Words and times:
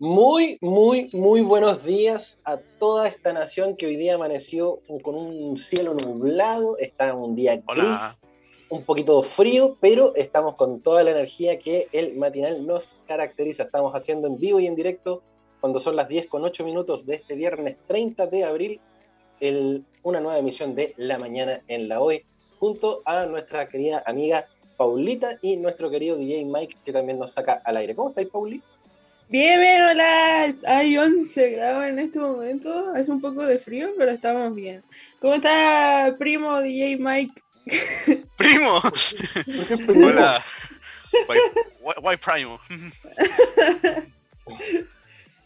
Muy, 0.00 0.56
muy, 0.62 1.10
muy 1.12 1.42
buenos 1.42 1.84
días 1.84 2.38
a 2.46 2.56
toda 2.56 3.06
esta 3.06 3.34
nación 3.34 3.76
que 3.76 3.84
hoy 3.84 3.96
día 3.96 4.14
amaneció 4.14 4.80
con 5.02 5.14
un 5.14 5.58
cielo 5.58 5.92
nublado, 5.92 6.78
está 6.78 7.14
un 7.14 7.36
día 7.36 7.56
gris, 7.56 7.66
Hola. 7.68 8.14
un 8.70 8.82
poquito 8.84 9.22
frío, 9.22 9.76
pero 9.78 10.14
estamos 10.14 10.54
con 10.54 10.80
toda 10.80 11.04
la 11.04 11.10
energía 11.10 11.58
que 11.58 11.86
el 11.92 12.16
matinal 12.16 12.66
nos 12.66 12.96
caracteriza. 13.06 13.64
Estamos 13.64 13.94
haciendo 13.94 14.26
en 14.26 14.38
vivo 14.38 14.58
y 14.58 14.66
en 14.66 14.74
directo 14.74 15.22
cuando 15.60 15.80
son 15.80 15.96
las 15.96 16.08
10 16.08 16.28
con 16.28 16.44
8 16.44 16.64
minutos 16.64 17.04
de 17.04 17.16
este 17.16 17.34
viernes 17.34 17.76
30 17.86 18.26
de 18.26 18.44
abril, 18.44 18.80
el- 19.38 19.84
una 20.02 20.20
nueva 20.20 20.38
emisión 20.38 20.74
de 20.74 20.94
La 20.96 21.18
Mañana 21.18 21.60
en 21.68 21.88
la 21.90 22.00
Hoy, 22.00 22.24
junto 22.58 23.02
a 23.04 23.26
nuestra 23.26 23.68
querida 23.68 24.02
amiga 24.06 24.46
Paulita 24.78 25.38
y 25.42 25.58
nuestro 25.58 25.90
querido 25.90 26.16
DJ 26.16 26.46
Mike, 26.46 26.78
que 26.86 26.92
también 26.94 27.18
nos 27.18 27.32
saca 27.32 27.60
al 27.66 27.76
aire. 27.76 27.94
¿Cómo 27.94 28.08
estáis, 28.08 28.28
Pauli? 28.30 28.62
Bien, 29.30 29.60
bien, 29.60 29.80
hola. 29.82 30.54
Hay 30.66 30.98
11 30.98 31.50
grados 31.50 31.84
en 31.86 31.98
este 32.00 32.18
momento. 32.18 32.92
Hace 32.94 33.10
un 33.12 33.20
poco 33.20 33.46
de 33.46 33.58
frío, 33.58 33.90
pero 33.96 34.10
estamos 34.10 34.54
bien. 34.54 34.82
¿Cómo 35.20 35.34
está, 35.34 36.14
primo 36.18 36.60
DJ 36.60 36.96
Mike? 36.98 37.40
¡Primo! 38.36 38.80
¿Por 38.82 39.66
qué 39.68 39.76
primo? 39.78 40.06
Hola. 40.08 40.44
Guay, 42.00 42.16
Primo. 42.16 42.60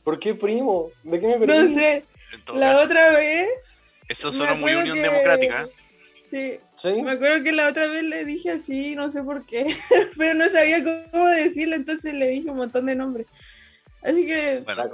¿Por 0.05 0.19
qué 0.19 0.34
primo? 0.34 0.91
¿De 1.03 1.20
qué 1.20 1.27
me 1.39 1.47
No 1.47 1.47
perdí? 1.47 1.75
sé, 1.75 2.05
En 2.33 2.45
todo 2.45 2.59
la 2.59 2.70
caso, 2.73 2.84
otra 2.84 3.11
vez. 3.12 3.48
eso 4.09 4.33
suena 4.33 4.55
muy 4.55 4.75
Unión 4.75 4.97
que- 4.97 5.03
Democrática. 5.03 5.69
Sí, 6.30 6.59
¿Sí? 6.77 7.03
me 7.03 7.12
acuerdo 7.12 7.45
que 7.45 7.53
la 7.53 7.69
otra 7.69 7.87
vez 7.87 8.03
le 8.03 8.25
dije 8.25 8.51
así, 8.51 8.97
no 8.97 9.11
sé 9.12 9.23
por 9.23 9.47
qué, 9.47 9.77
pero 10.19 10.34
no 10.34 10.48
sabía 10.48 10.83
cómo 10.83 11.28
decirle, 11.28 11.77
entonces 11.77 12.12
le 12.12 12.28
dije 12.28 12.51
un 12.51 12.56
montón 12.56 12.87
de 12.87 12.95
nombres. 12.97 13.27
Así 14.04 14.26
que, 14.26 14.60
Bueno, 14.60 14.84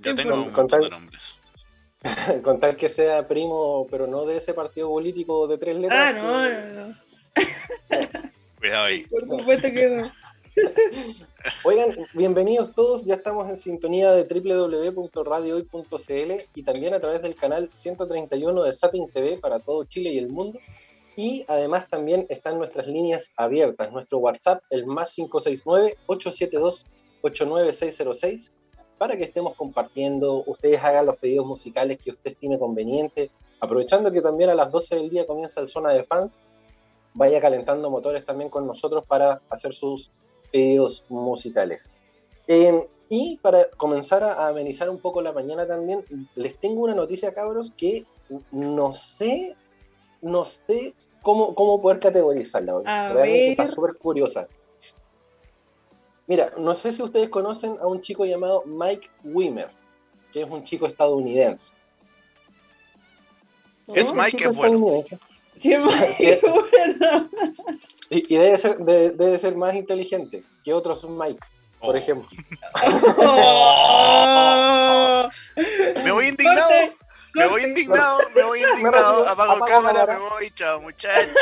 yo 0.00 0.14
tengo 0.14 0.34
un 0.34 0.52
montón 0.52 0.82
de 0.82 0.90
nombres. 0.90 1.38
Con 2.42 2.60
tal 2.60 2.76
que 2.76 2.90
sea 2.90 3.26
primo, 3.26 3.86
pero 3.90 4.06
no 4.06 4.26
de 4.26 4.36
ese 4.36 4.52
partido 4.52 4.90
político 4.90 5.48
de 5.48 5.56
tres 5.56 5.76
letras. 5.76 5.98
ah, 5.98 6.12
no, 6.12 6.50
no, 6.50 6.88
no, 6.88 6.94
Cuidado 8.58 8.84
ahí. 8.84 9.06
por 9.06 9.26
supuesto 9.26 9.72
que 9.72 9.88
no. 9.88 10.12
Oigan, 11.64 11.96
bienvenidos 12.12 12.74
todos. 12.74 13.02
Ya 13.04 13.14
estamos 13.14 13.48
en 13.48 13.56
sintonía 13.56 14.12
de 14.12 14.24
www.radiohoy.cl 14.24 16.32
y 16.54 16.62
también 16.62 16.92
a 16.94 17.00
través 17.00 17.22
del 17.22 17.34
canal 17.34 17.70
131 17.72 18.62
de 18.62 18.72
Zapping 18.74 19.08
TV 19.08 19.38
para 19.38 19.58
todo 19.58 19.82
Chile 19.84 20.12
y 20.12 20.18
el 20.18 20.28
mundo. 20.28 20.60
Y 21.16 21.44
además 21.48 21.88
también 21.88 22.26
están 22.28 22.58
nuestras 22.58 22.86
líneas 22.86 23.30
abiertas. 23.36 23.90
Nuestro 23.90 24.18
WhatsApp, 24.18 24.62
el 24.70 24.86
más 24.86 25.10
569-872-89606, 27.32 28.50
para 28.98 29.16
que 29.16 29.24
estemos 29.24 29.54
compartiendo. 29.54 30.44
Ustedes 30.46 30.82
hagan 30.82 31.06
los 31.06 31.16
pedidos 31.16 31.46
musicales 31.46 31.98
que 31.98 32.10
usted 32.10 32.32
estime 32.32 32.58
conveniente. 32.58 33.30
Aprovechando 33.60 34.12
que 34.12 34.20
también 34.20 34.50
a 34.50 34.54
las 34.54 34.70
12 34.70 34.96
del 34.96 35.10
día 35.10 35.26
comienza 35.26 35.60
el 35.60 35.68
Zona 35.68 35.92
de 35.92 36.04
Fans, 36.04 36.40
vaya 37.14 37.40
calentando 37.40 37.90
motores 37.90 38.24
también 38.24 38.50
con 38.50 38.66
nosotros 38.66 39.04
para 39.06 39.40
hacer 39.48 39.72
sus 39.72 40.10
pedidos 40.52 41.04
musicales. 41.08 41.90
Eh, 42.46 42.86
y 43.08 43.36
para 43.36 43.70
comenzar 43.70 44.24
a 44.24 44.48
amenizar 44.48 44.90
un 44.90 44.98
poco 44.98 45.22
la 45.22 45.32
mañana 45.32 45.66
también, 45.66 46.04
les 46.34 46.58
tengo 46.58 46.82
una 46.82 46.94
noticia, 46.94 47.34
cabros, 47.34 47.70
que 47.76 48.04
no 48.50 48.94
sé, 48.94 49.56
no 50.22 50.44
sé 50.44 50.94
cómo, 51.22 51.54
cómo 51.54 51.80
poder 51.80 52.00
categorizarla. 52.00 52.80
Realmente 53.12 53.50
está 53.50 53.66
súper 53.68 53.94
curiosa. 53.96 54.48
Mira, 56.26 56.52
no 56.56 56.74
sé 56.74 56.92
si 56.92 57.02
ustedes 57.02 57.28
conocen 57.28 57.76
a 57.80 57.86
un 57.86 58.00
chico 58.00 58.24
llamado 58.24 58.62
Mike 58.66 59.10
Wimmer, 59.24 59.68
que 60.32 60.42
es 60.42 60.48
un 60.48 60.64
chico 60.64 60.86
estadounidense. 60.86 61.72
Es 63.94 64.12
Mike, 64.14 64.44
es 64.48 64.56
bueno. 64.56 65.02
Sí, 65.60 65.76
Mike, 65.76 66.40
bueno. 66.42 67.28
Y, 68.10 68.34
y 68.34 68.38
debe, 68.38 68.56
ser, 68.58 68.78
de- 68.78 69.10
debe 69.10 69.38
ser 69.38 69.54
más 69.56 69.74
inteligente 69.74 70.42
que 70.64 70.72
otros 70.72 71.04
Mikes, 71.08 71.46
por 71.80 71.94
Oh. 71.94 71.98
ejemplo. 71.98 72.28
Oh. 73.96 75.28
Me 76.02 76.10
voy 76.12 76.28
indignado. 76.28 76.68
Corte, 76.68 76.92
Me 77.34 77.46
voy 77.46 77.62
indignado, 77.64 78.18
me 78.34 78.42
voy 78.44 78.60
indignado, 78.62 79.26
apago 79.26 79.52
apago 79.52 79.66
cámara, 79.66 80.00
cámara. 80.06 80.18
me 80.20 80.28
voy, 80.30 80.50
chao 80.54 80.80
muchachos, 80.80 81.34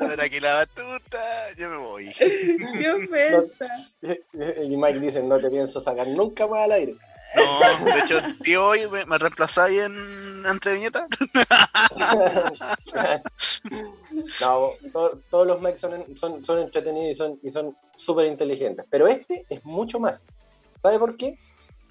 a 0.00 0.04
ver 0.06 0.20
aquí 0.20 0.40
la 0.40 0.54
batuta, 0.54 1.39
yo 1.58 1.68
me 1.70 1.76
voy. 1.76 2.12
Qué 2.18 2.90
ofensa. 2.92 3.66
Y 4.64 4.76
Mike 4.76 5.00
dice, 5.00 5.22
no 5.22 5.38
te 5.40 5.50
pienso 5.50 5.80
sacar 5.80 6.06
nunca 6.08 6.46
más 6.46 6.60
al 6.64 6.72
aire. 6.72 6.96
No, 7.36 7.84
de 7.84 7.98
hecho, 8.00 8.18
tío, 8.42 8.66
hoy 8.66 8.88
me, 8.90 9.04
me 9.06 9.16
reemplazáis 9.16 9.82
en 9.82 9.94
entre 10.46 10.74
viñetas. 10.74 11.04
no, 14.40 14.70
to- 14.92 15.20
todos 15.30 15.46
los 15.46 15.60
Mikes 15.60 15.78
son, 15.78 16.16
son, 16.16 16.44
son 16.44 16.58
entretenidos 16.58 17.12
y 17.12 17.14
son 17.14 17.38
y 17.42 17.50
son 17.50 17.76
súper 17.96 18.26
inteligentes. 18.26 18.84
Pero 18.90 19.06
este 19.06 19.46
es 19.48 19.64
mucho 19.64 20.00
más. 20.00 20.20
¿Sabe 20.82 20.98
por 20.98 21.16
qué? 21.16 21.36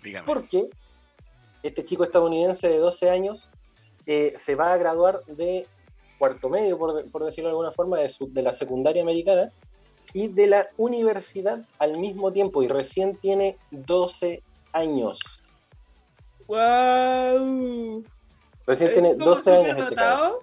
Dígame. 0.03 0.25
Porque 0.25 0.69
este 1.63 1.83
chico 1.85 2.03
estadounidense 2.03 2.67
de 2.67 2.77
12 2.77 3.09
años 3.09 3.47
eh, 4.05 4.33
se 4.35 4.55
va 4.55 4.73
a 4.73 4.77
graduar 4.77 5.23
de 5.25 5.67
cuarto 6.19 6.49
medio, 6.49 6.77
por, 6.77 7.09
por 7.09 7.23
decirlo 7.25 7.47
de 7.49 7.53
alguna 7.53 7.71
forma, 7.71 7.97
de, 7.97 8.09
su- 8.09 8.31
de 8.31 8.43
la 8.43 8.53
secundaria 8.53 9.01
americana 9.01 9.51
y 10.13 10.27
de 10.27 10.47
la 10.47 10.67
universidad 10.77 11.65
al 11.79 11.97
mismo 11.99 12.31
tiempo 12.31 12.61
y 12.61 12.67
recién 12.67 13.15
tiene 13.15 13.57
12 13.71 14.43
años. 14.73 15.19
Wow. 16.47 18.03
Recién 18.67 18.93
tiene 18.93 19.15
12 19.15 19.51
años. 19.55 19.77
Este 19.77 19.95
cabrón. 19.95 20.33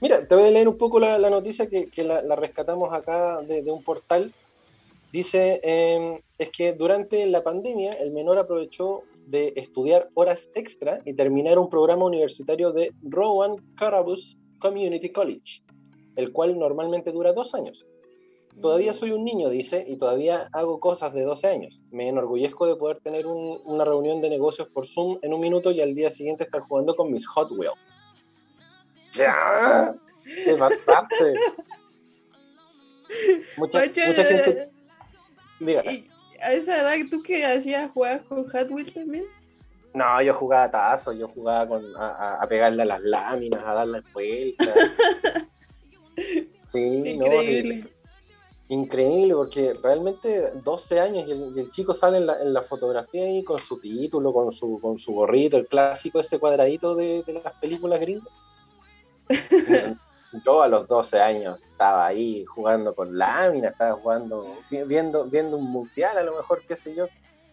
Mira, 0.00 0.26
te 0.26 0.34
voy 0.34 0.44
a 0.48 0.50
leer 0.50 0.68
un 0.68 0.78
poco 0.78 0.98
la, 0.98 1.18
la 1.18 1.30
noticia 1.30 1.68
que, 1.68 1.88
que 1.90 2.04
la, 2.04 2.22
la 2.22 2.34
rescatamos 2.36 2.92
acá 2.92 3.40
de, 3.42 3.62
de 3.62 3.70
un 3.70 3.82
portal. 3.82 4.32
Dice, 5.12 5.60
eh, 5.62 6.20
es 6.38 6.50
que 6.50 6.72
durante 6.72 7.26
la 7.26 7.42
pandemia 7.42 7.92
el 7.94 8.10
menor 8.12 8.38
aprovechó 8.38 9.02
de 9.26 9.52
estudiar 9.56 10.08
horas 10.14 10.48
extra 10.54 11.00
y 11.04 11.14
terminar 11.14 11.58
un 11.58 11.68
programa 11.68 12.04
universitario 12.04 12.72
de 12.72 12.92
Rowan 13.02 13.56
Carabus 13.76 14.36
Community 14.60 15.10
College, 15.10 15.62
el 16.16 16.32
cual 16.32 16.56
normalmente 16.58 17.10
dura 17.12 17.32
dos 17.32 17.54
años. 17.54 17.84
Todavía 18.60 18.94
soy 18.94 19.12
un 19.12 19.24
niño, 19.24 19.48
dice, 19.48 19.84
y 19.88 19.96
todavía 19.96 20.48
hago 20.52 20.80
cosas 20.80 21.14
de 21.14 21.22
12 21.22 21.46
años. 21.46 21.80
Me 21.90 22.08
enorgullezco 22.08 22.66
de 22.66 22.76
poder 22.76 22.98
tener 23.00 23.26
un- 23.26 23.60
una 23.64 23.84
reunión 23.84 24.20
de 24.20 24.28
negocios 24.28 24.68
por 24.68 24.86
Zoom 24.86 25.18
en 25.22 25.32
un 25.32 25.40
minuto 25.40 25.70
y 25.70 25.80
al 25.80 25.94
día 25.94 26.10
siguiente 26.10 26.44
estar 26.44 26.60
jugando 26.62 26.94
con 26.96 27.10
mis 27.12 27.26
Hot 27.28 27.50
Wheels. 27.52 27.74
¡Ya! 29.12 29.94
¡Qué 30.44 30.52
bastante! 30.54 31.34
Mucha, 33.56 33.80
gente... 34.24 34.70
¿Y 35.84 36.08
a 36.42 36.52
esa 36.52 36.80
edad 36.80 36.94
tú 37.10 37.22
que 37.22 37.44
hacías 37.44 37.90
jugar 37.92 38.24
con 38.24 38.48
Hot 38.48 38.70
Wheels 38.70 38.92
también? 38.94 39.24
No, 39.94 40.22
yo 40.22 40.34
jugaba 40.34 40.64
a 40.64 40.70
tazo, 40.70 41.12
yo 41.12 41.28
jugaba 41.28 41.66
con, 41.68 41.84
a, 41.96 42.36
a- 42.40 42.46
pegarle 42.48 42.82
a 42.82 42.86
las 42.86 43.00
láminas, 43.02 43.62
a 43.64 43.74
darle 43.74 44.02
vueltas. 44.12 44.74
Sí, 46.66 47.16
no, 47.16 47.24
sí. 47.42 47.58
Increíble. 47.58 47.90
Increíble, 48.68 49.34
porque 49.34 49.72
realmente 49.82 50.52
12 50.62 51.00
años 51.00 51.26
y 51.26 51.32
el, 51.32 51.52
y 51.56 51.58
el 51.60 51.70
chico 51.72 51.92
sale 51.92 52.18
en 52.18 52.26
la, 52.26 52.40
en 52.40 52.52
la 52.52 52.62
fotografía 52.62 53.24
ahí 53.24 53.42
con 53.42 53.58
su 53.58 53.80
título, 53.80 54.32
con 54.32 54.52
su, 54.52 54.78
con 54.80 54.96
su 55.00 55.12
gorrito, 55.12 55.56
el 55.56 55.66
clásico, 55.66 56.20
ese 56.20 56.38
cuadradito 56.38 56.94
de, 56.94 57.24
de 57.26 57.32
las 57.32 57.52
películas 57.58 57.98
gringas. 57.98 58.28
Yo 60.46 60.62
a 60.62 60.68
los 60.68 60.86
12 60.86 61.20
años 61.20 61.58
estaba 61.72 62.06
ahí 62.06 62.44
jugando 62.44 62.94
con 62.94 63.18
láminas, 63.18 63.72
estaba 63.72 63.94
jugando, 63.94 64.46
vi- 64.70 64.84
viendo, 64.84 65.24
viendo 65.24 65.56
un 65.56 65.64
mundial 65.68 66.16
a 66.18 66.22
lo 66.22 66.36
mejor, 66.36 66.62
qué 66.68 66.76
sé 66.76 66.94
yo. 66.94 67.08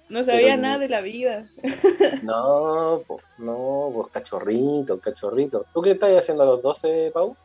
No 0.10 0.24
sabía 0.24 0.52
Pero- 0.56 0.62
nada 0.62 0.78
de 0.80 0.90
la 0.90 1.02
vida. 1.02 1.46
No, 2.24 3.04
pues, 3.08 3.24
no, 3.38 3.92
pues 3.94 4.08
cachorrito, 4.12 5.00
cachorrito. 5.00 5.66
¿Tú 5.74 5.82
qué 5.82 5.92
estás 5.92 6.12
haciendo 6.18 6.44
a 6.44 6.46
los 6.48 6.62
12, 6.62 7.12
Pau? 7.14 7.36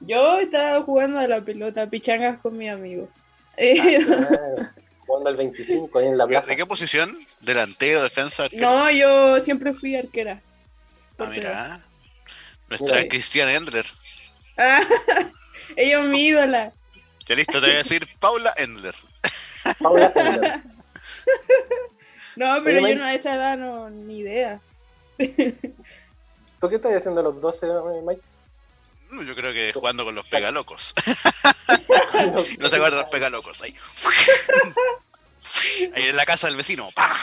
Yo 0.00 0.38
estaba 0.38 0.82
jugando 0.82 1.18
a 1.18 1.26
la 1.26 1.40
pelota, 1.40 1.86
pichangas 1.88 2.38
con 2.40 2.56
mi 2.56 2.68
amigo. 2.68 3.08
Ah, 3.52 3.56
claro, 4.06 4.68
jugando 5.06 5.30
al 5.30 5.36
25 5.36 5.98
ahí 5.98 6.06
en 6.06 6.18
la 6.18 6.26
plaza. 6.26 6.46
¿De 6.48 6.56
qué 6.56 6.66
posición? 6.66 7.16
¿Delantero, 7.40 8.02
defensa, 8.02 8.44
arquero? 8.44 8.68
no, 8.70 8.90
yo 8.90 9.40
siempre 9.40 9.72
fui 9.72 9.96
arquera. 9.96 10.40
Ah, 11.18 11.26
mira. 11.30 11.80
Nuestra 12.68 12.96
Mira. 12.96 13.08
Cristiana 13.08 13.54
Endler. 13.54 13.86
Ah, 14.56 14.80
ella 15.76 16.00
es 16.00 16.04
mi 16.04 16.26
ídola. 16.26 16.72
Ya 17.26 17.34
listo, 17.34 17.54
te 17.60 17.66
voy 17.66 17.70
a 17.74 17.78
decir 17.78 18.06
Paula 18.20 18.52
Endler. 18.56 18.94
Paula 19.80 20.12
Endler. 20.14 20.60
No, 22.36 22.62
pero 22.62 22.80
Oye, 22.80 22.94
yo 22.94 23.00
no 23.00 23.04
a 23.04 23.14
esa 23.14 23.34
edad 23.34 23.58
no, 23.58 23.90
ni 23.90 24.18
idea. 24.18 24.60
¿Tú 25.18 26.68
qué 26.68 26.76
estás 26.76 26.94
haciendo 26.94 27.18
a 27.18 27.24
los 27.24 27.40
12, 27.40 27.66
eh, 27.66 27.70
Mike? 28.06 28.22
Yo 29.26 29.34
creo 29.34 29.52
que 29.52 29.72
jugando 29.72 30.04
con 30.04 30.14
los 30.14 30.24
pegalocos. 30.30 30.94
No 32.60 32.68
se 32.68 32.76
acuerdan 32.76 33.00
los 33.00 33.10
pegalocos 33.10 33.60
ahí. 33.62 33.74
Ahí 35.94 36.04
en 36.04 36.16
la 36.16 36.26
casa 36.26 36.46
del 36.46 36.56
vecino. 36.56 36.90
¡pah! 36.94 37.16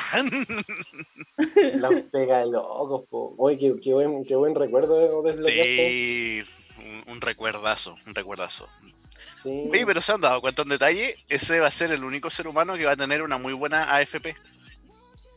La 1.75 1.90
pega 2.12 2.40
de 2.40 2.48
locos, 2.48 3.04
po. 3.10 3.31
Oye, 3.38 3.57
qué, 3.57 3.74
qué 3.81 3.94
buen, 3.94 4.25
qué 4.25 4.36
buen 4.36 4.54
recuerdo 4.54 5.22
desbloqueaste. 5.22 6.44
Sí, 6.44 6.44
un, 6.80 7.04
un 7.07 7.22
recuerdazo, 7.22 7.96
un 8.06 8.16
recuerdazo. 8.16 8.68
Sí. 9.42 9.68
Oye, 9.72 9.86
pero 9.86 10.01
se 10.01 10.12
han 10.13 10.22
dado 10.22 10.42
cuenta 10.42 10.62
en 10.63 10.69
detalle, 10.69 11.16
ese 11.30 11.60
va 11.60 11.68
a 11.68 11.72
ser 11.72 11.92
el 11.92 12.04
único 12.04 12.30
ser 12.30 12.48
humano 12.48 12.75
que 12.75 12.86
va 12.86 12.94
a 12.94 12.98
tener 12.98 13.22
una 13.22 13.38
muy 13.38 13.54
buena 13.54 13.94
AFP. 13.95 14.36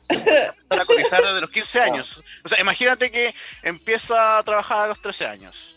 Para 0.69 0.85
cotizar 0.87 1.23
desde 1.23 1.40
los 1.40 1.50
15 1.50 1.81
años. 1.81 2.23
O 2.44 2.49
sea, 2.49 2.61
imagínate 2.61 3.11
que 3.11 3.35
empieza 3.62 4.38
a 4.38 4.43
trabajar 4.43 4.85
a 4.85 4.88
los 4.88 5.00
13 5.00 5.26
años 5.26 5.76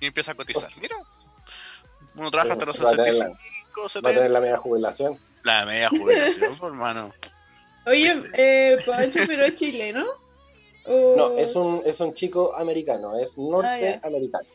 y 0.00 0.06
empieza 0.06 0.32
a 0.32 0.34
cotizar. 0.34 0.70
Mira, 0.78 0.96
uno 2.16 2.30
trabaja 2.30 2.52
hasta 2.52 2.66
los 2.66 2.82
Va 2.84 2.88
a 2.88 2.90
tener 2.92 3.06
la- 3.06 3.12
65, 3.12 3.80
Va 3.80 3.86
a 3.86 3.88
70. 3.88 4.14
tener 4.14 4.30
la 4.30 4.40
media 4.40 4.56
jubilación. 4.58 5.18
La 5.42 5.64
media 5.64 5.88
jubilación, 5.88 6.50
pues, 6.56 6.62
hermano. 6.70 7.14
Oye, 7.86 8.22
eh, 8.34 8.76
Pancho, 8.86 9.18
pero 9.26 9.44
es 9.44 9.54
chileno. 9.56 10.04
¿O- 10.84 11.14
No, 11.16 11.38
es 11.38 11.54
un, 11.56 11.82
es 11.86 11.98
un 12.00 12.12
chico 12.12 12.54
americano, 12.56 13.18
es 13.18 13.30
Ah, 13.30 13.34
norteamericano. 13.38 14.48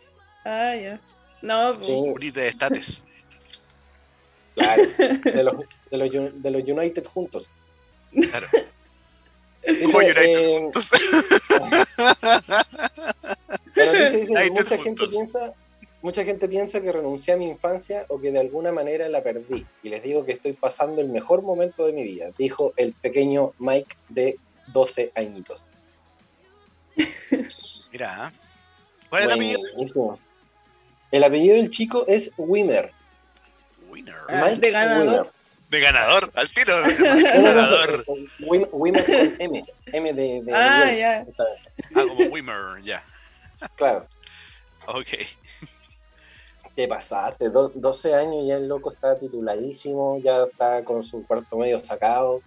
Ah, 0.45 0.75
ya. 0.75 0.99
No, 1.41 1.77
pues. 1.79 2.33
De 2.33 2.47
estates. 2.47 3.03
claro. 4.55 4.83
De 5.23 5.43
los, 5.43 5.55
de 5.91 5.97
los, 5.97 6.09
Uni- 6.13 6.31
de 6.33 6.51
los 6.51 6.63
United 6.63 7.05
juntos. 7.05 7.47
Claro. 8.11 8.47
Dice, 9.65 9.83
eh, 10.15 10.59
juntos. 10.61 10.91
La 13.75 13.91
dice 13.91 14.25
que 14.25 14.31
United 14.31 14.51
mucha 14.51 14.77
gente 14.77 15.07
piensa, 15.07 15.53
mucha 16.01 16.23
gente 16.23 16.47
piensa 16.49 16.81
que 16.81 16.91
renuncié 16.91 17.33
a 17.33 17.37
mi 17.37 17.47
infancia 17.47 18.05
o 18.09 18.19
que 18.19 18.31
de 18.31 18.39
alguna 18.39 18.71
manera 18.71 19.07
la 19.09 19.21
perdí. 19.23 19.65
Y 19.83 19.89
les 19.89 20.03
digo 20.03 20.25
que 20.25 20.33
estoy 20.33 20.53
pasando 20.53 21.01
el 21.01 21.07
mejor 21.09 21.41
momento 21.41 21.85
de 21.85 21.93
mi 21.93 22.03
vida, 22.03 22.31
dijo 22.37 22.73
el 22.77 22.93
pequeño 22.93 23.53
Mike 23.59 23.95
de 24.09 24.37
12 24.73 25.11
añitos. 25.15 25.65
Mira, 27.91 28.31
¿eh? 28.33 28.37
¿cuál 29.09 29.21
es 29.23 29.27
el 29.27 29.33
apellido? 29.33 30.19
El 31.11 31.23
apellido 31.23 31.55
del 31.55 31.69
chico 31.69 32.05
es 32.07 32.31
Wimmer. 32.37 32.91
Winner. 33.89 34.15
Ah, 34.29 34.49
de 34.49 34.71
ganador. 34.71 35.31
De 35.69 35.79
ganador, 35.79 36.31
al 36.35 36.49
tiro. 36.53 36.75
No, 36.85 36.97
ganador. 37.43 38.05
Wim- 38.39 38.69
Wimmer 38.71 39.05
con 39.05 39.35
M. 39.41 39.65
M 39.93 40.13
de. 40.13 40.41
de 40.43 40.53
Ah, 40.53 40.85
de- 40.85 40.97
ya. 40.99 41.25
Ah, 41.95 42.03
como 42.07 42.25
Wimmer, 42.29 42.81
ya. 42.83 43.03
Claro. 43.75 44.07
Ok. 44.87 45.07
¿Qué 46.75 46.87
pasaste? 46.87 47.49
Do- 47.49 47.71
12 47.73 48.13
años 48.13 48.43
y 48.43 48.47
ya 48.49 48.55
el 48.55 48.67
loco 48.67 48.91
está 48.91 49.17
tituladísimo, 49.17 50.19
ya 50.23 50.43
está 50.43 50.83
con 50.83 51.03
su 51.03 51.25
cuarto 51.25 51.57
medio 51.57 51.83
sacado. 51.83 52.41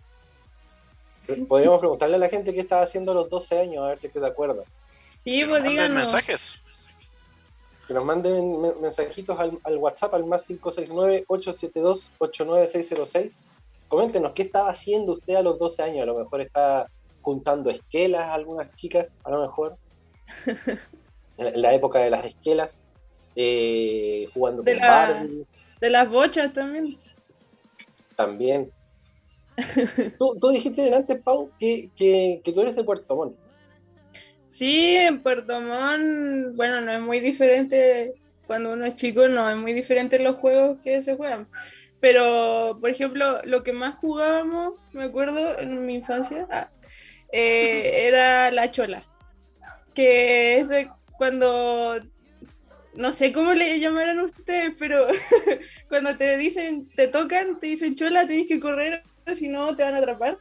Podríamos 1.49 1.81
preguntarle 1.81 2.17
a 2.17 2.21
la 2.21 2.29
gente 2.29 2.53
qué 2.55 2.61
estaba 2.61 2.83
haciendo 2.83 3.13
a 3.13 3.15
los 3.17 3.29
12 3.31 3.61
años, 3.61 3.85
a 3.85 3.89
ver 3.89 3.99
si 3.99 4.06
es 4.06 4.13
que 4.13 4.21
se 4.21 4.27
acuerda. 4.27 4.63
Sí, 5.25 5.45
pues 5.45 5.63
díganos. 5.65 5.97
mensajes. 5.97 6.56
Que 7.91 7.95
nos 7.95 8.05
manden 8.05 8.61
me- 8.61 8.73
mensajitos 8.75 9.37
al, 9.37 9.59
al 9.65 9.77
WhatsApp 9.79 10.15
al 10.15 10.25
más 10.25 10.49
569-872-89606. 10.49 13.33
Coméntenos 13.89 14.31
qué 14.33 14.43
estaba 14.43 14.71
haciendo 14.71 15.15
usted 15.15 15.35
a 15.35 15.43
los 15.43 15.59
12 15.59 15.83
años. 15.83 16.03
A 16.05 16.07
lo 16.07 16.17
mejor 16.17 16.41
está 16.41 16.87
juntando 17.21 17.69
esquelas 17.69 18.29
a 18.29 18.35
algunas 18.35 18.73
chicas, 18.77 19.13
a 19.25 19.31
lo 19.33 19.41
mejor. 19.43 19.77
En 21.37 21.49
en 21.49 21.63
la 21.63 21.75
época 21.75 21.99
de 21.99 22.11
las 22.11 22.27
esquelas. 22.27 22.73
eh, 23.35 24.29
jugando 24.35 24.63
De 24.63 24.75
con 24.75 24.81
la- 24.83 24.89
Barbie. 24.89 25.45
De 25.81 25.91
las 25.91 26.09
bochas 26.09 26.53
también. 26.53 26.97
También. 28.15 28.71
tú, 30.19 30.37
tú 30.41 30.51
dijiste 30.51 30.83
delante, 30.83 31.17
Pau, 31.17 31.51
que, 31.59 31.91
que, 31.97 32.41
que 32.45 32.53
tú 32.53 32.61
eres 32.61 32.77
de 32.77 32.85
Puerto 32.85 33.17
Montt. 33.17 33.35
Sí, 34.50 34.97
en 34.97 35.23
Puerto 35.23 35.61
Montt, 35.61 36.56
bueno, 36.56 36.81
no 36.81 36.91
es 36.91 37.00
muy 37.00 37.20
diferente 37.20 38.14
cuando 38.49 38.73
uno 38.73 38.85
es 38.85 38.97
chico, 38.97 39.29
no 39.29 39.49
es 39.49 39.56
muy 39.56 39.73
diferente 39.73 40.19
los 40.19 40.38
juegos 40.38 40.79
que 40.82 41.05
se 41.05 41.14
juegan. 41.14 41.47
Pero, 42.00 42.76
por 42.81 42.91
ejemplo, 42.91 43.41
lo 43.44 43.62
que 43.62 43.73
más 43.73 43.94
jugábamos, 43.94 44.75
me 44.93 45.05
acuerdo 45.05 45.56
en 45.56 45.87
mi 45.87 45.94
infancia, 45.94 46.49
ah, 46.50 46.69
eh, 47.32 48.08
era 48.08 48.50
la 48.50 48.73
chola. 48.73 49.05
Que 49.94 50.58
es 50.58 50.69
cuando, 51.17 52.00
no 52.94 53.12
sé 53.12 53.32
cómo 53.32 53.53
le 53.53 53.79
llamarán 53.79 54.19
ustedes, 54.19 54.75
pero 54.76 55.06
cuando 55.88 56.17
te 56.17 56.37
dicen, 56.38 56.88
te 56.96 57.06
tocan, 57.06 57.61
te 57.61 57.69
dicen 57.69 57.94
chola, 57.94 58.26
tienes 58.26 58.49
que 58.49 58.58
correr, 58.58 59.05
si 59.37 59.46
no 59.46 59.76
te 59.76 59.85
van 59.85 59.94
a 59.94 59.99
atrapar. 59.99 60.38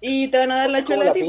Y 0.00 0.28
te 0.28 0.38
van 0.38 0.52
a 0.52 0.56
dar 0.58 0.70
la 0.70 0.84
¿Cómo 0.84 0.98
chola 0.98 1.04
la 1.06 1.10
a 1.10 1.14
ti. 1.14 1.24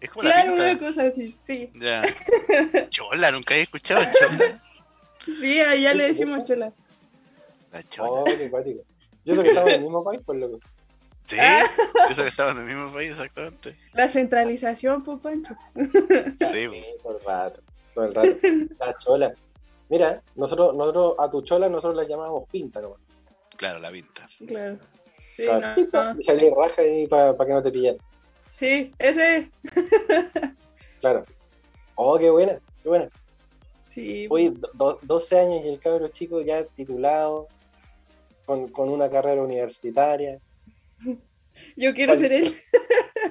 Pinta? 0.00 0.04
Es 0.06 0.10
como 0.10 0.22
la 0.24 0.30
Claro, 0.32 0.48
pinta. 0.54 0.62
una 0.70 0.78
cosa 0.78 1.02
así, 1.04 1.36
sí. 1.40 1.70
Ya. 1.74 2.02
Chola, 2.90 3.30
nunca 3.30 3.54
he 3.54 3.62
escuchado 3.62 4.02
chola. 4.18 4.58
Sí, 5.40 5.60
allá 5.60 5.94
le 5.94 6.04
decimos 6.08 6.44
chola. 6.44 6.72
La 7.72 7.80
Oh, 7.80 7.82
chola. 8.24 8.36
qué 8.36 8.50
cuático. 8.50 8.82
Yo 9.24 9.34
sé 9.36 9.42
que 9.42 9.48
estamos 9.48 9.68
en 9.70 9.74
el 9.76 9.82
mismo 9.82 10.02
país, 10.04 10.20
pues 10.24 10.38
loco. 10.38 10.58
Sí, 11.24 11.36
Ah. 11.38 11.64
eso 12.10 12.22
que 12.22 12.28
estaba 12.28 12.50
en 12.52 12.58
el 12.58 12.64
mismo 12.64 12.90
país, 12.92 13.10
exactamente. 13.10 13.76
La 13.92 14.08
centralización, 14.08 15.04
pues, 15.04 15.20
Pancho. 15.20 15.54
Sí, 15.76 15.88
Sí, 16.50 16.84
todo 17.02 17.18
el 17.18 17.24
rato. 17.24 17.60
Todo 17.94 18.04
el 18.06 18.14
rato. 18.14 18.28
La 18.78 18.96
chola. 18.98 19.32
Mira, 19.88 20.22
nosotros, 20.36 20.74
nosotros 20.74 21.14
a 21.18 21.30
tu 21.30 21.42
chola 21.42 21.68
nosotros 21.68 21.96
la 21.96 22.04
llamábamos 22.08 22.48
pinta 22.48 22.80
nomás. 22.80 22.98
claro, 23.56 23.78
la 23.80 23.90
pinta. 23.90 24.28
Claro. 24.46 24.78
Sí, 25.36 25.44
Claro, 25.44 25.60
no, 25.68 25.74
pinta, 25.74 26.14
no. 26.14 26.20
Y 26.20 26.24
salí 26.24 26.50
raja 26.50 26.82
ahí 26.82 27.06
para 27.06 27.36
que 27.36 27.52
no 27.52 27.62
te 27.62 27.70
pillen. 27.70 27.98
Sí, 28.60 28.92
ese. 28.98 29.50
Claro. 31.00 31.24
Oh, 31.94 32.18
qué 32.18 32.28
buena, 32.28 32.60
qué 32.82 32.88
buena. 32.90 33.08
Sí. 33.88 34.26
Oye, 34.28 34.50
do- 34.50 34.70
do- 34.74 34.98
12 35.02 35.38
años 35.40 35.64
y 35.64 35.68
el 35.68 35.80
cabro 35.80 36.08
chico 36.08 36.42
ya 36.42 36.64
titulado, 36.64 37.48
con, 38.44 38.68
con 38.68 38.90
una 38.90 39.08
carrera 39.08 39.42
universitaria. 39.42 40.38
Yo 41.76 41.94
quiero 41.94 42.16
ser 42.16 42.32
él. 42.32 42.54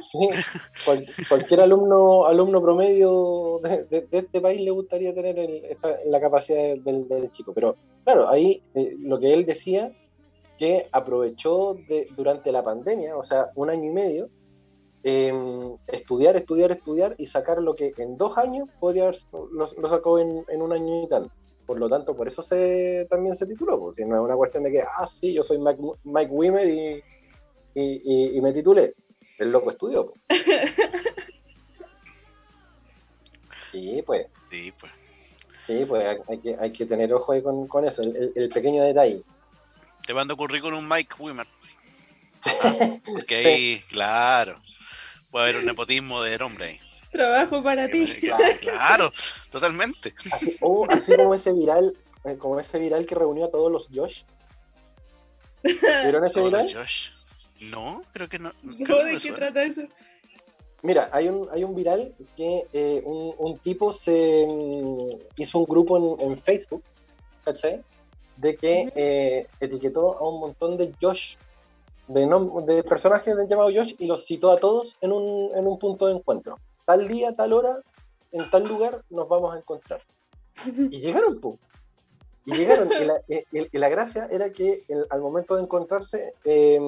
Sí, 0.01 0.29
cual- 0.85 1.05
cualquier 1.27 1.61
alumno 1.61 2.25
alumno 2.25 2.61
promedio 2.61 3.59
de, 3.63 3.83
de- 3.85 4.01
de 4.07 4.17
este 4.19 4.39
país 4.39 4.61
le 4.61 4.71
gustaría 4.71 5.13
tener 5.13 5.37
el- 5.37 5.65
esta- 5.65 5.97
la 6.05 6.19
capacidad 6.21 6.77
del, 6.77 7.07
del 7.07 7.31
chico. 7.31 7.53
Pero 7.53 7.75
claro, 8.03 8.29
ahí 8.29 8.61
eh, 8.75 8.95
lo 8.99 9.19
que 9.19 9.33
él 9.33 9.45
decía, 9.45 9.91
que 10.57 10.87
aprovechó 10.91 11.73
de, 11.87 12.07
durante 12.15 12.51
la 12.51 12.63
pandemia, 12.63 13.17
o 13.17 13.23
sea, 13.23 13.49
un 13.55 13.69
año 13.69 13.85
y 13.89 13.93
medio, 13.93 14.29
em, 15.03 15.75
estudiar, 15.87 16.35
estudiar, 16.35 16.71
estudiar 16.71 17.15
y 17.17 17.27
sacar 17.27 17.59
lo 17.61 17.75
que 17.75 17.93
en 17.97 18.17
dos 18.17 18.37
años 18.37 18.67
podría 18.79 19.03
haber, 19.03 19.17
lo, 19.31 19.65
lo 19.65 19.89
sacó 19.89 20.19
en, 20.19 20.43
en 20.47 20.61
un 20.61 20.73
año 20.73 21.03
y 21.03 21.07
tanto. 21.09 21.31
Por 21.65 21.77
lo 21.79 21.87
tanto, 21.87 22.15
por 22.15 22.27
eso 22.27 22.41
se, 22.41 23.05
también 23.09 23.35
se 23.35 23.45
tituló, 23.45 23.79
porque 23.79 24.03
no 24.03 24.15
es 24.15 24.21
una 24.21 24.35
cuestión 24.35 24.63
de 24.63 24.71
que, 24.71 24.81
ah, 24.81 25.07
sí, 25.07 25.33
yo 25.33 25.43
soy 25.43 25.59
Mike, 25.59 25.81
Mike 26.03 26.31
Wimmer 26.31 26.67
y, 26.67 27.03
y, 27.75 28.01
y- 28.03 28.37
y 28.37 28.41
me 28.41 28.51
titulé. 28.51 28.95
El 29.37 29.51
loco 29.51 29.69
estudió. 29.71 30.07
po. 30.07 30.13
Sí, 33.71 34.01
pues, 34.05 34.25
Sí, 34.49 34.73
pues. 34.79 34.91
sí, 35.67 35.85
pues 35.87 36.03
hay- 36.27 36.39
que, 36.39 36.57
hay 36.59 36.71
que 36.71 36.85
tener 36.87 37.13
ojo 37.13 37.31
ahí 37.33 37.41
con, 37.43 37.67
con 37.67 37.85
eso, 37.87 38.01
el, 38.01 38.49
pequeño 38.49 38.83
detalle. 38.83 39.21
Te 40.07 40.13
mando 40.13 40.35
currículum 40.35 40.87
Mike 40.89 41.15
Wimmer. 41.19 41.45
Ah, 42.63 42.97
porque 43.05 43.35
ahí, 43.35 43.79
claro, 43.89 44.55
puede 45.31 45.45
haber 45.45 45.57
un 45.57 45.65
nepotismo 45.65 46.21
de 46.21 46.35
hombre 46.37 46.65
ahí. 46.65 46.79
Trabajo 47.11 47.63
para 47.63 47.89
ti. 47.89 48.05
Claro, 48.61 49.11
totalmente. 49.49 50.13
Así, 50.31 50.57
oh, 50.61 50.85
así 50.89 51.15
como 51.15 51.33
ese 51.33 51.51
viral, 51.53 51.97
eh, 52.25 52.35
como 52.37 52.59
ese 52.59 52.77
viral 52.79 53.05
que 53.05 53.15
reunió 53.15 53.45
a 53.45 53.51
todos 53.51 53.71
los 53.71 53.87
Josh. 53.93 54.23
¿Vieron 55.63 56.25
ese 56.25 56.41
viral? 56.41 56.71
Josh. 56.73 57.09
No, 57.61 58.03
creo 58.13 58.29
que 58.29 58.39
no. 58.39 58.51
No, 58.61 58.85
creo 58.85 59.03
¿De 59.05 59.13
qué 59.13 59.19
suena. 59.19 59.37
trata 59.37 59.63
eso? 59.63 59.81
Mira, 60.81 61.09
hay 61.11 61.27
un, 61.27 61.49
hay 61.51 61.63
un 61.63 61.75
viral 61.75 62.13
que 62.37 62.65
eh, 62.71 63.01
un, 63.03 63.33
un 63.37 63.57
tipo 63.59 63.91
se 63.91 64.47
mm, 64.49 65.41
hizo 65.41 65.59
un 65.59 65.65
grupo 65.65 65.97
en, 66.21 66.31
en 66.31 66.41
Facebook, 66.41 66.83
¿cachai? 67.43 67.81
De 68.37 68.55
que 68.55 68.89
eh, 68.95 69.47
etiquetó 69.59 70.17
a 70.17 70.29
un 70.29 70.39
montón 70.39 70.77
de 70.77 70.93
Josh, 71.01 71.35
de, 72.09 72.73
de 72.73 72.83
personajes 72.83 73.35
llamados 73.47 73.73
Josh, 73.75 73.95
y 73.99 74.05
los 74.07 74.25
citó 74.25 74.51
a 74.51 74.59
todos 74.59 74.97
en 75.01 75.11
un, 75.11 75.55
en 75.55 75.65
un 75.65 75.79
punto 75.79 76.07
de 76.07 76.13
encuentro. 76.15 76.57
Tal 76.85 77.07
día, 77.07 77.31
tal 77.33 77.53
hora, 77.53 77.69
en 78.31 78.49
tal 78.49 78.67
lugar 78.67 79.03
nos 79.09 79.29
vamos 79.29 79.53
a 79.53 79.57
encontrar. 79.59 80.01
Y 80.65 80.99
llegaron, 80.99 81.39
po. 81.39 81.57
Y 82.45 82.53
llegaron. 82.55 82.89
Y 82.91 83.05
la, 83.05 83.17
y- 83.27 83.67
y 83.71 83.77
la 83.77 83.89
gracia 83.89 84.27
era 84.31 84.51
que 84.51 84.83
el- 84.87 85.05
al 85.09 85.21
momento 85.21 85.55
de 85.55 85.61
encontrarse 85.61 86.33
eh, 86.43 86.79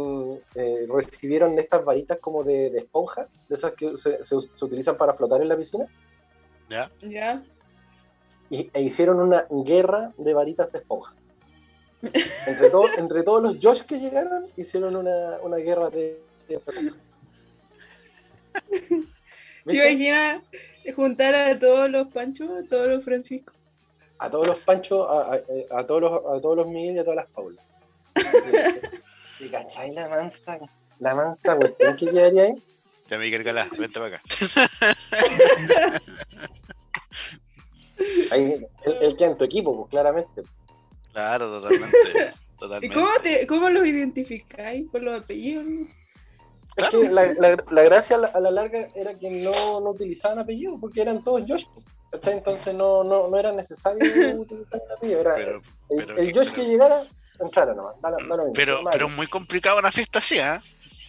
eh, 0.55 0.87
recibieron 0.89 1.57
estas 1.59 1.85
varitas 1.85 2.17
como 2.19 2.43
de, 2.43 2.69
de 2.71 2.79
esponja, 2.79 3.27
de 3.47 3.55
esas 3.55 3.73
que 3.73 3.95
se, 3.97 4.23
se- 4.23 4.41
se 4.41 4.65
utilizan 4.65 4.97
para 4.97 5.13
flotar 5.13 5.41
en 5.41 5.49
la 5.49 5.55
piscina, 5.57 5.85
¿Ya? 6.69 6.89
Ya. 7.01 7.43
y, 8.49 8.69
e 8.73 8.81
hicieron 8.81 9.19
una 9.19 9.45
guerra 9.49 10.13
de 10.17 10.33
varitas 10.33 10.71
de 10.71 10.79
esponja. 10.79 11.13
Entre, 12.01 12.69
entre 12.97 13.23
todos 13.23 13.43
los 13.43 13.57
Josh 13.61 13.81
que 13.81 13.99
llegaron, 13.99 14.47
hicieron 14.57 14.95
una, 14.95 15.37
una 15.41 15.57
guerra 15.57 15.89
de... 15.89 16.19
¿Te 19.65 19.75
imaginas 19.75 20.41
juntar 20.95 21.35
a 21.35 21.57
todos 21.59 21.89
los 21.89 22.07
Panchos, 22.07 22.49
a 22.49 22.67
todos 22.67 22.87
los 22.87 23.03
Francisco? 23.03 23.53
A 24.17 24.29
todos 24.29 24.47
los 24.47 24.61
Panchos, 24.63 25.07
a, 25.09 25.85
todos 25.85 26.01
los, 26.01 26.13
a 26.13 26.41
todos 26.41 26.57
los 26.57 26.67
Miguel 26.67 26.95
y 26.95 26.99
a 26.99 27.03
todas 27.03 27.17
las 27.17 27.27
Paulas. 27.27 27.63
¿Y 29.39 29.49
cachai 29.49 29.91
la 29.91 30.07
mansa? 30.07 30.59
La 30.99 31.15
mansa 31.15 31.57
¿qué 31.97 32.05
quedaría 32.07 32.43
ahí? 32.43 32.63
Ya 33.07 33.17
Miguel 33.17 33.43
Galá, 33.43 33.67
vente 33.77 33.99
para 33.99 34.17
acá. 34.17 34.21
Ahí, 38.31 38.65
el, 38.85 39.17
que 39.17 39.25
en 39.25 39.37
tu 39.37 39.43
equipo, 39.43 39.75
pues 39.75 39.89
claramente. 39.89 40.43
Claro, 41.11 41.59
totalmente. 41.59 41.97
totalmente. 42.59 42.87
¿Y 42.87 42.89
cómo, 42.99 43.09
te, 43.21 43.47
cómo 43.47 43.69
los 43.69 43.85
identificáis? 43.85 44.89
¿Por 44.91 45.03
los 45.03 45.21
apellidos? 45.21 45.65
Es 46.77 46.89
que 46.89 47.09
la, 47.09 47.33
la, 47.33 47.83
gracia 47.83 48.15
a 48.15 48.39
la, 48.39 48.51
larga 48.51 48.89
era 48.95 49.17
que 49.17 49.29
no, 49.29 49.81
no 49.81 49.89
utilizaban 49.89 50.39
apellidos 50.39 50.77
porque 50.79 51.01
eran 51.01 51.23
todos 51.23 51.43
Josh. 51.47 51.65
Entonces 52.23 52.73
no, 52.73 53.03
no, 53.03 53.27
no 53.27 53.37
era 53.37 53.51
necesario 53.51 53.99
utilizar 54.39 54.81
un 54.85 54.91
apellido. 54.97 55.21
Era 55.21 55.35
el, 56.17 56.33
Josh 56.33 56.51
que 56.51 56.65
llegara, 56.65 57.03
entrara 57.39 57.73
nomás. 57.73 57.97
pero, 58.53 58.81
pero 58.89 59.07
es 59.07 59.15
muy 59.15 59.27
complicado 59.27 59.79
una 59.79 59.91
fiesta 59.91 60.19
así, 60.19 60.37
¿eh? 60.37 60.59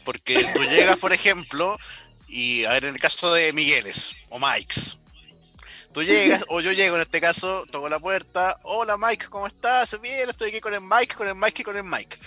Porque 0.05 0.51
tú 0.55 0.65
llegas, 0.65 0.97
por 0.97 1.13
ejemplo, 1.13 1.77
y 2.27 2.65
a 2.65 2.73
ver, 2.73 2.87
en 2.87 2.95
el 2.95 3.01
caso 3.01 3.33
de 3.33 3.53
Migueles 3.53 4.15
o 4.31 4.39
Mikes, 4.39 4.99
tú 5.93 6.03
llegas, 6.03 6.45
o 6.49 6.61
yo 6.61 6.73
llego 6.73 6.97
en 6.97 7.03
este 7.03 7.21
caso, 7.21 7.65
toco 7.71 7.89
la 7.89 7.99
puerta, 7.99 8.59
hola 8.63 8.97
Mike, 8.97 9.27
¿cómo 9.29 9.47
estás? 9.47 10.01
Bien, 10.01 10.29
estoy 10.29 10.51
aquí 10.51 10.61
con 10.61 10.75
el 10.75 10.81
Mike, 10.81 11.15
con 11.15 11.29
el 11.29 11.35
Mike 11.35 11.63
y 11.63 11.65
con 11.65 11.77
el 11.77 11.85
Mike. 11.85 12.19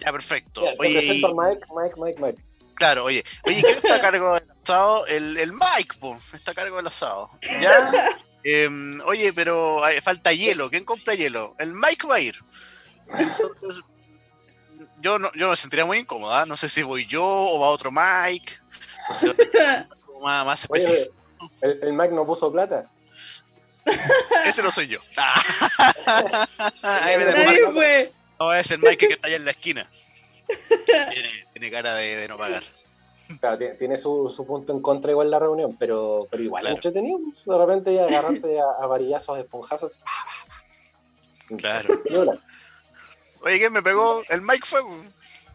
Ya, 0.00 0.12
perfecto. 0.12 0.62
oye, 0.78 1.22
Mike, 1.22 1.66
Mike, 1.74 1.94
Mike, 1.96 2.20
Mike. 2.20 2.44
Claro, 2.74 3.04
oye, 3.04 3.24
oye, 3.44 3.62
¿quién 3.62 3.76
está 3.76 3.96
a 3.96 4.00
cargo 4.00 4.34
del 4.34 4.50
asado? 4.62 5.06
El, 5.06 5.36
el 5.38 5.52
Mike, 5.52 5.96
po, 6.00 6.18
está 6.32 6.50
a 6.50 6.54
cargo 6.54 6.76
del 6.76 6.86
asado. 6.86 7.30
¿Ya? 7.60 7.90
Em, 8.44 9.00
oye, 9.06 9.32
pero 9.32 9.80
falta 10.02 10.32
hielo, 10.32 10.68
¿quién 10.68 10.84
compra 10.84 11.14
hielo? 11.14 11.54
El 11.60 11.74
Mike 11.74 12.08
va 12.08 12.16
a 12.16 12.20
ir. 12.20 12.34
Entonces, 13.16 13.80
yo, 14.98 15.18
no, 15.18 15.30
yo 15.34 15.50
me 15.50 15.56
sentiría 15.56 15.84
muy 15.84 15.98
incómoda. 15.98 16.44
No 16.44 16.56
sé 16.56 16.68
si 16.68 16.82
voy 16.82 17.06
yo 17.06 17.24
o 17.24 17.60
va 17.60 17.68
otro 17.68 17.92
Mike. 17.92 18.54
más, 20.22 20.44
más 20.44 20.64
específico. 20.64 21.14
¿el, 21.60 21.92
Mike 21.92 22.14
no 22.14 22.26
puso 22.26 22.50
plata. 22.50 22.90
Ese 24.44 24.62
no 24.62 24.70
soy 24.70 24.88
yo. 24.88 24.98
Ahí 26.82 27.16
me 27.16 27.72
fue. 27.72 28.12
No, 28.38 28.52
es 28.52 28.70
el 28.70 28.80
Mike 28.80 29.08
que 29.08 29.14
está 29.14 29.28
allá 29.28 29.36
en 29.36 29.44
la 29.44 29.52
esquina. 29.52 29.90
Tiene, 31.54 31.70
cara 31.70 31.94
de, 31.94 32.28
no 32.28 32.36
pagar. 32.36 32.62
Claro, 33.40 33.58
tiene, 33.78 33.96
su, 33.96 34.28
su, 34.28 34.46
punto 34.46 34.72
en 34.72 34.82
contra 34.82 35.12
igual 35.12 35.30
la 35.30 35.38
reunión, 35.38 35.76
pero, 35.78 36.28
pero 36.30 36.42
igual 36.42 36.62
claro. 36.62 36.76
entretenido. 36.76 37.18
De 37.46 37.58
repente 37.58 37.94
ya 37.94 38.04
agarrarte 38.04 38.60
a, 38.60 38.64
a 38.82 38.86
varillazos, 38.86 39.38
esponjazos. 39.38 39.96
Claro. 41.56 42.02
Oye, 43.40 43.58
¿quién 43.58 43.72
me 43.72 43.82
pegó? 43.82 44.22
El 44.28 44.42
Mike 44.42 44.66
fue. 44.66 44.80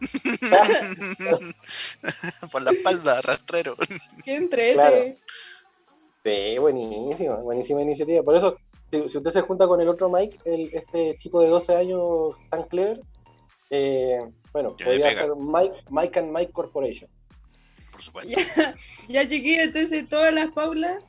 Por 2.52 2.62
la 2.62 2.70
espalda, 2.70 3.20
rastrero. 3.20 3.76
Qué 4.24 4.36
entrete. 4.36 5.18
Sí, 6.28 6.58
buenísima, 6.58 7.36
buenísima 7.36 7.80
iniciativa. 7.80 8.22
Por 8.22 8.36
eso, 8.36 8.58
si, 8.90 8.98
usted 8.98 9.30
se 9.30 9.40
junta 9.40 9.66
con 9.66 9.80
el 9.80 9.88
otro 9.88 10.10
Mike, 10.10 10.38
el, 10.44 10.68
este 10.72 11.16
chico 11.16 11.40
de 11.40 11.48
12 11.48 11.74
años 11.74 12.36
tan 12.50 12.64
clever, 12.64 13.00
eh, 13.70 14.20
bueno, 14.52 14.76
podría 14.76 15.10
ser 15.12 15.30
Mike, 15.36 15.84
Mike 15.90 16.18
and 16.18 16.32
Mike 16.32 16.52
Corporation. 16.52 17.10
Por 17.92 18.02
supuesto. 18.02 18.30
Ya, 18.30 18.74
ya 19.08 19.28
chiquillos, 19.28 19.68
entonces 19.68 20.06
todas 20.08 20.34
las 20.34 20.52
Paulas 20.52 21.02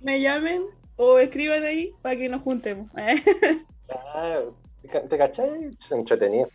me 0.00 0.20
llamen 0.20 0.64
o 0.96 1.18
escriban 1.18 1.62
ahí 1.62 1.92
para 2.02 2.16
que 2.16 2.28
nos 2.28 2.42
juntemos. 2.42 2.90
Claro. 4.12 4.56
¿Te 4.90 5.18
cachai? 5.18 5.76
Se 5.78 5.94
entretenía. 5.94 6.46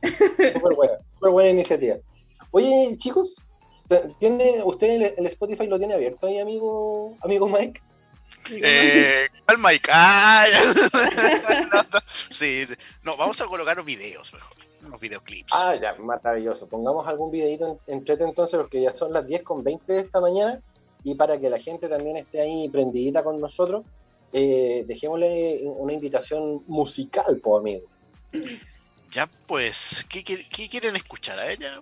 Súper 0.02 0.74
buena, 0.76 0.94
súper 1.14 1.30
buena 1.32 1.50
iniciativa. 1.50 1.96
Oye, 2.52 2.94
chicos, 2.98 3.34
¿tiene, 4.18 4.62
¿usted 4.64 5.14
el, 5.16 5.26
Spotify 5.26 5.66
lo 5.66 5.78
tiene 5.78 5.94
abierto 5.94 6.26
ahí, 6.26 6.38
amigo, 6.38 7.16
amigo 7.20 7.48
Mike? 7.48 7.80
Eh, 8.50 9.28
¿Cuál 9.44 9.58
Mike? 9.58 9.90
Ah, 9.92 10.46
sí, 12.30 12.66
no, 13.02 13.16
vamos 13.16 13.40
a 13.40 13.46
colocar 13.46 13.76
los 13.76 13.86
videos 13.86 14.32
mejor, 14.32 14.56
unos 14.84 15.00
videoclips. 15.00 15.52
Ah, 15.52 15.74
ya, 15.80 15.94
maravilloso. 15.94 16.68
Pongamos 16.68 17.06
algún 17.08 17.30
videito 17.30 17.80
entrete 17.86 18.24
entonces, 18.24 18.58
porque 18.58 18.82
ya 18.82 18.94
son 18.94 19.12
las 19.12 19.26
10 19.26 19.42
con 19.42 19.64
20 19.64 19.92
de 19.92 20.00
esta 20.00 20.20
mañana, 20.20 20.60
y 21.02 21.14
para 21.14 21.38
que 21.38 21.50
la 21.50 21.58
gente 21.58 21.88
también 21.88 22.16
esté 22.16 22.40
ahí 22.40 22.68
prendidita 22.68 23.22
con 23.22 23.40
nosotros, 23.40 23.84
eh, 24.32 24.84
dejémosle 24.86 25.62
una 25.64 25.92
invitación 25.92 26.62
musical, 26.66 27.38
po 27.42 27.58
amigo. 27.58 27.86
Ya, 29.10 29.26
pues, 29.46 30.06
¿qué, 30.08 30.22
quieren 30.24 30.96
escuchar 30.96 31.38
a 31.38 31.50
ella? 31.50 31.80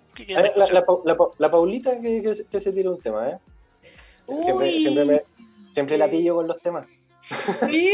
la, 1.37 1.51
Paulita 1.51 1.99
que, 2.01 2.35
se 2.59 2.71
tira 2.71 2.91
un 2.91 3.01
tema, 3.01 3.29
¿eh? 3.29 3.39
Siempre, 5.73 5.97
la 5.97 6.09
pillo 6.09 6.35
con 6.35 6.47
los 6.47 6.61
temas. 6.61 6.87
Sí. 7.21 7.91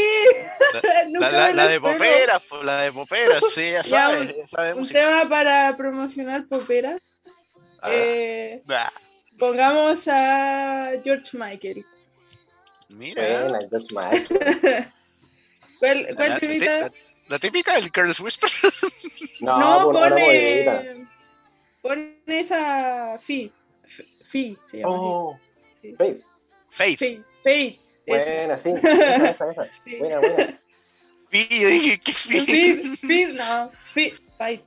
La, 1.14 1.66
de 1.68 1.80
Popera, 1.80 2.40
la 2.62 2.82
de 2.82 2.92
Popera, 2.92 3.40
sí, 3.54 3.70
ya 3.72 3.82
sabes. 3.82 4.34
un, 4.76 4.86
tema 4.86 5.28
para 5.28 5.76
promocionar 5.76 6.46
Popera. 6.46 6.98
Ah, 7.80 7.90
eh, 7.90 8.62
pongamos 9.38 10.06
a 10.06 10.92
George 11.02 11.36
Michael. 11.36 11.84
Mira. 12.88 13.48
¿Cuál, 13.48 13.68
cuál 15.80 16.28
la, 16.28 16.38
la, 16.38 16.90
la, 17.28 17.38
típica, 17.38 17.76
el 17.78 17.90
Carlos 17.90 18.20
Whisper. 18.20 18.50
No, 19.42 19.58
no 19.58 19.92
pone. 19.92 21.06
Pone 21.80 22.22
esa 22.26 23.18
Fi. 23.18 23.52
Fi 24.24 24.56
se 24.70 24.78
llama. 24.78 24.94
Oh, 24.94 25.38
Faith. 25.98 26.22
Faith. 26.70 27.24
Faith. 27.42 27.80
Buena, 28.06 28.58
sí. 28.58 28.70
Esa, 28.82 29.50
esa, 29.50 29.68
Buena, 29.98 30.18
buena. 30.18 30.60
Fi, 31.28 31.48
yo 31.60 31.68
dije, 31.68 32.00
¿qué 32.00 32.12
Fi? 32.12 32.40
Fi, 32.40 32.96
Fi, 32.96 33.24
no. 33.32 33.70
Fi, 33.92 34.12
Fight. 34.36 34.64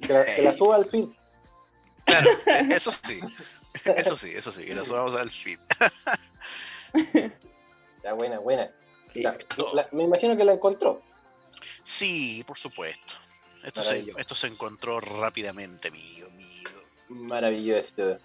Que 0.00 0.12
la, 0.12 0.24
que 0.24 0.42
la 0.42 0.52
suba 0.52 0.76
al 0.76 0.84
feed. 0.84 1.08
Claro, 2.04 2.30
eso 2.70 2.92
sí. 2.92 3.20
Eso 3.84 4.16
sí, 4.16 4.30
eso 4.34 4.52
sí, 4.52 4.64
que 4.64 4.74
la 4.74 4.84
subamos 4.84 5.14
al 5.14 5.30
feed. 5.30 5.58
Ya, 8.02 8.12
buena, 8.12 8.38
buena. 8.38 8.70
me 9.90 10.04
imagino 10.04 10.36
que 10.36 10.44
la 10.44 10.52
encontró. 10.52 11.02
Sí, 11.82 12.44
por 12.46 12.56
supuesto. 12.56 13.14
Esto, 13.66 13.82
se, 13.82 14.06
esto 14.16 14.34
se 14.36 14.46
encontró 14.46 15.00
rápidamente, 15.00 15.88
amigo, 15.88 16.28
amigo. 16.28 16.70
Maravilloso. 17.08 18.18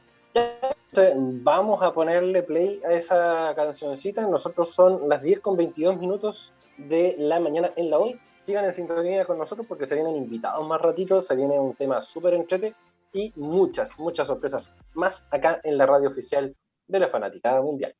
vamos 1.15 1.81
a 1.81 1.91
ponerle 1.91 2.43
play 2.43 2.79
a 2.85 2.93
esa 2.93 3.51
cancioncita. 3.55 4.27
Nosotros 4.27 4.71
son 4.71 5.09
las 5.09 5.23
10 5.23 5.39
con 5.39 5.57
22 5.57 5.97
minutos 5.97 6.53
de 6.77 7.15
la 7.17 7.39
mañana 7.39 7.73
en 7.75 7.89
la 7.89 7.97
hoy. 7.97 8.19
Sigan 8.43 8.65
en 8.65 8.73
sintonía 8.73 9.25
con 9.25 9.39
nosotros 9.39 9.65
porque 9.67 9.87
se 9.87 9.95
vienen 9.95 10.15
invitados 10.15 10.67
más 10.67 10.79
ratitos, 10.79 11.25
se 11.25 11.35
viene 11.35 11.59
un 11.59 11.73
tema 11.73 12.03
súper 12.03 12.35
entrete 12.35 12.75
y 13.11 13.33
muchas, 13.35 13.99
muchas 13.99 14.27
sorpresas 14.27 14.71
más 14.93 15.25
acá 15.31 15.59
en 15.63 15.75
la 15.75 15.87
radio 15.87 16.09
oficial 16.09 16.55
de 16.87 16.99
la 16.99 17.07
Fanaticada 17.07 17.63
Mundial 17.63 17.95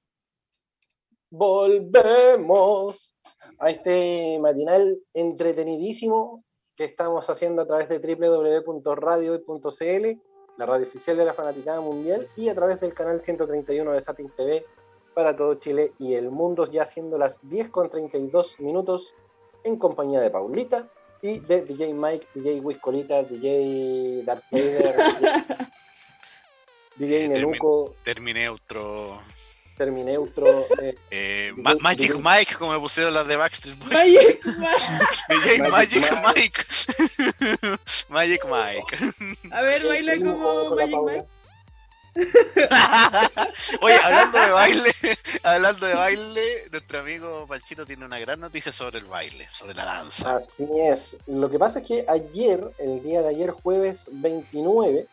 volvemos 1.31 3.15
a 3.57 3.69
este 3.71 4.37
matinal 4.39 4.99
entretenidísimo 5.13 6.43
que 6.81 6.85
estamos 6.85 7.29
haciendo 7.29 7.61
a 7.61 7.67
través 7.67 7.89
de 7.89 7.99
www.radio.cl, 7.99 9.37
la 10.57 10.65
radio 10.65 10.87
oficial 10.87 11.15
de 11.15 11.25
la 11.25 11.35
Fanaticada 11.35 11.79
Mundial, 11.79 12.27
y 12.35 12.49
a 12.49 12.55
través 12.55 12.79
del 12.79 12.95
canal 12.95 13.21
131 13.21 13.91
de 13.91 14.01
Sapping 14.01 14.31
TV 14.31 14.65
para 15.13 15.35
todo 15.35 15.53
Chile 15.53 15.93
y 15.99 16.15
el 16.15 16.31
mundo, 16.31 16.65
ya 16.65 16.87
siendo 16.87 17.19
las 17.19 17.39
10 17.47 17.69
con 17.69 17.87
32 17.91 18.59
minutos 18.61 19.13
en 19.63 19.77
compañía 19.77 20.21
de 20.21 20.31
Paulita 20.31 20.89
y 21.21 21.37
de 21.41 21.61
DJ 21.61 21.93
Mike, 21.93 22.27
DJ 22.33 22.61
Wiscolita, 22.61 23.21
DJ 23.25 24.23
Darth 24.25 24.45
Vader, 24.49 24.95
DJ, 26.95 27.29
Nenuco. 27.29 27.93
Terminé 28.03 28.49
otro 28.49 29.19
Termineutro. 29.19 29.40
Eh, 29.79 30.95
eh, 31.09 31.53
Magic 31.79 32.15
Mike, 32.17 32.55
como 32.55 32.73
me 32.73 32.79
pusieron 32.79 33.13
las 33.13 33.27
de 33.27 33.35
Backstreet 33.35 33.77
Boys. 33.79 33.91
Magic, 33.91 34.45
Magic, 35.71 36.03
Mike. 36.35 36.65
Magic 38.09 38.45
Mike. 38.45 39.13
A 39.51 39.61
ver, 39.61 39.87
baila 39.87 40.17
como 40.17 40.75
Magic 40.75 40.97
Mike. 41.05 41.25
Oye, 43.81 43.95
hablando 43.95 44.37
de 44.37 44.51
baile, 44.51 44.91
hablando 45.43 45.87
de 45.87 45.93
baile, 45.93 46.43
nuestro 46.69 46.99
amigo 46.99 47.45
Panchito 47.47 47.85
tiene 47.85 48.05
una 48.05 48.19
gran 48.19 48.39
noticia 48.39 48.71
sobre 48.71 48.99
el 48.99 49.05
baile, 49.05 49.47
sobre 49.53 49.73
la 49.75 49.85
danza. 49.85 50.35
Así 50.35 50.67
es. 50.83 51.15
Lo 51.27 51.49
que 51.49 51.57
pasa 51.57 51.79
es 51.79 51.87
que 51.87 52.05
ayer, 52.09 52.61
el 52.79 53.01
día 53.01 53.21
de 53.21 53.29
ayer, 53.29 53.51
jueves 53.51 54.07
29, 54.11 55.07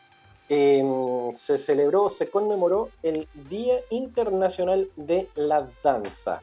em, 0.49 1.35
se 1.37 1.59
celebró, 1.59 2.11
se 2.11 2.29
conmemoró 2.29 2.91
el 3.03 3.29
Día 3.49 3.77
Internacional 3.91 4.89
de 4.97 5.29
la 5.35 5.69
Danza. 5.83 6.41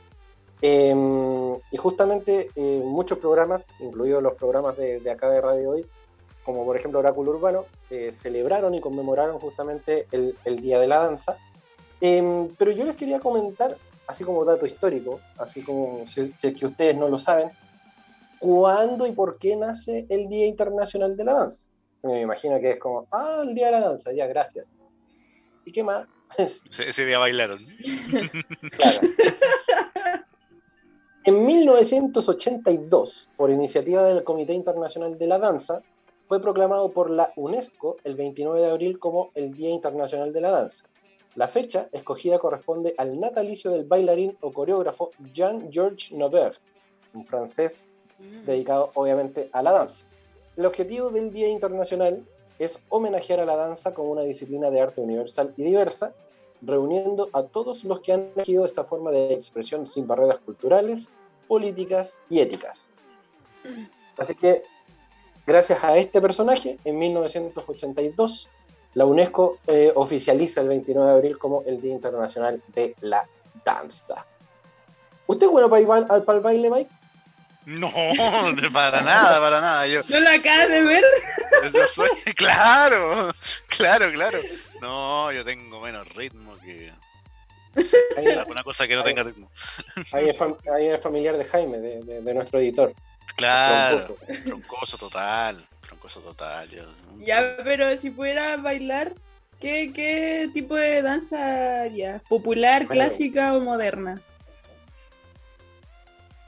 Em, 0.62 1.54
y 1.72 1.78
justamente 1.78 2.50
eh, 2.56 2.82
muchos 2.84 3.20
programas, 3.20 3.68
incluidos 3.80 4.24
los 4.24 4.34
programas 4.36 4.78
de, 4.78 5.00
de 5.00 5.16
de 5.16 5.42
Radio 5.42 5.72
Hoy, 5.72 5.86
como 6.46 6.64
por 6.64 6.78
ejemplo 6.78 7.00
Oráculo 7.00 7.32
Urbano, 7.32 7.66
eh, 7.90 8.12
celebraron 8.12 8.74
y 8.76 8.80
conmemoraron 8.80 9.40
justamente 9.40 10.08
el, 10.12 10.36
Día 10.62 10.80
de 10.80 10.88
la 10.88 11.00
Danza. 11.00 11.38
Em, 12.00 12.48
pero 12.58 12.72
yo 12.72 12.86
les 12.86 12.96
quería 12.96 13.20
comentar, 13.20 13.76
así 14.08 14.24
como 14.24 14.46
dato 14.46 14.66
histórico, 14.66 15.20
así 15.38 15.64
como 15.64 16.06
si, 16.08 16.34
es 16.42 16.56
que 16.56 16.66
ustedes 16.66 16.96
no 16.96 17.10
lo 17.10 17.18
saben, 17.18 17.50
¿cuándo 18.40 19.08
y 19.08 19.12
por 19.12 19.38
qué 19.40 19.56
nace 19.56 20.06
el 20.10 20.30
Día 20.30 20.46
Internacional 20.46 21.18
de 21.18 21.24
la 21.24 21.34
Danza? 21.34 21.68
Me 22.06 22.22
imagino 22.22 22.60
que 22.60 22.72
es 22.72 22.80
como, 22.80 23.08
ah, 23.12 23.42
el 23.44 23.56
Día 23.56 23.68
de 23.68 23.72
la 23.74 23.82
Danza, 23.82 24.14
ya, 24.14 24.28
gracias. 24.28 24.68
¿Y 25.66 25.72
qué 25.72 25.84
más? 25.84 26.06
Ese, 26.38 27.06
día 27.06 27.18
bailaron. 27.18 27.60
claro. 28.72 29.00
En 31.24 31.44
1982, 31.44 33.32
por 33.36 33.50
iniciativa 33.50 34.04
del 34.04 34.24
Comité 34.24 34.54
Internacional 34.54 35.18
de 35.18 35.26
la 35.26 35.40
Danza, 35.40 35.82
fue 36.28 36.40
proclamado 36.40 36.92
por 36.92 37.10
la 37.10 37.34
UNESCO 37.36 37.98
el 38.04 38.16
29 38.16 38.62
de 38.62 38.70
abril 38.70 39.00
como 39.00 39.32
el 39.34 39.56
Día 39.56 39.72
Internacional 39.72 40.32
de 40.32 40.42
la 40.42 40.52
Danza. 40.52 40.84
La 41.34 41.48
fecha 41.48 41.90
escogida 41.92 42.38
corresponde 42.38 42.94
al 43.00 43.20
natalicio 43.20 43.72
del 43.72 43.86
bailarín 43.86 44.38
o 44.42 44.54
coreógrafo 44.54 45.10
Jean-Georges 45.34 46.12
Nobert, 46.12 46.60
un 47.16 47.26
francés 47.26 47.90
mm. 48.20 48.46
dedicado 48.46 48.92
obviamente 48.94 49.50
a 49.52 49.64
la 49.64 49.72
danza. 49.72 50.06
El 50.58 50.66
objetivo 50.66 51.10
del 51.10 51.32
Día 51.32 51.48
Internacional 51.48 52.24
es 52.60 52.80
homenajear 52.90 53.40
a 53.40 53.46
la 53.46 53.56
danza 53.56 53.94
como 53.94 54.12
una 54.12 54.22
disciplina 54.22 54.70
de 54.70 54.82
arte 54.82 55.02
universal 55.02 55.54
y 55.58 55.64
diversa, 55.64 56.14
reuniendo 56.62 57.30
a 57.34 57.44
todos 57.44 57.84
los 57.84 58.00
que 58.00 58.14
han 58.14 58.32
elegido 58.36 58.66
esta 58.66 58.86
forma 58.86 59.12
de 59.12 59.34
expresión 59.34 59.86
sin 59.86 60.08
barreras 60.08 60.40
culturales, 60.40 61.10
políticas 61.48 62.20
y 62.30 62.40
éticas. 62.40 62.90
Así 64.18 64.36
que 64.36 64.64
Gracias 65.48 65.84
a 65.84 65.96
este 65.96 66.22
personaje, 66.22 66.80
en 66.86 66.98
1982, 66.98 68.50
la 68.96 69.06
UNESCO 69.06 69.60
eh, 69.68 69.92
oficializa 69.94 70.62
el 70.62 70.70
29 70.70 71.08
de 71.08 71.16
abril 71.16 71.38
como 71.38 71.62
el 71.68 71.80
Día 71.80 71.94
Internacional 71.94 72.64
de 72.74 72.96
la 73.02 73.28
Danza. 73.64 74.26
¿Usted 75.28 75.46
es 75.46 75.52
bueno 75.52 75.70
para 75.70 75.82
el, 75.82 76.40
baile, 76.42 76.72
Mike? 76.72 76.90
No, 77.66 77.92
para 78.74 79.02
nada, 79.02 79.40
para 79.40 79.62
nada. 79.62 79.88
Yo, 79.88 80.02
¿No 80.08 80.20
lo 80.20 80.30
acabas 80.30 80.70
de 80.70 80.84
ver? 80.84 81.04
Yo 81.74 81.88
soy, 81.88 82.10
claro, 82.36 83.34
claro, 83.68 84.12
claro. 84.12 84.40
No, 84.82 85.32
yo 85.32 85.44
tengo 85.44 85.80
menos 85.80 86.08
ritmo 86.14 86.58
que. 86.60 86.92
una 88.48 88.64
cosa 88.64 88.88
que 88.88 88.96
no 88.96 89.04
tenga 89.04 89.24
ritmo. 89.24 89.50
Ahí 90.12 90.30
es, 90.30 91.02
familiar 91.02 91.38
de 91.38 91.46
Jaime, 91.46 91.78
de 91.80 92.34
nuestro 92.34 92.60
editor. 92.60 92.94
Claro, 93.36 94.18
troncoso 94.46 94.98
total, 94.98 95.58
troncoso 95.82 96.22
total. 96.22 96.70
Ya, 97.18 97.58
pero 97.64 97.98
si 97.98 98.10
pudiera 98.10 98.56
bailar, 98.58 99.14
¿qué, 99.60 99.92
¿qué, 99.94 100.50
tipo 100.54 100.76
de 100.76 101.02
danza 101.02 101.82
haría? 101.82 102.22
¿Popular, 102.30 102.88
clásica 102.88 103.54
o 103.54 103.60
moderna? 103.60 104.22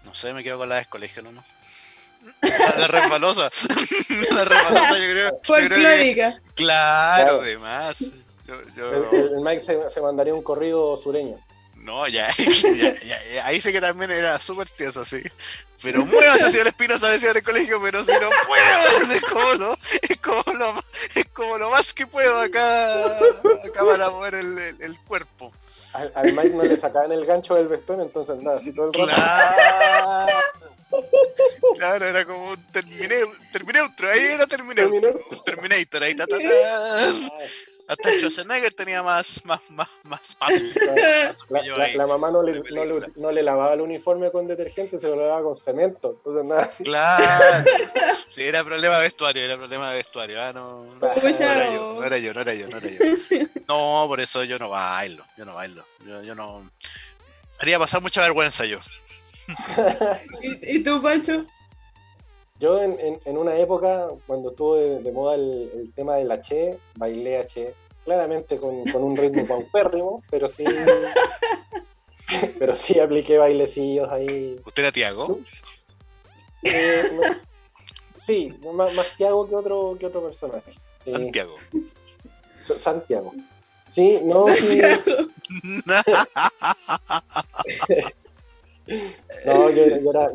No 0.07 0.15
sé, 0.15 0.33
me 0.33 0.43
quedo 0.43 0.57
con 0.57 0.69
la 0.69 0.77
de 0.77 0.85
colegio 0.85 1.21
nomás. 1.21 1.45
La, 2.41 2.87
resbalosa. 2.87 3.51
la 4.31 4.45
resbalosa, 4.45 4.97
yo 4.97 5.11
creo. 5.11 5.39
Folclórica. 5.43 6.41
Claro, 6.55 7.41
además. 7.41 8.13
El, 8.47 9.41
Mike 9.41 9.59
se, 9.59 9.89
se 9.89 10.01
mandaría 10.01 10.33
un 10.33 10.41
corrido 10.41 10.95
sureño. 10.97 11.37
No, 11.75 12.07
ya, 12.09 12.27
ya, 12.35 13.45
ahí 13.45 13.61
sé 13.61 13.71
que 13.71 13.79
también 13.79 14.11
era 14.11 14.39
súper 14.39 14.67
tieso, 14.69 15.05
sí. 15.05 15.21
Pero 15.81 16.05
muévase, 16.05 16.49
señor 16.49 16.67
Espinosa, 16.67 17.09
decía 17.09 17.31
en 17.31 17.37
el 17.37 17.43
colegio, 17.43 17.81
pero 17.81 18.03
si 18.03 18.11
no 18.13 18.29
puedo, 18.45 19.13
es 19.13 19.21
como 19.21 19.53
lo, 19.53 19.77
es 20.01 20.17
como 20.19 20.53
lo, 20.53 20.83
es 21.15 21.25
como 21.31 21.57
lo 21.57 21.69
más 21.69 21.93
que 21.93 22.07
puedo 22.07 22.39
acá, 22.39 23.17
acá 23.17 23.85
para 23.85 24.09
mover 24.09 24.35
el, 24.35 24.57
el, 24.79 24.99
cuerpo. 25.07 25.53
Al, 25.97 26.11
al, 26.13 26.33
Mike 26.33 26.49
no 26.55 26.63
le 26.63 26.77
sacaban 26.77 27.11
el 27.11 27.25
gancho 27.25 27.55
del 27.55 27.67
vestón, 27.67 28.01
entonces 28.01 28.37
nada, 28.41 28.59
así 28.59 28.71
todo 28.71 28.91
el 28.91 28.93
rato. 28.93 29.11
Claro, 29.11 31.01
claro 31.75 32.05
era 32.05 32.23
como 32.25 32.51
un 32.51 32.63
Terminator, 32.71 33.35
Terminator, 33.51 34.05
ahí 34.09 34.25
era 34.25 34.45
Terminator. 34.45 35.19
Terminator, 35.43 36.03
ahí, 36.03 36.15
ta, 36.15 36.27
ta, 36.27 36.37
ta. 36.37 36.43
Hasta 37.87 38.11
Schwarzenegger 38.11 38.73
tenía 38.73 39.01
más, 39.01 39.43
más, 39.45 39.61
más, 39.71 39.87
más 40.03 40.35
pasos. 40.35 40.75
La, 41.95 42.05
mamá 42.05 42.29
no 42.29 42.43
le, 42.43 42.61
no, 43.15 43.31
le, 43.31 43.43
lavaba 43.43 43.73
el 43.73 43.81
uniforme 43.81 44.29
con 44.29 44.45
detergente, 44.45 44.99
se 44.99 45.07
lo 45.07 45.15
lavaba 45.15 45.43
con 45.43 45.55
cemento. 45.55 46.17
Entonces, 46.17 46.45
nada. 46.45 46.69
Claro. 46.83 47.65
Sí, 48.29 48.43
era 48.43 48.63
problema 48.63 48.97
de 48.97 49.03
vestuario, 49.03 49.43
era 49.43 49.57
problema 49.57 49.89
de 49.89 49.97
vestuario. 49.97 50.41
Ah, 50.41 50.53
no, 50.53 50.95
no, 50.95 51.11
era 51.11 51.73
yo, 51.73 51.93
no 51.93 52.03
era 52.03 52.17
yo, 52.17 52.33
no 52.33 52.41
era 52.41 52.53
yo, 52.53 52.67
no 52.67 52.77
era 52.77 52.89
yo. 52.89 52.97
No, 53.67 54.05
por 54.07 54.19
eso 54.19 54.43
yo 54.43 54.59
no 54.59 54.69
bailo, 54.69 55.23
yo 55.37 55.45
no 55.45 55.55
bailo. 55.55 55.83
Yo, 56.05 56.21
yo 56.21 56.35
no. 56.35 56.69
Haría 57.59 57.79
pasar 57.79 58.01
mucha 58.01 58.21
vergüenza 58.21 58.65
yo. 58.65 58.79
¿Y, 60.41 60.77
¿Y 60.77 60.83
tú, 60.83 61.01
Pancho? 61.01 61.47
Yo 62.59 62.81
en, 62.81 63.19
en, 63.23 63.37
una 63.37 63.55
época, 63.57 64.07
cuando 64.25 64.49
estuvo 64.49 64.75
de, 64.75 65.11
moda 65.11 65.35
el, 65.35 65.69
el, 65.73 65.93
tema 65.93 66.15
del 66.15 66.31
H, 66.31 66.79
bailé 66.95 67.37
H, 67.37 67.75
claramente 68.03 68.57
con, 68.57 68.83
con 68.85 69.03
un 69.03 69.15
ritmo 69.15 69.45
paupérrimo, 69.45 70.23
pero 70.31 70.49
sí, 70.49 70.65
pero 72.59 72.75
sí 72.75 72.99
apliqué 72.99 73.37
bailecillos 73.37 74.11
ahí. 74.11 74.59
¿Usted 74.65 74.83
era 74.83 74.91
Tiago? 74.91 75.39
Eh, 76.63 77.03
sí, 78.15 78.57
más, 78.73 78.93
más, 78.95 79.15
Tiago 79.17 79.47
que 79.47 79.55
otro, 79.55 79.95
que 79.99 80.07
otro 80.07 80.23
personaje. 80.23 80.71
Eh, 81.05 81.11
Santiago. 81.11 81.55
Santiago. 82.63 83.33
Sí, 83.89 84.19
no, 84.23 84.47
Santiago. 84.47 85.03
no, 89.45 89.69
yo, 89.69 89.85
yo, 89.85 90.09
era, 90.09 90.31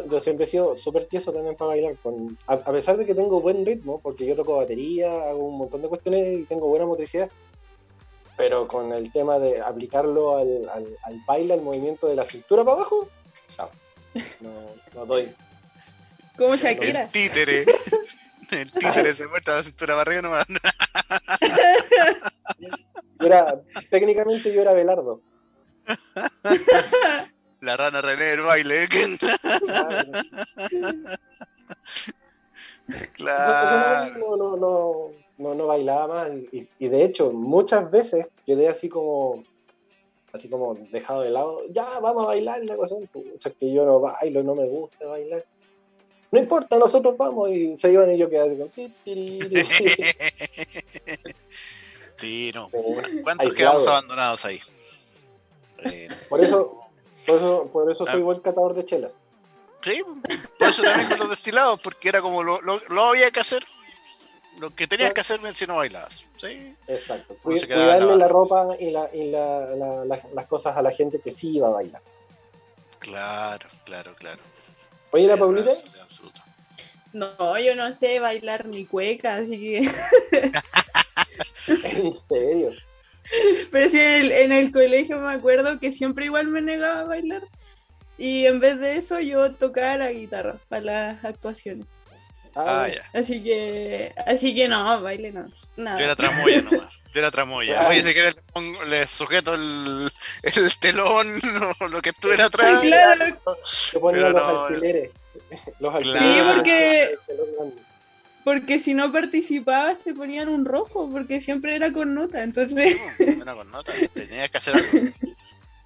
yo, 0.00 0.20
siempre 0.20 0.44
he 0.44 0.48
sido 0.48 0.76
súper 0.78 1.06
tieso 1.06 1.32
también 1.32 1.56
para 1.56 1.68
bailar, 1.68 1.96
con, 2.02 2.38
a, 2.46 2.58
pesar 2.58 2.96
de 2.96 3.04
que 3.04 3.14
tengo 3.14 3.40
buen 3.40 3.66
ritmo, 3.66 4.00
porque 4.00 4.26
yo 4.26 4.34
toco 4.34 4.56
batería, 4.56 5.10
hago 5.28 5.44
un 5.44 5.58
montón 5.58 5.82
de 5.82 5.88
cuestiones 5.88 6.40
y 6.40 6.44
tengo 6.44 6.68
buena 6.68 6.86
motricidad, 6.86 7.30
pero 8.36 8.66
con 8.66 8.92
el 8.92 9.12
tema 9.12 9.38
de 9.38 9.60
aplicarlo 9.60 10.38
al, 10.38 10.68
al, 10.70 11.20
baile, 11.26 11.54
al 11.54 11.62
movimiento 11.62 12.06
de 12.06 12.16
la 12.16 12.24
cintura 12.24 12.64
para 12.64 12.76
abajo, 12.78 13.08
chao, 13.54 13.70
no, 14.40 14.50
no 14.94 15.06
doy. 15.06 15.32
Como 16.36 16.56
Shakira. 16.56 17.02
El 17.02 17.10
títere. 17.10 17.66
El 18.50 18.70
títere 18.70 19.14
se 19.14 19.26
muestra 19.28 19.56
la 19.56 19.62
cintura 19.62 19.94
para 19.94 20.02
arriba 20.02 20.22
nomás. 20.22 20.46
era, 23.20 23.62
técnicamente 23.90 24.52
yo 24.52 24.60
era 24.60 24.72
Belardo. 24.72 25.20
La 27.62 27.76
rana 27.76 28.00
René 28.02 28.24
del 28.24 28.40
baile. 28.40 28.88
claro. 33.14 34.18
No, 34.18 34.36
no, 34.36 34.56
no, 34.56 35.12
no, 35.38 35.54
no 35.54 35.66
bailaba 35.68 36.08
más. 36.08 36.32
Y, 36.50 36.66
y, 36.80 36.88
de 36.88 37.04
hecho, 37.04 37.30
muchas 37.32 37.88
veces 37.88 38.26
quedé 38.44 38.66
así 38.66 38.88
como 38.88 39.44
así 40.32 40.48
como 40.48 40.74
dejado 40.90 41.22
de 41.22 41.30
lado. 41.30 41.60
Ya, 41.70 42.00
vamos 42.00 42.24
a 42.24 42.26
bailar. 42.26 42.64
La 42.64 42.74
cosa. 42.74 42.96
O 42.96 43.08
sea, 43.40 43.52
que 43.52 43.72
yo 43.72 43.86
no 43.86 44.00
bailo, 44.00 44.42
no 44.42 44.56
me 44.56 44.66
gusta 44.66 45.06
bailar. 45.06 45.46
No 46.32 46.40
importa, 46.40 46.78
nosotros 46.78 47.16
vamos. 47.16 47.48
Y 47.50 47.78
se 47.78 47.92
iban 47.92 48.12
y 48.12 48.18
yo 48.18 48.28
quedé 48.28 48.40
así 48.40 48.56
con... 48.56 48.72
Sí, 52.16 52.50
no. 52.54 52.68
¿Cuántos 53.22 53.54
quedamos 53.54 53.86
abandonados 53.86 54.44
ahí? 54.44 54.60
Por 56.28 56.44
eso, 56.44 56.81
por 57.26 57.36
eso, 57.36 57.70
por 57.72 57.90
eso 57.90 58.06
soy 58.06 58.20
ah. 58.20 58.24
buen 58.24 58.40
catador 58.40 58.74
de 58.74 58.84
chelas. 58.84 59.12
Sí, 59.80 60.02
por 60.58 60.68
eso 60.68 60.82
también 60.82 61.08
con 61.08 61.18
los 61.18 61.30
destilados, 61.30 61.80
porque 61.80 62.08
era 62.08 62.22
como 62.22 62.42
lo, 62.42 62.60
lo, 62.60 63.02
había 63.02 63.30
que 63.30 63.40
hacer, 63.40 63.64
lo 64.60 64.70
que 64.74 64.86
tenías 64.86 65.12
que 65.12 65.20
hacer 65.22 65.40
si 65.54 65.66
no 65.66 65.76
bailabas. 65.76 66.24
¿sí? 66.36 66.74
Exacto. 66.86 67.36
Cuidarle 67.42 68.16
la, 68.16 68.28
ropa 68.28 68.76
y, 68.78 68.90
la, 68.90 69.10
y 69.12 69.30
la, 69.30 70.04
las 70.32 70.46
cosas 70.46 70.76
a 70.76 70.82
la 70.82 70.92
gente 70.92 71.20
que 71.20 71.32
sí 71.32 71.56
iba 71.56 71.68
a 71.68 71.72
bailar. 71.72 72.02
Claro, 73.00 73.68
claro, 73.84 74.14
claro. 74.14 74.40
Oye, 75.10 75.26
la 75.26 75.36
Paulita. 75.36 75.72
No, 77.12 77.58
yo 77.58 77.74
no 77.74 77.94
sé 77.94 78.20
bailar 78.20 78.66
ni 78.66 78.86
cueca, 78.86 79.36
así 79.36 79.58
que. 79.60 79.90
¿En 81.82 82.14
serio? 82.14 82.70
Pero 83.70 83.90
sí, 83.90 83.98
en 84.00 84.52
el, 84.52 84.72
colegio 84.72 85.18
me 85.18 85.32
acuerdo 85.32 85.78
que 85.78 85.92
siempre 85.92 86.26
igual 86.26 86.48
me 86.48 86.62
negaba 86.62 87.00
a 87.00 87.04
bailar. 87.04 87.42
Y 88.18 88.46
en 88.46 88.60
vez 88.60 88.78
de 88.78 88.96
eso, 88.96 89.20
yo 89.20 89.52
tocaba 89.52 89.96
la 89.96 90.12
guitarra 90.12 90.56
para 90.68 90.82
las 90.82 91.24
actuaciones. 91.24 91.86
Ah, 92.54 92.86
ya. 92.86 93.18
Así 93.18 93.42
que, 93.42 94.14
así 94.26 94.54
que 94.54 94.68
no, 94.68 95.00
baile 95.00 95.32
no. 95.32 95.50
Nada. 95.76 95.98
Yo 95.98 96.04
era 96.04 96.16
tramoya 96.16 96.62
nomás. 96.62 96.94
Yo 97.14 97.20
era 97.20 97.30
tramoya. 97.30 97.88
Oye, 97.88 98.02
si 98.02 98.12
quieres 98.12 98.36
le, 98.88 99.08
sujeto 99.08 99.54
el, 99.54 100.12
el 100.42 100.78
telón 100.78 101.40
o 101.80 101.88
lo 101.88 102.02
que 102.02 102.10
estuviera 102.10 102.46
atrás. 102.46 102.80
Claro. 102.82 103.38
Pero 103.92 104.30
los 104.30 104.42
alfileres. 104.42 105.10
Los 105.80 105.94
alfileres. 105.94 106.22
Sí, 106.22 106.40
porque 106.54 107.18
porque 108.44 108.80
si 108.80 108.94
no 108.94 109.12
participabas 109.12 109.98
te 109.98 110.14
ponían 110.14 110.48
un 110.48 110.64
rojo, 110.64 111.08
porque 111.10 111.40
siempre 111.40 111.76
era 111.76 111.92
con 111.92 112.14
nota, 112.14 112.42
entonces... 112.42 112.96
Sí, 113.16 113.24
era 113.40 113.54
con 113.54 113.70
nota, 113.70 113.92
tenías 114.12 114.50
que 114.50 114.58
hacer 114.58 114.74
algo. 114.74 114.88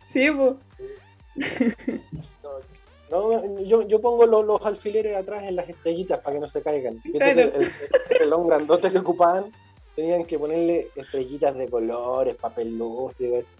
Sí, 0.08 0.30
pues. 0.30 0.54
No, 3.10 3.62
yo, 3.62 3.86
yo 3.86 4.00
pongo 4.00 4.24
los, 4.24 4.64
alfileres 4.64 5.14
atrás 5.14 5.42
en 5.42 5.56
las 5.56 5.68
estrellitas 5.68 6.20
para 6.20 6.34
que 6.34 6.40
no 6.40 6.48
se 6.48 6.62
caigan. 6.62 6.98
Claro. 7.12 7.40
El, 7.40 7.62
el, 7.62 7.70
pelón 8.18 8.46
grandote 8.46 8.90
que 8.90 8.98
ocupaban 8.98 9.52
tenían 9.94 10.24
que 10.24 10.38
ponerle 10.38 10.88
estrellitas 10.96 11.54
de 11.56 11.68
colores, 11.68 12.36
papel 12.36 12.78
luz, 12.78 13.14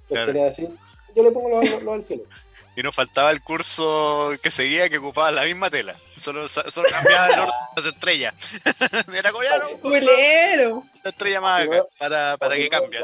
claro. 0.09 0.45
así. 0.45 0.69
Yo 1.15 1.23
le 1.23 1.33
pongo 1.33 1.49
los, 1.49 1.83
los 1.83 1.95
alfileres. 1.95 2.29
Y 2.77 2.83
nos 2.83 2.95
faltaba 2.95 3.31
el 3.31 3.41
curso 3.43 4.33
que 4.43 4.51
seguía 4.51 4.91
que 4.91 4.99
ocupaba 4.99 5.33
la 5.33 5.45
misma 5.45 5.71
tela. 5.71 5.97
Solo, 6.15 6.47
solo 6.47 6.89
cambiaba 6.91 7.27
el 7.29 7.41
orden 7.41 7.55
de 7.75 7.83
las 7.83 7.87
estrellas. 7.87 8.35
Era 9.15 9.33
Culero. 9.33 10.85
La 11.03 11.11
estrella 11.11 11.41
más 11.41 11.63
acá, 11.63 11.87
para, 11.99 12.37
para 12.37 12.57
que 12.57 12.69
cambie. 12.69 13.01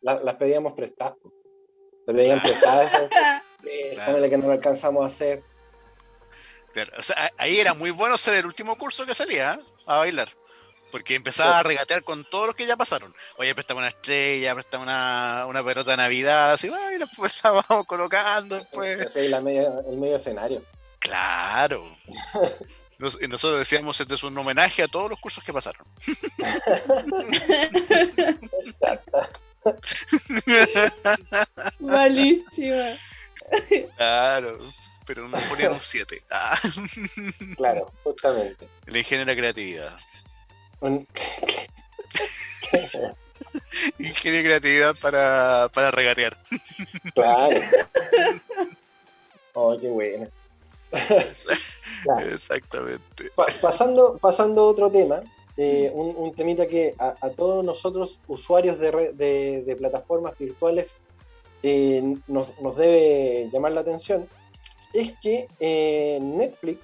las 0.00 0.34
pedíamos 0.34 0.72
prestadas. 0.74 1.14
Se 2.04 2.12
pedían 2.12 2.42
prestadas. 2.42 2.92
Claro. 3.94 4.30
que 4.30 4.38
no 4.38 4.46
lo 4.46 4.52
alcanzamos 4.52 5.02
a 5.02 5.06
hacer. 5.06 5.42
o 6.96 7.02
sea, 7.02 7.32
ahí 7.36 7.58
era 7.58 7.74
muy 7.74 7.90
bueno 7.90 8.16
ser 8.16 8.34
el 8.34 8.46
último 8.46 8.78
curso 8.78 9.04
que 9.04 9.12
salía 9.12 9.54
¿eh? 9.54 9.58
a 9.88 9.96
bailar. 9.96 10.28
Porque 10.90 11.14
empezaba 11.14 11.58
a 11.58 11.62
regatear 11.62 12.02
con 12.02 12.24
todos 12.24 12.46
los 12.46 12.54
que 12.54 12.66
ya 12.66 12.76
pasaron. 12.76 13.14
Oye, 13.36 13.54
préstame 13.54 13.78
una 13.78 13.88
estrella, 13.88 14.54
préstame 14.54 14.84
una, 14.84 15.44
una 15.46 15.64
pelota 15.64 15.90
de 15.90 15.96
Navidad, 15.96 16.52
así, 16.52 16.68
y 16.68 16.98
después 16.98 17.32
la 17.44 17.50
vamos 17.50 17.86
colocando. 17.86 18.58
Después. 18.58 19.14
el 19.16 19.42
medio 19.42 20.16
escenario. 20.16 20.62
Claro. 20.98 21.88
y 23.20 23.28
nosotros 23.28 23.58
decíamos, 23.58 24.00
este 24.00 24.14
es 24.14 24.22
un 24.22 24.36
homenaje 24.38 24.82
a 24.82 24.88
todos 24.88 25.10
los 25.10 25.20
cursos 25.20 25.44
que 25.44 25.52
pasaron. 25.52 25.86
Malísima. 31.80 32.96
Claro, 33.96 34.72
pero 35.04 35.28
nos 35.28 35.42
ponían 35.44 35.72
un 35.72 35.80
7. 35.80 36.22
Ah. 36.30 36.58
Claro, 37.56 37.92
justamente. 38.02 38.68
El 38.86 38.96
ingenio 38.96 39.24
de 39.24 39.32
la 39.32 39.38
creatividad. 39.38 39.98
Ingenio 43.98 44.40
y 44.40 44.44
creatividad 44.44 44.94
para, 45.00 45.70
para 45.72 45.90
regatear. 45.90 46.36
Claro. 47.14 47.60
Oh, 49.54 49.76
qué 49.78 49.88
bueno. 49.88 50.28
Exactamente. 52.30 53.30
pasando, 53.60 54.18
pasando 54.18 54.62
a 54.62 54.66
otro 54.66 54.90
tema, 54.90 55.22
eh, 55.56 55.90
un, 55.94 56.34
temita 56.34 56.66
que 56.66 56.94
a, 56.98 57.30
todos 57.30 57.64
nosotros, 57.64 58.20
usuarios 58.28 58.78
de, 58.78 59.62
de, 59.64 59.76
plataformas 59.76 60.36
virtuales, 60.38 61.00
eh, 61.62 62.16
nos, 62.26 62.60
nos, 62.60 62.76
debe 62.76 63.48
llamar 63.50 63.72
la 63.72 63.80
atención, 63.80 64.28
es 64.92 65.12
que 65.20 65.48
eh, 65.58 66.18
Netflix, 66.20 66.80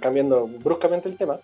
cambiando 0.00 0.46
bruscamente 0.46 1.08
el 1.08 1.16
tema, 1.16 1.40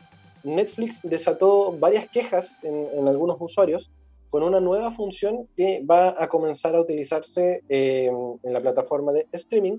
Netflix 0.47 1.01
desató 1.03 1.73
varias 1.73 2.09
quejas 2.09 2.57
en, 2.63 3.09
algunos 3.09 3.37
usuarios 3.41 3.91
con 4.31 4.43
una 4.43 4.61
nueva 4.61 4.93
función 4.93 5.49
que 5.57 5.83
va 5.85 6.23
a 6.23 6.29
comenzar 6.29 6.75
a 6.75 6.81
utilizarse 6.81 7.63
eh, 7.69 8.11
en 8.43 8.53
la 8.53 8.61
plataforma 8.61 9.13
de 9.13 9.27
streaming, 9.33 9.79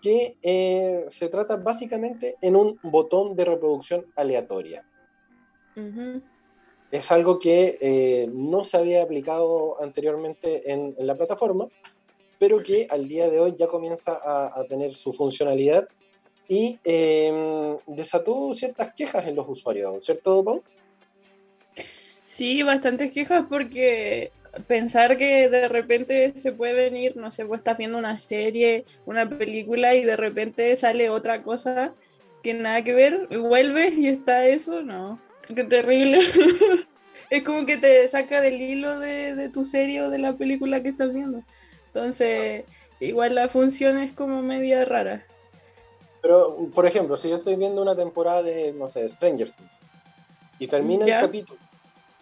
que 0.00 0.36
eh, 0.42 1.04
se 1.08 1.28
trata 1.28 1.56
básicamente 1.56 2.36
en 2.40 2.56
un 2.56 2.78
botón 2.82 3.36
de 3.36 3.44
reproducción 3.44 4.06
aleatoria. 4.16 4.84
Es 6.90 7.10
algo 7.10 7.38
que 7.38 7.78
eh, 7.80 8.30
no 8.32 8.64
se 8.64 8.76
había 8.76 9.02
aplicado 9.02 9.80
anteriormente 9.80 10.70
en, 10.70 10.94
la 10.98 11.16
plataforma, 11.16 11.68
pero 12.38 12.62
que 12.62 12.86
al 12.90 13.08
día 13.08 13.30
de 13.30 13.40
hoy 13.40 13.54
ya 13.58 13.68
comienza 13.68 14.18
a, 14.22 14.60
a 14.60 14.64
tener 14.64 14.92
su 14.92 15.12
funcionalidad 15.12 15.88
y 16.52 16.78
em, 16.84 17.78
desató 17.86 18.52
ciertas 18.52 18.92
quejas 18.92 19.26
en 19.26 19.36
los 19.36 19.48
usuarios, 19.48 20.04
¿cierto, 20.04 20.44
Pau? 20.44 20.62
Sí, 22.26 22.62
bastantes 22.62 23.10
quejas 23.10 23.46
porque 23.48 24.32
pensar 24.66 25.16
que 25.16 25.48
de 25.48 25.66
repente 25.68 26.34
se 26.36 26.52
puede 26.52 26.74
venir, 26.74 27.16
no 27.16 27.30
sé, 27.30 27.46
pues 27.46 27.60
estás 27.60 27.78
viendo 27.78 27.96
una 27.96 28.18
serie, 28.18 28.84
una 29.06 29.26
película 29.26 29.94
y 29.94 30.04
de 30.04 30.14
repente 30.14 30.76
sale 30.76 31.08
otra 31.08 31.42
cosa 31.42 31.94
que 32.42 32.52
nada 32.52 32.84
que 32.84 32.92
ver, 32.92 33.28
vuelves 33.38 33.94
y 33.96 34.08
está 34.08 34.46
eso, 34.46 34.82
no, 34.82 35.18
qué 35.54 35.64
terrible. 35.64 36.18
es 37.30 37.42
como 37.44 37.64
que 37.64 37.78
te 37.78 38.06
saca 38.08 38.42
del 38.42 38.60
hilo 38.60 39.00
de, 39.00 39.34
de 39.34 39.48
tu 39.48 39.64
serie 39.64 40.02
o 40.02 40.10
de 40.10 40.18
la 40.18 40.34
película 40.34 40.82
que 40.82 40.90
estás 40.90 41.14
viendo. 41.14 41.42
Entonces, 41.86 42.64
igual 43.00 43.36
la 43.36 43.48
función 43.48 43.96
es 43.96 44.12
como 44.12 44.42
media 44.42 44.84
rara. 44.84 45.24
Pero, 46.22 46.56
por 46.72 46.86
ejemplo, 46.86 47.16
si 47.16 47.28
yo 47.28 47.36
estoy 47.36 47.56
viendo 47.56 47.82
una 47.82 47.96
temporada 47.96 48.44
de, 48.44 48.72
no 48.72 48.88
sé, 48.88 49.08
Stranger 49.08 49.50
Things 49.50 49.70
y 50.60 50.68
termina 50.68 51.04
el 51.04 51.20
capítulo, 51.20 51.58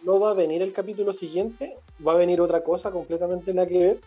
¿no 0.02 0.18
va 0.18 0.30
a 0.30 0.34
venir 0.34 0.62
el 0.62 0.72
capítulo 0.72 1.12
siguiente? 1.12 1.76
¿Va 2.04 2.12
a 2.12 2.16
venir 2.16 2.40
otra 2.40 2.64
cosa 2.64 2.90
completamente 2.90 3.52
nada 3.52 3.68
que 3.68 3.78
ver? 3.78 4.00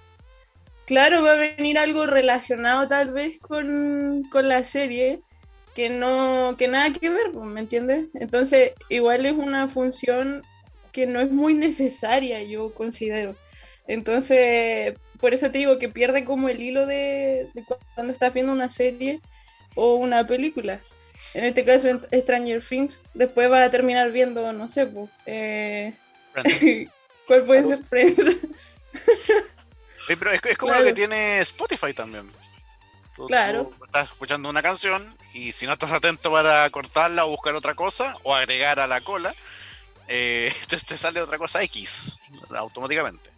Claro, 0.86 1.22
va 1.22 1.34
a 1.34 1.36
venir 1.36 1.78
algo 1.78 2.08
relacionado 2.08 2.88
tal 2.88 3.14
vez 3.14 3.40
con, 3.40 4.24
la 4.34 4.64
serie 4.64 5.22
que 5.76 5.90
no 5.90 6.56
que 6.58 6.68
nada 6.68 6.92
que 6.92 7.10
ver, 7.12 7.32
¿me 7.34 7.62
entiendes? 7.62 8.08
Entonces, 8.16 8.74
igual 8.90 9.28
es 9.28 9.34
una 9.34 9.68
función 9.68 10.42
que 10.92 11.06
no 11.06 11.20
es 11.22 11.32
muy 11.32 11.54
necesaria, 11.54 12.42
yo 12.42 12.74
considero. 12.74 13.36
Entonces, 13.88 14.96
por 15.20 15.36
eso 15.36 15.52
te 15.52 15.60
digo 15.60 15.78
que 15.78 15.90
pierde 15.90 16.26
como 16.26 16.50
el 16.50 16.62
hilo 16.62 16.88
de, 16.88 17.50
de 17.54 17.64
cuando 17.94 18.12
estás 18.12 18.34
viendo 18.34 18.52
una 18.52 18.70
serie 18.70 19.22
o 19.76 19.96
una 19.96 20.26
película. 20.26 20.82
En 21.34 21.44
este 21.44 21.66
caso, 21.66 21.88
Stranger 22.12 22.64
Things, 22.64 23.00
después 23.14 23.52
va 23.52 23.64
a 23.64 23.72
terminar 23.72 24.12
viendo, 24.12 24.52
no 24.54 24.70
sé, 24.70 24.86
pues, 24.86 25.10
eh... 25.26 25.94
¿cuál 27.28 27.46
puede 27.46 27.68
ser 27.68 27.84
Friends? 27.86 28.18
pero 30.08 30.32
es, 30.32 30.58
como 30.58 30.74
lo 30.74 30.84
que 30.84 30.94
tiene 30.94 31.40
Spotify 31.42 31.94
también. 31.94 32.30
claro. 33.28 33.72
estás 33.86 34.12
escuchando 34.12 34.50
una 34.50 34.62
canción 34.62 35.16
y 35.34 35.52
si 35.52 35.66
no 35.66 35.74
estás 35.74 35.92
atento 35.92 36.32
para 36.32 36.70
cortarla 36.70 37.26
o 37.26 37.30
buscar 37.30 37.56
otra 37.56 37.76
cosa 37.76 38.16
o 38.24 38.36
agregar 38.36 38.80
a 38.80 38.88
la 38.88 39.02
cola, 39.02 39.34
eh, 40.08 40.52
te, 40.68 40.98
sale 40.98 41.22
otra 41.22 41.38
cosa 41.38 41.64
X 41.64 42.18
automáticamente. 42.56 43.32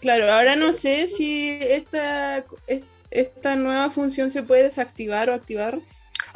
Claro, 0.00 0.32
ahora 0.32 0.56
no 0.56 0.72
sé 0.72 1.06
si 1.06 1.58
esta, 1.60 2.44
esta 3.12 3.56
nueva 3.56 3.90
función 3.90 4.30
se 4.30 4.42
puede 4.42 4.64
desactivar 4.64 5.30
o 5.30 5.34
activar. 5.34 5.78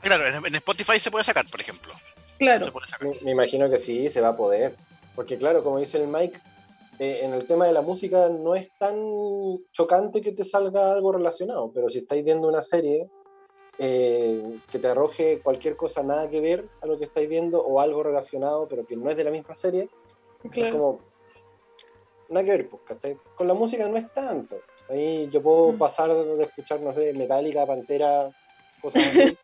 Claro, 0.03 0.47
en 0.47 0.55
Spotify 0.55 0.99
se 0.99 1.11
puede 1.11 1.25
sacar, 1.25 1.47
por 1.51 1.61
ejemplo. 1.61 1.93
Claro. 2.39 2.73
Me, 3.23 3.31
imagino 3.31 3.71
que 3.71 3.79
sí, 3.79 4.09
se 4.11 4.21
va 4.21 4.29
a 4.29 4.37
poder. 4.37 4.77
Porque 5.15 5.39
claro, 5.39 5.65
como 5.65 5.79
dice 5.79 5.97
el 5.97 6.09
Mike, 6.09 6.39
eh, 6.99 7.21
en 7.23 7.33
el 7.33 7.47
tema 7.47 7.67
de 7.67 7.73
la 7.73 7.81
música 7.81 8.29
no 8.29 8.55
es 8.55 8.69
tan 8.79 8.97
chocante 9.73 10.21
que 10.21 10.33
te 10.33 10.45
salga 10.45 10.93
algo 10.93 11.12
relacionado, 11.12 11.71
pero 11.73 11.89
si 11.89 11.99
estáis 11.99 12.23
viendo 12.23 12.49
una 12.49 12.61
serie 12.61 13.09
eh, 13.79 14.59
que 14.71 14.79
te 14.79 14.89
arroje 14.89 15.41
cualquier 15.41 15.77
cosa 15.77 16.03
nada 16.03 16.29
que 16.29 16.41
ver 16.41 16.69
a 16.83 16.87
lo 16.87 16.99
que 16.99 17.05
estáis 17.05 17.29
viendo 17.29 17.62
o 17.62 17.81
algo 17.81 18.03
relacionado, 18.03 18.69
pero 18.69 18.87
que 18.87 18.97
no 18.97 19.11
es 19.11 19.17
de 19.17 19.25
la 19.25 19.31
misma 19.31 19.55
serie, 19.55 19.89
es 20.45 20.73
como 20.73 21.01
nada 22.29 22.45
que 22.45 22.51
ver, 22.51 22.69
pues, 22.69 23.17
con 23.35 23.49
la 23.49 23.55
música 23.55 23.89
no 23.89 23.97
es 23.97 24.12
tanto. 24.12 24.57
Ahí 24.88 25.29
yo 25.31 25.42
puedo 25.42 25.72
mm. 25.72 25.79
pasar 25.79 26.12
de 26.12 26.44
escuchar, 26.44 26.81
no 26.81 26.92
sé, 26.92 27.12
Metallica, 27.12 27.66
Pantera, 27.66 28.31
cosas 28.81 29.07
así. 29.07 29.38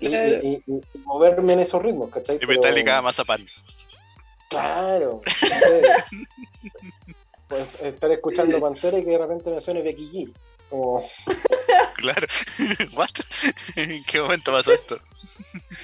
y, 0.00 0.62
moverme 1.04 1.54
en 1.54 1.60
esos 1.60 1.82
ritmos, 1.82 2.10
¿cachai? 2.10 2.38
Y 2.42 2.46
Metallica, 2.46 3.00
Mazapán. 3.02 3.46
Claro. 4.48 5.20
pues 7.48 7.82
estar 7.82 8.10
escuchando 8.10 8.60
Pantera 8.60 8.98
y 8.98 9.04
que 9.04 9.10
de 9.10 9.18
repente 9.18 9.50
me 9.50 9.60
suene 9.60 9.82
Becky 9.82 10.10
G. 10.10 10.32
Como... 10.68 11.04
Claro. 11.94 12.26
¿What? 12.96 13.10
¿En 13.76 14.02
qué 14.04 14.20
momento 14.20 14.52
pasó 14.52 14.72
esto? 14.72 14.98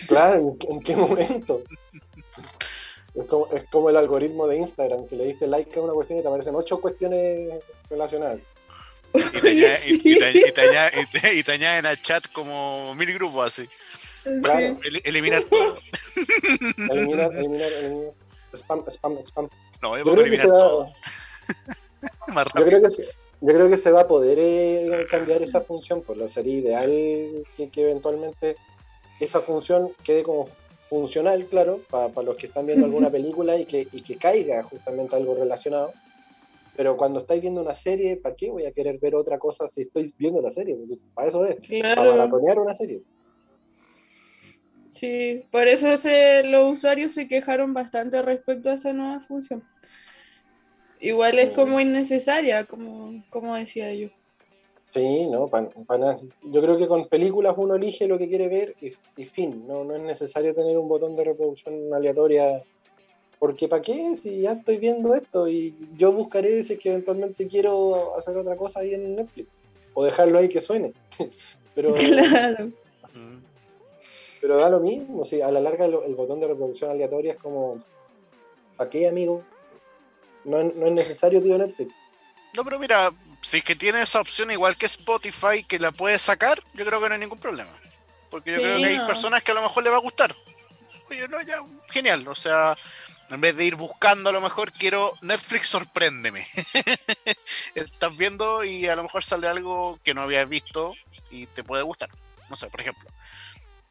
Claro, 0.08 0.56
¿en, 0.68 0.80
qué 0.80 0.96
momento? 0.96 1.62
Es 3.14 3.64
como, 3.70 3.90
el 3.90 3.96
algoritmo 3.96 4.46
de 4.46 4.56
Instagram, 4.56 5.06
que 5.06 5.16
le 5.16 5.26
diste 5.26 5.46
like 5.46 5.78
a 5.78 5.82
una 5.82 5.92
cuestión 5.92 6.18
y 6.18 6.22
te 6.22 6.28
aparecen 6.28 6.54
ocho 6.54 6.80
cuestiones 6.80 7.62
relacionadas. 7.88 8.40
Y 9.14 9.40
te, 9.40 9.50
añaden, 9.50 9.80
y, 11.32 11.42
te, 11.42 11.52
añaden 11.52 11.86
al 11.86 12.00
chat 12.02 12.26
como 12.32 12.94
mil 12.94 13.14
grupos 13.14 13.46
así. 13.46 13.68
Claro. 14.42 14.78
eliminar 15.04 15.44
todo. 15.44 15.78
eliminar, 16.90 17.32
eliminar, 17.34 17.72
eliminar. 17.72 18.12
Spam, 18.54 18.84
spam, 18.88 19.18
spam. 19.24 19.48
No, 19.80 19.96
yo, 19.96 20.04
yo 20.04 20.12
creo 20.12 20.20
eliminar 20.24 20.46
todo. 20.46 20.92
Más 22.28 22.46
rápido. 22.46 22.64
Yo 22.64 22.66
creo 22.66 22.82
que 22.82 22.88
se, 22.90 23.04
yo 23.40 23.52
creo 23.52 23.68
que 23.68 23.76
se 23.76 23.90
va 23.90 24.02
a 24.02 24.08
poder 24.08 24.38
eh, 24.40 25.06
cambiar 25.10 25.42
esa 25.42 25.60
función, 25.60 26.02
pues 26.02 26.18
lo 26.18 26.28
sería 26.28 26.56
ideal 26.56 27.44
que, 27.56 27.68
que 27.68 27.82
eventualmente 27.82 28.56
esa 29.20 29.40
función 29.40 29.92
quede 30.02 30.22
como 30.22 30.48
funcional, 30.88 31.46
claro, 31.46 31.80
para 31.90 32.22
los 32.22 32.36
que 32.36 32.46
están 32.46 32.66
viendo 32.66 32.86
alguna 32.86 33.10
película 33.12 33.56
y 33.56 33.66
que, 33.66 33.86
y 33.92 34.02
que 34.02 34.16
caiga 34.16 34.62
justamente 34.62 35.16
algo 35.16 35.34
relacionado. 35.34 35.92
Pero 36.76 36.96
cuando 36.96 37.20
estáis 37.20 37.40
viendo 37.40 37.62
una 37.62 37.74
serie, 37.74 38.16
¿para 38.16 38.34
qué 38.34 38.50
voy 38.50 38.66
a 38.66 38.72
querer 38.72 38.98
ver 38.98 39.14
otra 39.14 39.38
cosa 39.38 39.66
si 39.66 39.82
estoy 39.82 40.12
viendo 40.18 40.40
la 40.40 40.50
serie? 40.50 40.76
Pues, 40.76 40.98
para 41.14 41.28
eso 41.28 41.44
es, 41.46 41.56
para 41.94 42.10
maratonear 42.10 42.58
una 42.58 42.74
serie. 42.74 43.02
Sí, 44.90 45.44
por 45.50 45.66
eso 45.68 45.96
se, 45.98 46.42
los 46.44 46.74
usuarios 46.74 47.12
se 47.12 47.28
quejaron 47.28 47.74
bastante 47.74 48.22
respecto 48.22 48.70
a 48.70 48.74
esa 48.74 48.92
nueva 48.92 49.20
función. 49.20 49.62
Igual 51.00 51.38
es 51.38 51.50
como 51.50 51.78
innecesaria, 51.80 52.64
como, 52.64 53.22
como 53.28 53.54
decía 53.54 53.92
yo. 53.92 54.08
Sí, 54.90 55.26
no, 55.26 55.50
yo 56.44 56.62
creo 56.62 56.78
que 56.78 56.88
con 56.88 57.08
películas 57.08 57.54
uno 57.58 57.74
elige 57.74 58.08
lo 58.08 58.16
que 58.16 58.28
quiere 58.28 58.48
ver 58.48 58.74
y, 58.80 59.24
fin, 59.26 59.66
no, 59.66 59.84
no 59.84 59.94
es 59.94 60.02
necesario 60.02 60.54
tener 60.54 60.78
un 60.78 60.88
botón 60.88 61.14
de 61.16 61.24
reproducción 61.24 61.92
aleatoria, 61.92 62.62
porque 63.38 63.68
¿para 63.68 63.82
qué? 63.82 64.16
Si 64.22 64.40
ya 64.40 64.52
estoy 64.52 64.78
viendo 64.78 65.14
esto 65.14 65.48
y 65.48 65.74
yo 65.96 66.12
buscaré 66.12 66.64
si 66.64 66.74
es 66.74 66.78
que 66.78 66.90
eventualmente 66.90 67.46
quiero 67.46 68.16
hacer 68.18 68.36
otra 68.36 68.56
cosa 68.56 68.80
ahí 68.80 68.94
en 68.94 69.16
Netflix, 69.16 69.48
o 69.94 70.04
dejarlo 70.04 70.38
ahí 70.38 70.48
que 70.48 70.60
suene, 70.60 70.92
pero... 71.74 71.94
Claro. 71.94 72.72
Pero 74.40 74.58
da 74.58 74.68
lo 74.68 74.80
mismo, 74.80 75.24
si 75.24 75.40
a 75.40 75.50
la 75.50 75.60
larga 75.60 75.86
el, 75.86 76.14
botón 76.14 76.38
de 76.40 76.46
reproducción 76.46 76.90
aleatoria 76.90 77.32
es 77.32 77.38
como, 77.38 77.82
¿para 78.76 78.90
qué, 78.90 79.08
amigo? 79.08 79.42
No, 80.44 80.62
no 80.62 80.86
es 80.86 80.92
necesario, 80.92 81.42
tío 81.42 81.56
Netflix. 81.56 81.94
No, 82.54 82.62
pero 82.62 82.78
mira, 82.78 83.12
si 83.40 83.58
es 83.58 83.64
que 83.64 83.74
tiene 83.74 84.02
esa 84.02 84.20
opción 84.20 84.50
igual 84.50 84.76
que 84.76 84.86
Spotify 84.86 85.64
que 85.66 85.78
la 85.78 85.90
puedes 85.90 86.22
sacar, 86.22 86.62
yo 86.74 86.84
creo 86.84 87.00
que 87.00 87.08
no 87.08 87.14
hay 87.14 87.20
ningún 87.20 87.38
problema. 87.38 87.72
Porque 88.30 88.52
yo 88.52 88.58
creo 88.58 88.78
que 88.78 88.84
hay 88.84 89.06
personas 89.06 89.42
que 89.42 89.52
a 89.52 89.54
lo 89.54 89.62
mejor 89.62 89.82
le 89.82 89.90
va 89.90 89.96
a 89.96 90.00
gustar. 90.00 90.34
Oye, 91.10 91.28
no, 91.28 91.40
ya, 91.42 91.58
genial. 91.90 92.26
O 92.28 92.34
sea, 92.34 92.76
en 93.30 93.40
vez 93.40 93.56
de 93.56 93.64
ir 93.64 93.76
buscando, 93.76 94.30
a 94.30 94.32
lo 94.32 94.40
mejor 94.40 94.72
quiero 94.72 95.14
Netflix, 95.22 95.68
sorpréndeme. 95.68 96.46
Estás 97.74 98.16
viendo 98.16 98.64
y 98.64 98.86
a 98.86 98.96
lo 98.96 99.02
mejor 99.02 99.24
sale 99.24 99.48
algo 99.48 99.98
que 100.02 100.14
no 100.14 100.22
habías 100.22 100.48
visto 100.48 100.94
y 101.30 101.46
te 101.46 101.64
puede 101.64 101.82
gustar. 101.82 102.10
No 102.48 102.56
sé, 102.56 102.68
por 102.68 102.80
ejemplo. 102.80 103.10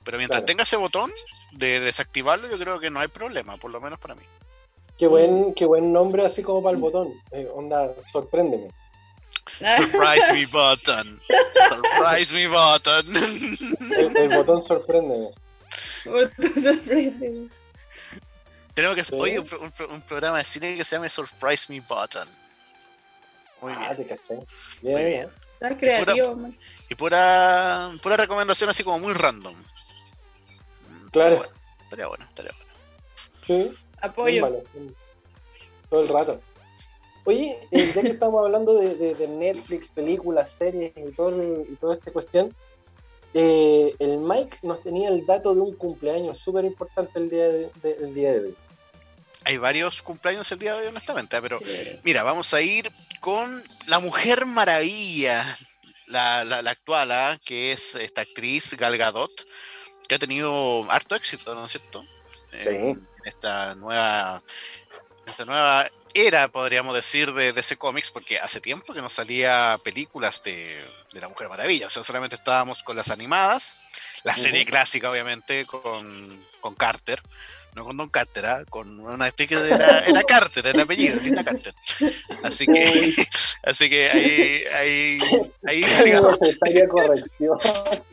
Pero 0.04 0.18
mientras 0.18 0.46
tenga 0.46 0.64
ese 0.64 0.78
botón 0.78 1.12
de 1.54 1.80
desactivarlo, 1.80 2.50
yo 2.50 2.60
creo 2.60 2.80
que 2.80 2.92
no 2.92 3.00
hay 3.00 3.08
problema, 3.08 3.58
por 3.58 3.72
lo 3.72 3.82
menos 3.82 4.00
para 4.00 4.16
mí. 4.16 4.24
Qué 4.98 5.08
buen, 5.08 5.54
qué 5.56 5.66
buen 5.66 5.92
nombre 5.92 6.26
así 6.26 6.42
como 6.42 6.64
para 6.64 6.76
el 6.76 6.82
botón. 6.82 7.12
Eh, 7.32 7.50
onda, 7.54 7.94
sorpréndeme. 8.12 8.70
Surprise 9.76 10.34
me 10.34 10.46
button. 10.46 11.22
Surprise 11.70 12.34
me 12.34 12.48
button. 12.48 13.16
El, 14.16 14.30
botón 14.30 14.62
sorprende. 14.64 15.30
Botón 16.06 16.64
sorprende. 16.64 17.50
Tenemos 18.76 19.10
que 19.10 19.16
hoy 19.16 19.38
un, 19.38 19.48
un, 19.90 20.02
programa 20.02 20.38
de 20.38 20.44
cine 20.44 20.76
que 20.76 20.84
se 20.84 20.98
llame 20.98 21.10
Surprise 21.10 21.72
Me 21.72 21.80
Button. 21.80 22.28
Muy 23.62 23.72
ah, 23.74 23.80
bien. 23.80 23.96
te 23.96 24.06
caché. 24.06 24.40
Bien, 24.82 24.96
muy 24.96 25.06
bien. 25.06 25.28
Estás 25.54 25.78
creativo, 25.78 26.36
man. 26.36 26.56
Y 26.90 26.96
pura, 26.96 27.92
pura 28.04 28.18
recomendación 28.18 28.70
así 28.70 28.84
como 28.84 29.00
muy 29.00 29.14
random. 29.14 29.56
Claro. 31.12 31.46
Estaría 31.84 32.08
bueno, 32.08 32.26
estaría 32.26 32.52
bueno. 32.52 32.74
Sí. 33.48 33.74
Apoyo. 34.02 34.64
Todo 35.90 36.02
el 36.02 36.10
rato. 36.10 36.42
Oye, 37.24 37.58
eh, 37.72 37.92
ya 37.96 38.02
que 38.02 38.10
estamos 38.10 38.44
hablando 38.44 38.76
de, 38.76 39.28
Netflix, 39.28 39.88
películas, 39.88 40.56
series 40.60 40.92
y 40.98 41.12
todo, 41.12 41.64
y 41.64 41.76
toda 41.78 41.96
esta 41.96 42.12
cuestión, 42.12 42.54
eh, 43.34 43.96
el 44.00 44.20
Mike 44.20 44.58
nos 44.62 44.82
tenía 44.84 45.10
el 45.10 45.26
dato 45.26 45.56
de 45.56 45.62
un 45.62 45.76
cumpleaños 45.76 46.38
súper 46.40 46.66
importante 46.66 47.18
el 47.18 47.30
día 47.30 47.48
de, 47.48 47.70
día 48.14 48.34
de 48.34 48.40
hoy. 48.40 48.56
Hay 49.46 49.58
varios 49.58 50.02
cumpleaños 50.02 50.52
el 50.52 50.60
día 50.60 50.74
de 50.74 50.82
hoy, 50.82 50.88
honestamente, 50.88 51.40
pero 51.42 51.60
mira, 52.04 52.24
vamos 52.24 52.54
a 52.54 52.62
ir 52.62 52.92
con 53.20 53.64
la 53.86 54.00
Mujer 54.00 54.46
Maravilla, 54.46 55.56
la, 56.08 56.42
actual, 56.68 57.12
¿ah? 57.12 57.40
que 57.46 57.72
es 57.72 57.96
esta 57.96 58.22
actriz 58.22 58.76
Gal 58.76 58.98
Gadot, 58.98 59.46
que 60.08 60.16
ha 60.16 60.20
tenido 60.20 60.86
harto 60.90 61.16
éxito, 61.16 61.54
¿no 61.54 61.66
es 61.66 61.72
cierto? 61.72 62.06
Sí. 62.52 62.98
esta 63.26 63.76
nueva, 63.76 64.42
esta 65.28 65.46
nueva 65.46 65.92
era, 66.16 66.48
podríamos 66.48 66.96
decir, 66.96 67.34
de 67.34 67.52
DC 67.52 67.76
Comics, 67.76 68.10
porque 68.10 68.40
hace 68.40 68.62
tiempo 68.62 68.94
que 68.94 69.02
no 69.02 69.10
salía 69.10 69.76
películas 69.84 70.42
de, 70.44 70.88
la 71.12 71.28
Mujer 71.28 71.50
Maravilla. 71.50 71.88
O 71.88 71.90
sea, 71.90 72.04
solamente 72.04 72.36
estábamos 72.36 72.84
con 72.84 72.96
las 72.96 73.12
animadas, 73.12 73.78
la 74.24 74.36
serie 74.36 74.66
clásica, 74.66 75.12
obviamente, 75.12 75.66
con, 75.66 76.48
con 76.62 76.74
Carter. 76.76 77.22
No 77.76 77.84
con 77.84 77.98
Don 77.98 78.08
Carter, 78.08 78.46
¿ah? 78.46 78.64
con 78.70 79.02
una 79.02 79.28
especie 79.28 79.60
de. 79.60 79.72
Era, 79.72 80.24
Carter, 80.26 80.66
el 80.66 80.80
apellido, 80.80 81.20
Linda 81.20 81.44
Carter. 81.44 81.76
Así 82.42 82.66
que, 82.66 83.28
así 83.64 83.90
que 83.90 84.10
ahí. 84.10 84.64
ahí, 84.74 85.20
ahí 85.68 85.82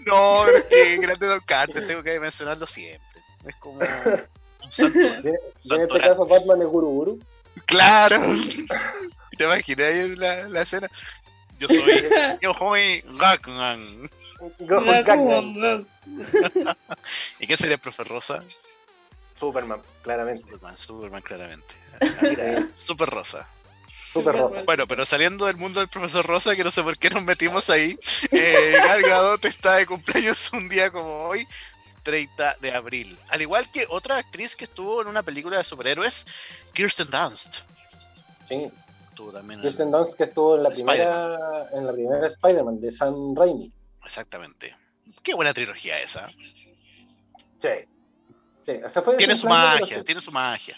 no, 0.05 0.43
pero 0.45 0.59
es 0.59 0.65
que 0.65 0.97
grande 0.97 1.27
Don 1.29 1.41
Carter, 1.47 1.87
tengo 1.87 2.03
que 2.03 2.19
mencionarlo 2.19 2.67
siempre. 2.67 3.23
Es 3.47 3.55
como. 3.57 3.79
Un 3.79 4.73
santo, 4.73 4.99
en 4.99 5.83
este 5.83 6.01
caso, 6.01 6.27
Batman 6.27 6.63
es 6.63 6.69
Guru 6.69 6.89
Guru. 6.89 7.21
Claro. 7.65 8.21
¿Te 9.39 9.45
imaginas 9.45 10.09
la, 10.19 10.49
la 10.49 10.63
escena? 10.63 10.91
Yo 11.61 11.69
soy. 11.69 12.11
Yo 12.41 12.53
soy 12.53 13.05
Gagman. 13.17 14.11
¿Y 17.39 17.47
qué 17.47 17.57
sería 17.57 17.75
el 17.75 17.81
profe 17.81 18.03
Rosa? 18.03 18.43
Superman, 19.43 19.83
claramente. 20.03 20.41
Superman, 20.41 20.77
Superman, 20.77 21.23
claramente. 21.23 21.75
Ah, 22.01 22.69
super 22.71 23.09
Rosa. 23.09 23.49
Super 24.13 24.37
Rosa. 24.37 24.63
Bueno, 24.63 24.87
pero 24.87 25.05
saliendo 25.05 25.47
del 25.47 25.57
mundo 25.57 25.81
del 25.81 25.89
profesor 25.89 26.25
Rosa, 26.25 26.55
que 26.55 26.63
no 26.63 26.71
sé 26.71 26.81
por 26.81 26.97
qué 26.97 27.11
nos 27.11 27.25
metimos 27.25 27.69
ahí, 27.69 27.99
eh, 28.31 28.75
Gal 28.77 29.03
Gadot 29.03 29.45
está 29.45 29.77
de 29.77 29.87
cumpleaños 29.87 30.53
un 30.53 30.69
día 30.69 30.93
como 30.93 31.25
hoy, 31.25 31.45
30 32.05 32.59
de 32.61 32.73
abril. 32.73 33.19
Al 33.31 33.43
igual 33.43 33.69
que 33.73 33.85
otra 33.89 34.19
actriz 34.19 34.55
que 34.55 34.63
estuvo 34.63 35.03
en 35.03 35.09
una 35.09 35.25
película 35.25 35.59
de 35.59 35.65
superhéroes, 35.65 36.25
Kirsten 36.73 37.09
Dunst. 37.11 37.63
Sí. 38.49 38.71
Kirsten 39.61 39.91
Dunst 39.91 40.15
que 40.15 40.25
estuvo 40.25 40.57
en 40.57 40.63
la 40.63 40.71
primera 40.71 41.69
en 41.73 41.85
la 41.85 41.93
primera 41.93 42.27
Spider-Man 42.29 42.81
de 42.81 42.93
Sam 42.93 43.35
Raimi. 43.35 43.73
Exactamente. 44.05 44.77
Qué 45.25 45.35
buena 45.35 45.53
trilogía 45.53 45.99
esa. 45.99 46.29
Sí. 47.59 47.69
Sí. 48.65 49.01
fue 49.03 49.17
tiene 49.17 49.37
su 49.37 49.49
magia, 49.49 50.03
tiene 50.03 50.21
su 50.21 50.31
magia. 50.31 50.77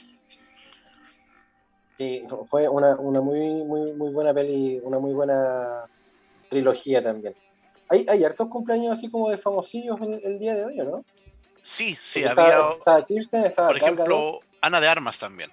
Sí, 1.96 2.26
fue 2.50 2.68
una, 2.68 2.96
una 2.96 3.20
muy, 3.20 3.38
muy, 3.64 3.92
muy 3.92 4.12
buena 4.12 4.34
peli, 4.34 4.80
una 4.82 4.98
muy 4.98 5.12
buena 5.12 5.84
trilogía 6.50 7.02
también. 7.02 7.34
Hay, 7.88 8.04
hay 8.08 8.24
hartos 8.24 8.48
cumpleaños 8.48 8.98
así 8.98 9.08
como 9.08 9.30
de 9.30 9.38
famosillos 9.38 9.98
el, 10.00 10.38
día 10.38 10.56
de 10.56 10.64
hoy, 10.64 10.76
¿no? 10.78 11.04
Sí, 11.62 11.96
sí, 12.00 12.24
había. 12.24 12.70
Estaba 12.70 13.04
Kirsten, 13.04 13.46
estaba 13.46 13.68
Por 13.68 13.76
ejemplo, 13.76 14.40
Ana 14.60 14.80
de 14.80 14.88
Armas 14.88 15.18
también. 15.18 15.50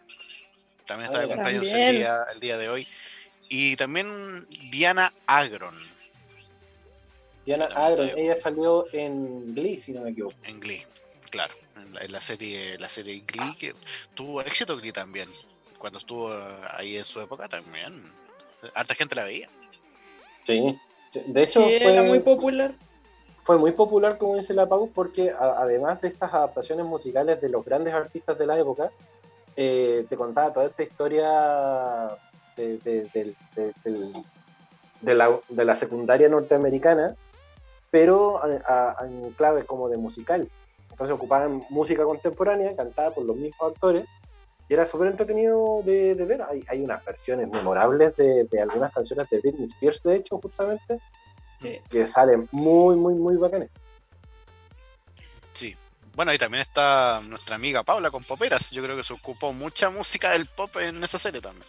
También 0.85 1.09
está 1.09 1.21
de 1.21 1.27
cumpleaños 1.27 1.71
el 1.71 1.97
día, 1.97 2.25
el 2.33 2.39
día 2.39 2.57
de 2.57 2.69
hoy. 2.69 2.87
Y 3.47 3.75
también 3.75 4.47
Diana 4.71 5.13
Agron. 5.27 5.75
Diana 7.45 7.65
Agron, 7.65 8.09
ella 8.17 8.35
salió 8.35 8.85
en 8.93 9.53
Glee, 9.53 9.79
si 9.79 9.91
no 9.91 10.01
me 10.01 10.11
equivoco. 10.11 10.35
En 10.43 10.59
Glee, 10.59 10.85
claro. 11.31 11.55
En 11.99 12.11
la, 12.11 12.21
serie, 12.21 12.77
la 12.77 12.89
serie 12.89 13.23
Glee, 13.25 13.55
que 13.59 13.73
tuvo 14.13 14.41
éxito 14.41 14.77
Glee 14.77 14.91
también. 14.91 15.29
Cuando 15.79 15.97
estuvo 15.97 16.31
ahí 16.69 16.97
en 16.97 17.03
su 17.03 17.19
época 17.19 17.47
también. 17.47 17.93
Harta 18.75 18.93
gente 18.93 19.15
la 19.15 19.23
veía. 19.23 19.49
Sí, 20.43 20.79
de 21.25 21.43
hecho, 21.43 21.61
fue 21.61 22.01
muy 22.03 22.19
popular. 22.19 22.73
Fue 23.43 23.57
muy 23.57 23.71
popular, 23.71 24.17
como 24.19 24.35
dice 24.35 24.53
la 24.53 24.67
Pau, 24.67 24.91
porque 24.93 25.31
además 25.31 26.01
de 26.01 26.09
estas 26.09 26.31
adaptaciones 26.33 26.85
musicales 26.85 27.41
de 27.41 27.49
los 27.49 27.65
grandes 27.65 27.93
artistas 27.93 28.37
de 28.37 28.45
la 28.45 28.59
época, 28.59 28.91
eh, 29.55 30.05
te 30.07 30.15
contaba 30.15 30.53
toda 30.53 30.67
esta 30.67 30.83
historia 30.83 32.17
de, 32.55 33.35
la, 35.03 35.75
secundaria 35.75 36.29
norteamericana, 36.29 37.15
pero 37.89 38.41
en 39.03 39.31
clave 39.31 39.65
como 39.65 39.89
de 39.89 39.97
musical. 39.97 40.47
Entonces 41.01 41.15
ocupaban 41.15 41.65
música 41.71 42.03
contemporánea, 42.03 42.75
cantada 42.75 43.09
por 43.09 43.25
los 43.25 43.35
mismos 43.35 43.71
actores, 43.71 44.05
Y 44.69 44.75
era 44.75 44.85
súper 44.85 45.07
entretenido 45.07 45.81
de, 45.83 46.13
ver. 46.13 46.43
Hay, 46.43 46.63
hay, 46.67 46.79
unas 46.79 47.03
versiones 47.03 47.49
memorables 47.49 48.15
de, 48.17 48.47
algunas 48.61 48.93
canciones 48.93 49.27
de 49.31 49.39
Britney 49.39 49.63
Spears, 49.63 50.03
de 50.03 50.17
hecho, 50.17 50.37
justamente, 50.37 50.99
que 51.89 52.05
salen 52.05 52.47
muy, 52.51 52.95
muy, 52.95 53.15
muy 53.15 53.35
bacanes. 53.35 53.71
Sí. 55.53 55.75
Bueno, 56.13 56.35
y 56.35 56.37
también 56.37 56.61
está 56.61 57.19
nuestra 57.21 57.55
amiga 57.55 57.81
Paula 57.81 58.11
con 58.11 58.23
Poperas. 58.23 58.69
Yo 58.69 58.83
creo 58.83 58.95
que 58.95 59.03
se 59.03 59.13
ocupó 59.13 59.53
mucha 59.53 59.89
música 59.89 60.29
del 60.33 60.45
pop 60.45 60.69
en 60.79 61.03
esa 61.03 61.17
serie 61.17 61.41
también. 61.41 61.65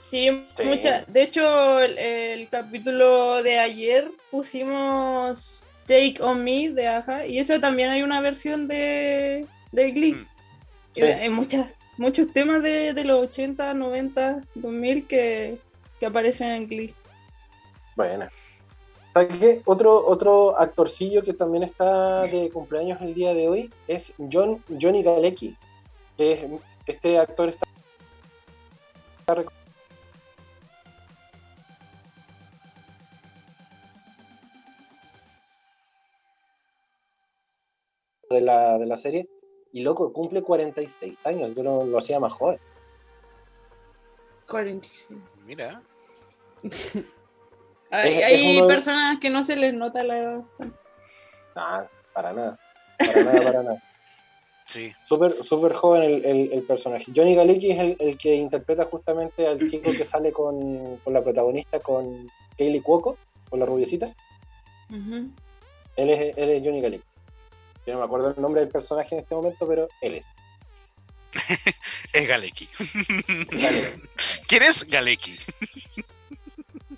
Sí, 0.00 0.28
mucha. 0.64 1.04
De 1.06 1.22
hecho, 1.22 1.78
el, 1.78 2.48
capítulo 2.48 3.44
de 3.44 3.60
ayer 3.60 4.10
pusimos 4.28 5.62
Take 5.86 6.16
on 6.20 6.42
Me 6.44 6.70
de 6.70 6.88
Aja 6.88 7.26
y 7.26 7.38
eso 7.38 7.58
también 7.60 7.90
hay 7.90 8.02
una 8.02 8.20
versión 8.20 8.68
de, 8.68 9.46
de 9.72 9.90
Glee. 9.92 10.14
Mm. 10.14 11.02
Hay 11.02 11.30
muchas, 11.30 11.66
muchos 11.96 12.32
temas 12.32 12.62
de, 12.62 12.92
los 13.04 13.28
80, 13.28 13.74
90, 13.74 14.42
2000 14.54 15.06
que, 15.06 15.58
que 15.98 16.06
aparecen 16.06 16.48
en 16.48 16.68
Glee. 16.68 16.94
Bueno. 17.96 18.26
¿Sabes 19.10 19.38
qué? 19.38 19.62
Otro, 19.66 20.06
otro 20.06 20.58
actorcillo 20.58 21.22
que 21.22 21.34
también 21.34 21.64
está 21.64 22.22
de 22.22 22.48
cumpleaños 22.50 23.00
el 23.02 23.12
día 23.12 23.34
de 23.34 23.46
hoy 23.46 23.70
es 23.86 24.14
John, 24.32 24.64
Johnny 24.80 25.02
Galecki, 25.02 25.54
que 26.16 26.32
es, 26.32 26.40
este 26.86 27.18
actor 27.18 27.50
está 27.50 27.66
de 38.32 38.40
la, 38.40 38.78
de 38.78 38.86
la 38.86 38.96
serie. 38.96 39.28
Y 39.72 39.82
loco, 39.82 40.12
cumple 40.12 40.42
46 40.42 41.18
años. 41.24 41.54
Yo 41.54 41.62
lo, 41.62 41.84
lo 41.84 41.98
hacía 41.98 42.20
más 42.20 42.32
joven. 42.32 42.58
46. 44.48 45.18
Mira. 45.46 45.82
hay, 47.90 48.62
personas 48.66 49.18
que 49.20 49.30
no 49.30 49.44
se 49.44 49.56
les 49.56 49.74
nota 49.74 50.04
la 50.04 50.18
edad. 50.18 50.40
Ah, 51.56 51.86
para 52.12 52.32
nada. 52.32 52.58
Para 52.98 53.24
nada, 53.24 53.42
para 53.42 53.62
nada. 53.62 53.82
Sí. 54.64 54.90
Súper 55.06 55.42
super 55.42 55.74
joven 55.74 56.02
el, 56.02 56.50
el, 56.50 56.62
personaje. 56.62 57.12
Johnny 57.14 57.34
Galecki 57.34 57.72
es 57.72 57.78
el, 57.78 57.96
el, 57.98 58.16
que 58.16 58.36
interpreta 58.36 58.86
justamente 58.86 59.46
al 59.46 59.58
chico 59.68 59.90
que 59.92 60.06
sale 60.06 60.32
con, 60.32 60.96
con 60.98 61.12
la 61.12 61.22
protagonista, 61.22 61.78
con 61.80 62.30
Kaylee 62.56 62.80
Cuoco, 62.80 63.18
con 63.50 63.60
la 63.60 63.66
rubiecita. 63.66 64.14
él, 64.88 65.34
es, 65.96 66.38
él 66.38 66.48
es 66.48 66.64
Johnny 66.64 66.80
Galecki. 66.80 67.04
Yo 67.86 67.94
no 67.94 68.00
me 68.00 68.04
acuerdo 68.04 68.30
el 68.30 68.40
nombre 68.40 68.60
del 68.60 68.70
personaje 68.70 69.14
en 69.14 69.22
este 69.22 69.34
momento, 69.34 69.66
pero 69.66 69.88
él 70.00 70.14
es. 70.16 70.26
es 72.12 72.28
Galecki. 72.28 72.68
¿Quién 74.46 74.62
es 74.62 74.86
Galecki? 74.86 75.38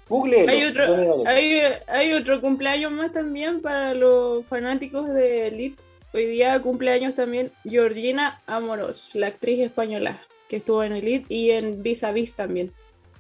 Google. 0.09 0.51
Hay 0.51 0.65
otro, 0.65 1.27
hay, 1.27 1.61
hay 1.87 2.13
otro 2.13 2.41
cumpleaños 2.41 2.93
más 2.93 3.13
también 3.13 3.63
para 3.63 3.95
los 3.95 4.45
fanáticos 4.47 5.09
de 5.09 5.49
Elite. 5.49 5.83
Hoy 6.13 6.27
día 6.27 6.61
cumpleaños 6.61 7.15
también 7.15 7.51
Georgina 7.65 8.43
Amoros, 8.47 9.11
la 9.15 9.29
actriz 9.29 9.61
española 9.61 10.21
que 10.49 10.57
estuvo 10.57 10.85
en 10.85 10.93
Elite 10.93 11.33
y 11.33 11.51
en 11.51 11.83
Vis 11.83 12.05
a 12.05 12.13
Vis 12.13 12.35
también. 12.35 12.73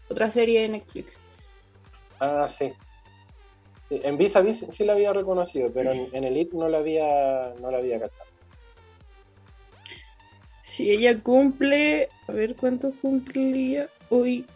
Otra 0.08 0.30
serie 0.30 0.60
de 0.60 0.68
Netflix. 0.68 1.18
Ah, 2.20 2.46
sí. 2.48 2.72
En 4.02 4.16
Vis 4.16 4.36
a 4.36 4.40
Vis 4.40 4.66
sí 4.70 4.84
la 4.84 4.94
había 4.94 5.12
reconocido, 5.12 5.70
pero 5.72 5.92
en, 5.92 6.24
Elite 6.24 6.56
no 6.56 6.68
la 6.68 6.78
había, 6.78 7.54
no 7.60 7.70
la 7.70 7.78
había 7.78 8.00
captado. 8.00 8.30
Si 10.62 10.90
ella 10.90 11.20
cumple, 11.20 12.08
a 12.26 12.32
ver 12.32 12.56
cuánto 12.56 12.92
cumplía 13.00 13.88
hoy. 14.08 14.46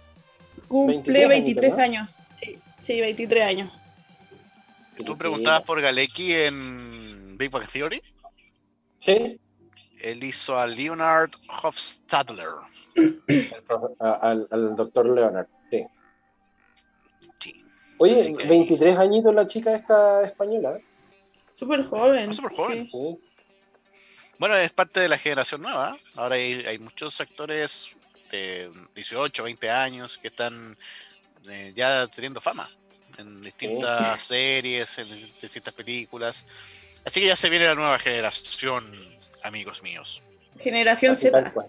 Cumple 0.66 1.26
23, 1.28 1.78
años. 1.78 2.16
Sí, 2.40 2.58
sí, 2.84 3.00
23 3.00 3.44
años. 3.44 3.72
¿Y 4.98 5.04
tú 5.04 5.16
preguntabas 5.16 5.62
por 5.62 5.80
Galecki 5.80 6.32
en 6.32 7.38
Big 7.38 7.50
Bang 7.50 7.68
Theory? 7.68 8.02
Sí. 8.98 9.38
Él 10.00 10.24
hizo 10.24 10.58
a 10.58 10.66
Leonard 10.66 11.30
Hofstadler. 11.62 12.46
al, 13.98 14.48
al 14.50 14.76
doctor 14.76 15.08
Leonard, 15.08 15.46
sí. 17.98 18.32
Oye, 18.34 18.48
23 18.48 18.96
añitos 18.96 19.34
la 19.34 19.46
chica 19.46 19.74
esta 19.74 20.24
española. 20.24 20.78
Súper 21.54 21.84
joven. 21.84 22.32
Súper 22.32 22.52
joven. 22.52 22.86
Bueno, 24.38 24.54
es 24.54 24.70
parte 24.70 25.00
de 25.00 25.08
la 25.08 25.18
generación 25.18 25.62
nueva. 25.62 25.98
Ahora 26.16 26.36
hay, 26.36 26.78
muchos 26.78 27.20
actores 27.20 27.96
de 28.30 28.70
18, 28.94 29.42
20 29.42 29.70
años 29.70 30.18
que 30.18 30.28
están 30.28 30.76
eh, 31.50 31.72
ya 31.74 32.06
teniendo 32.06 32.40
fama 32.40 32.70
en 33.18 33.40
distintas 33.40 34.22
series, 34.22 34.98
en 34.98 35.08
distintas 35.42 35.74
películas. 35.74 36.46
Así 37.04 37.20
que 37.20 37.26
ya 37.26 37.36
se 37.36 37.50
viene 37.50 37.66
la 37.66 37.74
nueva 37.74 37.98
generación, 37.98 38.84
amigos 39.42 39.82
míos. 39.82 40.22
Generación 40.60 41.16
Z. 41.16 41.32
Tal 41.32 41.52
cual. 41.52 41.68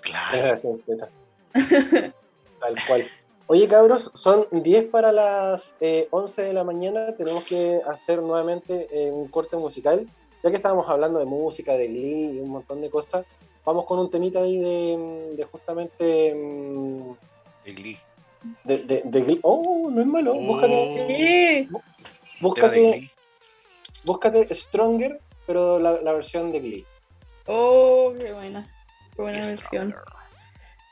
Claro. 0.00 0.36
Generación 0.38 0.82
Z. 0.86 1.08
tal 2.60 2.74
cual. 2.86 3.06
Oye, 3.46 3.68
cabros, 3.68 4.10
son 4.14 4.46
10 4.50 4.86
para 4.86 5.12
las 5.12 5.74
11 6.10 6.42
eh, 6.42 6.44
de 6.46 6.52
la 6.54 6.64
mañana. 6.64 7.14
Tenemos 7.14 7.44
que 7.46 7.78
hacer 7.86 8.22
nuevamente 8.22 8.88
eh, 8.90 9.10
un 9.10 9.28
corte 9.28 9.56
musical. 9.56 10.08
Ya 10.42 10.50
que 10.50 10.56
estábamos 10.56 10.88
hablando 10.88 11.18
de 11.18 11.26
música, 11.26 11.76
de 11.76 11.88
Glee 11.88 12.36
y 12.36 12.40
un 12.40 12.48
montón 12.48 12.80
de 12.80 12.90
cosas, 12.90 13.26
vamos 13.64 13.84
con 13.84 13.98
un 13.98 14.10
temita 14.10 14.40
ahí 14.40 14.58
de, 14.58 15.46
justamente. 15.50 16.34
Mm, 16.34 17.12
de 17.66 17.72
Glee. 17.72 17.98
De, 18.64 19.02
de, 19.04 19.20
Glee. 19.20 19.40
Oh, 19.42 19.90
no 19.90 20.00
es 20.00 20.06
malo. 20.06 20.34
Oh. 20.34 20.42
Búscate. 20.42 21.68
Búscate. 22.40 23.10
Búscate 24.04 24.54
Stronger, 24.54 25.20
pero 25.46 25.78
la, 25.78 26.12
versión 26.12 26.50
de 26.50 26.60
Glee. 26.60 26.86
Oh, 27.46 28.12
qué 28.18 28.32
buena. 28.32 28.70
Qué 29.14 29.22
buena 29.22 29.38
versión 29.38 29.94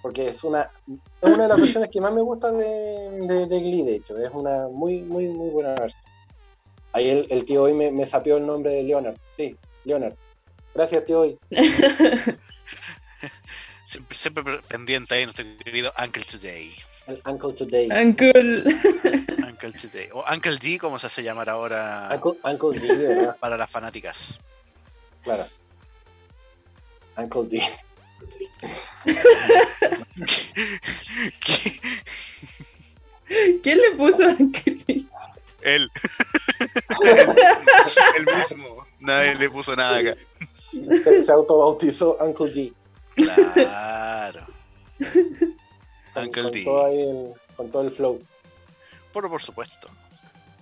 porque 0.03 0.29
es 0.29 0.45
una, 0.45 0.69
es 1.21 1.31
una 1.31 1.45
de 1.45 1.49
las 1.49 1.61
versiones 1.61 1.89
que 1.91 2.01
más 2.01 2.13
me 2.13 2.21
gusta 2.21 2.51
de, 2.51 3.47
de, 3.47 3.61
Glee, 3.61 3.85
de 3.85 3.95
hecho, 3.97 4.19
es 4.19 4.31
una 4.33 4.69
muy, 4.69 5.01
muy, 5.01 5.29
muy 5.29 5.51
buena 5.51 5.75
versión. 5.75 6.03
Ahí 6.93 7.09
el, 7.09 7.27
el 7.31 7.47
tío 7.47 7.63
hoy 7.63 7.73
me, 7.73 7.91
me 7.93 8.05
sapió 8.05 8.37
el 8.37 8.47
nombre 8.47 8.75
de 8.75 8.83
Leonard, 8.83 9.17
sí, 9.37 9.57
Leonard. 9.85 10.15
Gracias, 10.75 11.05
tío 11.05 11.21
hoy. 11.21 11.39
siempre, 13.85 14.19
siempre, 14.19 14.61
pendiente 14.69 15.15
ahí 15.15 15.25
nuestro 15.25 15.45
querido 15.65 15.93
Uncle 16.03 16.25
Today. 16.25 16.75
El 17.07 17.23
Uncle 17.25 17.53
Today. 17.53 17.89
Uncle. 17.91 18.65
Uncle 19.49 19.73
Today. 19.73 20.09
O 20.13 20.25
Uncle 20.33 20.59
G, 20.59 20.79
como 20.79 20.99
se 20.99 21.07
hace 21.07 21.23
llamar 21.23 21.49
ahora. 21.49 22.09
Uncle, 22.13 22.41
Uncle 22.43 22.81
G, 22.81 22.99
¿verdad? 22.99 23.37
Para 23.39 23.57
las 23.57 23.71
fanáticas. 23.71 24.39
Claro. 25.23 25.45
Uncle 27.17 27.45
D. 27.45 27.63
¿Quién 33.63 33.79
le 33.79 33.93
puso 33.93 34.25
a 34.25 34.37
Él. 35.63 35.91
El 38.19 38.27
mismo. 38.37 38.87
Nadie 39.01 39.35
le 39.35 39.49
puso 39.51 39.75
nada 39.77 39.99
acá. 39.99 40.17
Se, 41.25 41.33
autobautizó 41.33 42.17
Uncle 42.21 42.53
G. 42.53 42.73
Claro. 43.55 44.47
Uncle 46.17 46.43
con, 46.43 46.65
Todo 46.65 46.87
el, 46.89 47.33
con 47.57 47.71
todo 47.71 47.83
el 47.83 47.91
flow. 47.91 48.23
Por, 49.13 49.29
por 49.29 49.43
supuesto. 49.43 49.89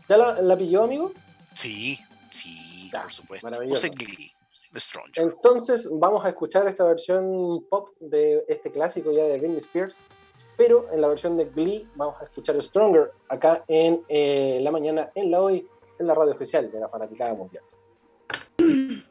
¿Ya 0.09 0.17
la, 0.17 0.41
la 0.43 0.57
pilló, 0.57 0.85
amigo? 0.85 1.13
Sí, 1.55 2.01
sí, 2.31 2.91
por 2.93 3.13
supuesto. 3.13 3.49
Maravilloso. 4.73 5.01
Entonces 5.17 5.89
vamos 5.91 6.25
a 6.25 6.29
escuchar 6.29 6.67
esta 6.69 6.85
versión 6.85 7.65
pop 7.69 7.89
de 8.01 8.45
este 8.49 8.71
clásico 8.71 9.11
ya 9.13 9.25
de 9.25 9.39
Britney 9.39 9.59
Spears, 9.59 9.99
pero 10.57 10.87
en 10.93 11.01
la 11.01 11.09
versión 11.09 11.37
de 11.37 11.47
Glee 11.47 11.89
vamos 11.97 12.21
a 12.21 12.25
escuchar 12.25 12.61
Stronger 12.63 13.11
acá 13.29 13.65
en 13.67 14.05
eh, 14.09 14.61
la 14.63 14.71
mañana, 14.71 15.11
en 15.15 15.31
la 15.31 15.41
hoy, 15.41 15.67
en 15.99 16.07
la 16.07 16.15
radio 16.15 16.33
oficial 16.33 16.71
de 16.71 16.81
la 16.81 16.89
Fanaticada 16.89 17.35
Mundial. 17.35 17.65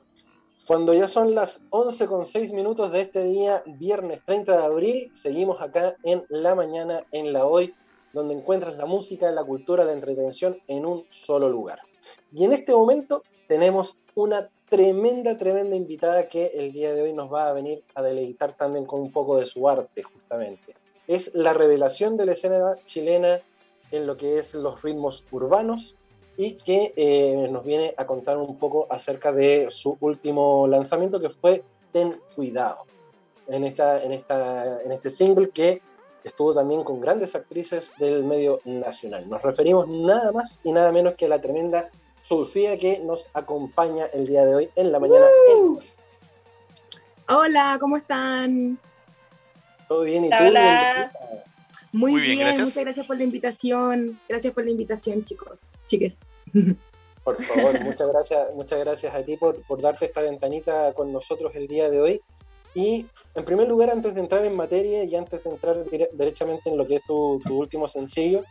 Cuando 0.67 0.93
ya 0.93 1.07
son 1.07 1.33
las 1.33 1.61
11 1.71 2.07
con 2.07 2.25
6 2.27 2.53
minutos 2.53 2.91
de 2.91 3.01
este 3.01 3.23
día, 3.23 3.63
viernes 3.65 4.21
30 4.25 4.55
de 4.55 4.63
abril, 4.63 5.11
seguimos 5.15 5.59
acá 5.61 5.95
en 6.03 6.23
la 6.29 6.53
mañana, 6.53 7.03
en 7.11 7.33
la 7.33 7.45
hoy, 7.45 7.73
donde 8.13 8.35
encuentras 8.35 8.77
la 8.77 8.85
música, 8.85 9.31
la 9.31 9.43
cultura, 9.43 9.83
la 9.83 9.93
entretención 9.93 10.61
en 10.67 10.85
un 10.85 11.05
solo 11.09 11.49
lugar. 11.49 11.79
Y 12.31 12.43
en 12.43 12.53
este 12.53 12.71
momento 12.71 13.23
tenemos 13.49 13.97
una 14.13 14.47
tremenda, 14.69 15.35
tremenda 15.39 15.75
invitada 15.75 16.27
que 16.27 16.51
el 16.53 16.71
día 16.71 16.93
de 16.93 17.01
hoy 17.01 17.13
nos 17.13 17.33
va 17.33 17.49
a 17.49 17.53
venir 17.53 17.83
a 17.95 18.03
deleitar 18.03 18.53
también 18.53 18.85
con 18.85 19.01
un 19.01 19.11
poco 19.11 19.39
de 19.39 19.47
su 19.47 19.67
arte, 19.67 20.03
justamente. 20.03 20.75
Es 21.07 21.33
la 21.33 21.51
revelación 21.53 22.15
de 22.15 22.27
la 22.27 22.33
escena 22.33 22.75
chilena 22.85 23.41
en 23.89 24.05
lo 24.05 24.15
que 24.17 24.37
es 24.37 24.53
los 24.53 24.83
ritmos 24.83 25.25
urbanos 25.31 25.95
y 26.37 26.57
que 26.57 26.93
eh, 26.95 27.47
nos 27.49 27.65
viene 27.65 27.95
a 27.97 28.05
contar 28.05 28.37
un 28.37 28.59
poco 28.59 28.85
acerca 28.87 29.31
de 29.31 29.69
su 29.71 29.97
último 29.99 30.67
lanzamiento 30.67 31.19
que 31.19 31.31
fue 31.31 31.63
Ten 31.91 32.19
Cuidado. 32.35 32.83
en, 33.47 33.63
esta, 33.63 34.03
en, 34.03 34.11
esta, 34.11 34.79
en 34.83 34.91
este 34.91 35.09
single 35.09 35.49
que 35.49 35.81
estuvo 36.23 36.53
también 36.53 36.83
con 36.83 37.01
grandes 37.01 37.33
actrices 37.33 37.91
del 37.97 38.23
medio 38.23 38.61
nacional. 38.65 39.27
Nos 39.27 39.41
referimos 39.41 39.87
nada 39.87 40.31
más 40.31 40.59
y 40.63 40.71
nada 40.71 40.91
menos 40.91 41.15
que 41.15 41.25
a 41.25 41.29
la 41.29 41.41
tremenda 41.41 41.89
Sofía 42.29 42.77
que 42.77 42.99
nos 42.99 43.27
acompaña 43.33 44.05
el 44.13 44.27
día 44.27 44.45
de 44.45 44.53
hoy 44.53 44.69
en 44.75 44.91
la 44.91 44.99
mañana. 44.99 45.25
Hola, 47.27 47.77
¿cómo 47.79 47.97
están? 47.97 48.77
¿Todo 49.87 50.03
bien? 50.03 50.25
¿Y 50.25 50.29
tú? 50.29 50.35
Muy, 51.91 52.21
bien, 52.21 52.37
gracias. 52.37 52.67
muchas 52.67 52.83
gracias 52.83 53.07
por 53.07 53.17
la 53.17 53.23
invitación. 53.23 54.19
Gracias 54.29 54.53
por 54.53 54.63
la 54.63 54.69
invitación, 54.69 55.23
chicos, 55.23 55.71
chiques. 55.87 56.19
Por 57.23 57.43
favor, 57.43 57.83
muchas 57.83 58.07
gracias, 58.07 58.53
muchas 58.53 58.77
gracias 58.77 59.15
a 59.15 59.23
ti 59.23 59.35
por, 59.35 59.63
por 59.63 59.81
darte 59.81 60.05
esta 60.05 60.21
ventanita 60.21 60.93
con 60.93 61.11
nosotros 61.11 61.55
el 61.55 61.67
día 61.67 61.89
de 61.89 61.99
hoy. 61.99 62.21
Y 62.75 63.07
en 63.33 63.43
primer 63.43 63.67
lugar, 63.67 63.89
antes 63.89 64.13
de 64.13 64.21
entrar 64.21 64.45
en 64.45 64.55
materia 64.55 65.03
y 65.03 65.15
antes 65.15 65.43
de 65.43 65.49
entrar 65.49 65.83
derechamente 66.13 66.69
en 66.69 66.77
lo 66.77 66.85
que 66.85 66.97
es 66.97 67.03
tu, 67.05 67.41
último 67.49 67.87
sencillo, 67.87 68.43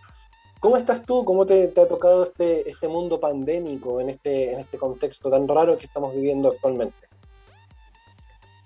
¿cómo 0.61 0.77
estás 0.77 1.05
tú? 1.05 1.25
¿Cómo 1.25 1.47
te, 1.47 1.73
ha 1.77 1.89
tocado 1.89 2.25
este, 2.25 2.69
este 2.69 2.89
mundo 2.89 3.21
pandémico 3.21 4.01
en 4.01 4.11
este, 4.11 4.53
en 4.53 4.61
este 4.61 4.79
contexto 4.79 5.31
tan 5.31 5.47
raro 5.47 5.79
que 5.79 5.87
estamos 5.87 6.15
viviendo 6.15 6.51
actualmente? 6.51 6.97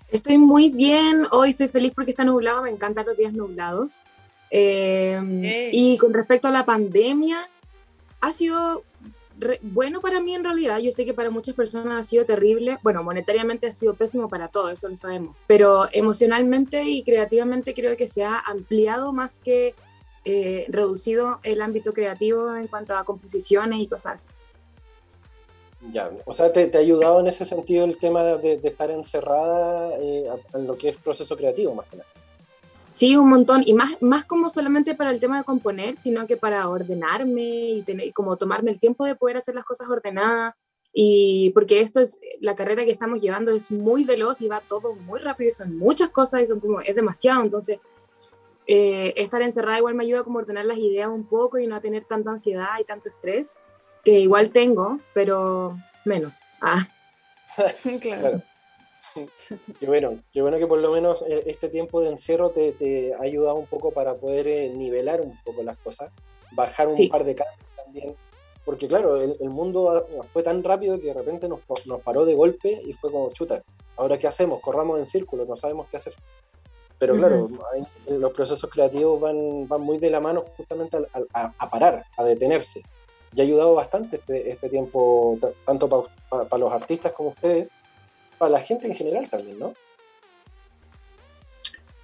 Estoy 0.09 0.37
muy 0.37 0.69
bien, 0.69 1.25
hoy 1.31 1.51
estoy 1.51 1.69
feliz 1.69 1.91
porque 1.95 2.11
está 2.11 2.23
nublado, 2.23 2.61
me 2.61 2.69
encantan 2.69 3.05
los 3.05 3.17
días 3.17 3.33
nublados. 3.33 4.01
Eh, 4.51 5.71
y 5.73 5.97
con 5.97 6.13
respecto 6.13 6.47
a 6.47 6.51
la 6.51 6.65
pandemia, 6.65 7.49
ha 8.21 8.31
sido 8.31 8.83
bueno 9.61 10.01
para 10.01 10.19
mí 10.19 10.35
en 10.35 10.43
realidad. 10.43 10.77
Yo 10.77 10.91
sé 10.91 11.05
que 11.05 11.13
para 11.13 11.31
muchas 11.31 11.55
personas 11.55 11.99
ha 11.99 12.07
sido 12.07 12.25
terrible. 12.25 12.77
Bueno, 12.83 13.03
monetariamente 13.03 13.67
ha 13.67 13.71
sido 13.71 13.95
pésimo 13.95 14.29
para 14.29 14.49
todo, 14.49 14.69
eso 14.69 14.87
lo 14.87 14.95
sabemos. 14.95 15.35
Pero 15.47 15.87
emocionalmente 15.91 16.83
y 16.83 17.03
creativamente 17.03 17.73
creo 17.73 17.97
que 17.97 18.07
se 18.07 18.23
ha 18.23 18.39
ampliado 18.39 19.11
más 19.11 19.39
que 19.39 19.73
eh, 20.25 20.65
reducido 20.69 21.39
el 21.43 21.61
ámbito 21.61 21.93
creativo 21.93 22.55
en 22.55 22.67
cuanto 22.67 22.95
a 22.95 23.03
composiciones 23.03 23.81
y 23.81 23.87
cosas 23.87 24.27
Ya, 25.91 26.09
o 26.25 26.33
sea, 26.33 26.53
¿te, 26.53 26.71
ha 26.73 26.79
ayudado 26.79 27.19
en 27.19 27.27
ese 27.27 27.45
sentido 27.45 27.85
el 27.85 27.97
tema 27.97 28.23
de, 28.37 28.59
estar 28.63 28.89
encerrada 28.89 29.91
eh, 29.99 30.29
en 30.53 30.67
lo 30.67 30.77
que 30.77 30.89
es 30.89 30.97
proceso 30.97 31.35
creativo, 31.35 31.75
más 31.75 31.87
que 31.87 31.97
nada? 31.97 32.09
Sí, 32.93 33.17
un 33.17 33.27
montón. 33.27 33.63
Y 33.65 33.73
más, 33.73 33.99
más 34.01 34.23
como 34.23 34.49
solamente 34.49 34.93
para 34.93 35.09
el 35.09 35.19
tema 35.19 35.39
de 35.39 35.43
componer, 35.43 35.97
sino 35.97 36.27
que 36.27 36.37
para 36.37 36.69
ordenarme 36.69 37.41
y 37.41 37.81
tener, 37.81 38.13
como 38.13 38.37
tomarme 38.37 38.69
el 38.69 38.77
tiempo 38.77 39.03
de 39.03 39.15
poder 39.15 39.37
hacer 39.37 39.55
las 39.55 39.65
cosas 39.65 39.89
ordenadas. 39.89 40.53
Y 40.93 41.49
porque 41.55 41.79
esto 41.81 42.01
es, 42.01 42.21
la 42.39 42.53
carrera 42.53 42.85
que 42.85 42.91
estamos 42.91 43.19
llevando 43.19 43.51
es 43.51 43.71
muy 43.71 44.03
veloz 44.05 44.41
y 44.41 44.47
va 44.47 44.61
todo 44.61 44.93
muy 44.93 45.19
rápido 45.19 45.47
y 45.47 45.51
son 45.51 45.75
muchas 45.75 46.09
cosas 46.09 46.43
y 46.43 46.45
son 46.45 46.59
como, 46.59 46.81
es 46.81 46.95
demasiado. 46.95 47.41
Entonces, 47.41 47.79
eh, 48.67 49.13
estar 49.17 49.41
encerrada 49.41 49.77
igual 49.79 49.95
me 49.95 50.03
ayuda 50.03 50.23
como 50.23 50.39
a 50.39 50.41
ordenar 50.43 50.65
las 50.65 50.77
ideas 50.77 51.09
un 51.09 51.25
poco 51.25 51.59
y 51.59 51.67
no 51.67 51.75
a 51.75 51.81
tener 51.81 52.05
tanta 52.05 52.31
ansiedad 52.31 52.69
y 52.79 52.83
tanto 52.83 53.09
estrés, 53.09 53.59
que 54.03 54.19
igual 54.19 54.51
tengo, 54.51 54.99
pero 55.13 55.77
menos. 56.05 56.41
Ah. 56.61 56.87
claro. 58.01 58.41
qué 59.79 59.85
bueno, 59.85 60.19
qué 60.31 60.41
bueno 60.41 60.57
que 60.57 60.67
por 60.67 60.79
lo 60.79 60.91
menos 60.91 61.23
eh, 61.27 61.43
este 61.45 61.69
tiempo 61.69 62.01
de 62.01 62.09
encierro 62.09 62.49
te, 62.49 63.13
ha 63.13 63.23
ayudado 63.23 63.55
un 63.55 63.67
poco 63.67 63.91
para 63.91 64.15
poder 64.15 64.47
eh, 64.47 64.69
nivelar 64.69 65.21
un 65.21 65.37
poco 65.43 65.63
las 65.63 65.77
cosas, 65.77 66.11
bajar 66.51 66.87
un 66.87 67.09
par 67.09 67.23
de 67.23 67.35
cambios 67.35 67.69
también, 67.75 68.15
porque 68.65 68.87
claro, 68.87 69.21
el, 69.21 69.49
mundo 69.49 70.07
fue 70.31 70.41
tan 70.41 70.63
rápido 70.63 70.99
que 70.99 71.07
de 71.07 71.13
repente 71.13 71.47
nos, 71.47 71.59
nos, 71.85 72.01
paró 72.01 72.25
de 72.25 72.33
golpe 72.33 72.81
y 72.85 72.93
fue 72.93 73.11
como 73.11 73.31
chuta, 73.33 73.61
ahora 73.97 74.17
qué 74.17 74.27
hacemos, 74.27 74.61
corramos 74.61 74.99
en 74.99 75.05
círculo, 75.05 75.45
no 75.45 75.57
sabemos 75.57 75.87
qué 75.91 75.97
hacer. 75.97 76.15
Pero 77.03 77.17
claro, 77.17 77.49
los 78.07 78.31
procesos 78.31 78.69
creativos 78.69 79.19
van, 79.19 79.67
van 79.67 79.81
muy 79.81 79.97
de 79.97 80.09
la 80.09 80.21
mano 80.21 80.45
justamente 80.55 80.95
a, 81.33 81.69
parar, 81.69 82.05
a 82.15 82.23
detenerse. 82.23 82.81
Y 83.35 83.41
ha 83.41 83.43
ayudado 83.43 83.75
bastante 83.75 84.15
este, 84.15 84.51
este 84.51 84.69
tiempo, 84.69 85.37
tanto 85.65 86.07
para 86.29 86.57
los 86.57 86.71
artistas 86.71 87.11
como 87.11 87.31
ustedes, 87.31 87.71
para 88.37 88.51
la 88.51 88.61
gente 88.61 88.87
en 88.87 88.95
general 88.95 89.29
también, 89.29 89.59
¿no? 89.59 89.73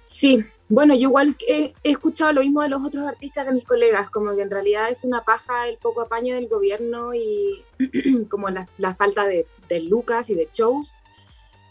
Sí, 0.04 0.44
bueno, 0.68 0.92
yo 0.92 1.08
igual 1.08 1.34
he, 1.48 1.72
escuchado 1.82 2.32
lo 2.34 2.42
mismo 2.42 2.60
de 2.60 2.68
los 2.68 2.84
otros 2.84 3.08
artistas 3.08 3.46
de 3.46 3.52
mis 3.52 3.64
colegas, 3.64 4.10
como 4.10 4.36
que 4.36 4.42
en 4.42 4.50
realidad 4.50 4.90
es 4.90 5.02
una 5.04 5.24
paja 5.24 5.66
el 5.66 5.78
poco 5.78 6.02
apaño 6.02 6.34
del 6.34 6.46
gobierno 6.46 7.14
y 7.14 7.64
como 8.28 8.50
la, 8.50 8.94
falta 8.94 9.26
de, 9.26 9.46
lucas 9.80 10.28
y 10.28 10.34
de 10.34 10.46
shows, 10.52 10.94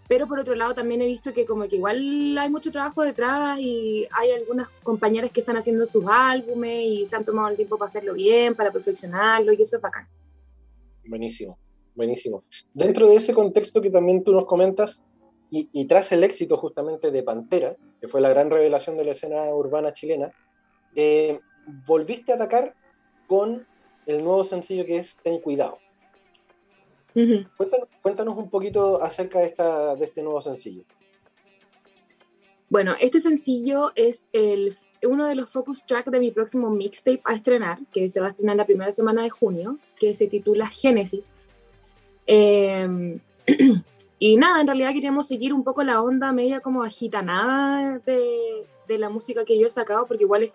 pero 0.10 0.28
por 0.28 0.40
otro 0.40 0.56
lado 0.56 0.74
también 0.74 1.04
he 1.04 1.06
visto 1.06 1.34
que 1.34 1.46
como 1.46 1.68
que 1.68 1.76
igual 1.76 2.36
hay 2.36 2.50
mucho 2.50 2.72
trabajo 2.72 3.04
detrás 3.04 3.60
y 3.60 4.08
hay 4.12 4.32
algunas 4.32 4.68
compañeras 4.82 5.32
que 5.32 5.40
están 5.40 5.56
haciendo 5.56 5.86
sus 5.86 6.04
álbumes 6.10 6.82
y 6.84 7.06
se 7.06 7.16
han 7.16 7.24
tomado 7.24 7.50
el 7.50 7.56
tiempo 7.56 7.78
para 7.78 7.90
hacerlo 7.90 8.16
bien, 8.16 8.56
para 8.56 8.72
perfeccionarlo 8.72 9.54
y 9.54 9.62
eso 9.62 9.76
es 9.76 9.82
bacán. 9.82 10.08
Buenísimo. 11.08 11.60
Buenísimo. 11.94 12.44
Dentro 12.74 13.08
de 13.08 13.18
ese 13.18 13.36
contexto 13.36 13.82
que 13.82 13.92
también 13.92 14.24
tú 14.24 14.32
nos 14.32 14.48
comentas, 14.48 15.04
y, 15.52 15.86
tras 15.86 16.12
el 16.12 16.24
éxito 16.24 16.58
justamente 16.58 17.12
de 17.12 17.24
Pantera, 17.24 17.76
que 18.00 18.08
fue 18.08 18.22
la 18.22 18.30
gran 18.30 18.50
revelación 18.50 18.98
de 18.98 19.06
la 19.06 19.12
escena 19.12 19.44
urbana 19.54 19.94
chilena, 19.94 20.32
eh, 20.96 21.40
volviste 21.86 22.32
a 22.32 22.36
atacar 22.36 22.76
con 23.28 23.68
el 24.06 24.24
nuevo 24.24 24.44
sencillo 24.44 24.86
que 24.86 24.98
es 24.98 25.18
Ten 25.24 25.40
Cuidado. 25.40 25.78
Cuéntanos, 28.02 28.38
un 28.38 28.50
poquito 28.50 29.02
acerca 29.02 29.40
de, 29.40 29.48
esta, 29.48 29.96
de 29.96 30.06
este 30.06 30.22
nuevo 30.22 30.42
sencillo. 30.42 30.84
Bueno, 32.70 32.94
este 33.02 33.20
sencillo 33.20 33.92
es 33.96 34.28
el, 34.32 34.76
uno 35.04 35.26
de 35.26 35.34
los 35.34 35.52
focus 35.52 35.84
tracks 35.88 36.12
de 36.12 36.20
mi 36.20 36.30
próximo 36.30 36.70
mixtape 36.70 37.22
a 37.26 37.34
estrenar, 37.34 37.80
que 37.92 38.10
se 38.10 38.20
va 38.20 38.28
a 38.28 38.30
estrenar 38.30 38.58
la 38.58 38.66
primera 38.66 38.92
semana 38.92 39.24
de 39.24 39.32
junio, 39.32 39.80
que 40.00 40.14
se 40.14 40.28
titula 40.28 40.68
Génesis. 40.68 41.34
Em, 42.28 43.20
y 44.20 44.38
nada, 44.38 44.62
en 44.62 44.68
realidad 44.68 44.94
queríamos 44.94 45.28
seguir 45.28 45.52
un 45.52 45.64
poco 45.64 45.84
la 45.84 46.04
onda 46.04 46.32
media 46.32 46.60
como 46.60 46.84
agitanada 46.84 47.98
de, 48.06 48.68
de 48.88 48.98
la 49.00 49.10
música 49.10 49.46
que 49.46 49.60
yo 49.60 49.66
he 49.66 49.72
sacado, 49.72 50.06
porque 50.06 50.26
igual 50.26 50.44
es 50.44 50.52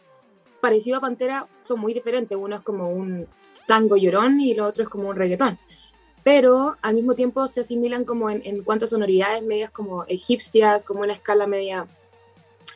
parecido 0.60 0.98
a 0.98 1.00
Pantera, 1.00 1.48
son 1.62 1.80
muy 1.80 1.92
diferentes. 1.92 2.38
Uno 2.38 2.56
es 2.56 2.62
como 2.62 2.90
un 2.90 3.26
tango 3.66 3.96
llorón 3.96 4.40
y 4.40 4.54
lo 4.54 4.66
otro 4.66 4.84
es 4.84 4.88
como 4.88 5.08
un 5.08 5.16
reggaetón. 5.16 5.58
Pero 6.24 6.76
al 6.82 6.94
mismo 6.94 7.14
tiempo 7.14 7.46
se 7.46 7.60
asimilan 7.60 8.04
como 8.04 8.30
en, 8.30 8.42
en 8.44 8.64
cuanto 8.64 8.86
a 8.86 8.88
sonoridades 8.88 9.42
medias 9.42 9.70
como 9.70 10.04
egipcias, 10.06 10.84
como 10.84 11.02
una 11.02 11.12
escala 11.12 11.46
media 11.46 11.86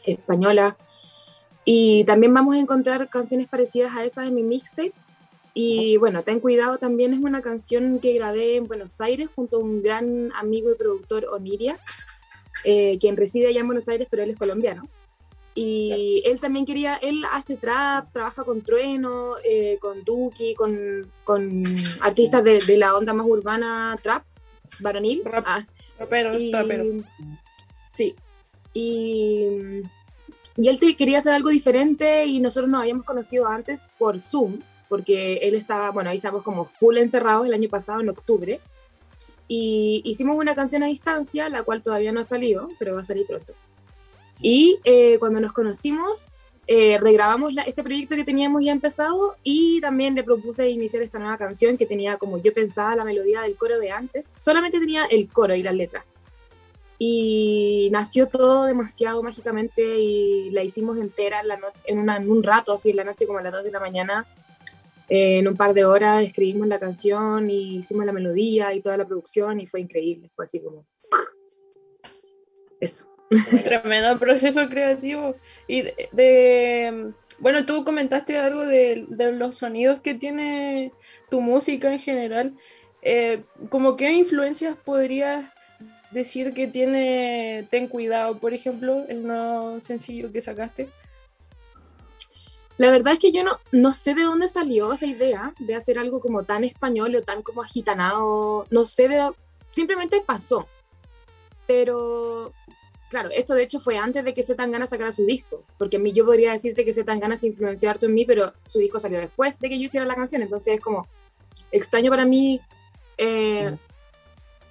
española. 0.04 0.76
Y 1.64 2.04
también 2.04 2.32
vamos 2.32 2.54
a 2.54 2.60
encontrar 2.60 3.08
canciones 3.08 3.48
parecidas 3.48 3.96
a 3.96 4.04
esas 4.04 4.28
en 4.28 4.34
mi 4.34 4.42
mixtape, 4.42 4.92
y 5.60 5.96
bueno, 5.96 6.22
Ten 6.22 6.38
Cuidado 6.38 6.78
también 6.78 7.12
es 7.12 7.18
una 7.18 7.42
canción 7.42 7.98
que 7.98 8.12
grabé 8.14 8.54
en 8.54 8.68
Buenos 8.68 9.00
Aires 9.00 9.28
junto 9.34 9.56
a 9.56 9.60
un 9.60 9.82
gran 9.82 10.30
amigo 10.36 10.70
y 10.70 10.76
productor 10.76 11.24
Oniria, 11.24 11.76
eh, 12.62 12.96
quien 13.00 13.16
reside 13.16 13.48
allá 13.48 13.58
en 13.58 13.66
Buenos 13.66 13.88
Aires, 13.88 14.06
pero 14.08 14.22
él 14.22 14.30
es 14.30 14.36
colombiano. 14.36 14.88
Y 15.60 16.22
él 16.24 16.38
también 16.38 16.64
quería, 16.64 16.96
él 17.02 17.24
hace 17.32 17.56
trap, 17.56 18.12
trabaja 18.12 18.44
con 18.44 18.62
Trueno, 18.62 19.34
eh, 19.44 19.76
con 19.80 20.04
Duki, 20.04 20.54
con, 20.54 21.10
con 21.24 21.64
artistas 22.00 22.44
de, 22.44 22.60
de, 22.60 22.76
la 22.76 22.94
onda 22.94 23.12
más 23.12 23.26
urbana 23.26 23.96
trap, 24.00 24.22
varonil. 24.78 25.22
Rap, 25.24 25.44
ah. 25.48 25.66
rapero, 25.98 26.38
y, 26.38 26.52
Sí. 27.92 28.14
Y, 28.72 29.48
y 30.56 30.68
él 30.68 30.78
quería 30.96 31.18
hacer 31.18 31.34
algo 31.34 31.48
diferente 31.48 32.24
y 32.26 32.38
nosotros 32.38 32.70
nos 32.70 32.82
habíamos 32.82 33.04
conocido 33.04 33.48
antes 33.48 33.88
por 33.98 34.20
Zoom 34.20 34.60
porque 34.88 35.38
él 35.38 35.56
estaba, 35.56 35.90
bueno, 35.90 36.10
ahí 36.10 36.18
estamos 36.18 36.44
como 36.44 36.66
full 36.66 36.98
encerrados 36.98 37.46
el 37.46 37.52
año 37.52 37.68
pasado, 37.68 38.00
en 38.00 38.08
octubre, 38.08 38.60
y 39.48 40.02
hicimos 40.04 40.38
una 40.38 40.54
canción 40.54 40.84
a 40.84 40.86
distancia, 40.86 41.48
la 41.48 41.64
cual 41.64 41.82
todavía 41.82 42.12
no 42.12 42.20
ha 42.20 42.26
salido, 42.26 42.68
pero 42.78 42.94
va 42.94 43.00
a 43.00 43.04
salir 43.04 43.26
pronto. 43.26 43.54
Y 44.40 44.78
eh, 44.84 45.18
cuando 45.18 45.40
nos 45.40 45.52
conocimos, 45.52 46.48
eh, 46.70 46.98
regrabamos 46.98 47.54
este 47.66 47.82
proyecto 47.82 48.14
que 48.14 48.24
teníamos 48.24 48.62
ya 48.62 48.72
empezado 48.72 49.36
y 49.42 49.80
también 49.80 50.14
le 50.14 50.22
propuse 50.22 50.68
iniciar 50.68 51.02
esta 51.02 51.18
nueva 51.18 51.38
canción 51.38 51.78
que 51.78 51.86
tenía 51.86 52.18
como 52.18 52.42
yo 52.42 52.52
pensaba 52.52 52.94
la 52.94 53.06
melodía 53.06 53.40
del 53.40 53.56
coro 53.56 53.78
de 53.78 53.90
antes, 53.90 54.32
solamente 54.36 54.78
tenía 54.78 55.06
el 55.06 55.32
coro 55.32 55.54
y 55.54 55.62
la 55.62 55.72
letra. 55.72 56.04
Y 56.98 57.88
nació 57.90 58.26
todo 58.26 58.66
demasiado 58.66 59.22
mágicamente 59.22 59.98
y 59.98 60.50
la 60.50 60.62
hicimos 60.62 60.98
entera 60.98 61.42
en, 61.86 62.30
un 62.30 62.42
rato, 62.42 62.74
así 62.74 62.90
en 62.90 62.96
la 62.96 63.04
noche 63.04 63.26
como 63.26 63.38
a 63.38 63.42
las 63.42 63.52
2 63.52 63.64
de 63.64 63.70
la 63.70 63.80
mañana, 63.80 64.26
en 65.08 65.48
un 65.48 65.56
par 65.56 65.72
de 65.72 65.86
horas 65.86 66.22
escribimos 66.22 66.68
la 66.68 66.78
canción 66.78 67.48
y 67.48 67.78
hicimos 67.78 68.04
la 68.04 68.12
melodía 68.12 68.74
y 68.74 68.82
toda 68.82 68.98
la 68.98 69.06
producción 69.06 69.58
y 69.58 69.66
fue 69.66 69.80
increíble, 69.80 70.28
fue 70.28 70.44
así 70.44 70.60
como... 70.60 70.84
Eso. 72.78 73.07
Tremendo 73.64 74.18
proceso 74.18 74.68
creativo. 74.68 75.36
Y 75.66 75.82
de, 76.12 77.12
bueno, 77.38 77.66
tú 77.66 77.84
comentaste 77.84 78.38
algo 78.38 78.64
de, 78.64 79.06
los 79.32 79.56
sonidos 79.56 80.00
que 80.00 80.14
tiene 80.14 80.92
tu 81.30 81.40
música 81.40 81.92
en 81.92 82.00
general. 82.00 82.54
Eh, 83.02 83.44
¿Como 83.68 83.96
qué 83.96 84.12
influencias 84.12 84.76
podrías 84.76 85.50
decir 86.10 86.54
que 86.54 86.66
tiene 86.66 87.66
Ten 87.70 87.86
Cuidado, 87.86 88.38
por 88.38 88.54
ejemplo, 88.54 89.04
el 89.08 89.26
nuevo 89.26 89.80
sencillo 89.82 90.32
que 90.32 90.40
sacaste? 90.40 90.88
La 92.78 92.90
verdad 92.90 93.14
es 93.14 93.18
que 93.18 93.32
yo 93.32 93.42
no, 93.42 93.58
no 93.72 93.92
sé 93.92 94.14
de 94.14 94.22
dónde 94.22 94.48
salió 94.48 94.92
esa 94.92 95.06
idea 95.06 95.52
de 95.58 95.74
hacer 95.74 95.98
algo 95.98 96.20
como 96.20 96.44
tan 96.44 96.62
español 96.62 97.14
o 97.16 97.22
tan 97.22 97.42
como 97.42 97.62
agitanado. 97.62 98.66
No 98.70 98.86
sé 98.86 99.08
de... 99.08 99.32
Simplemente 99.72 100.22
pasó. 100.24 100.66
Pero, 101.66 102.52
claro, 103.08 103.30
esto 103.30 103.54
de 103.54 103.62
hecho 103.62 103.80
fue 103.80 103.98
antes 103.98 104.24
de 104.24 104.34
que 104.34 104.42
Zetangana 104.42 104.86
sacara 104.86 105.12
su 105.12 105.24
disco. 105.24 105.64
Porque 105.78 105.96
a 105.96 106.00
mí 106.00 106.12
yo 106.12 106.24
podría 106.24 106.52
decirte 106.52 106.84
que 106.84 106.92
Zetangana 106.92 107.36
se 107.36 107.48
influenció 107.48 107.90
harto 107.90 108.06
en 108.06 108.14
mí, 108.14 108.24
pero 108.24 108.52
su 108.64 108.78
disco 108.78 109.00
salió 109.00 109.18
después 109.18 109.58
de 109.60 109.68
que 109.68 109.78
yo 109.78 109.84
hiciera 109.84 110.06
la 110.06 110.14
canción. 110.14 110.42
Entonces 110.42 110.74
es 110.74 110.80
como 110.80 111.06
extraño 111.72 112.10
para 112.10 112.24
mí 112.24 112.60
eh, 113.16 113.76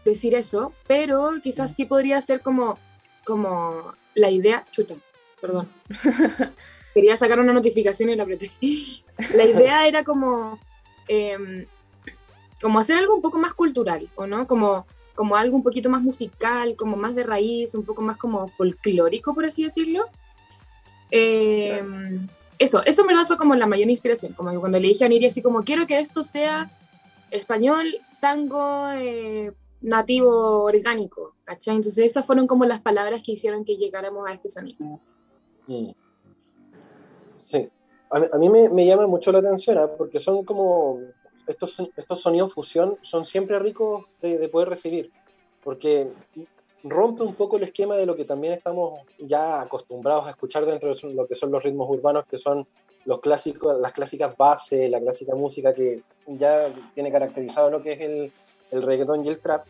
decir 0.06 0.36
eso. 0.36 0.74
Pero 0.88 1.32
quizás 1.42 1.76
sí 1.76 1.86
podría 1.86 2.22
ser 2.22 2.42
como, 2.42 2.78
como 3.26 3.94
la 4.16 4.30
idea... 4.30 4.66
Chuta, 4.72 4.96
perdón. 5.42 5.70
quería 6.98 7.16
sacar 7.16 7.40
una 7.40 7.54
notificación 7.54 8.10
y 8.10 8.16
la 8.16 8.24
apreté. 8.24 8.50
La 9.36 9.46
idea 9.46 9.88
era 9.88 10.04
como, 10.04 10.60
em, 11.08 11.68
como 12.60 12.80
hacer 12.80 12.98
algo 12.98 13.14
un 13.14 13.22
poco 13.22 13.38
más 13.38 13.54
cultural, 13.54 14.10
¿o 14.16 14.26
no? 14.26 14.48
Como, 14.48 14.88
como 15.18 15.36
algo 15.36 15.58
un 15.58 15.64
poquito 15.64 15.90
más 15.90 16.04
musical, 16.04 16.76
como 16.76 16.96
más 16.96 17.16
de 17.16 17.24
raíz, 17.24 17.74
un 17.74 17.84
poco 17.84 18.04
más 18.04 18.18
como 18.18 18.48
folclórico, 18.48 19.34
por 19.34 19.46
así 19.46 19.64
decirlo. 19.64 20.06
Em, 21.10 22.28
eso, 22.60 22.84
eso 22.86 23.02
en 23.02 23.08
verdad 23.08 23.26
fue 23.26 23.36
como 23.36 23.56
la 23.56 23.66
mayor 23.66 23.90
inspiración, 23.90 24.34
como 24.34 24.52
que 24.52 24.60
cuando 24.60 24.80
le 24.80 24.90
dije 24.90 25.06
a 25.06 25.10
Niri 25.10 25.26
así 25.26 25.42
como, 25.42 25.64
quiero 25.64 25.88
que 25.88 26.00
esto 26.00 26.24
sea 26.24 26.70
español, 27.32 27.98
tango, 28.20 28.90
eh, 28.92 29.54
nativo, 29.82 30.64
orgánico, 30.64 31.34
¿cachai? 31.46 31.78
Entonces 31.78 32.06
esas 32.06 32.24
fueron 32.24 32.46
como 32.46 32.66
las 32.66 32.80
palabras 32.80 33.24
que 33.24 33.32
hicieron 33.32 33.66
que 33.66 33.76
llegáramos 33.76 34.30
a 34.30 34.34
este 34.34 34.50
sonido. 34.50 34.78
Mm. 35.66 35.94
Sí, 37.44 37.70
a, 38.12 38.38
mí 38.38 38.50
me, 38.50 38.86
llama 38.86 39.08
mucho 39.08 39.32
la 39.32 39.40
atención, 39.40 39.80
¿ah? 39.80 39.90
porque 39.98 40.20
son 40.20 40.46
como, 40.46 41.00
estos, 41.48 41.82
estos 41.96 42.22
sonidos 42.22 42.54
fusión 42.54 42.98
son 43.02 43.26
siempre 43.26 43.58
ricos 43.60 44.06
de, 44.22 44.48
poder 44.50 44.70
recibir, 44.70 45.12
porque 45.64 46.10
rompe 46.84 47.24
un 47.24 47.34
poco 47.34 47.58
el 47.58 47.64
esquema 47.64 47.96
de 47.96 48.06
lo 48.06 48.16
que 48.16 48.26
también 48.26 48.54
estamos 48.54 49.02
ya 49.18 49.62
acostumbrados 49.62 50.28
a 50.28 50.32
escuchar 50.32 50.66
dentro 50.66 50.94
de 50.94 51.14
lo 51.14 51.28
que 51.28 51.36
son 51.36 51.52
los 51.52 51.64
ritmos 51.64 51.90
urbanos, 51.90 52.26
que 52.30 52.38
son 52.38 52.68
los 53.06 53.22
clásicos, 53.22 53.80
las 53.80 53.94
clásicas 53.94 54.36
bases, 54.36 54.90
la 54.90 55.00
clásica 55.00 55.34
música 55.34 55.74
que 55.74 56.04
ya 56.28 56.74
tiene 56.94 57.12
caracterizado 57.12 57.70
lo 57.70 57.82
que 57.82 57.94
es 57.94 58.02
el, 58.02 58.32
el 58.72 58.82
reggaetón 58.84 59.24
y 59.24 59.30
el 59.30 59.40
trap. 59.40 59.66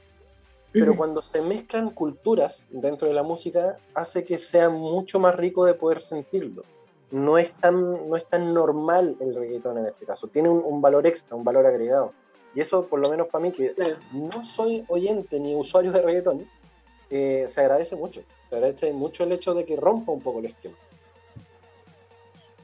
Pero 0.74 0.96
cuando 0.96 1.22
se 1.22 1.42
mezclan 1.42 1.92
culturas 1.92 2.68
dentro 2.70 3.08
de 3.08 3.14
la 3.14 3.24
música, 3.24 3.78
hace 3.96 4.24
que 4.24 4.38
sea 4.38 4.70
mucho 4.70 5.20
más 5.20 5.36
rico 5.36 5.66
de 5.66 5.74
poder 5.74 6.02
sentirlo 6.02 6.64
no 7.12 7.38
es 7.38 7.52
tan, 7.54 8.10
no 8.10 8.16
es 8.16 8.26
tan 8.26 8.54
normal 8.54 9.16
el 9.20 9.34
reggaetón 9.34 9.78
en 9.80 9.88
este 9.88 10.06
caso. 10.06 10.28
Tiene 10.28 10.50
un, 10.50 10.82
valor 10.82 11.08
extra, 11.08 11.36
un 11.36 11.44
valor 11.44 11.66
agregado. 11.66 12.14
Y 12.54 12.62
eso, 12.62 12.86
por 12.86 13.00
lo 13.00 13.10
menos 13.10 13.28
para 13.28 13.44
mí, 13.44 13.52
que 13.52 13.74
no 14.12 14.44
soy 14.44 14.84
oyente 14.88 15.40
ni 15.40 15.56
usuario 15.56 15.92
de 15.92 16.02
reggaetón, 16.02 16.50
eh, 17.10 17.46
se 17.50 17.62
agradece 17.62 17.96
mucho. 17.96 18.22
Se 18.50 18.56
agradece 18.56 18.92
mucho 18.94 19.24
el 19.24 19.32
hecho 19.32 19.54
de 19.54 19.66
que 19.66 19.76
rompa 19.76 20.12
un 20.12 20.22
poco 20.22 20.40
el 20.40 20.48
esquema. 20.48 20.76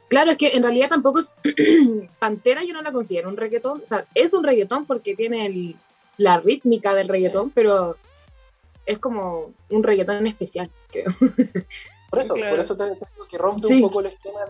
Claro, 0.10 0.32
es 0.32 0.38
que 0.38 0.50
en 0.50 0.64
realidad 0.64 0.90
tampoco 0.90 1.20
es. 1.20 1.34
Pantera 2.20 2.64
yo 2.64 2.74
no 2.74 2.82
la 2.82 2.92
considero 2.92 3.30
un 3.30 3.38
reggaetón. 3.38 3.82
O 3.82 3.86
sea, 3.86 4.06
es 4.14 4.34
un 4.34 4.44
reggaetón 4.44 4.86
porque 4.86 5.16
tiene 5.16 5.76
la 6.18 6.40
rítmica 6.40 6.94
del 6.94 7.08
reggaetón, 7.08 7.50
pero 7.50 7.98
es 8.86 9.00
como 9.00 9.52
un 9.70 9.84
reggaetón 9.84 10.28
especial, 10.28 10.70
creo. 10.92 11.06
Por 12.14 12.22
eso, 12.22 12.36
por 12.36 12.60
eso 12.60 12.78
te, 12.78 12.84
digo 12.84 13.28
que 13.28 13.38
rompe 13.40 13.66
un 13.66 13.82
poco 13.82 14.02
el 14.02 14.06
esquema 14.06 14.42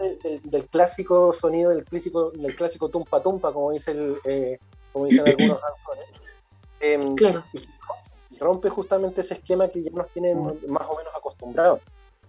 del 0.44 0.66
clásico 0.66 1.32
sonido, 1.32 1.70
del 1.70 1.86
clásico, 1.86 2.32
del 2.32 2.58
clásico 2.58 2.90
tumpa 2.90 3.24
tumpa, 3.24 3.54
como 3.54 3.72
dice 3.72 3.92
el, 3.92 4.18
eh, 4.26 4.60
como 4.92 5.06
dicen 5.06 5.26
algunos 5.26 5.62
autores. 5.88 6.10
Em, 6.82 7.16
claro. 7.16 7.42
Y 7.54 8.38
rompe 8.38 8.68
justamente 8.70 9.22
ese 9.22 9.36
esquema 9.36 9.70
que 9.70 9.82
ya 9.82 9.92
nos 9.92 10.10
tiene 10.10 10.36
más 10.36 10.88
o 10.90 10.98
menos 10.98 11.14
acostumbrados. 11.16 11.80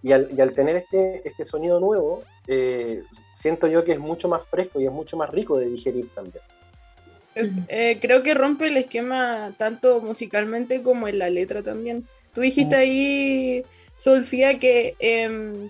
Y 0.01 0.13
al, 0.13 0.29
y 0.33 0.39
al 0.39 0.53
tener 0.53 0.77
este, 0.77 1.27
este 1.27 1.43
sonido 1.43 1.81
nuevo, 1.81 2.23
eh, 2.47 3.03
siento 3.33 3.67
yo 3.67 3.83
que 3.83 3.91
es 3.91 3.99
mucho 3.99 4.29
más 4.29 4.47
fresco 4.47 4.79
y 4.79 4.85
es 4.85 4.91
mucho 4.93 5.17
más 5.17 5.29
rico 5.31 5.57
de 5.57 5.65
digerir 5.65 6.07
también. 6.15 6.43
Eh, 7.67 7.99
creo 8.01 8.23
que 8.23 8.33
rompe 8.35 8.67
el 8.67 8.77
esquema 8.77 9.53
tanto 9.57 9.99
musicalmente 9.99 10.81
como 10.81 11.09
en 11.09 11.19
la 11.19 11.29
letra 11.29 11.61
también. 11.61 12.07
Tú 12.33 12.39
dijiste 12.39 12.77
ahí 12.77 13.65
Sofía 13.95 14.51
em, 14.51 15.69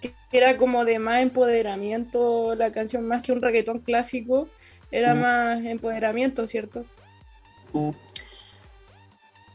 que, 0.00 0.14
era 0.32 0.56
como 0.56 0.84
de 0.84 0.98
más 0.98 1.20
empoderamiento 1.20 2.54
la 2.54 2.72
canción, 2.72 3.06
más 3.06 3.22
que 3.22 3.32
un 3.32 3.42
reggaetón 3.42 3.80
clásico, 3.80 4.48
era 4.90 5.14
más 5.14 5.64
empoderamiento, 5.64 6.46
¿cierto? 6.46 6.84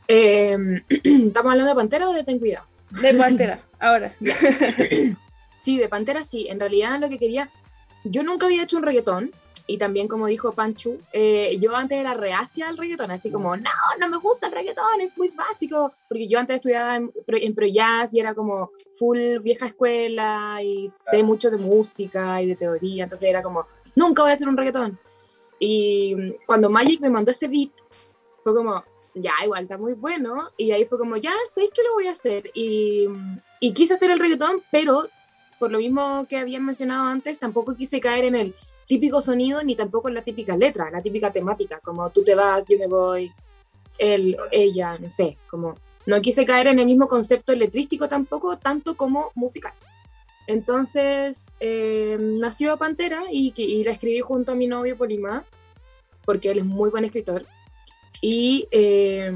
Em, 0.07 0.82
¿Estamos 0.89 1.51
hablando 1.51 1.69
de 1.69 1.76
Pantera 1.76 2.09
o 2.09 2.13
de 2.13 2.24
Ten 2.24 2.39
Cuidado? 2.39 2.67
De 2.89 3.13
Pantera, 3.13 3.59
ahora. 3.80 4.13
sí, 5.57 5.78
de 5.78 5.89
Pantera 5.89 6.24
sí. 6.24 6.47
En 6.49 6.59
realidad 6.59 6.99
lo 6.99 7.09
que 7.09 7.17
quería, 7.17 7.49
yo 8.03 8.24
nunca 8.24 8.45
había 8.45 8.63
hecho 8.63 8.78
un 8.78 8.84
reggaetón, 8.84 9.32
y 9.72 9.78
también 9.78 10.09
como 10.09 10.28
dijo 10.28 10.51
Panchu, 10.51 10.97
eh, 11.13 11.57
yo 11.61 11.74
antes 11.74 11.97
era 11.97 12.13
reacia 12.13 12.67
al 12.67 12.78
reggaetón, 12.78 13.09
así 13.09 13.32
como, 13.32 13.55
no, 13.55 13.69
no 13.99 14.09
me 14.09 14.17
gusta 14.17 14.47
el 14.47 14.51
reggaetón, 14.51 14.99
es 14.99 15.17
muy 15.17 15.30
básico, 15.30 15.93
porque 16.09 16.28
yo 16.28 16.39
antes 16.39 16.57
estudiaba 16.57 16.97
en, 16.97 17.09
en 17.26 17.55
Pro 17.55 17.67
Jazz 17.67 18.13
y 18.13 18.19
era 18.19 18.36
como 18.36 18.72
full 18.99 19.39
vieja 19.41 19.67
escuela 19.67 20.59
y 20.61 20.89
sé 20.89 21.24
mucho 21.24 21.49
de 21.49 21.55
música 21.55 22.41
y 22.41 22.47
de 22.47 22.57
teoría, 22.57 23.03
entonces 23.03 23.30
era 23.30 23.41
como, 23.41 23.65
nunca 23.95 24.24
voy 24.24 24.32
a 24.32 24.34
hacer 24.34 24.49
un 24.49 24.57
reggaetón. 24.57 24.99
Y 25.57 26.34
cuando 26.45 26.69
Magic 26.69 26.99
me 26.99 27.09
mandó 27.09 27.32
este 27.32 27.47
beat, 27.47 27.72
fue 28.43 28.53
como, 28.53 28.84
ya, 29.15 29.32
igual 29.45 29.63
está 29.63 29.78
muy 29.78 29.93
bueno, 29.93 30.49
y 30.57 30.72
ahí 30.72 30.84
fue 30.84 30.97
como, 30.97 31.15
ya, 31.15 31.32
¿sabéis 31.49 31.72
que 31.72 31.84
lo 31.84 31.93
voy 31.93 32.07
a 32.07 32.11
hacer? 32.11 32.51
Y, 32.53 33.07
y 33.61 33.72
quise 33.72 33.93
hacer 33.93 34.11
el 34.11 34.19
reggaetón, 34.19 34.63
pero 34.69 35.07
por 35.59 35.72
lo 35.72 35.78
mismo 35.78 36.26
que 36.28 36.38
habían 36.38 36.65
mencionado 36.65 37.05
antes, 37.05 37.39
tampoco 37.39 37.78
quise 37.78 38.01
caer 38.01 38.26
en 38.26 38.36
el 38.36 38.55
típico 38.92 39.22
sonido 39.22 39.64
ni 39.64 39.74
tampoco 39.74 40.10
en 40.10 40.16
la 40.16 40.22
típica 40.22 40.58
letra, 40.58 40.92
la 40.92 41.02
típica 41.02 41.32
temática, 41.32 41.80
como 41.80 42.10
tú 42.10 42.26
te 42.26 42.36
vas, 42.36 42.66
yo 42.68 42.78
me 42.78 42.88
voy, 42.88 43.32
él, 43.98 44.36
ella, 44.52 44.98
no 44.98 45.10
sé, 45.10 45.38
como 45.50 45.76
no 46.06 46.20
quise 46.20 46.46
caer 46.46 46.68
en 46.68 46.80
el 46.80 46.88
mismo 46.88 47.08
concepto 47.08 47.56
letrístico 47.56 48.10
tampoco, 48.10 48.58
tanto 48.58 48.98
como 48.98 49.32
musical. 49.34 49.72
Entonces 50.46 51.56
eh, 51.62 52.18
nació 52.20 52.76
Pantera 52.76 53.24
y, 53.32 53.54
y, 53.56 53.82
la 53.86 53.92
escribí 53.92 54.20
junto 54.20 54.52
a 54.52 54.56
mi 54.56 54.68
novio 54.68 54.98
Polima, 54.98 55.46
porque 56.26 56.52
él 56.52 56.58
es 56.58 56.66
muy 56.66 56.89
buen 56.89 57.06
escritor. 57.06 57.46
Y 58.20 58.68
eh, 58.72 59.32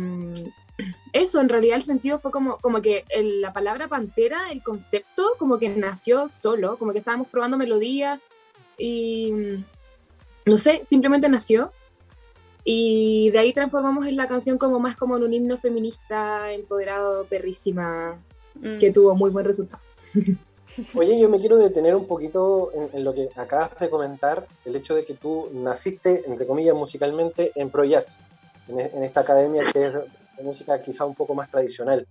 eso, 1.13 1.39
en 1.39 1.47
realidad 1.47 1.77
el 1.77 1.83
sentido 1.83 2.19
fue 2.19 2.31
como, 2.31 2.57
como 2.57 2.81
que 2.81 3.05
la 3.39 3.53
palabra 3.53 3.87
Pantera, 3.87 4.51
el 4.51 4.61
concepto, 4.61 5.35
como 5.39 5.59
que 5.59 5.69
nació 5.69 6.27
solo, 6.27 6.77
como 6.77 6.91
que 6.91 6.99
estábamos 6.99 7.29
probando 7.29 7.55
melodía 7.55 8.19
y 8.77 9.31
no 10.45 10.57
sé, 10.57 10.81
simplemente 10.85 11.29
nació. 11.29 11.71
Y 12.63 13.29
de 13.31 13.39
ahí 13.39 13.53
transformamos 13.53 14.07
en 14.07 14.17
la 14.17 14.27
canción 14.27 14.57
como 14.57 14.79
más 14.79 14.95
como 14.95 15.17
en 15.17 15.23
un 15.23 15.33
himno 15.33 15.57
feminista, 15.57 16.51
empoderado, 16.51 17.25
perrísima, 17.25 18.19
mm. 18.55 18.79
que 18.79 18.91
tuvo 18.91 19.15
muy 19.15 19.29
buen 19.29 19.45
resultado. 19.45 19.81
Oye, 20.95 21.19
yo 21.19 21.29
me 21.29 21.39
quiero 21.39 21.57
detener 21.57 21.95
un 21.95 22.07
poquito 22.07 22.71
en, 22.91 23.03
lo 23.03 23.13
que 23.13 23.29
acabas 23.35 23.79
de 23.79 23.89
comentar, 23.89 24.47
el 24.65 24.75
hecho 24.75 24.95
de 24.95 25.05
que 25.05 25.13
tú 25.13 25.49
naciste, 25.53 26.23
entre 26.27 26.47
comillas, 26.47 26.75
musicalmente 26.75 27.51
en 27.55 27.69
Pro 27.69 27.83
Jazz, 27.83 28.17
en, 28.67 29.03
esta 29.03 29.21
academia 29.21 29.63
que 29.71 29.85
es 29.85 29.93
de 29.93 30.43
música 30.43 30.81
quizá 30.81 31.05
un 31.05 31.15
poco 31.15 31.35
más 31.35 31.49
tradicional. 31.49 32.07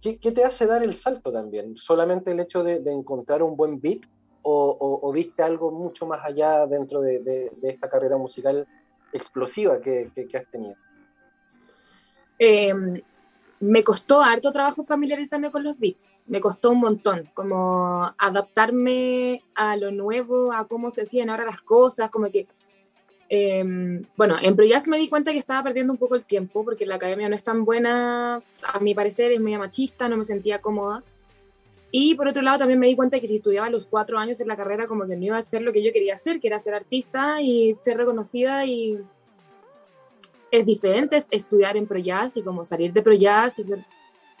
¿Qué, 0.00 0.16
te 0.16 0.42
hace 0.42 0.66
dar 0.66 0.82
el 0.82 0.96
salto 0.96 1.30
también? 1.30 1.76
¿Solamente 1.76 2.32
el 2.32 2.40
hecho 2.40 2.64
de, 2.64 2.80
de 2.80 2.90
encontrar 2.90 3.42
un 3.42 3.56
buen 3.56 3.80
beat 3.80 4.00
o, 4.42 5.12
viste 5.12 5.42
algo 5.42 5.70
mucho 5.70 6.06
más 6.06 6.24
allá 6.24 6.66
dentro 6.66 7.00
de, 7.00 7.50
esta 7.62 7.88
carrera 7.88 8.16
musical 8.16 8.66
explosiva 9.12 9.80
que, 9.80 10.10
has 10.34 10.50
tenido? 10.50 10.74
Em, 12.38 13.00
me 13.60 13.84
costó 13.84 14.20
harto 14.22 14.52
trabajo 14.52 14.82
familiarizarme 14.82 15.50
con 15.50 15.62
los 15.62 15.78
beats, 15.78 16.14
me 16.26 16.40
costó 16.40 16.70
un 16.70 16.80
montón, 16.80 17.30
como 17.34 18.12
adaptarme 18.18 19.44
a 19.54 19.76
lo 19.76 19.92
nuevo, 19.92 20.52
a 20.52 20.66
cómo 20.66 20.90
se 20.90 21.02
hacían 21.02 21.30
ahora 21.30 21.44
las 21.44 21.60
cosas, 21.60 22.10
como 22.10 22.30
que, 22.30 22.48
em, 23.28 24.02
bueno, 24.16 24.36
en 24.42 24.56
Proyas 24.56 24.88
me 24.88 24.98
di 24.98 25.08
cuenta 25.08 25.32
que 25.32 25.38
estaba 25.38 25.62
perdiendo 25.62 25.92
un 25.92 25.98
poco 25.98 26.16
el 26.16 26.26
tiempo, 26.26 26.64
porque 26.64 26.86
la 26.86 26.96
academia 26.96 27.28
no 27.28 27.36
es 27.36 27.44
tan 27.44 27.64
buena, 27.64 28.42
a 28.64 28.80
mi 28.80 28.94
parecer 28.94 29.30
es 29.30 29.40
media 29.40 29.60
machista, 29.60 30.08
no 30.08 30.16
me 30.16 30.24
sentía 30.24 30.60
cómoda, 30.60 31.04
y 31.94 32.14
por 32.14 32.26
otro 32.26 32.40
lado 32.40 32.58
también 32.58 32.80
me 32.80 32.86
di 32.86 32.96
cuenta 32.96 33.20
que 33.20 33.28
si 33.28 33.36
estudiaba 33.36 33.68
los 33.68 33.84
cuatro 33.84 34.18
años 34.18 34.40
en 34.40 34.48
la 34.48 34.56
carrera 34.56 34.86
como 34.86 35.06
que 35.06 35.14
no 35.14 35.24
iba 35.26 35.36
a 35.36 35.40
hacer 35.40 35.60
lo 35.60 35.74
que 35.74 35.82
yo 35.82 35.92
quería 35.92 36.14
hacer, 36.14 36.40
que 36.40 36.48
era 36.48 36.58
ser 36.58 36.72
artista 36.72 37.42
y 37.42 37.74
ser 37.74 37.98
reconocida 37.98 38.64
y 38.64 38.98
es 40.50 40.64
diferente 40.64 41.22
estudiar 41.30 41.76
en 41.76 41.86
ProJazz 41.86 42.38
y 42.38 42.42
como 42.42 42.64
salir 42.64 42.94
de 42.94 43.02
ProJazz 43.02 43.58
y 43.58 43.64
ser 43.64 43.84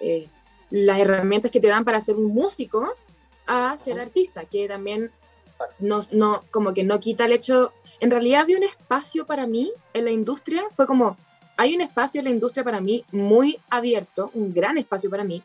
eh, 0.00 0.28
las 0.70 0.98
herramientas 0.98 1.50
que 1.50 1.60
te 1.60 1.68
dan 1.68 1.84
para 1.84 2.00
ser 2.00 2.16
un 2.16 2.32
músico 2.32 2.88
a 3.46 3.76
ser 3.76 4.00
artista, 4.00 4.46
que 4.46 4.66
también 4.66 5.10
no, 5.78 6.00
no, 6.10 6.44
como 6.50 6.72
que 6.72 6.84
no 6.84 7.00
quita 7.00 7.26
el 7.26 7.32
hecho, 7.32 7.72
en 8.00 8.10
realidad 8.10 8.40
había 8.40 8.56
un 8.56 8.62
espacio 8.62 9.26
para 9.26 9.46
mí 9.46 9.70
en 9.92 10.06
la 10.06 10.10
industria, 10.10 10.64
fue 10.74 10.86
como, 10.86 11.18
hay 11.58 11.74
un 11.74 11.82
espacio 11.82 12.20
en 12.20 12.24
la 12.24 12.30
industria 12.30 12.64
para 12.64 12.80
mí 12.80 13.04
muy 13.12 13.58
abierto, 13.68 14.30
un 14.32 14.54
gran 14.54 14.78
espacio 14.78 15.10
para 15.10 15.24
mí, 15.24 15.42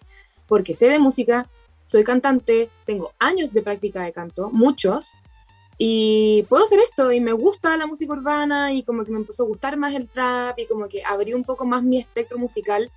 porque 0.48 0.74
sé 0.74 0.88
de 0.88 1.00
música, 1.00 1.50
soy 1.88 2.04
cantante, 2.04 2.70
tengo 2.86 3.14
años 3.18 3.54
de 3.54 3.62
práctica 3.62 4.04
de 4.04 4.12
canto, 4.12 4.52
muchos, 4.52 5.14
y 5.78 6.44
puedo 6.50 6.66
hacer 6.66 6.80
esto 6.80 7.12
y 7.14 7.22
me 7.22 7.32
gusta 7.32 7.78
la 7.78 7.88
música 7.88 8.12
urbana 8.12 8.74
y 8.74 8.84
como 8.84 9.06
que 9.06 9.12
me 9.12 9.20
empezó 9.20 9.44
a 9.44 9.48
gustar 9.48 9.78
más 9.78 9.96
el 9.96 10.10
trap 10.10 10.60
y 10.60 10.66
como 10.66 10.90
que 10.90 11.02
abrí 11.04 11.34
un 11.34 11.46
poco 11.46 11.66
más 11.66 11.82
mi 11.84 11.98
espectro 11.98 12.38
musical 12.38 12.92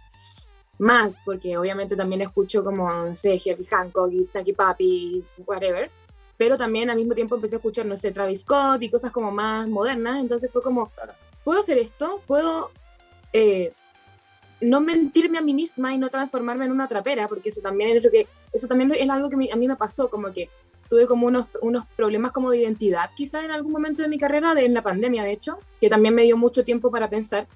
más, 0.79 1.21
porque 1.25 1.57
obviamente 1.57 1.95
también 1.95 2.23
escucho 2.23 2.65
como, 2.65 2.91
no 2.91 3.15
sé, 3.15 3.41
Herbie 3.45 3.67
Hancock 3.67 4.13
y 4.13 4.25
Snacky 4.25 4.55
Papi, 4.55 5.25
whatever, 5.47 5.89
pero 6.37 6.57
también 6.57 6.91
al 6.91 6.97
mismo 6.97 7.15
tiempo 7.15 7.37
empecé 7.37 7.57
a 7.57 7.59
escuchar, 7.59 7.87
no 7.87 7.97
sé, 7.97 8.11
Travis 8.11 8.41
Scott 8.41 8.83
y 8.83 8.89
cosas 8.89 9.13
como 9.13 9.31
más 9.31 9.69
modernas, 9.69 10.21
entonces 10.21 10.51
fue 10.51 10.63
como, 10.63 10.91
¿puedo 11.45 11.61
hacer 11.61 11.79
esto? 11.79 12.23
¿Puedo 12.27 12.73
eh, 13.33 13.73
no 14.61 14.81
mentirme 14.81 15.39
a 15.39 15.43
mí 15.43 15.55
misma 15.55 15.95
y 15.95 15.99
no 15.99 16.09
transformarme 16.09 16.65
en 16.65 16.73
una 16.73 16.89
trapera? 16.89 17.29
Porque 17.29 17.51
eso 17.51 17.61
también 17.61 17.97
es 17.97 18.03
lo 18.03 18.11
que, 18.11 18.27
eso 18.53 18.69
también 18.69 18.93
es 18.93 19.09
algo 19.09 19.29
que 19.31 19.51
a 19.51 19.57
mí 19.57 19.69
me 19.69 19.77
pasó, 19.77 20.11
como 20.11 20.33
que 20.33 20.51
tuve 20.89 21.07
como 21.07 21.29
unos, 21.29 21.47
unos 21.63 21.87
problemas 21.89 22.33
como 22.33 22.51
de 22.51 22.59
identidad, 22.59 23.11
quizás 23.15 23.45
en 23.45 23.53
algún 23.53 23.73
momento 23.73 24.03
de 24.03 24.09
mi 24.09 24.19
carrera, 24.19 24.55
de, 24.55 24.65
en 24.65 24.75
la 24.75 24.83
pandemia 24.83 25.23
de 25.23 25.31
hecho, 25.31 25.59
que 25.81 25.89
también 25.89 26.15
me 26.15 26.25
dio 26.25 26.37
mucho 26.37 26.65
tiempo 26.65 26.91
para 26.91 27.09
pensar. 27.09 27.47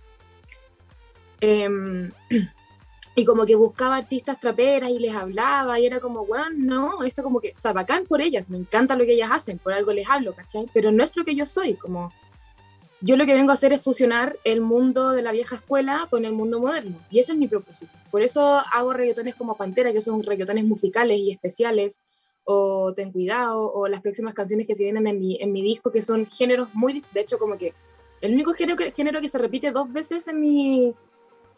Em, 1.41 2.13
y 3.17 3.25
como 3.25 3.45
que 3.45 3.57
buscaba 3.57 3.97
artistas 3.97 4.39
traperas 4.39 4.91
y 4.91 5.01
les 5.01 5.15
hablaba 5.15 5.79
y 5.81 5.87
era 5.87 5.99
como, 5.99 6.25
bueno, 6.25 6.47
no, 6.57 7.03
esto 7.03 7.25
como 7.25 7.41
que, 7.41 7.51
o 7.51 7.57
sea, 7.57 7.73
bacán 7.73 8.07
por 8.07 8.21
ellas, 8.21 8.49
me 8.51 8.57
encanta 8.57 8.97
lo 8.97 9.05
que 9.05 9.15
ellas 9.15 9.31
hacen, 9.33 9.59
por 9.59 9.73
algo 9.73 9.93
les 9.93 10.09
hablo, 10.09 10.33
¿cachai? 10.33 10.67
Pero 10.73 10.93
no 10.93 11.03
es 11.03 11.17
lo 11.17 11.25
que 11.25 11.35
yo 11.35 11.45
soy, 11.45 11.75
como 11.75 12.13
yo 13.05 13.19
lo 13.19 13.27
que 13.27 13.35
vengo 13.35 13.51
a 13.51 13.55
hacer 13.55 13.75
es 13.75 13.83
fusionar 13.83 14.39
el 14.45 14.63
mundo 14.63 15.11
de 15.11 15.21
la 15.21 15.31
vieja 15.31 15.57
escuela 15.57 16.07
con 16.09 16.25
el 16.25 16.33
mundo 16.33 16.59
moderno 16.59 16.97
y 17.11 17.19
ese 17.19 17.33
es 17.33 17.39
mi 17.39 17.47
propósito. 17.47 17.93
Por 18.11 18.23
eso 18.23 18.63
hago 18.73 18.95
reggaetones 18.95 19.35
como 19.35 19.59
Pantera, 19.59 19.93
que 19.93 20.01
son 20.01 20.23
reggaetones 20.23 20.65
musicales 20.65 21.19
y 21.19 21.31
especiales, 21.31 22.01
o 22.45 22.95
Ten 22.95 23.13
Cuidado, 23.13 23.71
o 23.71 23.89
las 23.89 24.01
próximas 24.01 24.33
canciones 24.33 24.67
que 24.67 24.75
se 24.75 24.85
vienen 24.85 25.07
en 25.07 25.19
mi, 25.19 25.37
en 25.39 25.53
mi 25.53 25.61
disco, 25.61 25.93
que 25.93 26.01
son 26.01 26.27
géneros 26.27 26.71
muy, 26.73 27.05
de 27.13 27.21
hecho, 27.21 27.39
como 27.39 27.59
que 27.59 27.75
el 28.23 28.33
único 28.33 28.55
género 28.55 28.77
que, 28.79 28.91
género 28.91 29.21
que 29.21 29.29
se 29.29 29.37
repite 29.37 29.71
dos 29.71 29.93
veces 29.93 30.27
en 30.29 30.41
mi, 30.41 30.95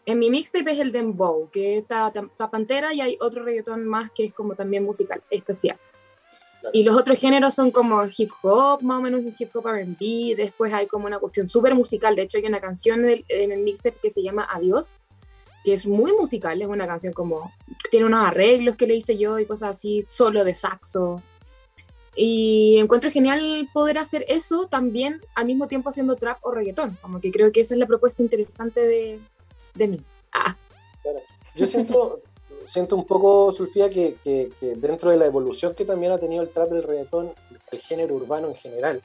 en 0.05 0.19
mi 0.19 0.29
mixtape 0.29 0.71
es 0.71 0.79
el 0.79 0.91
dembow, 0.91 1.49
que 1.49 1.77
está, 1.77 2.11
la 2.37 2.51
Pantera 2.51 2.93
y 2.93 2.99
hay 2.99 3.17
otro 3.21 3.45
reggaetón 3.45 3.87
más 3.87 4.11
que 4.11 4.25
es 4.25 4.33
como 4.33 4.55
también 4.55 4.83
musical, 4.83 5.23
especial. 5.29 5.79
Y 6.73 6.83
los 6.83 6.95
otros 6.95 7.19
géneros 7.19 7.53
son 7.53 7.71
como 7.71 8.01
hip 8.05 8.31
hop, 8.41 8.81
más 8.81 8.99
o 8.99 9.01
menos 9.01 9.21
un 9.21 9.33
hip 9.37 9.55
hop 9.55 9.67
RB, 9.67 10.35
después 10.35 10.73
hay 10.73 10.87
como 10.87 11.05
una 11.05 11.19
cuestión 11.19 11.47
súper 11.47 11.75
musical, 11.75 12.15
de 12.15 12.23
hecho 12.23 12.37
hay 12.37 12.45
una 12.45 12.59
canción 12.59 13.03
en 13.03 13.09
el, 13.09 13.25
en 13.29 13.51
el 13.51 13.61
mixtape 13.61 13.97
que 14.01 14.11
se 14.11 14.23
llama 14.23 14.47
Adiós, 14.51 14.95
que 15.63 15.73
es 15.73 15.85
muy 15.85 16.11
musical, 16.13 16.61
es 16.61 16.67
una 16.67 16.87
canción 16.87 17.13
como, 17.13 17.51
tiene 17.91 18.05
unos 18.05 18.25
arreglos 18.25 18.75
que 18.75 18.87
le 18.87 18.95
hice 18.95 19.17
yo 19.17 19.39
y 19.39 19.45
cosas 19.45 19.71
así, 19.71 20.03
solo 20.07 20.43
de 20.43 20.55
saxo. 20.55 21.21
Y 22.15 22.77
encuentro 22.79 23.11
genial 23.11 23.67
poder 23.73 23.99
hacer 23.99 24.25
eso 24.27 24.67
también 24.67 25.21
al 25.35 25.45
mismo 25.45 25.67
tiempo 25.67 25.89
haciendo 25.89 26.15
trap 26.15 26.39
o 26.41 26.51
reggaetón, 26.51 26.97
como 27.01 27.21
que 27.21 27.31
creo 27.31 27.51
que 27.51 27.61
esa 27.61 27.75
es 27.75 27.79
la 27.79 27.85
propuesta 27.85 28.23
interesante 28.23 28.79
de, 28.81 29.19
de 29.75 29.87
mí. 29.87 29.99
Ah. 30.31 30.57
Yo 31.55 31.67
siento, 31.67 32.21
siento 32.67 32.95
un 32.95 33.05
poco, 33.05 33.51
Sulfía, 33.51 33.89
que, 33.89 34.17
que, 34.23 34.51
que, 34.59 34.75
dentro 34.75 35.09
de 35.09 35.17
la 35.17 35.25
evolución 35.25 35.73
que 35.73 35.85
también 35.85 36.11
ha 36.11 36.19
tenido 36.19 36.43
el 36.43 36.49
trap 36.49 36.69
del 36.69 36.83
reggaetón, 36.83 37.33
el 37.71 37.79
género 37.79 38.15
urbano 38.15 38.49
en 38.49 38.55
general, 38.55 39.01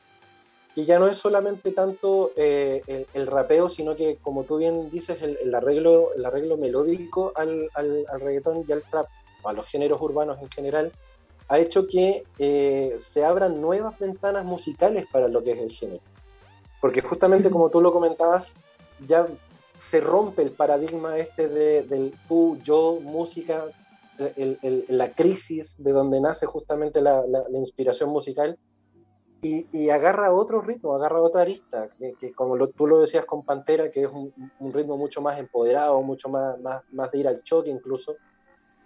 que 0.75 0.85
ya 0.85 0.99
no 0.99 1.07
es 1.07 1.19
solamente 1.19 1.71
tanto 1.73 2.33
eh, 2.37 3.07
el, 3.13 3.27
rapeo, 3.27 3.69
sino 3.69 3.95
que, 3.95 4.17
como 4.17 4.45
tú 4.45 4.57
bien 4.57 4.91
dices, 4.91 5.21
el, 5.23 5.55
arreglo, 5.55 6.15
el 6.15 6.25
arreglo 6.25 6.57
melódico 6.57 7.33
al, 7.37 7.69
al, 7.75 8.07
reggaetón 8.21 8.65
y 8.67 8.73
al 8.73 8.83
trap, 8.83 9.07
o 9.43 9.49
a 9.49 9.53
los 9.53 9.67
géneros 9.67 10.01
urbanos 10.01 10.41
en 10.41 10.51
general, 10.51 10.93
ha 11.49 11.59
hecho 11.59 11.87
que 11.87 12.25
eh, 12.39 12.97
se 12.99 13.25
abran 13.25 13.61
nuevas 13.61 13.99
ventanas 13.99 14.45
musicales 14.45 15.07
para 15.13 15.29
lo 15.29 15.45
que 15.45 15.53
es 15.53 15.59
el 15.59 15.73
género. 15.73 16.03
Porque 16.81 17.03
justamente 17.03 17.51
como 17.51 17.69
tú 17.69 17.81
lo 17.81 17.93
comentabas, 17.93 18.55
ya 19.07 19.27
se 19.91 20.01
rompe 20.01 20.43
el 20.43 20.53
paradigma 20.53 21.19
este 21.19 21.49
de, 21.49 21.83
del 21.83 22.15
tú, 22.29 22.59
yo, 22.63 22.99
música, 23.01 23.67
la 24.89 25.13
crisis 25.13 25.75
de 25.79 25.93
donde 25.93 26.21
nace 26.21 26.47
justamente 26.47 27.01
la, 27.01 27.25
la 27.27 27.59
inspiración 27.59 28.11
musical 28.11 28.59
y, 29.45 29.91
agarra 29.91 30.33
otro 30.33 30.61
ritmo, 30.61 30.95
agarra 30.95 31.21
otra 31.21 31.43
arista, 31.43 31.89
que, 32.21 32.33
como 32.33 32.57
tú 32.69 32.87
lo 32.87 33.01
decías 33.01 33.25
con 33.25 33.45
Pantera, 33.45 33.91
que 33.91 34.05
es 34.05 34.09
un, 34.09 34.73
ritmo 34.73 34.97
mucho 34.97 35.21
más 35.21 35.37
empoderado, 35.37 36.01
mucho 36.01 36.29
más, 36.29 36.61
más, 36.61 36.85
más, 36.93 37.11
de 37.11 37.19
ir 37.19 37.27
al 37.27 37.43
choque 37.43 37.69
incluso. 37.69 38.15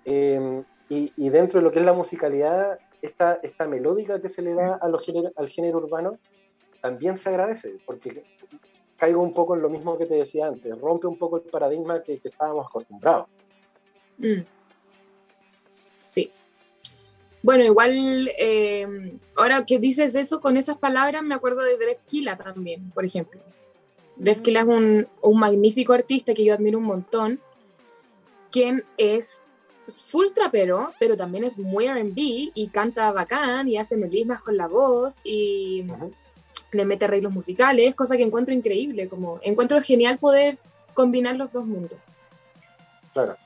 Em, 0.06 0.64
y, 0.88 1.28
dentro 1.28 1.60
de 1.60 1.64
lo 1.64 1.70
que 1.70 1.80
es 1.80 1.84
la 1.84 1.92
musicalidad, 1.92 2.78
esta, 3.02 3.34
esta 3.42 3.66
melódica 3.66 4.18
que 4.22 4.30
se 4.30 4.40
le 4.40 4.54
da 4.54 4.76
a 4.76 4.88
los 4.88 5.06
al 5.36 5.48
género 5.50 5.76
urbano 5.76 6.18
también 6.80 7.18
se 7.18 7.28
agradece, 7.28 7.76
porque 7.84 8.24
caigo 8.96 9.22
un 9.22 9.34
poco 9.34 9.54
en 9.54 9.62
lo 9.62 9.68
mismo 9.68 9.96
que 9.98 10.06
te 10.06 10.14
decía 10.14 10.46
antes, 10.46 10.78
rompe 10.80 11.06
un 11.06 11.18
poco 11.18 11.36
el 11.36 11.42
paradigma 11.42 12.02
que, 12.02 12.20
estábamos 12.22 12.66
acostumbrados. 12.66 13.26
Mm. 14.18 14.42
Sí, 16.04 16.32
bueno, 17.46 17.62
igual, 17.62 18.28
eh, 18.40 19.18
ahora 19.36 19.64
que 19.64 19.78
dices 19.78 20.16
eso 20.16 20.40
con 20.40 20.56
esas 20.56 20.78
palabras, 20.78 21.22
me 21.22 21.32
acuerdo 21.32 21.62
de 21.62 21.76
Drefkila 21.76 22.36
también, 22.36 22.90
por 22.90 23.04
ejemplo. 23.04 23.40
Drefkila 24.16 24.62
es 24.62 24.66
un, 24.66 25.06
un, 25.22 25.38
magnífico 25.38 25.92
artista 25.92 26.34
que 26.34 26.44
yo 26.44 26.54
admiro 26.54 26.78
un 26.78 26.86
montón, 26.86 27.40
quien 28.50 28.82
es 28.98 29.42
full 29.86 30.26
trapero, 30.34 30.92
pero 30.98 31.16
también 31.16 31.44
es 31.44 31.56
muy 31.56 31.86
RB 31.86 32.16
y 32.52 32.68
canta 32.72 33.12
bacán 33.12 33.68
y 33.68 33.76
hace 33.76 33.96
melismas 33.96 34.40
con 34.40 34.56
la 34.56 34.66
voz 34.66 35.20
y 35.22 35.84
le 36.72 36.84
mete 36.84 37.04
arreglos 37.04 37.32
musicales, 37.32 37.94
cosa 37.94 38.16
que 38.16 38.22
encuentro 38.22 38.54
increíble, 38.54 39.08
como 39.08 39.40
encuentro 39.42 39.80
genial 39.80 40.18
poder 40.18 40.58
combinar 40.94 41.36
los 41.36 41.52
dos 41.52 41.66
mundos. 41.66 41.98
Claro. 43.12 43.36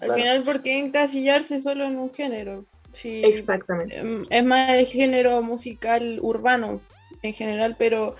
Al 0.00 0.14
final, 0.14 0.42
¿por 0.42 0.62
qué 0.62 0.80
encasillarse 0.80 1.60
solo 1.60 1.84
en 1.84 1.96
un 1.96 2.12
género? 2.12 2.64
Sí, 2.90 3.22
Exactamente. 3.24 3.98
Em, 3.98 4.24
es 4.28 4.44
más 4.44 4.70
el 4.70 4.86
género 4.86 5.40
musical 5.42 6.18
urbano 6.20 6.80
en 7.22 7.32
general, 7.32 7.76
pero 7.78 8.16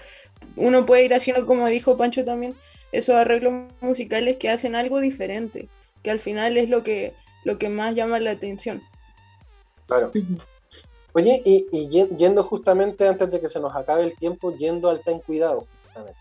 uno 0.56 0.86
puede 0.86 1.04
ir 1.04 1.14
haciendo, 1.14 1.44
como 1.44 1.66
dijo 1.66 1.96
Pancho 1.96 2.24
también, 2.24 2.54
esos 2.92 3.16
arreglos 3.16 3.64
musicales 3.80 4.36
que 4.36 4.50
hacen 4.50 4.76
algo 4.76 5.00
diferente, 5.00 5.68
que 6.02 6.10
al 6.10 6.20
final 6.20 6.56
es 6.56 6.68
lo 6.68 6.84
que, 6.84 7.14
lo 7.44 7.58
que 7.58 7.68
más 7.68 7.94
llama 7.94 8.20
la 8.20 8.30
atención. 8.30 8.82
Claro. 9.86 10.12
Oye, 11.14 11.42
y, 11.44 11.88
yendo 11.88 12.42
justamente 12.42 13.06
antes 13.06 13.30
de 13.30 13.40
que 13.40 13.48
se 13.48 13.60
nos 13.60 13.76
acabe 13.76 14.04
el 14.04 14.16
tiempo, 14.16 14.54
yendo 14.56 14.88
al 14.88 15.00
Ten 15.00 15.20
Cuidado, 15.20 15.66
justamente, 15.84 16.18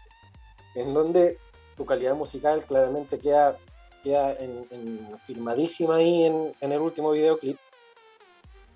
en 0.76 0.94
donde 0.94 1.38
tu 1.78 1.86
calidad 1.86 2.16
musical 2.16 2.64
claramente 2.66 3.18
queda 3.18 3.58
queda 4.04 4.36
en, 4.40 5.08
firmadísima 5.26 5.98
ahí 5.98 6.24
en, 6.24 6.54
el 6.60 6.80
último 6.80 7.12
videoclip, 7.12 7.58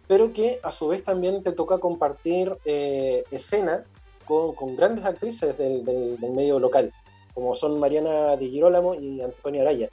pero 0.07 0.32
que 0.34 0.59
a 0.63 0.72
su 0.72 0.88
vez 0.88 1.03
también 1.03 1.43
te 1.43 1.51
toca 1.51 1.80
compartir 1.80 2.55
eh, 2.66 3.24
escena 3.32 3.84
con, 4.26 4.76
grandes 4.76 5.05
actrices 5.05 5.57
del, 5.57 6.18
medio 6.20 6.59
local, 6.59 6.93
como 7.34 7.55
son 7.55 7.80
Mariana 7.80 8.36
Di 8.38 8.49
Girolamo 8.49 8.95
y 8.95 9.22
Antonia 9.22 9.61
Araya. 9.61 9.89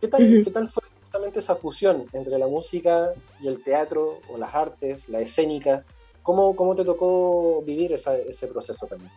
¿Qué 0.00 0.08
tal, 0.08 0.42
¿Qué 0.44 0.50
tal 0.50 0.68
fue 0.68 0.82
justamente 1.10 1.40
esa 1.40 1.56
fusión 1.56 2.06
entre 2.12 2.38
la 2.38 2.46
música 2.46 3.12
y 3.40 3.48
el 3.48 3.64
teatro 3.64 4.20
o 4.28 4.38
las 4.38 4.54
artes, 4.54 5.08
la 5.08 5.20
escénica? 5.20 5.84
¿Cómo, 6.22 6.54
cómo 6.54 6.76
te 6.76 6.84
tocó 6.84 7.62
vivir 7.62 7.92
ese 7.94 8.46
proceso 8.46 8.86
también? 8.86 9.10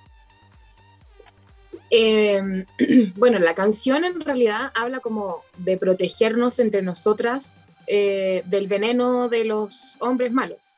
Em, 1.92 2.66
bueno, 3.16 3.38
la 3.38 3.54
canción 3.54 4.04
en 4.06 4.20
realidad 4.22 4.72
habla 4.74 5.02
como 5.02 5.44
de 5.60 5.78
protegernos 5.78 6.58
entre 6.58 6.82
nosotras 6.82 7.64
eh, 7.86 8.42
del 8.48 8.68
veneno 8.68 9.30
de 9.30 9.46
los 9.46 9.98
hombres 10.00 10.32
malos. 10.32 10.72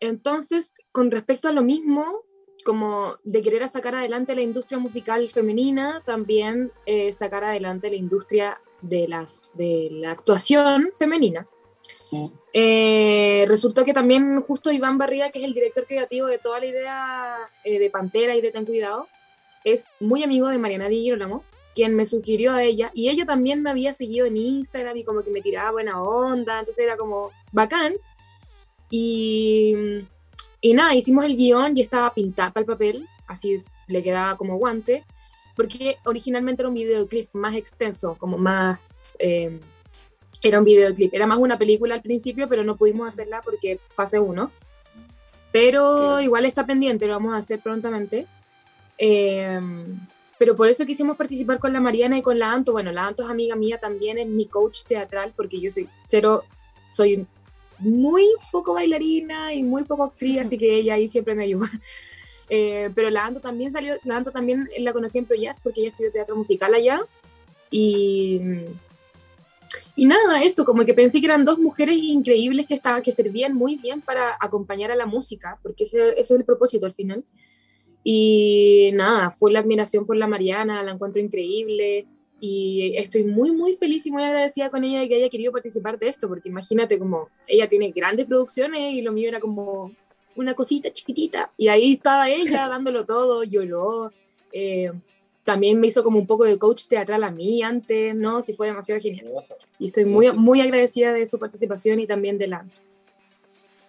Entonces, 0.00 0.72
con 0.90 1.12
respecto 1.12 1.46
a 1.46 1.52
lo 1.52 1.62
mismo, 1.62 2.24
como 2.64 3.12
de 3.22 3.42
querer 3.42 3.68
sacar 3.68 3.94
adelante 3.94 4.34
la 4.34 4.42
industria 4.42 4.80
musical 4.80 5.30
femenina, 5.30 6.02
también 6.04 6.72
eh, 6.86 7.12
sacar 7.12 7.44
adelante 7.44 7.90
la 7.90 7.96
industria 7.96 8.60
de, 8.82 9.08
las, 9.08 9.42
de 9.54 9.88
la 9.90 10.12
actuación 10.12 10.90
femenina. 10.96 11.46
Eh, 12.52 13.44
resultó 13.46 13.84
que 13.84 13.94
también 13.94 14.40
justo 14.40 14.72
Iván 14.72 14.98
Barriga, 14.98 15.30
que 15.30 15.38
es 15.38 15.44
el 15.44 15.54
director 15.54 15.86
creativo 15.86 16.26
de 16.26 16.38
toda 16.38 16.58
la 16.58 16.66
idea 16.66 17.36
de 17.64 17.90
Pantera 17.90 18.34
y 18.34 18.40
de 18.40 18.50
Ten 18.50 18.64
Cuidado, 18.64 19.06
es 19.64 19.84
muy 20.00 20.24
amigo 20.24 20.48
de 20.48 20.58
Mariana 20.58 20.88
Di 20.88 21.02
Girolamo 21.02 21.44
quien 21.74 21.94
me 21.94 22.06
sugirió 22.06 22.52
a 22.52 22.62
ella, 22.62 22.90
y 22.94 23.08
ella 23.08 23.24
también 23.24 23.62
me 23.62 23.70
había 23.70 23.94
seguido 23.94 24.26
en 24.26 24.36
Instagram 24.36 24.96
y 24.96 25.04
como 25.04 25.22
que 25.22 25.30
me 25.30 25.40
tiraba 25.40 25.70
buena 25.70 26.02
onda, 26.02 26.58
entonces 26.58 26.84
era 26.84 26.96
como 26.96 27.30
bacán. 27.52 27.94
Y, 28.90 29.74
y 30.60 30.74
nada, 30.74 30.94
hicimos 30.94 31.24
el 31.24 31.36
guion 31.36 31.76
y 31.76 31.80
estaba 31.80 32.12
pintada 32.12 32.52
para 32.52 32.62
el 32.62 32.66
papel, 32.66 33.08
así 33.26 33.56
le 33.86 34.02
quedaba 34.02 34.36
como 34.36 34.56
guante, 34.56 35.04
porque 35.60 35.98
originalmente 36.06 36.62
era 36.62 36.70
un 36.70 36.74
videoclip 36.74 37.28
más 37.34 37.54
extenso, 37.54 38.16
como 38.18 38.38
más... 38.38 39.14
Eh, 39.18 39.60
era 40.42 40.58
un 40.58 40.64
videoclip, 40.64 41.12
era 41.12 41.26
más 41.26 41.36
una 41.36 41.58
película 41.58 41.94
al 41.94 42.00
principio, 42.00 42.48
pero 42.48 42.64
no 42.64 42.76
pudimos 42.76 43.06
hacerla 43.06 43.42
porque 43.42 43.78
fase 43.90 44.18
1. 44.18 44.50
Pero 45.52 46.18
igual 46.18 46.46
está 46.46 46.64
pendiente, 46.64 47.06
lo 47.06 47.12
vamos 47.12 47.34
a 47.34 47.36
hacer 47.36 47.60
prontamente. 47.60 48.26
Eh, 48.96 49.60
pero 50.38 50.54
por 50.54 50.66
eso 50.66 50.86
quisimos 50.86 51.18
participar 51.18 51.58
con 51.58 51.74
la 51.74 51.80
Mariana 51.82 52.16
y 52.16 52.22
con 52.22 52.38
la 52.38 52.52
Anto. 52.52 52.72
Bueno, 52.72 52.90
la 52.90 53.06
Anto 53.06 53.24
es 53.24 53.28
amiga 53.28 53.54
mía 53.54 53.78
también, 53.78 54.16
es 54.16 54.28
mi 54.28 54.46
coach 54.46 54.84
teatral, 54.84 55.34
porque 55.36 55.60
yo 55.60 55.70
soy 55.70 55.86
cero, 56.06 56.42
soy 56.90 57.26
muy 57.78 58.24
poco 58.50 58.72
bailarina 58.72 59.52
y 59.52 59.62
muy 59.62 59.84
poco 59.84 60.04
actriz, 60.04 60.40
así 60.40 60.56
que 60.56 60.76
ella 60.76 60.94
ahí 60.94 61.06
siempre 61.06 61.34
me 61.34 61.44
ayuda. 61.44 61.68
Eh, 62.52 62.90
pero 62.96 63.10
la 63.10 63.24
Anto 63.24 63.40
también 63.40 63.70
salió, 63.70 63.94
la 64.04 64.16
Anto 64.16 64.32
también 64.32 64.68
la 64.78 64.92
conocí 64.92 65.18
en 65.18 65.28
Jazz 65.40 65.60
porque 65.62 65.80
ella 65.80 65.90
estudió 65.90 66.12
teatro 66.12 66.36
musical 66.36 66.74
allá. 66.74 67.00
Y, 67.70 68.40
y 69.94 70.06
nada, 70.06 70.42
eso, 70.42 70.64
como 70.64 70.84
que 70.84 70.92
pensé 70.92 71.20
que 71.20 71.26
eran 71.26 71.44
dos 71.44 71.60
mujeres 71.60 71.96
increíbles 71.96 72.66
que, 72.66 72.74
estaban, 72.74 73.02
que 73.02 73.12
servían 73.12 73.54
muy 73.54 73.76
bien 73.76 74.00
para 74.00 74.36
acompañar 74.40 74.90
a 74.90 74.96
la 74.96 75.06
música, 75.06 75.58
porque 75.62 75.84
ese, 75.84 76.10
ese 76.10 76.20
es 76.20 76.30
el 76.32 76.44
propósito 76.44 76.86
al 76.86 76.92
final. 76.92 77.24
Y 78.02 78.90
nada, 78.94 79.30
fue 79.30 79.52
la 79.52 79.60
admiración 79.60 80.04
por 80.04 80.16
la 80.16 80.26
Mariana, 80.26 80.82
la 80.82 80.92
encuentro 80.92 81.22
increíble 81.22 82.06
y 82.40 82.94
estoy 82.96 83.24
muy, 83.24 83.52
muy 83.52 83.74
feliz 83.74 84.06
y 84.06 84.10
muy 84.10 84.24
agradecida 84.24 84.70
con 84.70 84.82
ella 84.82 85.00
de 85.00 85.08
que 85.08 85.16
haya 85.16 85.28
querido 85.28 85.52
participar 85.52 85.98
de 85.98 86.08
esto, 86.08 86.26
porque 86.26 86.48
imagínate 86.48 86.98
como 86.98 87.28
ella 87.46 87.68
tiene 87.68 87.90
grandes 87.90 88.26
producciones 88.26 88.94
y 88.94 89.02
lo 89.02 89.12
mío 89.12 89.28
era 89.28 89.40
como 89.40 89.92
una 90.36 90.54
cosita 90.54 90.92
chiquitita 90.92 91.50
y 91.56 91.68
ahí 91.68 91.94
estaba 91.94 92.28
ella 92.28 92.68
dándolo 92.68 93.04
todo, 93.06 93.44
lloró. 93.44 94.12
Eh, 94.52 94.90
también 95.44 95.80
me 95.80 95.86
hizo 95.86 96.04
como 96.04 96.18
un 96.18 96.26
poco 96.26 96.44
de 96.44 96.58
coach 96.58 96.86
teatral 96.86 97.24
a 97.24 97.30
mí 97.30 97.62
antes, 97.62 98.14
¿no? 98.14 98.42
Sí, 98.42 98.54
fue 98.54 98.68
demasiado 98.68 99.00
genial. 99.00 99.32
Y 99.78 99.86
estoy 99.86 100.04
muy, 100.04 100.30
muy 100.32 100.60
agradecida 100.60 101.12
de 101.12 101.26
su 101.26 101.38
participación 101.38 101.98
y 101.98 102.06
también 102.06 102.38
de 102.38 102.46
la... 102.46 102.66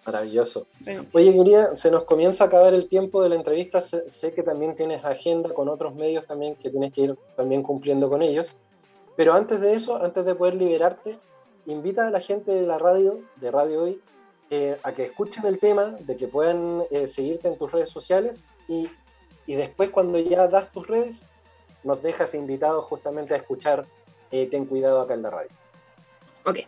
Maravilloso. 0.04 0.66
Oye, 1.12 1.32
quería, 1.32 1.76
se 1.76 1.90
nos 1.90 2.02
comienza 2.04 2.42
a 2.42 2.46
acabar 2.48 2.74
el 2.74 2.88
tiempo 2.88 3.22
de 3.22 3.28
la 3.28 3.36
entrevista. 3.36 3.80
Sé, 3.80 4.32
que 4.34 4.42
también 4.42 4.74
tienes 4.74 5.04
agenda 5.04 5.50
con 5.50 5.68
otros 5.68 5.94
medios 5.94 6.26
también 6.26 6.56
que 6.56 6.70
tienes 6.70 6.92
que 6.92 7.02
ir 7.02 7.16
también 7.36 7.62
cumpliendo 7.62 8.08
con 8.08 8.22
ellos. 8.22 8.56
Pero 9.16 9.34
antes 9.34 9.60
de 9.60 9.74
eso, 9.74 10.02
antes 10.02 10.24
de 10.24 10.34
poder 10.34 10.54
liberarte, 10.54 11.18
invita 11.66 12.08
a 12.08 12.10
la 12.10 12.18
gente 12.18 12.50
de 12.50 12.66
la 12.66 12.78
radio, 12.78 13.20
de 13.36 13.50
Radio 13.52 13.82
Hoy, 13.84 14.00
eh, 14.54 14.78
a 14.82 14.92
que 14.92 15.04
escuchen 15.04 15.46
el 15.46 15.58
tema, 15.58 15.96
de 16.00 16.14
que 16.14 16.28
puedan 16.28 16.82
eh, 16.90 17.08
seguirte 17.08 17.48
en 17.48 17.56
tus 17.56 17.72
redes 17.72 17.88
sociales 17.88 18.44
y, 18.68 18.90
y, 19.46 19.54
después 19.54 19.88
cuando 19.88 20.18
ya 20.18 20.46
das 20.46 20.70
tus 20.70 20.86
redes, 20.86 21.24
nos 21.84 22.02
dejas 22.02 22.34
invitados 22.34 22.84
justamente 22.84 23.32
a 23.32 23.38
escuchar 23.38 23.86
eh, 24.30 24.46
Ten 24.50 24.66
Cuidado 24.66 25.00
acá 25.00 25.14
en 25.14 25.22
la 25.22 25.30
radio. 25.30 25.48
Ok. 26.44 26.58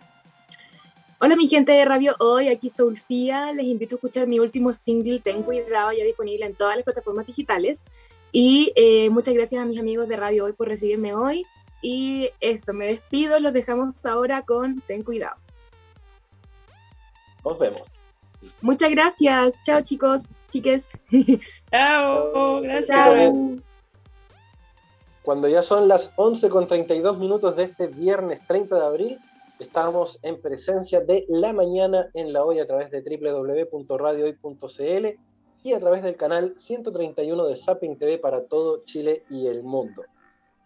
Hola 1.21 1.37
mi 1.37 1.47
gente 1.47 1.73
de 1.73 1.85
Radio 1.85 2.15
Hoy, 2.21 2.49
aquí 2.49 2.71
Soulfía, 2.71 3.53
les 3.53 3.67
invito 3.67 3.97
a 3.97 3.99
escuchar 3.99 4.29
mi 4.29 4.39
último 4.39 4.73
single, 4.73 5.21
Ten 5.21 5.43
Cuidado, 5.43 5.93
ya 5.93 6.05
disponible 6.05 6.47
en 6.47 6.55
todas 6.55 6.77
las 6.77 6.87
plataformas 6.87 7.27
digitales. 7.27 7.85
Y 8.33 8.73
muchas 9.11 9.35
gracias 9.35 9.61
a 9.61 9.67
mis 9.67 9.79
amigos 9.79 10.09
de 10.09 10.17
Radio 10.17 10.47
Hoy 10.47 10.55
por 10.55 10.69
recibirme 10.69 11.15
hoy. 11.15 11.45
Y 11.83 12.31
eso, 12.41 12.73
me 12.73 12.87
despido, 12.87 13.39
los 13.41 13.53
dejamos 13.53 14.07
ahora 14.07 14.41
con 14.41 14.81
Ten 14.81 15.03
Cuidado. 15.03 15.44
Nos 17.45 17.59
vemos. 17.59 17.83
Muchas 18.61 18.91
gracias. 18.91 19.55
Chao 19.65 19.81
chicos, 19.83 20.25
chiques. 20.51 20.91
Chao, 21.71 22.61
gracias. 22.61 23.35
Cuando 25.23 25.49
ya 25.49 25.63
son 25.63 25.89
las 25.89 26.13
11 26.17 26.51
con 26.51 26.69
32 26.69 27.19
minutos 27.19 27.57
de 27.57 27.65
este 27.65 27.87
viernes 27.87 28.47
30 28.47 28.77
de 28.77 28.85
abril, 28.85 29.19
Estamos 29.61 30.19
en 30.23 30.41
presencia 30.41 31.01
de 31.01 31.27
La 31.29 31.53
Mañana 31.53 32.11
en 32.15 32.33
la 32.33 32.45
Hoy 32.45 32.59
a 32.59 32.67
través 32.67 32.91
de 32.91 33.03
www.radiohoy.cl 33.03 35.07
y 35.63 35.73
a 35.73 35.79
través 35.79 36.03
del 36.03 36.17
canal 36.17 36.55
131 36.59 37.47
de 37.47 37.57
Zapping 37.57 37.97
TV 37.97 38.19
para 38.19 38.47
todo 38.47 38.83
Chile 38.85 39.23
y 39.31 39.47
el 39.47 39.63
mundo. 39.63 40.03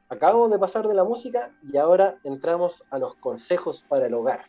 Acabamos 0.09 0.51
de 0.51 0.59
pasar 0.59 0.89
de 0.89 0.95
la 0.95 1.05
música 1.05 1.55
y 1.71 1.77
ahora 1.77 2.19
entramos 2.25 2.83
a 2.89 2.99
los 2.99 3.15
consejos 3.17 3.85
para 3.87 4.07
el 4.07 4.15
hogar. 4.15 4.47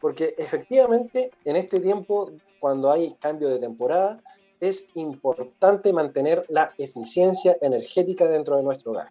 Porque 0.00 0.34
efectivamente 0.38 1.30
en 1.44 1.56
este 1.56 1.80
tiempo, 1.80 2.30
cuando 2.60 2.90
hay 2.90 3.14
cambio 3.20 3.48
de 3.48 3.58
temporada, 3.58 4.22
es 4.60 4.84
importante 4.94 5.92
mantener 5.92 6.44
la 6.48 6.72
eficiencia 6.78 7.56
energética 7.60 8.26
dentro 8.26 8.56
de 8.56 8.62
nuestro 8.62 8.92
hogar. 8.92 9.10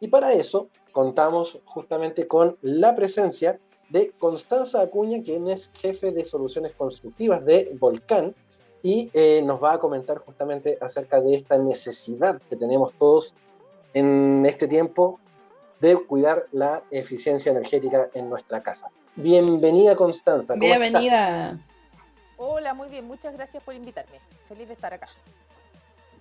Y 0.00 0.08
para 0.08 0.32
eso 0.32 0.68
contamos 0.92 1.58
justamente 1.64 2.26
con 2.26 2.56
la 2.62 2.94
presencia 2.94 3.58
de 3.90 4.10
Constanza 4.18 4.80
Acuña, 4.80 5.22
quien 5.22 5.48
es 5.48 5.70
jefe 5.74 6.10
de 6.10 6.24
soluciones 6.24 6.72
constructivas 6.74 7.44
de 7.44 7.76
Volcán, 7.78 8.34
y 8.82 9.10
eh, 9.14 9.42
nos 9.44 9.62
va 9.62 9.74
a 9.74 9.78
comentar 9.80 10.18
justamente 10.18 10.78
acerca 10.80 11.20
de 11.20 11.34
esta 11.34 11.58
necesidad 11.58 12.40
que 12.48 12.56
tenemos 12.56 12.92
todos 12.94 13.34
en 13.94 14.44
este 14.46 14.68
tiempo 14.68 15.18
de 15.80 15.96
cuidar 15.96 16.46
la 16.52 16.82
eficiencia 16.90 17.50
energética 17.50 18.10
en 18.14 18.28
nuestra 18.28 18.62
casa. 18.62 18.90
Bienvenida 19.16 19.96
Constanza. 19.96 20.54
Bienvenida. 20.54 21.58
Hola, 22.36 22.74
muy 22.74 22.88
bien, 22.88 23.06
muchas 23.06 23.32
gracias 23.32 23.62
por 23.62 23.74
invitarme. 23.74 24.20
Feliz 24.46 24.68
de 24.68 24.74
estar 24.74 24.92
acá. 24.92 25.08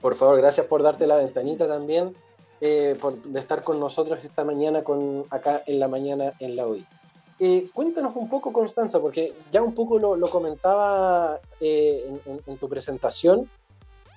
Por 0.02 0.16
favor, 0.16 0.38
gracias 0.38 0.66
por 0.68 0.82
darte 0.82 1.06
la 1.06 1.18
ventanita 1.18 1.68
también, 1.68 2.16
eh, 2.62 2.98
por 3.00 3.22
de 3.22 3.39
estar 3.39 3.64
con 3.64 3.80
nosotros 3.80 4.24
esta 4.24 4.43
mañana, 4.43 4.84
con, 4.84 5.26
acá 5.30 5.62
en 5.66 5.80
la 5.80 5.88
mañana 5.88 6.34
en 6.39 6.56
la 6.56 6.66
hoy. 6.66 6.86
Eh, 7.38 7.68
cuéntanos 7.74 8.16
un 8.16 8.30
poco, 8.30 8.54
Constanza, 8.54 9.00
porque 9.02 9.34
ya 9.52 9.62
un 9.62 9.74
poco 9.74 10.00
lo, 10.00 10.30
comentaba 10.30 11.39
eh, 11.60 12.10
en, 12.48 12.58
tu 12.58 12.70
presentación. 12.70 13.50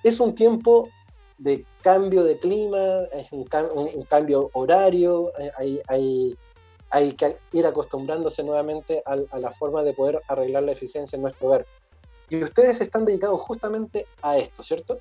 Es 0.03 0.21
un 0.21 0.35
tiempo 0.35 0.87
de 1.37 1.65
cambio 1.81 2.23
de 2.23 2.37
clima, 2.37 3.03
es 3.13 3.29
un, 3.31 3.43
cambio 4.05 4.49
horario, 4.53 5.33
eh, 5.37 5.81
hay, 5.87 6.37
hay, 6.89 7.13
que 7.13 7.37
ir 7.53 7.65
acostumbrándose 7.65 8.43
nuevamente 8.43 9.03
a, 9.05 9.17
a, 9.31 9.39
la 9.39 9.51
forma 9.51 9.83
de 9.83 9.93
poder 9.93 10.21
arreglar 10.27 10.63
la 10.63 10.71
eficiencia 10.71 11.15
en 11.15 11.23
nuestro 11.23 11.47
hogar. 11.47 11.65
Y 12.29 12.43
ustedes 12.43 12.79
están 12.81 13.05
dedicados 13.05 13.41
justamente 13.41 14.05
a 14.21 14.37
esto, 14.37 14.61
¿cierto? 14.63 14.99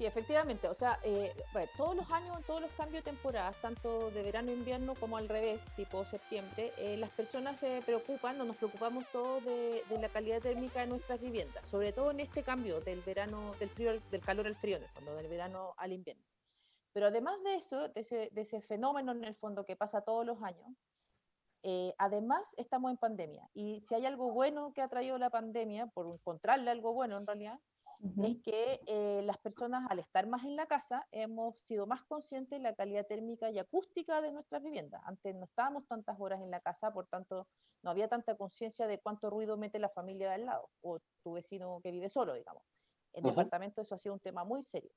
Sí, 0.00 0.06
efectivamente. 0.06 0.66
O 0.66 0.72
sea, 0.74 0.98
eh, 1.02 1.34
todos 1.76 1.94
los 1.94 2.10
años, 2.10 2.40
todos 2.46 2.62
los 2.62 2.70
cambios 2.70 3.04
de 3.04 3.10
temporadas, 3.10 3.54
tanto 3.60 4.10
de 4.10 4.22
verano 4.22 4.50
e 4.50 4.54
invierno 4.54 4.94
como 4.94 5.18
al 5.18 5.28
revés, 5.28 5.60
tipo 5.76 6.06
septiembre, 6.06 6.72
eh, 6.78 6.96
las 6.96 7.10
personas 7.10 7.60
se 7.60 7.82
preocupan 7.84 8.40
o 8.40 8.44
nos 8.44 8.56
preocupamos 8.56 9.04
todos 9.12 9.44
de, 9.44 9.84
la 10.00 10.08
calidad 10.08 10.40
térmica 10.40 10.80
de 10.80 10.86
nuestras 10.86 11.20
viviendas, 11.20 11.68
sobre 11.68 11.92
todo 11.92 12.12
en 12.12 12.20
este 12.20 12.42
cambio 12.42 12.80
del 12.80 13.02
verano, 13.02 13.54
del 13.60 13.68
frío, 13.68 14.00
del 14.10 14.20
calor 14.22 14.46
al 14.46 14.56
frío, 14.56 14.78
en 14.78 14.84
el 14.84 14.88
fondo, 14.88 15.14
del 15.16 15.28
verano 15.28 15.74
al 15.76 15.92
invierno. 15.92 16.24
Pero 16.94 17.08
además 17.08 17.36
de 17.44 17.56
eso, 17.56 17.90
de 17.90 18.30
ese, 18.34 18.62
fenómeno 18.62 19.12
en 19.12 19.24
el 19.24 19.34
fondo 19.34 19.66
que 19.66 19.76
pasa 19.76 20.00
todos 20.00 20.24
los 20.24 20.42
años, 20.42 20.66
eh, 21.62 21.94
además 21.98 22.54
estamos 22.56 22.90
en 22.90 22.96
pandemia. 22.96 23.48
Y 23.54 23.80
si 23.82 23.94
hay 23.94 24.06
algo 24.06 24.32
bueno 24.32 24.72
que 24.72 24.82
ha 24.82 24.88
traído 24.88 25.18
la 25.18 25.30
pandemia, 25.30 25.86
por 25.88 26.06
encontrarle 26.06 26.70
algo 26.70 26.92
bueno 26.92 27.16
en 27.16 27.26
realidad, 27.26 27.60
es 28.22 28.38
que 28.38 28.80
eh, 28.86 29.20
las 29.24 29.36
personas 29.36 29.86
al 29.90 29.98
estar 29.98 30.26
más 30.26 30.44
en 30.44 30.56
la 30.56 30.64
casa 30.64 31.06
hemos 31.10 31.58
sido 31.60 31.86
más 31.86 32.02
conscientes 32.04 32.58
de 32.58 32.62
la 32.62 32.74
calidad 32.74 33.06
térmica 33.06 33.50
y 33.50 33.58
acústica 33.58 34.22
de 34.22 34.32
nuestras 34.32 34.62
viviendas. 34.62 35.02
Antes 35.04 35.34
no 35.34 35.44
estábamos 35.44 35.86
tantas 35.86 36.18
horas 36.18 36.40
en 36.40 36.50
la 36.50 36.60
casa, 36.60 36.92
por 36.92 37.06
tanto 37.08 37.46
no 37.82 37.90
había 37.90 38.08
tanta 38.08 38.36
conciencia 38.36 38.86
de 38.86 39.00
cuánto 39.00 39.28
ruido 39.28 39.58
mete 39.58 39.78
la 39.78 39.90
familia 39.90 40.28
de 40.28 40.34
al 40.36 40.46
lado 40.46 40.70
o 40.80 40.98
tu 41.22 41.32
vecino 41.32 41.80
que 41.82 41.90
vive 41.90 42.08
solo, 42.08 42.32
digamos. 42.34 42.62
En 43.12 43.24
el 43.24 43.30
departamento 43.30 43.82
eso 43.82 43.94
ha 43.94 43.98
sido 43.98 44.14
un 44.14 44.20
tema 44.20 44.44
muy 44.44 44.62
serio. 44.62 44.92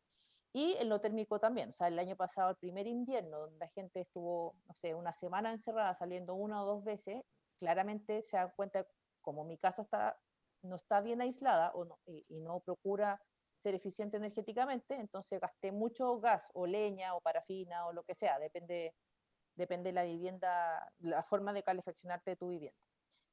Y 0.53 0.75
en 0.79 0.89
lo 0.89 1.01
térmico 1.01 1.39
también, 1.39 1.69
o 1.69 1.73
sea, 1.73 1.87
el 1.87 1.97
año 1.97 2.15
pasado, 2.15 2.51
el 2.51 2.57
primer 2.57 2.85
invierno, 2.87 3.39
donde 3.39 3.57
la 3.57 3.67
gente 3.69 4.01
estuvo, 4.01 4.55
no 4.67 4.73
sé, 4.75 4.93
una 4.93 5.11
semana 5.11 5.51
encerrada, 5.51 5.95
saliendo 5.95 6.35
una 6.35 6.63
o 6.63 6.65
dos 6.65 6.83
veces, 6.83 7.23
claramente 7.59 8.21
se 8.21 8.37
dan 8.37 8.51
cuenta, 8.55 8.85
como 9.21 9.43
mi 9.45 9.57
casa 9.57 9.81
está 9.81 10.19
no 10.63 10.77
está 10.77 11.01
bien 11.01 11.21
aislada 11.21 11.71
o 11.75 11.85
no, 11.85 11.99
y, 12.05 12.25
no 12.39 12.59
procura 12.61 13.21
ser 13.57 13.75
eficiente 13.75 14.17
energéticamente, 14.17 14.95
entonces 14.95 15.39
gasté 15.39 15.71
mucho 15.71 16.19
gas 16.19 16.49
o 16.53 16.65
leña 16.65 17.15
o 17.15 17.21
parafina 17.21 17.85
o 17.87 17.93
lo 17.93 18.03
que 18.03 18.15
sea, 18.15 18.39
depende, 18.39 18.95
depende 19.55 19.89
de 19.89 19.93
la 19.93 20.03
vivienda, 20.03 20.91
la 20.99 21.23
forma 21.23 21.53
de 21.53 21.63
calefaccionarte 21.63 22.31
de 22.31 22.35
tu 22.37 22.49
vivienda. 22.49 22.79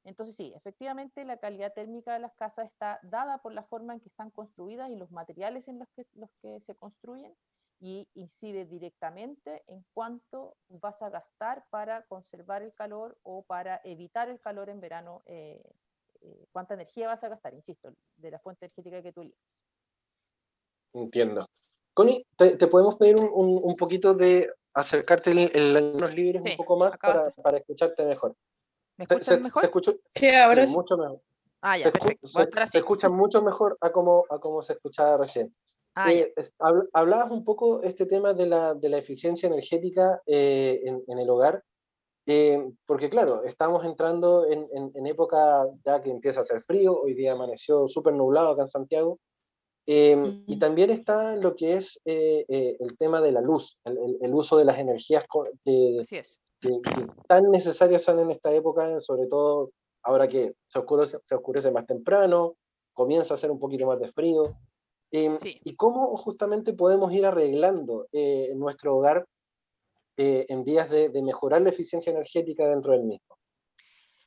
Entonces 0.03 0.35
sí, 0.35 0.51
efectivamente 0.55 1.23
la 1.25 1.37
calidad 1.37 1.73
térmica 1.73 2.13
de 2.13 2.19
las 2.19 2.33
casas 2.33 2.71
está 2.71 2.99
dada 3.03 3.37
por 3.39 3.53
la 3.53 3.63
forma 3.63 3.93
en 3.93 3.99
que 3.99 4.09
están 4.09 4.31
construidas 4.31 4.89
y 4.89 4.95
los 4.95 5.11
materiales 5.11 5.67
en 5.67 5.79
los 5.79 5.87
que, 5.89 6.07
los 6.13 6.29
que 6.41 6.59
se 6.59 6.75
construyen 6.75 7.35
y 7.79 8.07
incide 8.13 8.65
directamente 8.65 9.63
en 9.67 9.83
cuánto 9.93 10.55
vas 10.69 11.01
a 11.01 11.09
gastar 11.09 11.65
para 11.69 12.03
conservar 12.05 12.61
el 12.61 12.73
calor 12.73 13.17
o 13.23 13.43
para 13.43 13.81
evitar 13.83 14.29
el 14.29 14.39
calor 14.39 14.69
en 14.69 14.79
verano, 14.79 15.23
eh, 15.25 15.63
eh, 16.21 16.45
cuánta 16.51 16.75
energía 16.75 17.07
vas 17.07 17.23
a 17.23 17.29
gastar, 17.29 17.53
insisto, 17.55 17.93
de 18.17 18.31
la 18.31 18.39
fuente 18.39 18.65
energética 18.65 19.01
que 19.01 19.11
tú 19.11 19.21
elijas. 19.21 19.61
Entiendo. 20.93 21.47
Connie, 21.93 22.25
¿te, 22.37 22.55
podemos 22.67 22.95
pedir 22.95 23.15
un, 23.17 23.59
un, 23.63 23.75
poquito 23.75 24.13
de 24.13 24.53
acercarte 24.73 25.31
en, 25.31 25.73
los 25.97 26.15
libros 26.15 26.43
un 26.49 26.57
poco 26.57 26.77
más 26.77 26.97
para, 26.97 27.31
para, 27.31 27.57
escucharte 27.57 28.05
mejor? 28.05 28.35
¿Me 29.01 29.15
escuchas 29.15 29.41
mejor? 29.41 29.71
sí, 30.13 30.29
ahora 30.29 30.67
sí. 30.67 30.73
Mucho 30.73 30.97
mejor. 30.97 31.21
Ah, 31.61 31.77
ya, 31.77 31.91
perfecto. 31.91 32.27
Se, 32.27 32.77
escucha 32.77 33.09
mucho 33.09 33.41
mejor 33.41 33.77
a 33.81 33.91
como, 33.91 34.25
a 34.29 34.39
como 34.39 34.61
se 34.61 34.73
escuchaba 34.73 35.17
recién. 35.17 35.55
Ah, 35.95 36.11
eh, 36.11 36.33
hablabas 36.93 37.31
un 37.31 37.43
poco 37.43 37.83
este 37.83 38.05
tema 38.05 38.33
de 38.33 38.47
la, 38.47 38.73
de 38.73 38.89
la 38.89 38.97
eficiencia 38.97 39.47
energética 39.47 40.21
eh, 40.25 40.79
en, 40.85 41.03
en, 41.05 41.19
el 41.19 41.29
hogar, 41.29 41.63
eh, 42.25 42.63
porque 42.85 43.09
claro, 43.09 43.43
estamos 43.43 43.83
entrando 43.83 44.47
en, 44.47 44.67
en, 44.73 45.05
época 45.07 45.67
ya 45.83 46.01
que 46.01 46.09
empieza 46.09 46.39
a 46.39 46.43
hacer 46.43 46.61
frío, 46.61 46.97
hoy 46.97 47.13
día 47.13 47.33
amaneció 47.33 47.89
súper 47.89 48.13
nublado 48.13 48.51
acá 48.51 48.61
en 48.61 48.67
Santiago, 48.69 49.19
y 49.85 50.59
también 50.59 50.89
está 50.89 51.35
lo 51.35 51.55
que 51.55 51.73
es 51.73 51.99
el 52.05 52.97
tema 52.97 53.21
de 53.21 53.31
la 53.31 53.41
luz, 53.41 53.77
el, 53.83 54.17
el, 54.21 54.33
uso 54.33 54.57
de 54.57 54.65
las 54.65 54.79
energías 54.79 55.25
que, 55.65 55.97
es. 55.99 56.41
que, 56.61 56.79
tan 57.27 57.49
necesarias 57.51 58.03
son 58.03 58.19
en 58.19 58.31
esta 58.31 58.53
época, 58.53 58.99
sobre 58.99 59.27
todo 59.27 59.71
ahora 60.03 60.27
que 60.27 60.53
se 60.67 60.79
oscurece, 60.79 61.17
se 61.23 61.35
oscurece 61.35 61.71
más 61.71 61.85
temprano, 61.85 62.55
comienza 62.93 63.33
a 63.33 63.35
hacer 63.35 63.51
un 63.51 63.59
poquito 63.59 63.85
más 63.85 63.99
de 63.99 64.11
frío. 64.11 64.43
Em, 65.11 65.37
¿Y 65.43 65.75
cómo 65.75 66.15
justamente 66.17 66.73
podemos 66.73 67.11
ir 67.13 67.25
arreglando 67.25 68.07
eh, 68.11 68.53
nuestro 68.55 68.95
hogar 68.95 69.25
eh, 70.17 70.45
en 70.47 70.63
vías 70.63 70.89
de, 70.89 71.09
mejorar 71.21 71.61
la 71.61 71.69
eficiencia 71.69 72.11
energética 72.11 72.67
dentro 72.67 72.93
del 72.93 73.03
mismo? 73.03 73.37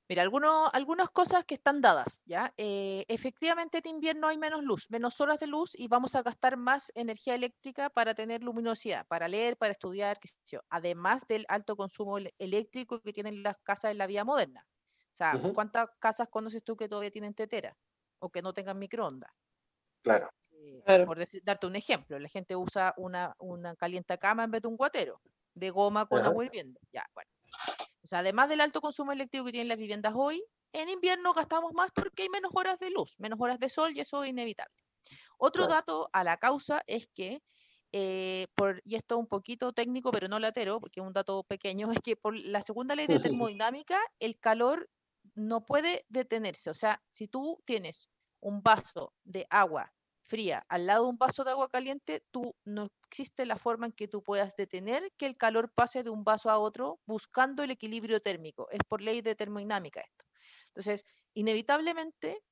Mira, 0.09 0.23
algunos, 0.23 0.69
algunas 0.75 1.09
cosas 1.11 1.45
que 1.47 1.55
están 1.55 1.81
dadas, 1.81 2.23
¿ya? 2.27 2.53
Eh, 2.59 3.07
efectivamente 3.09 3.79
en 3.79 3.89
invierno 3.89 4.29
hay 4.29 4.37
menos 4.37 4.63
luz, 4.63 4.91
menos 4.91 5.19
horas 5.21 5.39
de 5.41 5.47
luz 5.47 5.71
y 5.75 5.89
vamos 5.89 6.15
a 6.15 6.23
gastar 6.23 6.59
más 6.59 6.93
energía 6.95 7.35
eléctrica 7.35 7.89
para 7.89 8.15
tener 8.15 8.43
luminosidad, 8.43 9.07
para 9.07 9.29
leer, 9.29 9.57
para 9.57 9.73
estudiar, 9.73 10.19
qué 10.21 10.29
sé 10.29 10.35
yo, 10.45 10.61
además 10.69 11.23
del 11.27 11.47
alto 11.49 11.75
consumo 11.77 12.19
eléctrico 12.39 13.01
que 13.01 13.15
tienen 13.15 13.43
las 13.43 13.57
casas 13.63 13.93
en 13.93 13.99
la 13.99 14.07
vida 14.07 14.25
moderna. 14.25 14.67
O 15.15 15.17
sea, 15.17 15.41
¿cuántas 15.53 15.87
casas 16.01 16.29
conoces 16.31 16.63
tú 16.63 16.77
que 16.77 16.89
todavía 16.89 17.11
tienen 17.11 17.33
tetera 17.35 17.75
o 18.19 18.31
que 18.31 18.43
no 18.43 18.53
tengan 18.53 18.79
microondas? 18.79 19.31
Claro. 20.03 20.31
Eh, 20.53 20.85
por 21.05 21.19
darte 21.43 21.67
un 21.67 21.77
ejemplo, 21.77 22.19
la 22.19 22.29
gente 22.29 22.57
usa 22.57 22.95
una, 22.97 23.35
una 23.39 23.75
calienta 23.77 24.17
cama 24.19 24.45
en 24.45 24.51
vez 24.53 24.63
de 24.63 24.69
un 24.69 24.77
guatero 24.77 25.21
de 25.55 25.71
goma 25.71 26.07
con 26.07 26.25
agua 26.25 26.45
hirviendo. 26.45 26.81
Ya, 26.93 27.05
bueno. 27.15 27.31
O 28.05 28.07
sea, 28.07 28.19
además 28.19 28.51
del 28.51 28.61
alto 28.61 28.83
consumo 28.83 29.13
eléctrico 29.13 29.47
que 29.47 29.53
tienen 29.53 29.69
las 29.69 29.79
viviendas 29.79 30.13
hoy, 30.15 30.45
en 30.73 30.91
invierno 30.91 31.33
gastamos 31.33 31.73
más 31.73 31.91
porque 31.93 32.25
hay 32.25 32.29
menos 32.29 32.53
horas 32.55 32.79
de 32.79 32.91
luz, 32.91 33.19
menos 33.19 33.41
horas 33.41 33.59
de 33.59 33.71
sol 33.71 33.93
y 33.97 34.01
eso 34.01 34.23
es 34.23 34.31
inevitable. 34.31 34.85
Otro 35.39 35.67
dato 35.67 36.11
a 36.13 36.23
la 36.23 36.37
causa 36.37 36.83
es 36.87 37.09
que, 37.15 37.43
eh, 37.93 38.49
por, 38.55 38.83
y 38.85 38.97
esto 38.97 39.15
es 39.15 39.21
un 39.21 39.27
poquito 39.27 39.73
técnico, 39.73 40.11
pero 40.13 40.29
no 40.29 40.39
latero, 40.39 40.81
porque 40.81 41.01
es 41.01 41.07
un 41.07 41.15
dato 41.15 41.45
pequeño, 41.45 41.89
es 41.99 42.01
que 42.03 42.17
por 42.17 42.37
la 42.37 42.61
segunda 42.61 42.95
ley 42.95 43.07
de 43.07 43.19
termodinámica, 43.55 43.99
el 44.21 44.39
calor 44.39 44.91
no 45.35 45.65
puede 45.65 46.05
detenerse. 46.09 46.69
O 46.71 46.75
sea, 46.75 47.03
si 47.11 47.27
tú 47.27 47.63
tienes 47.65 48.11
un 48.41 48.63
vaso 48.63 49.15
de 49.25 49.47
agua 49.49 49.95
fría 50.25 50.65
al 50.69 50.87
lado 50.87 51.05
de 51.05 51.11
un 51.11 51.19
vaso 51.19 51.45
de 51.45 51.53
agua 51.53 51.69
caliente, 51.69 52.25
tú 52.31 52.55
no 52.65 52.89
existe 53.09 53.47
la 53.47 53.57
forma 53.57 53.87
en 53.87 53.93
que 53.93 54.09
tú 54.09 54.23
puedas 54.23 54.57
detener 54.57 55.13
que 55.17 55.27
el 55.27 55.37
calor 55.37 55.73
pase 55.73 56.03
de 56.03 56.11
un 56.11 56.25
vaso 56.25 56.51
a 56.51 56.59
otro 56.59 57.01
buscando 57.07 57.63
el 57.63 57.71
equilibrio 57.71 58.21
térmico. 58.21 58.69
Es 58.71 58.81
por 58.89 59.01
ley 59.03 59.21
de 59.21 59.35
termodinámica 59.35 60.01
esto. 60.01 60.25
Entonces, 60.69 61.05
inevitablemente, 61.35 62.43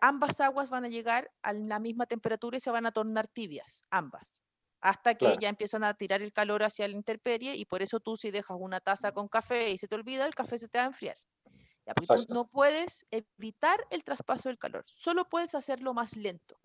ambas 0.00 0.40
aguas 0.40 0.70
van 0.70 0.84
a 0.84 0.88
llegar 0.88 1.30
a 1.42 1.52
la 1.52 1.78
misma 1.78 2.06
temperatura 2.06 2.56
y 2.56 2.60
se 2.60 2.70
van 2.70 2.86
a 2.86 2.92
tornar 2.92 3.28
tibias, 3.28 3.84
ambas, 3.90 4.42
hasta 4.80 5.14
que 5.14 5.36
ya 5.40 5.48
empiezan 5.48 5.84
a 5.84 5.94
tirar 5.94 6.22
el 6.22 6.32
calor 6.32 6.62
hacia 6.62 6.88
la 6.88 6.94
intemperie 6.94 7.54
y 7.56 7.64
por 7.66 7.82
eso 7.82 8.00
tú 8.00 8.16
si 8.16 8.30
dejas 8.30 8.56
una 8.60 8.80
taza 8.80 9.12
con 9.12 9.28
café 9.28 9.70
y 9.70 9.78
se 9.78 9.88
te 9.88 9.94
olvida, 9.94 10.26
el 10.26 10.34
café 10.34 10.58
se 10.58 10.68
te 10.68 10.78
va 10.78 10.84
a 10.84 10.88
enfriar 10.88 11.16
no 12.28 12.48
puedes 12.48 13.06
evitar 13.10 13.86
el 13.90 14.04
traspaso 14.04 14.48
del 14.48 14.58
calor, 14.58 14.84
solo 14.86 15.24
puedes 15.28 15.54
hacerlo 15.54 15.94
más 15.94 16.16
lento. 16.16 16.58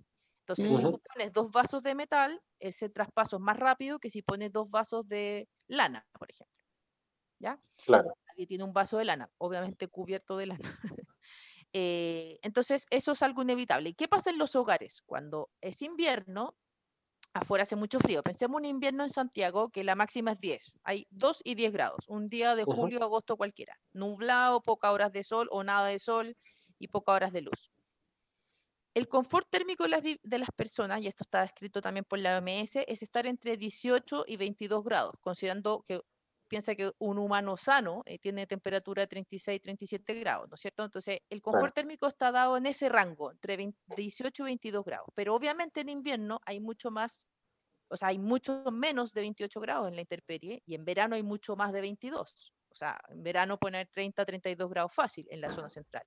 Entonces, 0.47 0.75
si 0.75 0.83
tú 0.83 1.01
pones 1.11 1.33
dos 1.33 1.49
vasos 1.49 1.81
de 1.81 1.95
metal, 1.95 2.39
ese 2.59 2.87
traspaso 2.87 3.37
es 3.37 3.41
más 3.41 3.57
rápido 3.57 3.97
que 3.97 4.11
si 4.11 4.21
pones 4.21 4.51
dos 4.51 4.69
vasos 4.69 5.07
de 5.07 5.49
lana, 5.67 6.05
por 6.19 6.29
ejemplo. 6.29 6.63
¿Ya? 7.39 7.59
Claro. 7.83 8.15
Aquí 8.31 8.45
tiene 8.45 8.63
un 8.63 8.71
vaso 8.71 8.99
de 8.99 9.05
lana, 9.05 9.31
obviamente 9.39 9.87
cubierto 9.87 10.37
de 10.37 10.45
lana. 10.47 10.59
Eh, 11.77 12.39
entonces, 12.41 12.85
eso 12.89 13.11
es 13.11 13.21
algo 13.21 13.41
inevitable. 13.41 13.89
¿Y 13.89 13.95
qué 13.95 14.07
pasa 14.07 14.29
en 14.29 14.37
los 14.37 14.55
hogares? 14.55 15.01
Cuando 15.05 15.49
es 15.59 15.81
invierno, 15.81 16.55
afuera 17.33 17.63
hace 17.63 17.75
mucho 17.75 17.99
frío. 17.99 18.23
Pensemos 18.23 18.59
un 18.59 18.63
invierno 18.63 19.03
en 19.03 19.09
Santiago 19.09 19.67
que 19.71 19.83
la 19.83 19.93
máxima 19.95 20.31
es 20.31 20.39
10. 20.39 20.71
Hay 20.85 21.05
2 21.09 21.41
y 21.43 21.55
10 21.55 21.73
grados. 21.73 22.05
Un 22.07 22.29
día 22.29 22.55
de 22.55 22.63
julio, 22.63 23.03
agosto 23.03 23.35
cualquiera. 23.35 23.77
Nublado, 23.91 24.61
pocas 24.61 24.91
horas 24.91 25.11
de 25.11 25.25
sol 25.25 25.49
o 25.51 25.65
nada 25.65 25.87
de 25.87 25.99
sol 25.99 26.37
y 26.79 26.87
pocas 26.87 27.15
horas 27.15 27.33
de 27.33 27.41
luz. 27.41 27.69
El 28.95 29.09
confort 29.09 29.49
térmico 29.49 29.83
de 29.83 29.89
las, 29.89 30.03
de 30.03 30.39
las, 30.39 30.49
personas, 30.55 31.01
y 31.01 31.07
esto 31.07 31.25
está 31.25 31.41
descrito 31.41 31.81
también 31.81 32.05
por 32.05 32.17
la 32.17 32.37
OMS, 32.37 32.77
es 32.87 33.03
estar 33.03 33.27
entre 33.27 33.57
18 33.57 34.23
y 34.25 34.37
22 34.37 34.85
grados, 34.85 35.15
considerando 35.19 35.83
que 35.85 35.99
piensa 36.47 36.75
que 36.75 36.93
un 36.99 37.17
humano 37.17 37.57
sano 37.57 38.03
eh, 38.05 38.19
tiene 38.19 38.47
temperatura 38.47 39.03
de 39.03 39.07
36, 39.07 39.61
37 39.61 40.13
grados, 40.13 40.47
¿no 40.49 40.55
es 40.55 40.61
cierto? 40.61 40.85
Entonces, 40.85 41.19
el 41.29 41.41
confort 41.41 41.75
térmico 41.75 42.07
está 42.07 42.31
dado 42.31 42.55
en 42.55 42.67
ese 42.67 42.87
rango, 42.87 43.31
entre 43.31 43.73
18 43.97 44.43
y 44.43 44.45
22 44.45 44.85
grados. 44.85 45.09
Pero 45.13 45.35
obviamente 45.35 45.81
en 45.81 45.89
invierno 45.89 46.39
hay 46.45 46.61
mucho 46.61 46.89
más, 46.89 47.27
o 47.89 47.97
sea, 47.97 48.09
hay 48.09 48.17
mucho 48.17 48.63
menos 48.71 49.11
de 49.11 49.21
28 49.21 49.59
grados 49.59 49.89
en 49.89 49.95
la 49.95 50.01
intemperie 50.01 50.63
y 50.65 50.75
en 50.75 50.85
verano 50.85 51.15
hay 51.15 51.23
mucho 51.23 51.57
más 51.57 51.73
de 51.73 51.81
22. 51.81 52.53
O 52.69 52.75
sea, 52.75 52.97
en 53.09 53.23
verano 53.23 53.57
haber 53.61 53.87
30, 53.87 54.25
32 54.25 54.69
grados 54.69 54.93
fácil 54.93 55.27
en 55.29 55.41
la 55.41 55.49
zona 55.49 55.67
central. 55.69 56.05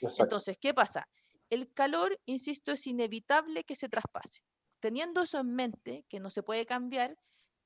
Entonces, 0.00 0.56
¿qué 0.60 0.72
pasa? 0.72 1.08
El 1.50 1.72
calor, 1.72 2.18
insisto, 2.26 2.72
es 2.72 2.86
inevitable 2.86 3.64
que 3.64 3.74
se 3.74 3.88
traspase. 3.88 4.40
Teniendo 4.80 5.22
eso 5.22 5.38
en 5.40 5.54
mente, 5.54 6.04
que 6.08 6.20
no 6.20 6.30
se 6.30 6.42
puede 6.42 6.64
cambiar, 6.64 7.18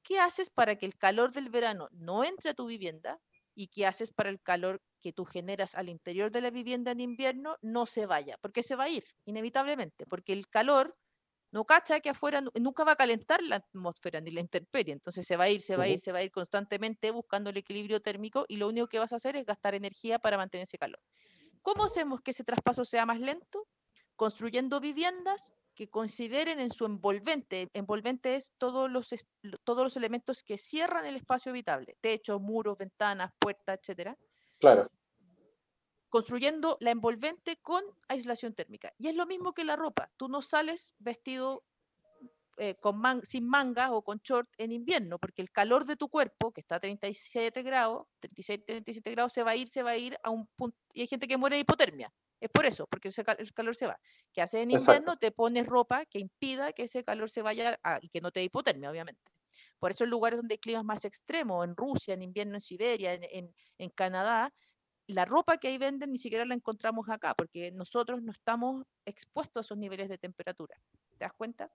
¿Qué 0.04 0.20
haces 0.20 0.50
para 0.50 0.76
que 0.76 0.84
el 0.84 0.96
calor 0.96 1.32
del 1.32 1.48
verano 1.48 1.88
no 1.90 2.24
entre 2.24 2.50
a 2.50 2.54
tu 2.54 2.66
vivienda? 2.66 3.20
¿Y 3.54 3.68
qué 3.68 3.86
haces 3.86 4.10
para 4.12 4.28
el 4.28 4.40
calor 4.40 4.82
que 5.00 5.14
tú 5.14 5.24
generas 5.24 5.74
al 5.74 5.88
interior 5.88 6.30
de 6.30 6.42
la 6.42 6.50
vivienda 6.50 6.90
en 6.90 7.00
invierno 7.00 7.56
no 7.62 7.86
se 7.86 8.04
vaya? 8.04 8.36
Porque 8.42 8.62
se 8.62 8.76
va 8.76 8.84
a 8.84 8.88
ir, 8.90 9.04
inevitablemente, 9.24 10.04
porque 10.06 10.34
el 10.34 10.48
calor 10.48 10.94
no 11.52 11.64
cacha 11.64 12.00
que 12.00 12.10
afuera 12.10 12.42
nunca 12.60 12.84
va 12.84 12.92
a 12.92 12.96
calentar 12.96 13.42
la 13.42 13.56
atmósfera 13.56 14.20
ni 14.20 14.30
la 14.30 14.40
intemperie, 14.40 14.92
entonces 14.92 15.24
se 15.26 15.36
va 15.36 15.44
a 15.44 15.48
ir, 15.48 15.62
se 15.62 15.76
va 15.76 15.84
a 15.84 15.88
ir, 15.88 16.00
se 16.00 16.12
va 16.12 16.18
a 16.18 16.22
ir 16.22 16.32
constantemente 16.32 17.10
buscando 17.10 17.50
el 17.50 17.56
equilibrio 17.56 18.02
térmico 18.02 18.44
y 18.48 18.56
lo 18.56 18.68
único 18.68 18.88
que 18.88 18.98
vas 18.98 19.12
a 19.12 19.16
hacer 19.16 19.36
es 19.36 19.46
gastar 19.46 19.74
energía 19.74 20.18
para 20.18 20.36
mantener 20.36 20.64
ese 20.64 20.78
calor. 20.78 21.00
¿Cómo 21.62 21.84
hacemos 21.84 22.20
que 22.20 22.32
ese 22.32 22.44
traspaso 22.44 22.84
sea 22.84 23.06
más 23.06 23.20
lento? 23.20 23.68
Construyendo 24.16 24.80
viviendas 24.80 25.52
que 25.74 25.90
consideren 25.90 26.60
en 26.60 26.70
su 26.70 26.84
envolvente, 26.84 27.68
envolvente 27.74 28.36
es 28.36 28.54
todos 28.58 28.90
los, 28.90 29.14
todos 29.64 29.82
los 29.82 29.96
elementos 29.96 30.42
que 30.42 30.56
cierran 30.56 31.04
el 31.04 31.16
espacio 31.16 31.50
habitable, 31.50 31.96
techos, 32.00 32.40
muros, 32.40 32.78
ventanas, 32.78 33.32
puertas, 33.38 33.78
etcétera. 33.80 34.16
Claro. 34.58 34.90
Construyendo 36.08 36.76
la 36.80 36.92
envolvente 36.92 37.56
con 37.56 37.82
aislación 38.08 38.54
térmica. 38.54 38.92
Y 38.98 39.08
es 39.08 39.16
lo 39.16 39.26
mismo 39.26 39.52
que 39.52 39.64
la 39.64 39.74
ropa. 39.74 40.12
Tú 40.16 40.28
no 40.28 40.42
sales 40.42 40.94
vestido 40.98 41.64
eh, 42.56 42.76
con 42.76 43.02
sin 43.24 43.48
manga 43.48 43.90
o 43.92 44.02
con 44.02 44.20
short 44.22 44.48
en 44.58 44.70
invierno, 44.70 45.18
porque 45.18 45.42
el 45.42 45.50
calor 45.50 45.86
de 45.86 45.96
tu 45.96 46.08
cuerpo, 46.08 46.52
que 46.52 46.60
está 46.60 46.76
a 46.76 46.80
37 46.80 47.62
grados, 47.64 48.06
36, 48.20 48.64
37 48.64 49.10
grados, 49.10 49.32
se 49.32 49.42
va 49.42 49.52
a 49.52 49.56
ir, 49.56 49.66
se 49.66 49.82
va 49.82 49.90
a 49.90 49.96
ir 49.96 50.16
a 50.22 50.30
un 50.30 50.46
punto. 50.46 50.78
Y 50.92 51.00
hay 51.00 51.08
gente 51.08 51.26
que 51.26 51.36
muere 51.36 51.56
de 51.56 51.60
hipotermia. 51.60 52.12
Es 52.40 52.50
por 52.50 52.66
eso, 52.66 52.86
porque 52.86 53.08
el 53.38 53.54
calor 53.54 53.74
se 53.74 53.86
va. 53.86 53.98
Que 54.32 54.42
hace 54.42 54.62
en 54.62 54.70
invierno? 54.70 55.16
Te 55.16 55.30
pones 55.30 55.66
ropa 55.66 56.04
que 56.06 56.18
impida 56.18 56.72
que 56.72 56.84
ese 56.84 57.04
calor 57.04 57.30
se 57.30 57.42
vaya 57.42 57.78
y 58.00 58.08
que 58.08 58.20
no 58.20 58.30
te 58.30 58.40
dé 58.40 58.44
hipotermia, 58.44 58.90
obviamente. 58.90 59.32
Por 59.78 59.90
eso 59.90 60.04
en 60.04 60.10
lugares 60.10 60.38
donde 60.38 60.54
hay 60.54 60.58
climas 60.58 60.84
más 60.84 61.04
extremos, 61.04 61.64
en 61.64 61.76
Rusia, 61.76 62.14
en 62.14 62.22
invierno 62.22 62.54
en 62.56 62.60
Siberia, 62.60 63.14
en, 63.14 63.54
en, 63.78 63.90
Canadá, 63.90 64.52
la 65.06 65.24
ropa 65.24 65.58
que 65.58 65.68
ahí 65.68 65.78
venden 65.78 66.12
ni 66.12 66.18
siquiera 66.18 66.44
la 66.44 66.54
encontramos 66.54 67.08
acá, 67.08 67.34
porque 67.34 67.70
nosotros 67.70 68.22
no 68.22 68.32
estamos 68.32 68.84
expuestos 69.04 69.60
a 69.60 69.64
esos 69.66 69.78
niveles 69.78 70.08
de 70.08 70.18
temperatura. 70.18 70.76
¿Te 71.18 71.24
das 71.24 71.32
cuenta? 71.34 71.70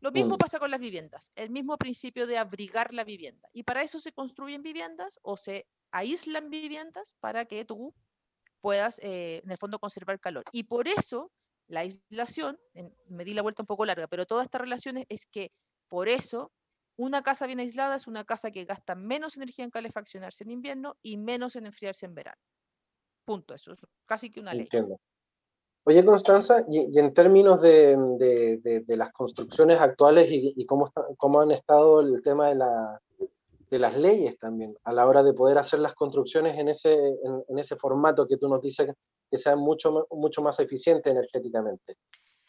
Lo 0.00 0.10
mismo 0.10 0.34
mm. 0.34 0.38
pasa 0.38 0.58
con 0.58 0.70
las 0.70 0.80
viviendas, 0.80 1.30
el 1.36 1.50
mismo 1.50 1.78
principio 1.78 2.26
de 2.26 2.36
abrigar 2.36 2.92
la 2.92 3.04
vivienda. 3.04 3.48
Y 3.52 3.62
para 3.62 3.82
eso 3.82 4.00
se 4.00 4.12
construyen 4.12 4.62
viviendas 4.62 5.20
o 5.22 5.36
se 5.36 5.68
aíslan 5.92 6.50
viviendas 6.50 7.14
para 7.20 7.44
que 7.44 7.64
tú 7.64 7.94
puedas, 8.62 8.98
eh, 9.00 9.42
en 9.44 9.50
el 9.50 9.58
fondo, 9.58 9.78
conservar 9.78 10.18
calor. 10.18 10.44
Y 10.52 10.62
por 10.62 10.88
eso 10.88 11.30
la 11.68 11.80
aislación, 11.80 12.58
me 13.08 13.24
di 13.24 13.34
la 13.34 13.42
vuelta 13.42 13.62
un 13.62 13.66
poco 13.66 13.84
larga, 13.84 14.06
pero 14.06 14.26
toda 14.26 14.42
esta 14.42 14.58
relación 14.58 15.04
es 15.08 15.26
que 15.26 15.50
por 15.88 16.08
eso 16.08 16.52
una 16.96 17.22
casa 17.22 17.46
bien 17.46 17.60
aislada 17.60 17.96
es 17.96 18.06
una 18.06 18.24
casa 18.24 18.50
que 18.50 18.64
gasta 18.64 18.94
menos 18.94 19.36
energía 19.36 19.64
en 19.64 19.70
calefaccionarse 19.70 20.44
en 20.44 20.50
invierno 20.50 20.96
y 21.02 21.16
menos 21.16 21.56
en 21.56 21.66
enfriarse 21.66 22.06
en 22.06 22.14
verano. 22.14 22.40
Punto, 23.24 23.54
eso 23.54 23.72
es 23.72 23.80
casi 24.04 24.30
que 24.30 24.40
una 24.40 24.52
ley. 24.52 24.64
Entiendo. 24.64 24.98
Oye, 25.84 26.04
Constanza, 26.04 26.64
y, 26.68 26.96
en 26.96 27.12
términos 27.12 27.60
de, 27.60 28.84
las 28.86 29.12
construcciones 29.12 29.80
actuales 29.80 30.28
y, 30.30 30.64
cómo, 30.66 30.92
cómo 31.16 31.40
han 31.40 31.50
estado 31.50 32.00
el 32.00 32.22
tema 32.22 32.48
de, 32.48 32.54
de 33.72 33.78
las 33.78 33.96
leyes 33.96 34.36
también, 34.36 34.76
a 34.84 34.92
la 34.92 35.06
hora 35.06 35.22
de 35.22 35.32
poder 35.32 35.56
hacer 35.56 35.80
las 35.80 35.94
construcciones 35.94 36.58
en 36.58 36.68
ese, 36.68 36.92
en, 36.92 37.58
ese 37.58 37.74
formato 37.76 38.28
que 38.28 38.36
tú 38.36 38.46
nos 38.46 38.60
dices 38.60 38.92
que 39.30 39.38
sea 39.38 39.56
mucho, 39.56 40.06
mucho 40.10 40.42
más 40.42 40.60
eficiente 40.60 41.08
energéticamente. 41.08 41.96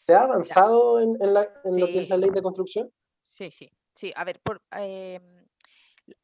¿Se 0.06 0.14
ha 0.14 0.24
avanzado 0.24 1.00
en, 1.00 1.14
lo 1.14 1.86
que 1.86 2.02
es 2.02 2.10
la 2.10 2.18
ley 2.18 2.28
de 2.28 2.42
construcción? 2.42 2.92
Sí, 3.22 3.50
sí, 3.50 3.70
sí. 3.94 4.12
A 4.14 4.24
ver, 4.24 4.38
por, 4.42 4.60
em, 4.72 5.46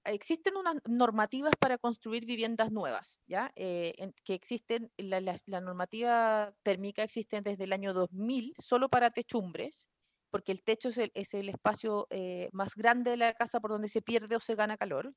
existen 0.05 0.59
unas 0.59 0.77
normativas 0.87 1.55
para 1.59 1.79
construir 1.79 2.27
viviendas 2.27 2.71
nuevas, 2.71 3.23
¿ya? 3.27 3.53
Eh, 3.57 3.95
que 4.23 4.35
existen, 4.35 4.93
la, 4.99 5.61
normativa 5.63 6.53
térmica 6.63 7.03
existe 7.03 7.41
desde 7.41 7.65
el 7.65 7.73
año 7.73 7.95
2000 7.95 8.53
solo 8.59 8.91
para 8.91 9.13
techumbres, 9.13 9.89
porque 10.31 10.53
el 10.53 10.63
techo 10.63 10.89
es 10.91 10.99
el, 10.99 11.11
es 11.15 11.35
el 11.35 11.49
espacio 11.49 12.07
eh, 12.11 12.49
más 12.53 12.75
grande 12.75 13.13
de 13.13 13.17
la 13.17 13.35
casa 13.35 13.61
por 13.61 13.71
donde 13.71 13.89
se 13.89 14.03
pierde 14.03 14.37
o 14.37 14.41
se 14.41 14.55
gana 14.55 14.77
calor 14.77 15.13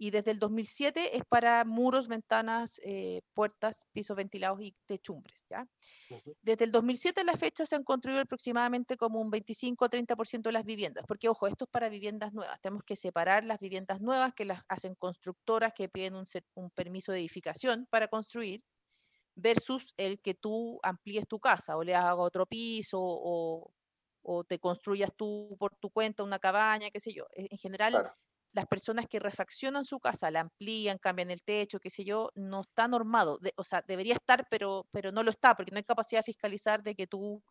y 0.00 0.10
desde 0.12 0.30
el 0.30 0.38
2007 0.38 1.16
es 1.16 1.24
para 1.28 1.64
muros, 1.64 2.06
ventanas, 2.06 2.80
eh, 2.84 3.20
puertas, 3.34 3.86
pisos 3.92 4.16
ventilados 4.16 4.60
y 4.62 4.74
techumbres. 4.86 5.44
¿ya? 5.50 5.66
Desde 6.40 6.64
el 6.64 6.72
2007 6.72 7.20
a 7.20 7.24
la 7.24 7.36
fecha 7.36 7.66
se 7.66 7.74
han 7.74 7.82
construido 7.82 8.20
aproximadamente 8.20 8.96
como 8.96 9.20
un 9.20 9.28
25 9.28 9.84
o 9.84 9.88
30% 9.88 10.42
de 10.42 10.52
las 10.52 10.64
viviendas, 10.64 11.04
porque 11.06 11.28
ojo, 11.28 11.48
esto 11.48 11.64
es 11.64 11.70
para 11.70 11.88
viviendas 11.88 12.32
nuevas. 12.32 12.60
Tenemos 12.60 12.84
que 12.84 12.94
separar 12.94 13.44
las 13.44 13.58
viviendas 13.58 14.00
nuevas 14.00 14.32
que 14.34 14.44
las 14.44 14.62
hacen 14.68 14.94
constructoras 14.94 15.72
que 15.74 15.88
piden 15.88 16.14
un, 16.14 16.26
un 16.54 16.70
permiso 16.70 17.10
de 17.10 17.18
edificación 17.18 17.88
para 17.90 18.06
construir 18.06 18.62
versus 19.34 19.94
el 19.96 20.20
que 20.20 20.34
tú 20.34 20.78
amplíes 20.82 21.26
tu 21.26 21.38
casa 21.40 21.76
o 21.76 21.84
le 21.84 21.94
hagas 21.94 22.16
otro 22.18 22.46
piso 22.46 22.98
o, 23.00 23.72
o 24.30 24.44
te 24.44 24.58
construyas 24.58 25.10
tú 25.16 25.56
por 25.58 25.74
tu 25.76 25.90
cuenta 25.90 26.22
una 26.22 26.38
cabaña, 26.38 26.90
qué 26.90 27.00
sé 27.00 27.12
yo. 27.14 27.26
En 27.32 27.56
general, 27.58 28.12
las 28.52 28.66
personas 28.66 29.06
que 29.08 29.20
refaccionan 29.20 29.84
su 29.84 30.00
casa, 30.00 30.30
la 30.30 30.40
amplían, 30.40 30.98
cambian 30.98 31.30
el 31.30 31.42
techo, 31.42 31.80
qué 31.80 31.88
sé 31.90 32.04
yo, 32.04 32.30
no 32.34 32.60
está 32.62 32.88
normado. 32.88 33.38
o 33.56 33.64
sea, 33.64 33.82
debería 33.86 34.14
estar, 34.14 34.46
pero, 34.50 34.86
pero 34.90 35.12
no 35.12 35.22
lo 35.22 35.30
está, 35.30 35.54
porque 35.54 35.70
no 35.72 35.78
hay 35.78 35.84
capacidad 35.84 36.20
de 36.20 36.24
fiscalizar 36.24 36.82
de 36.82 36.94
que 36.94 37.06
tú 37.06 37.42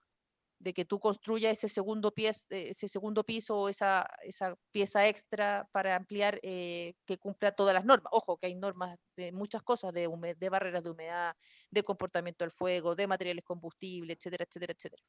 de 0.60 0.74
que 0.74 0.86
tú 0.86 1.00
construyas 1.00 1.54
ese 1.54 1.70
segundo, 1.70 2.12
pies, 2.14 2.48
eh, 2.50 2.70
ese 2.72 2.88
segundo 2.88 3.24
piso 3.24 3.58
o 3.60 3.70
esa, 3.70 4.08
esa 4.24 4.56
pieza 4.72 5.08
extra 5.08 5.70
para 5.72 5.96
ampliar 5.96 6.40
eh, 6.44 6.96
que 7.06 7.18
cumpla 7.20 7.52
todas 7.52 7.76
las 7.76 7.86
normas. 7.86 8.12
Ojo, 8.12 8.38
que 8.38 8.48
hay 8.48 8.56
normas 8.56 8.98
de 9.16 9.32
muchas 9.32 9.62
cosas, 9.64 9.94
de, 9.94 10.10
de 10.38 10.50
barreras 10.50 10.84
de 10.84 10.90
humedad, 10.90 11.36
de 11.70 11.84
comportamiento 11.84 12.44
del 12.44 12.52
fuego, 12.52 12.96
de 12.96 13.08
materiales 13.08 13.46
combustibles, 13.46 14.18
etcétera, 14.18 14.46
etcétera, 14.46 14.74
etcétera. 14.76 15.04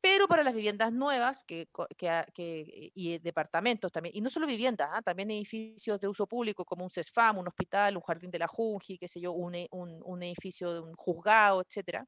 Pero 0.00 0.28
para 0.28 0.44
las 0.44 0.54
viviendas 0.54 0.92
nuevas 0.92 1.42
que, 1.42 1.68
que, 1.96 2.92
y 2.94 3.18
departamentos 3.18 3.90
también, 3.90 4.14
y 4.16 4.20
no 4.20 4.30
solo 4.30 4.46
viviendas, 4.46 4.88
¿ah? 4.92 5.02
también 5.02 5.30
edificios 5.30 5.98
de 6.00 6.08
uso 6.08 6.26
público 6.26 6.64
como 6.64 6.84
un 6.84 6.90
CESFAM, 6.90 7.38
un 7.38 7.48
hospital, 7.48 7.96
un 7.96 8.02
jardín 8.02 8.30
de 8.30 8.38
la 8.38 8.46
Junji, 8.46 8.98
qué 8.98 9.08
sé 9.08 9.20
yo, 9.20 9.32
un, 9.32 9.54
e, 9.54 9.68
un, 9.72 10.00
un 10.04 10.22
edificio 10.22 10.72
de 10.72 10.80
un 10.80 10.94
juzgado, 10.94 11.62
etcétera, 11.62 12.06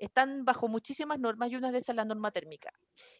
están 0.00 0.44
bajo 0.44 0.66
muchísimas 0.66 1.20
normas 1.20 1.50
y 1.50 1.56
una 1.56 1.70
de 1.70 1.78
esas 1.78 1.90
es 1.90 1.96
la 1.96 2.04
norma 2.04 2.32
térmica. 2.32 2.72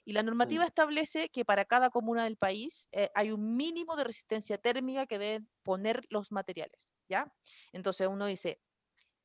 Y 0.04 0.12
la 0.12 0.22
normativa 0.22 0.64
establece 0.64 1.28
que 1.28 1.44
para 1.44 1.66
cada 1.66 1.90
comuna 1.90 2.24
del 2.24 2.36
país 2.36 2.88
eh, 2.92 3.10
hay 3.14 3.30
un 3.30 3.56
mínimo 3.56 3.96
de 3.96 4.04
resistencia 4.04 4.58
térmica 4.58 5.06
que 5.06 5.18
deben 5.18 5.48
poner 5.62 6.06
los 6.08 6.32
materiales, 6.32 6.94
¿ya? 7.08 7.32
Entonces 7.72 8.08
uno 8.08 8.26
dice, 8.26 8.60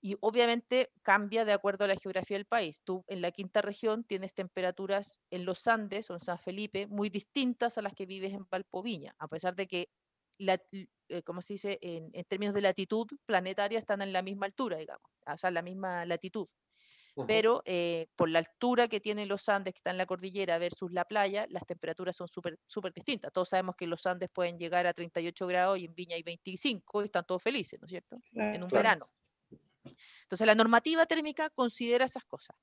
y 0.05 0.15
obviamente 0.19 0.91
cambia 1.01 1.45
de 1.45 1.53
acuerdo 1.53 1.83
a 1.83 1.87
la 1.87 1.95
geografía 1.95 2.37
del 2.37 2.45
país. 2.45 2.83
Tú 2.83 3.03
en 3.07 3.21
la 3.21 3.31
quinta 3.31 3.63
región 3.63 4.03
tienes 4.03 4.35
temperaturas 4.35 5.19
en 5.31 5.45
los 5.45 5.65
Andes 5.65 6.11
o 6.11 6.13
en 6.13 6.19
San 6.19 6.37
Felipe 6.37 6.85
muy 6.85 7.09
distintas 7.09 7.79
a 7.79 7.81
las 7.81 7.95
que 7.95 8.05
vives 8.05 8.31
en 8.31 8.45
Valpoviña, 8.47 9.15
a 9.17 9.27
pesar 9.27 9.55
de 9.55 9.65
que, 9.65 9.89
la, 10.37 10.61
eh, 11.09 11.23
como 11.23 11.41
se 11.41 11.55
dice, 11.55 11.79
en, 11.81 12.11
términos 12.25 12.53
de 12.53 12.61
latitud 12.61 13.07
planetaria 13.25 13.79
están 13.79 14.03
en 14.03 14.13
la 14.13 14.21
misma 14.21 14.45
altura, 14.45 14.77
digamos, 14.77 15.09
o 15.25 15.37
sea, 15.39 15.47
en 15.47 15.55
la 15.55 15.63
misma 15.63 16.05
latitud. 16.05 16.47
Pero 17.25 17.63
eh, 17.65 18.05
por 18.15 18.29
la 18.29 18.39
altura 18.39 18.87
que 18.87 18.99
tienen 18.99 19.27
los 19.27 19.49
Andes, 19.49 19.73
que 19.73 19.79
están 19.79 19.93
en 19.93 19.99
la 19.99 20.05
cordillera, 20.05 20.59
versus 20.59 20.91
la 20.91 21.05
playa, 21.05 21.47
las 21.49 21.65
temperaturas 21.65 22.15
son 22.15 22.27
súper 22.27 22.59
super 22.67 22.93
distintas. 22.93 23.33
Todos 23.33 23.49
sabemos 23.49 23.75
que 23.75 23.87
los 23.87 24.05
Andes 24.05 24.29
pueden 24.31 24.59
llegar 24.59 24.85
a 24.85 24.93
38 24.93 25.47
grados 25.47 25.79
y 25.79 25.85
en 25.85 25.95
Viña 25.95 26.15
hay 26.15 26.23
25 26.23 27.01
y 27.01 27.05
están 27.05 27.25
todos 27.25 27.41
felices, 27.41 27.79
¿no 27.81 27.87
es 27.87 27.89
cierto? 27.89 28.21
en 28.33 28.61
un 28.61 28.69
verano. 28.69 29.07
Entonces, 30.23 30.47
la 30.47 30.55
normativa 30.55 31.05
térmica 31.05 31.49
considera 31.49 32.05
esas 32.05 32.25
cosas. 32.25 32.55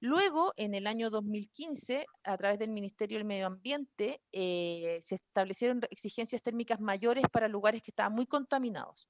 Luego, 0.00 0.54
en 0.56 0.74
el 0.74 0.86
año 0.86 1.10
2015, 1.10 2.06
a 2.24 2.36
través 2.38 2.58
del 2.58 2.70
Ministerio 2.70 3.18
del 3.18 3.26
Medio 3.26 3.46
Ambiente, 3.46 4.22
eh, 4.32 4.98
se 5.02 5.16
establecieron 5.16 5.82
exigencias 5.90 6.42
térmicas 6.42 6.80
mayores 6.80 7.24
para 7.30 7.48
lugares 7.48 7.82
que 7.82 7.90
estaban 7.90 8.14
muy 8.14 8.26
contaminados. 8.26 9.08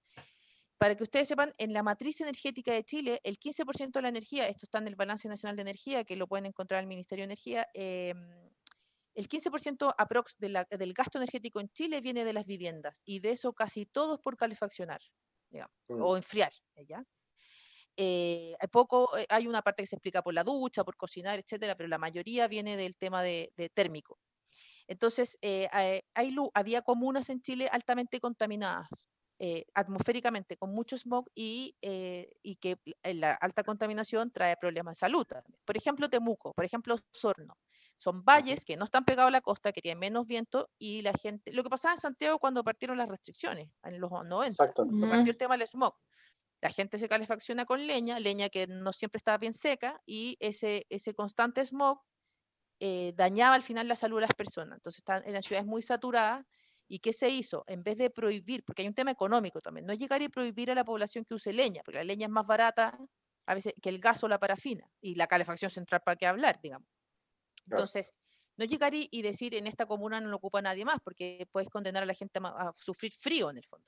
Para 0.78 0.96
que 0.96 1.04
ustedes 1.04 1.28
sepan, 1.28 1.54
en 1.58 1.72
la 1.72 1.84
matriz 1.84 2.20
energética 2.22 2.72
de 2.72 2.82
Chile, 2.82 3.20
el 3.22 3.38
15% 3.38 3.92
de 3.92 4.02
la 4.02 4.08
energía, 4.08 4.48
esto 4.48 4.66
está 4.66 4.78
en 4.78 4.88
el 4.88 4.96
Balance 4.96 5.28
Nacional 5.28 5.54
de 5.54 5.62
Energía, 5.62 6.04
que 6.04 6.16
lo 6.16 6.26
pueden 6.26 6.46
encontrar 6.46 6.78
en 6.78 6.84
el 6.84 6.88
Ministerio 6.88 7.22
de 7.22 7.26
Energía, 7.26 7.68
em, 7.74 8.50
el 9.14 9.28
15% 9.28 9.94
aprox 9.96 10.38
del 10.38 10.94
gasto 10.94 11.18
energético 11.18 11.60
en 11.60 11.68
Chile 11.68 12.00
viene 12.00 12.24
de 12.24 12.32
las 12.32 12.46
viviendas, 12.46 13.02
y 13.04 13.20
de 13.20 13.32
eso 13.32 13.52
casi 13.52 13.86
todos 13.86 14.18
por 14.20 14.36
calefaccionar, 14.36 15.02
mm. 15.50 16.02
o 16.02 16.16
enfriar, 16.16 16.52
¿ya? 16.88 17.04
Eh, 17.96 18.56
hay 18.58 18.68
poco, 18.68 19.16
eh, 19.18 19.26
hay 19.28 19.46
una 19.46 19.62
parte 19.62 19.82
que 19.82 19.86
se 19.86 19.96
explica 19.96 20.22
por 20.22 20.34
la 20.34 20.44
ducha, 20.44 20.84
por 20.84 20.96
cocinar, 20.96 21.38
etcétera, 21.38 21.76
pero 21.76 21.88
la 21.88 21.98
mayoría 21.98 22.48
viene 22.48 22.76
del 22.76 22.96
tema 22.96 23.22
de, 23.22 23.52
térmico. 23.74 24.18
Entonces, 24.86 25.38
eh, 25.42 25.68
hay, 25.72 26.34
había 26.54 26.82
comunas 26.82 27.30
en 27.30 27.40
Chile 27.40 27.68
altamente 27.70 28.20
contaminadas 28.20 28.88
atmosféricamente 29.74 30.58
con 30.58 30.74
mucho 30.74 30.98
smog 30.98 31.24
y, 31.34 31.74
y, 31.80 32.56
que 32.56 32.76
la 33.02 33.32
alta 33.32 33.64
contaminación 33.64 34.30
trae 34.30 34.54
problemas 34.58 34.98
de 34.98 35.00
salud. 35.00 35.26
Por 35.64 35.78
ejemplo, 35.78 36.10
Temuco, 36.10 36.52
por 36.52 36.62
ejemplo, 36.62 36.98
Sorno. 37.10 37.56
Son 37.96 38.22
valles 38.22 38.66
que 38.66 38.76
no 38.76 38.84
están 38.84 39.06
pegados 39.06 39.28
a 39.28 39.30
la 39.30 39.40
costa, 39.40 39.72
que 39.72 39.80
tienen 39.80 39.98
menos 39.98 40.26
viento 40.26 40.68
y 40.78 41.00
la 41.00 41.14
gente... 41.14 41.52
Lo 41.52 41.62
que 41.62 41.70
pasaba 41.70 41.94
en 41.94 42.00
Santiago 42.00 42.38
cuando 42.38 42.62
partieron 42.62 42.98
las 42.98 43.08
restricciones, 43.08 43.70
en 43.82 43.98
los 43.98 44.10
90, 44.10 44.72
cuando 44.74 45.08
partió 45.08 45.30
el 45.30 45.36
tema 45.38 45.56
del 45.56 45.66
smog 45.66 45.94
la 46.60 46.70
gente 46.70 46.98
se 46.98 47.08
calefacciona 47.08 47.64
con 47.64 47.86
leña, 47.86 48.18
leña 48.18 48.48
que 48.48 48.66
no 48.66 48.92
siempre 48.92 49.18
estaba 49.18 49.38
bien 49.38 49.54
seca, 49.54 50.00
y 50.06 50.36
ese, 50.40 50.86
ese 50.90 51.14
constante 51.14 51.64
smog 51.64 52.00
eh, 52.80 53.12
dañaba 53.16 53.54
al 53.54 53.62
final 53.62 53.88
la 53.88 53.96
salud 53.96 54.16
de 54.16 54.22
las 54.22 54.34
personas. 54.34 54.76
Entonces, 54.76 54.98
están 54.98 55.22
en 55.26 55.34
las 55.34 55.44
ciudades 55.44 55.66
muy 55.66 55.82
saturadas. 55.82 56.44
¿Y 56.88 56.98
qué 56.98 57.12
se 57.12 57.28
hizo? 57.28 57.62
En 57.68 57.84
vez 57.84 57.98
de 57.98 58.10
prohibir, 58.10 58.64
porque 58.64 58.82
hay 58.82 58.88
un 58.88 58.94
tema 58.94 59.12
económico 59.12 59.60
también, 59.60 59.86
no 59.86 59.94
llegar 59.94 60.22
y 60.22 60.28
prohibir 60.28 60.72
a 60.72 60.74
la 60.74 60.84
población 60.84 61.24
que 61.24 61.34
use 61.34 61.52
leña, 61.52 61.82
porque 61.84 61.98
la 61.98 62.04
leña 62.04 62.26
es 62.26 62.32
más 62.32 62.44
barata 62.44 62.98
a 63.46 63.54
veces 63.54 63.74
que 63.80 63.90
el 63.90 64.00
gas 64.00 64.24
o 64.24 64.28
la 64.28 64.40
parafina, 64.40 64.90
y 65.00 65.14
la 65.14 65.28
calefacción 65.28 65.70
central 65.70 66.02
para 66.04 66.16
qué 66.16 66.26
hablar, 66.26 66.60
digamos. 66.60 66.88
Entonces, 67.66 68.12
no 68.56 68.64
llegar 68.64 68.92
y, 68.94 69.22
decir 69.22 69.54
en 69.54 69.66
esta 69.66 69.86
comuna 69.86 70.20
no 70.20 70.28
lo 70.28 70.36
ocupa 70.36 70.60
nadie 70.60 70.84
más, 70.84 71.00
porque 71.00 71.48
puedes 71.52 71.68
condenar 71.68 72.02
a 72.02 72.06
la 72.06 72.14
gente 72.14 72.40
a 72.42 72.72
sufrir 72.76 73.12
frío 73.12 73.50
en 73.50 73.58
el 73.58 73.64
fondo. 73.64 73.86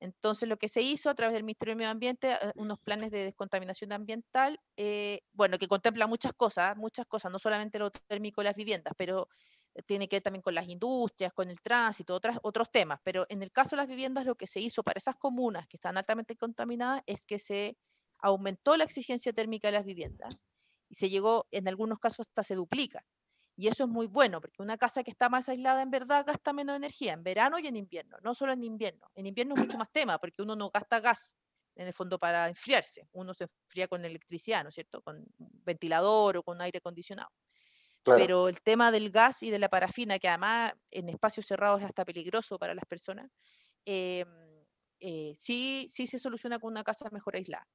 Entonces, 0.00 0.48
lo 0.48 0.58
que 0.58 0.68
se 0.68 0.82
hizo 0.82 1.10
a 1.10 1.14
través 1.14 1.34
del 1.34 1.44
Ministerio 1.44 1.72
de 1.72 1.76
Medio 1.76 1.90
Ambiente, 1.90 2.32
eh, 2.32 2.52
unos 2.54 2.78
planes 2.80 3.10
de 3.10 3.24
descontaminación 3.24 3.92
ambiental, 3.92 4.60
eh, 4.76 5.22
bueno, 5.32 5.58
que 5.58 5.68
contempla 5.68 6.06
muchas 6.06 6.32
cosas, 6.34 6.76
muchas 6.76 7.06
cosas, 7.06 7.32
no 7.32 7.38
solamente 7.38 7.78
lo 7.78 7.90
térmico 7.90 8.40
de 8.40 8.46
las 8.46 8.56
viviendas, 8.56 8.94
pero 8.96 9.28
eh, 9.74 9.82
tiene 9.82 10.08
que 10.08 10.16
ver 10.16 10.22
también 10.22 10.42
con 10.42 10.54
las 10.54 10.68
industrias, 10.68 11.32
con 11.32 11.50
el 11.50 11.60
tránsito, 11.60 12.14
otras, 12.14 12.38
otros 12.42 12.70
temas. 12.70 13.00
Pero 13.04 13.26
en 13.28 13.42
el 13.42 13.50
caso 13.52 13.70
de 13.76 13.78
las 13.82 13.88
viviendas, 13.88 14.24
lo 14.26 14.36
que 14.36 14.46
se 14.46 14.60
hizo 14.60 14.82
para 14.82 14.98
esas 14.98 15.16
comunas 15.16 15.66
que 15.68 15.76
están 15.76 15.96
altamente 15.98 16.36
contaminadas 16.36 17.02
es 17.06 17.26
que 17.26 17.38
se 17.38 17.76
aumentó 18.20 18.76
la 18.76 18.84
exigencia 18.84 19.32
térmica 19.32 19.68
de 19.68 19.72
las 19.72 19.84
viviendas 19.84 20.38
y 20.88 20.94
se 20.96 21.10
llegó, 21.10 21.46
en 21.50 21.68
algunos 21.68 21.98
casos, 21.98 22.26
hasta 22.28 22.42
se 22.44 22.54
duplica. 22.54 23.04
Y 23.60 23.66
eso 23.66 23.82
es 23.82 23.90
muy 23.90 24.06
bueno, 24.06 24.40
porque 24.40 24.62
una 24.62 24.78
casa 24.78 25.02
que 25.02 25.10
está 25.10 25.28
más 25.28 25.48
aislada 25.48 25.82
en 25.82 25.90
verdad 25.90 26.24
gasta 26.24 26.52
menos 26.52 26.76
energía 26.76 27.12
en 27.12 27.24
verano 27.24 27.58
y 27.58 27.66
en 27.66 27.74
invierno, 27.74 28.16
no 28.22 28.32
solo 28.32 28.52
en 28.52 28.62
invierno. 28.62 29.10
En 29.16 29.26
invierno 29.26 29.56
es 29.56 29.60
mucho 29.62 29.76
más 29.76 29.90
tema, 29.90 30.16
porque 30.20 30.42
uno 30.42 30.54
no 30.54 30.70
gasta 30.70 31.00
gas 31.00 31.36
en 31.74 31.88
el 31.88 31.92
fondo 31.92 32.20
para 32.20 32.48
enfriarse. 32.48 33.08
Uno 33.10 33.34
se 33.34 33.46
enfría 33.66 33.88
con 33.88 34.04
electricidad, 34.04 34.62
¿no 34.62 34.68
es 34.68 34.76
cierto? 34.76 35.02
Con 35.02 35.24
ventilador 35.38 36.36
o 36.36 36.44
con 36.44 36.60
aire 36.60 36.78
acondicionado. 36.78 37.30
Pero 38.14 38.46
el 38.46 38.62
tema 38.62 38.92
del 38.92 39.10
gas 39.10 39.42
y 39.42 39.50
de 39.50 39.58
la 39.58 39.68
parafina, 39.68 40.20
que 40.20 40.28
además 40.28 40.74
en 40.92 41.08
espacios 41.08 41.46
cerrados 41.46 41.80
es 41.80 41.86
hasta 41.86 42.04
peligroso 42.04 42.60
para 42.60 42.74
las 42.74 42.84
personas, 42.86 43.28
em, 43.84 44.28
eh, 45.00 45.34
sí, 45.36 45.86
sí 45.90 46.06
se 46.06 46.18
soluciona 46.20 46.60
con 46.60 46.70
una 46.72 46.84
casa 46.84 47.10
mejor 47.10 47.34
aislada. 47.36 47.66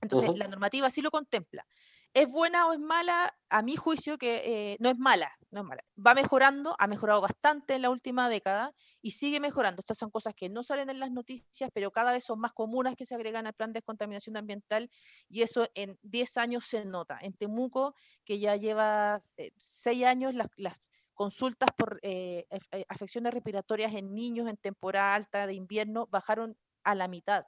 Entonces, 0.00 0.30
la 0.36 0.48
normativa 0.48 0.90
sí 0.90 1.02
lo 1.02 1.10
contempla. 1.10 1.66
¿Es 2.14 2.26
buena 2.28 2.66
o 2.66 2.72
es 2.72 2.80
mala? 2.80 3.34
A 3.50 3.62
mi 3.62 3.76
juicio 3.76 4.18
que 4.18 4.42
eh, 4.44 4.76
no 4.80 4.90
es 4.90 4.98
mala, 4.98 5.30
no 5.50 5.60
es 5.60 5.66
mala. 5.66 5.84
Va 6.04 6.14
mejorando, 6.14 6.74
ha 6.78 6.86
mejorado 6.86 7.20
bastante 7.20 7.74
en 7.74 7.82
la 7.82 7.90
última 7.90 8.28
década 8.28 8.74
y 9.02 9.12
sigue 9.12 9.40
mejorando. 9.40 9.80
Estas 9.80 9.98
son 9.98 10.10
cosas 10.10 10.34
que 10.34 10.48
no 10.48 10.62
salen 10.62 10.90
en 10.90 11.00
las 11.00 11.10
noticias, 11.10 11.70
pero 11.72 11.90
cada 11.90 12.12
vez 12.12 12.24
son 12.24 12.40
más 12.40 12.52
comunes 12.52 12.96
que 12.96 13.06
se 13.06 13.14
agregan 13.14 13.46
al 13.46 13.54
plan 13.54 13.72
de 13.72 13.78
descontaminación 13.78 14.36
ambiental 14.36 14.90
y 15.28 15.42
eso 15.42 15.68
en 15.74 15.98
10 16.02 16.36
años 16.38 16.64
se 16.66 16.84
nota. 16.84 17.18
En 17.20 17.34
Temuco, 17.34 17.94
que 18.24 18.38
ya 18.38 18.56
lleva 18.56 19.20
6 19.58 20.02
eh, 20.02 20.06
años, 20.06 20.34
las, 20.34 20.90
consultas 21.14 21.70
por 21.76 21.98
eh, 22.02 22.46
afecciones 22.88 23.34
respiratorias 23.34 23.92
en 23.92 24.14
niños 24.14 24.48
en 24.48 24.56
temporada 24.56 25.16
alta 25.16 25.48
de 25.48 25.54
invierno 25.54 26.06
bajaron 26.06 26.56
a 26.84 26.94
la 26.94 27.08
mitad. 27.08 27.44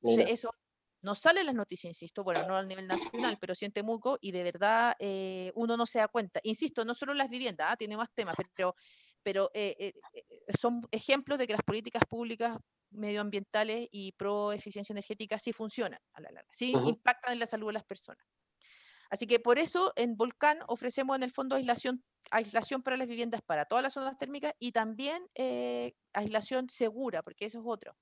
Entonces, 0.00 0.30
eso 0.30 0.54
no 1.04 1.14
sale 1.14 1.40
en 1.40 1.46
las 1.46 1.54
noticias, 1.54 1.90
insisto, 1.90 2.24
bueno, 2.24 2.46
no 2.48 2.56
a 2.56 2.64
nivel 2.64 2.86
nacional, 2.86 3.36
pero 3.38 3.54
sí 3.54 3.66
en 3.66 3.72
Temuco, 3.72 4.18
y 4.20 4.32
de 4.32 4.42
verdad 4.42 4.96
eh, 4.98 5.52
uno 5.54 5.76
no 5.76 5.84
se 5.84 5.98
da 5.98 6.08
cuenta. 6.08 6.40
Insisto, 6.42 6.84
no 6.84 6.94
solo 6.94 7.12
las 7.12 7.28
viviendas, 7.28 7.68
¿ah? 7.70 7.76
tiene 7.76 7.96
más 7.96 8.08
temas, 8.14 8.34
pero, 8.54 8.74
pero 9.22 9.50
eh, 9.52 9.76
eh, 9.78 9.92
son 10.58 10.80
ejemplos 10.90 11.38
de 11.38 11.46
que 11.46 11.52
las 11.52 11.62
políticas 11.62 12.02
públicas 12.08 12.56
medioambientales 12.90 13.88
y 13.92 14.12
pro 14.12 14.52
eficiencia 14.52 14.94
energética 14.94 15.38
sí 15.38 15.52
funcionan 15.52 16.00
a 16.14 16.20
la 16.22 16.30
larga, 16.30 16.48
sí 16.52 16.72
impactan 16.72 17.34
en 17.34 17.38
la 17.38 17.46
salud 17.46 17.66
de 17.66 17.74
las 17.74 17.84
personas. 17.84 18.24
Así 19.10 19.26
que 19.26 19.38
por 19.38 19.58
eso 19.58 19.92
en 19.96 20.16
Volcán 20.16 20.58
ofrecemos 20.68 21.16
en 21.16 21.22
el 21.22 21.30
fondo 21.30 21.56
aislación, 21.56 22.02
aislación 22.30 22.82
para 22.82 22.96
las 22.96 23.06
viviendas 23.06 23.42
para 23.42 23.66
todas 23.66 23.82
las 23.82 23.92
zonas 23.92 24.16
térmicas 24.16 24.54
y 24.58 24.72
también 24.72 25.28
aislación 26.14 26.70
segura, 26.70 27.22
porque 27.22 27.44
eso 27.44 27.58
es 27.58 27.64
otro. 27.66 27.94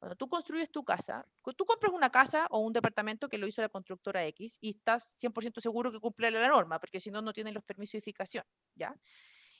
Cuando 0.00 0.16
tú 0.16 0.28
construyes 0.28 0.70
tu 0.70 0.82
casa, 0.82 1.26
tú 1.58 1.66
compras 1.66 1.92
una 1.92 2.08
casa 2.08 2.46
o 2.48 2.60
un 2.60 2.72
departamento 2.72 3.28
que 3.28 3.36
lo 3.36 3.46
hizo 3.46 3.60
la 3.60 3.68
constructora 3.68 4.24
X 4.28 4.56
y 4.62 4.70
estás 4.70 5.14
100% 5.18 5.60
seguro 5.60 5.92
que 5.92 6.00
cumple 6.00 6.30
la 6.30 6.48
norma, 6.48 6.80
porque 6.80 7.00
si 7.00 7.10
no, 7.10 7.20
no 7.20 7.34
tienen 7.34 7.52
los 7.52 7.62
permisos 7.62 7.92
de 7.92 7.98
edificación, 7.98 8.44
¿ya? 8.74 8.96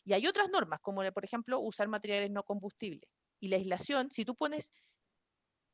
Y 0.03 0.14
hay 0.14 0.26
otras 0.26 0.49
normas, 0.49 0.80
como 0.80 1.03
por 1.12 1.24
ejemplo 1.26 1.61
usar 1.61 1.88
materiales 1.88 2.30
no 2.30 2.43
combustibles. 2.43 3.11
Y 3.38 3.49
la 3.49 3.57
aislación, 3.57 4.11
si 4.11 4.24
tú 4.24 4.34
pones 4.34 4.72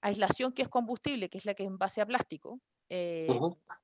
aislación 0.01 0.53
que 0.53 0.63
es 0.63 0.69
combustible, 0.69 1.31
que 1.31 1.39
es 1.39 1.45
la 1.45 1.55
que 1.55 1.63
es 1.63 1.69
en 1.69 1.79
base 1.79 2.01
a 2.01 2.07
plástico, 2.07 2.61
eh, 2.89 3.29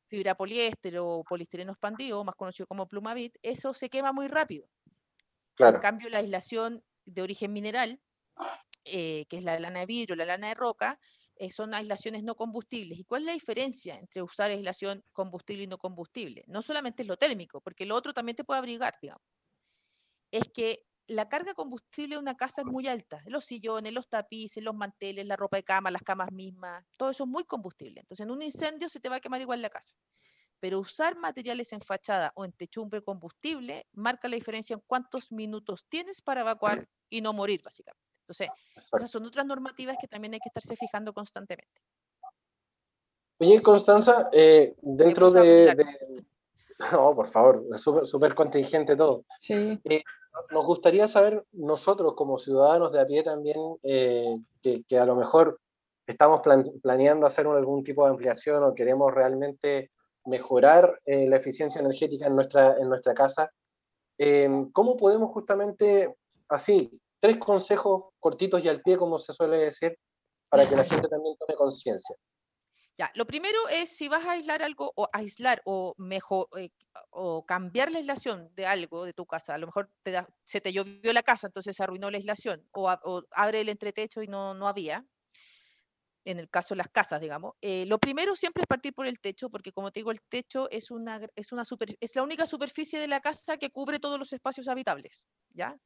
fibra 0.09 0.35
poliéster 0.35 0.99
o 0.99 1.23
poliestireno 1.23 1.71
expandido, 1.71 2.25
más 2.25 2.35
conocido 2.35 2.67
como 2.67 2.89
plumavit, 2.89 3.37
eso 3.43 3.73
se 3.73 3.89
quema 3.89 4.13
muy 4.13 4.27
rápido. 4.27 4.67
En 5.59 5.79
cambio, 5.79 6.09
la 6.09 6.19
aislación 6.19 6.83
de 7.05 7.23
origen 7.23 7.53
mineral 7.53 8.01
eh, 8.85 9.27
que 9.29 9.39
es 9.39 9.45
la 9.45 9.59
lana 9.59 9.81
de 9.81 9.87
vidrio, 9.87 10.17
la 10.17 10.25
lana 10.25 10.49
de 10.49 10.55
roca, 10.55 10.99
eh, 11.37 11.51
son 11.51 11.75
aislaciones 11.75 12.23
no 12.23 12.35
combustibles. 12.37 12.99
¿Y 12.99 13.05
cuál 13.05 13.23
es 13.23 13.27
la 13.27 13.33
diferencia 13.33 13.97
entre 13.97 14.23
usar 14.23 14.51
aislación 14.51 15.05
combustible 15.13 15.65
y 15.65 15.67
no 15.67 15.79
combustible? 15.79 16.45
No 16.47 16.63
solamente 16.63 17.03
es 17.03 17.09
lo 17.09 17.17
térmico, 17.17 17.61
porque 17.61 17.87
lo 17.87 17.97
otro 17.97 18.13
también 18.15 18.37
te 18.37 18.45
puede 18.45 18.59
abrigar, 18.59 18.95
digamos. 19.01 19.23
Es 20.31 20.49
que 20.55 20.87
la 21.07 21.29
carga 21.29 21.55
combustible 21.55 22.15
de 22.17 22.21
una 22.21 22.37
casa 22.37 22.63
es 22.63 22.67
muy 22.67 22.87
alta. 22.89 23.23
Los 23.27 23.45
sillones, 23.45 23.93
los 23.93 24.09
tapices, 24.09 24.63
los 24.63 24.75
manteles, 24.75 25.27
la 25.27 25.37
ropa 25.37 25.57
de 25.57 25.65
cama, 25.65 25.91
las 25.91 26.03
camas 26.03 26.33
mismas, 26.33 26.85
todo 26.97 27.11
eso 27.11 27.25
es 27.25 27.31
muy 27.31 27.45
combustible. 27.45 28.01
Entonces, 28.01 28.25
en 28.25 28.31
un 28.31 28.43
incendio 28.43 28.89
se 28.89 29.01
te 29.01 29.09
va 29.09 29.17
a 29.17 29.21
quemar 29.21 29.41
igual 29.41 29.63
la 29.63 29.71
casa. 29.71 29.97
Pero 30.61 30.79
usar 30.79 31.17
materiales 31.17 31.73
en 31.73 31.81
fachada 31.81 32.33
o 32.37 32.45
en 32.45 32.53
techumbre 32.53 33.03
combustible 33.03 33.89
marca 33.93 34.29
la 34.29 34.37
diferencia 34.37 34.75
en 34.75 34.83
cuántos 34.87 35.33
minutos 35.33 35.87
tienes 35.89 36.23
para 36.23 36.43
evacuar 36.43 36.89
y 37.11 37.21
no 37.21 37.33
morir, 37.33 37.61
básicamente. 37.65 38.12
Entonces, 38.23 38.49
esas 38.77 39.11
son 39.11 39.27
otras 39.27 39.45
normativas 39.45 39.97
que 40.01 40.09
también 40.09 40.35
hay 40.35 40.41
que 40.41 40.49
estarse 40.49 40.77
fijando 40.77 41.13
constantemente. 41.13 41.83
Oye, 43.39 43.61
Constanza, 43.61 44.29
eh, 44.33 44.77
dentro 44.81 45.31
de, 45.31 45.75
No, 46.93 47.15
por 47.17 47.29
favor, 47.31 47.65
súper 47.77 48.35
contingente 48.35 48.95
todo. 48.95 49.25
Sí. 49.41 49.81
Eh, 49.85 50.03
nos 50.51 50.65
gustaría 50.65 51.09
saber 51.09 51.45
nosotros 51.53 52.15
como 52.15 52.39
ciudadanos 52.39 52.93
de 52.93 53.01
a 53.01 53.07
pie 53.07 53.25
también, 53.25 53.59
eh, 53.83 54.39
que, 54.63 54.99
a 54.99 55.05
lo 55.05 55.17
mejor 55.17 55.59
estamos 56.07 56.41
planeando 56.83 57.27
hacer 57.27 57.47
algún 57.49 57.83
tipo 57.83 58.05
de 58.05 58.13
ampliación 58.13 58.63
o 58.63 58.75
queremos 58.75 59.13
realmente 59.13 59.91
mejorar 60.25 61.01
la 61.05 61.37
eficiencia 61.37 61.81
energética 61.81 62.27
en 62.27 62.37
nuestra, 62.37 62.77
en 62.79 62.89
nuestra 62.89 63.13
casa, 63.13 63.51
¿cómo 64.73 64.97
podemos 64.97 65.31
justamente 65.33 66.15
así, 66.49 66.91
tres 67.23 67.39
consejos 67.39 68.07
cortitos 68.19 68.63
y 68.65 68.69
al 68.69 68.83
pie, 68.83 68.99
como 68.99 69.17
se 69.19 69.33
suele 69.33 69.59
decir, 69.59 69.97
para 70.49 70.69
que 70.69 70.75
la 70.75 70.83
gente 70.83 71.09
también 71.09 71.37
tome 71.39 71.57
conciencia. 71.57 72.17
Ya, 72.99 73.11
lo 73.15 73.27
primero 73.27 73.69
es 73.71 73.97
si 73.97 74.09
vas 74.09 74.27
a 74.27 74.33
aislar 74.33 74.63
algo 74.63 74.93
o 74.97 75.09
aislar 75.13 75.63
o 75.65 75.95
mejor 75.97 76.49
eh, 76.59 76.71
o 77.11 77.47
cambiar 77.47 77.91
la 77.91 77.99
aislación 77.99 78.51
de 78.55 78.67
algo 78.67 79.05
de 79.05 79.15
tu 79.15 79.25
casa, 79.25 79.55
a 79.55 79.59
lo 79.59 79.67
mejor 79.67 79.91
se 80.45 80.61
te 80.61 80.73
llovió 80.73 81.13
la 81.13 81.23
casa, 81.23 81.47
entonces 81.47 81.75
se 81.77 81.83
arruinó 81.83 82.11
la 82.11 82.19
aislación 82.19 82.69
o, 82.73 82.91
abre 83.31 83.61
el 83.61 83.69
entretecho 83.71 84.21
y 84.23 84.27
no, 84.27 84.53
no 84.53 84.67
había, 84.67 85.07
en 86.25 86.39
el 86.39 86.51
caso 86.51 86.75
de 86.75 86.79
las 86.79 86.89
casas, 86.89 87.21
digamos. 87.21 87.55
Eh, 87.63 87.87
lo 87.87 87.99
primero 87.99 88.37
siempre 88.37 88.63
es 88.63 88.67
partir 88.67 88.93
por 88.93 89.07
el 89.07 89.21
techo, 89.21 89.49
porque 89.49 89.73
como 89.73 89.91
te 89.91 90.01
digo, 90.01 90.11
el 90.11 90.21
techo 90.21 90.69
es, 90.71 90.91
una, 90.91 91.21
es, 91.35 91.53
una 91.53 91.65
super, 91.65 91.97
es 91.99 92.17
la 92.17 92.23
única 92.25 92.47
superficie 92.47 92.99
de 92.99 93.09
la 93.09 93.21
casa 93.21 93.57
que 93.57 93.71
cubre 93.71 94.01
todos 94.01 94.19
los 94.19 94.33
espacios 94.33 94.69
habitables, 94.69 95.25
¿ya? 95.51 95.79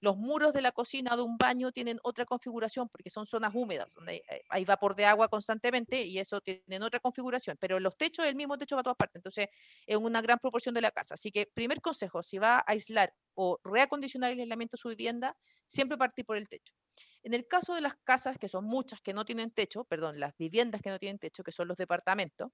Los 0.00 0.16
muros 0.16 0.52
de 0.52 0.62
la 0.62 0.72
cocina 0.72 1.16
de 1.16 1.22
un 1.22 1.36
baño 1.36 1.72
tienen 1.72 1.98
otra 2.02 2.24
configuración 2.24 2.88
porque 2.88 3.10
son 3.10 3.26
zonas 3.26 3.52
húmedas, 3.54 3.94
donde 3.94 4.22
hay 4.48 4.64
vapor 4.64 4.94
de 4.96 5.04
agua 5.04 5.28
constantemente 5.28 6.02
y 6.04 6.18
eso 6.18 6.40
tiene 6.40 6.82
otra 6.82 7.00
configuración, 7.00 7.56
pero 7.60 7.78
los 7.80 7.96
techos, 7.96 8.24
el 8.26 8.34
mismo 8.34 8.56
techo 8.56 8.76
va 8.76 8.80
a 8.80 8.84
todas 8.84 8.96
partes, 8.96 9.16
entonces 9.16 9.48
es 9.86 9.96
una 9.96 10.22
gran 10.22 10.38
proporción 10.38 10.74
de 10.74 10.80
la 10.80 10.90
casa. 10.90 11.14
Así 11.14 11.30
que 11.30 11.46
primer 11.52 11.80
consejo, 11.80 12.22
si 12.22 12.38
va 12.38 12.58
a 12.58 12.64
aislar 12.66 13.14
o 13.34 13.58
reacondicionar 13.64 14.32
el 14.32 14.40
aislamiento 14.40 14.76
de 14.76 14.80
su 14.80 14.88
vivienda, 14.88 15.36
siempre 15.66 15.98
partir 15.98 16.24
por 16.24 16.36
el 16.36 16.48
techo. 16.48 16.74
En 17.22 17.34
el 17.34 17.46
caso 17.46 17.74
de 17.74 17.82
las 17.82 17.96
casas, 17.96 18.38
que 18.38 18.48
son 18.48 18.64
muchas 18.64 19.00
que 19.02 19.12
no 19.12 19.24
tienen 19.24 19.50
techo, 19.50 19.84
perdón, 19.84 20.18
las 20.18 20.36
viviendas 20.36 20.80
que 20.80 20.90
no 20.90 20.98
tienen 20.98 21.18
techo, 21.18 21.42
que 21.44 21.52
son 21.52 21.68
los 21.68 21.76
departamentos, 21.76 22.50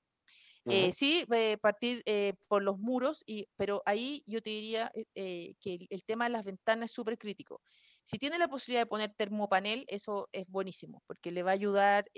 eh, 0.68 0.92
sí, 0.92 1.24
eh, 1.32 1.58
partir 1.58 2.02
eh, 2.06 2.34
por 2.48 2.62
los 2.62 2.78
muros, 2.78 3.22
y, 3.26 3.48
pero 3.56 3.82
ahí 3.86 4.22
yo 4.26 4.42
te 4.42 4.50
diría 4.50 4.90
que 5.14 5.56
el, 5.64 6.04
tema 6.04 6.24
de 6.24 6.30
las 6.30 6.44
ventanas 6.44 6.90
es 6.90 6.92
súper 6.92 7.18
crítico. 7.18 7.60
Si 8.02 8.18
tiene 8.18 8.38
la 8.38 8.48
posibilidad 8.48 8.82
de 8.82 8.86
poner 8.86 9.14
termopanel, 9.14 9.84
eso 9.88 10.28
es 10.32 10.46
buenísimo, 10.48 11.02
porque 11.06 11.30
le 11.30 11.42
va 11.42 11.50
a 11.50 11.54
ayudar 11.54 12.10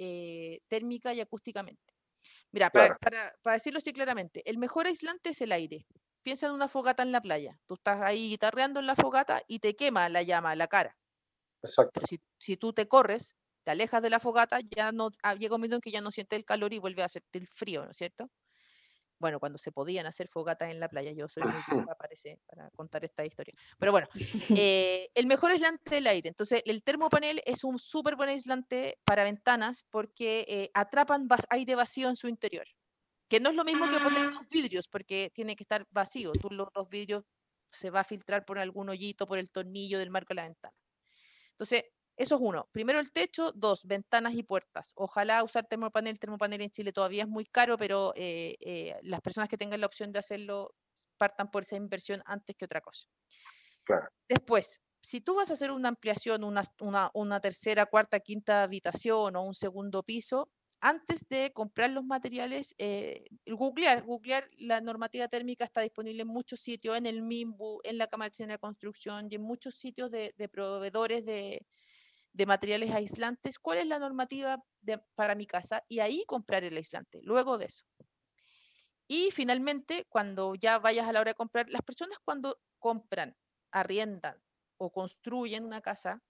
térmica 0.69 1.15
y 1.15 1.21
acústicamente. 1.21 1.95
Mira, 2.51 2.71
para, 2.71 2.97
para, 2.99 3.55
decirlo 3.55 3.79
así 3.79 3.93
claramente, 3.93 4.43
el 4.49 4.59
mejor 4.59 4.87
aislante 4.87 5.31
es 5.31 5.41
el 5.41 5.53
aire. 5.53 5.87
Piensa 6.23 6.47
en 6.47 6.53
una 6.53 6.69
fogata 6.69 7.03
en 7.03 7.13
la 7.13 7.21
playa. 7.21 7.59
Tú 7.67 7.75
estás 7.75 8.03
ahí 8.03 8.31
guitarreando 8.31 8.81
en 8.81 8.87
la 8.87 8.97
fogata 8.97 9.43
y 9.47 9.61
te 9.61 9.77
quema 9.77 10.09
la 10.09 10.23
llama, 10.23 10.55
la 10.57 10.69
cara. 10.69 10.97
Exacto. 11.63 12.01
si, 12.07 12.21
si 12.39 12.57
tú 12.57 12.73
te 12.73 12.87
corres, 12.87 13.35
te 13.69 13.73
alejas 13.73 14.01
de 14.01 14.09
la 14.09 14.19
fogata, 14.19 14.61
ya 14.61 14.93
no 14.93 15.11
ah, 15.23 15.35
llega 15.35 15.55
un 15.55 15.61
momento 15.61 15.77
en 15.77 15.83
que 15.83 15.91
ya 15.91 16.01
no 16.01 16.11
siente 16.11 16.37
el 16.37 16.47
calor 16.47 16.73
y 16.73 16.79
vuelve 16.79 17.03
a 17.03 17.05
hacerte 17.05 17.37
el 17.37 17.47
frío, 17.47 17.85
¿no 17.85 17.91
es 17.91 17.99
cierto? 17.99 18.31
Bueno, 19.19 19.39
cuando 19.39 19.59
se 19.59 19.73
podían 19.73 20.07
hacer 20.07 20.27
fogatas 20.27 20.71
en 20.71 20.81
la 20.81 20.89
playa, 20.89 21.13
yo 21.13 21.29
soy 21.29 21.43
muy 21.43 21.85
parece, 21.99 22.39
para 22.47 22.71
contar 22.71 23.05
esta 23.05 23.27
historia. 23.27 23.53
Pero 23.79 23.93
bueno, 23.93 24.09
eh, 24.57 25.11
el 25.15 25.27
mejor 25.27 25.51
aislante 25.51 25.97
del 25.97 26.07
aire. 26.07 26.31
Entonces, 26.31 26.63
el 26.65 26.83
termopanel 26.83 27.43
es 27.45 27.63
un 27.63 27.79
súper 27.79 28.17
buen 28.17 28.31
aislante 28.31 28.99
para 29.05 29.23
ventanas 29.23 29.85
porque 29.91 30.47
eh, 30.49 30.71
atrapan 30.73 31.29
aire 31.51 31.75
vacío 31.75 32.09
en 32.09 32.17
su 32.17 32.27
interior. 32.27 32.67
Que 33.29 33.39
no 33.39 33.51
es 33.51 33.57
lo 33.57 33.65
mismo 33.65 33.91
que 33.91 34.01
poner 34.01 34.33
los 34.33 34.49
vidrios, 34.49 34.89
porque 34.89 35.31
tiene 35.35 35.57
que 35.57 35.65
estar 35.65 35.87
vacío. 35.91 36.33
Tú 36.33 36.49
los 36.51 36.69
dos 36.73 36.89
vidrios 36.89 37.25
se 37.71 37.91
va 37.91 38.01
a 38.01 38.05
filtrar 38.05 38.47
por 38.47 38.59
algún 38.59 38.89
hoyito, 38.89 39.27
por 39.27 39.39
el 39.39 39.53
tornillo 39.53 39.99
del 39.99 40.09
marco 40.09 40.29
de 40.29 40.37
la 40.37 40.45
ventana. 40.45 40.75
Entonces, 41.51 41.85
eso 42.19 42.35
es 42.35 42.41
uno. 42.43 42.69
Primero 42.73 42.99
el 42.99 43.13
techo, 43.13 43.53
dos, 43.53 43.85
ventanas 43.85 44.35
y 44.35 44.43
puertas. 44.43 44.93
Ojalá 44.97 45.45
usar 45.45 45.67
termopanel. 45.67 46.19
Termopanel 46.19 46.61
en 46.61 46.71
Chile 46.71 46.93
todavía 46.93 47.23
es 47.23 47.29
muy 47.29 47.45
caro, 47.45 47.79
pero 47.79 48.13
eh, 48.17 48.57
eh, 48.61 48.99
las 49.03 49.21
personas 49.21 49.49
que 49.49 49.57
tengan 49.57 49.81
la 49.81 49.87
opción 49.87 50.11
de 50.11 50.19
hacerlo 50.19 50.75
partan 51.17 51.49
por 51.49 51.63
esa 51.63 51.77
inversión 51.77 52.21
antes 52.27 52.57
que 52.57 52.65
otra 52.65 52.81
cosa. 52.81 53.07
Después, 54.29 54.81
si 55.01 55.21
tú 55.21 55.37
vas 55.37 55.51
a 55.51 55.53
hacer 55.53 55.71
una 55.71 55.89
ampliación, 55.91 56.43
una, 56.43 56.63
una, 57.15 57.41
tercera, 57.41 57.87
cuarta, 57.87 58.19
quinta 58.19 58.65
habitación 58.65 59.37
o 59.37 59.43
un 59.43 59.55
segundo 59.55 60.03
piso, 60.03 60.51
antes 60.81 61.29
de 61.29 61.53
comprar 61.53 61.91
los 61.91 62.05
materiales, 62.05 62.75
eh, 62.79 63.27
googlear, 63.47 64.03
googlear 64.03 64.51
la 64.59 64.81
normativa 64.81 65.29
térmica 65.29 65.65
está 65.65 65.83
disponible 65.83 66.23
en 66.23 66.29
muchos 66.29 66.61
sitios, 66.61 66.97
en 66.97 67.07
el 67.07 67.23
MIMBU, 67.23 67.81
en 67.85 67.97
la 67.97 68.09
Cámara 68.09 68.33
de 68.37 68.59
Construcción 68.59 69.29
y 69.31 69.37
en 69.37 69.43
muchos 69.43 69.77
sitios 69.77 70.11
de 70.11 70.49
proveedores 70.53 71.25
de, 71.25 71.65
de 72.39 72.47
materiales 72.47 72.95
aislantes, 72.95 73.59
cuál 73.59 73.79
es 73.79 73.87
la 73.87 73.99
normativa 73.99 74.63
para 75.17 75.35
mi 75.35 75.45
casa 75.45 75.83
y 75.89 75.99
ahí 75.99 76.25
comprar 76.25 76.63
el 76.63 76.77
aislante, 76.77 77.19
luego 77.25 77.59
de 77.59 77.67
eso. 77.67 77.85
Y 79.09 79.33
finalmente, 79.33 80.07
cuando 80.09 80.55
ya 80.55 80.79
vayas 80.79 81.09
a 81.09 81.13
la 81.13 81.21
hora 81.21 81.33
de 81.33 81.35
comprar, 81.35 81.69
las 81.69 81.83
personas 81.83 82.19
cuando 82.25 82.61
compran, 82.79 83.35
arriendan 83.73 84.41
o 84.79 84.93
construyen 84.93 85.65
una 85.65 85.81
casa 85.81 86.23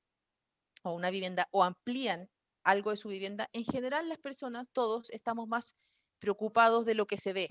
o 0.82 0.94
una 0.94 1.10
vivienda 1.10 1.46
o 1.50 1.62
amplían 1.62 2.30
algo 2.64 2.90
de 2.90 2.96
su 2.96 3.10
vivienda, 3.10 3.50
en 3.52 3.64
general 3.64 4.08
las 4.08 4.18
personas, 4.18 4.66
todos 4.72 5.10
estamos 5.10 5.46
más 5.46 5.76
preocupados 6.18 6.86
de 6.86 6.94
lo 6.94 7.06
que 7.06 7.18
se 7.18 7.34
ve. 7.34 7.48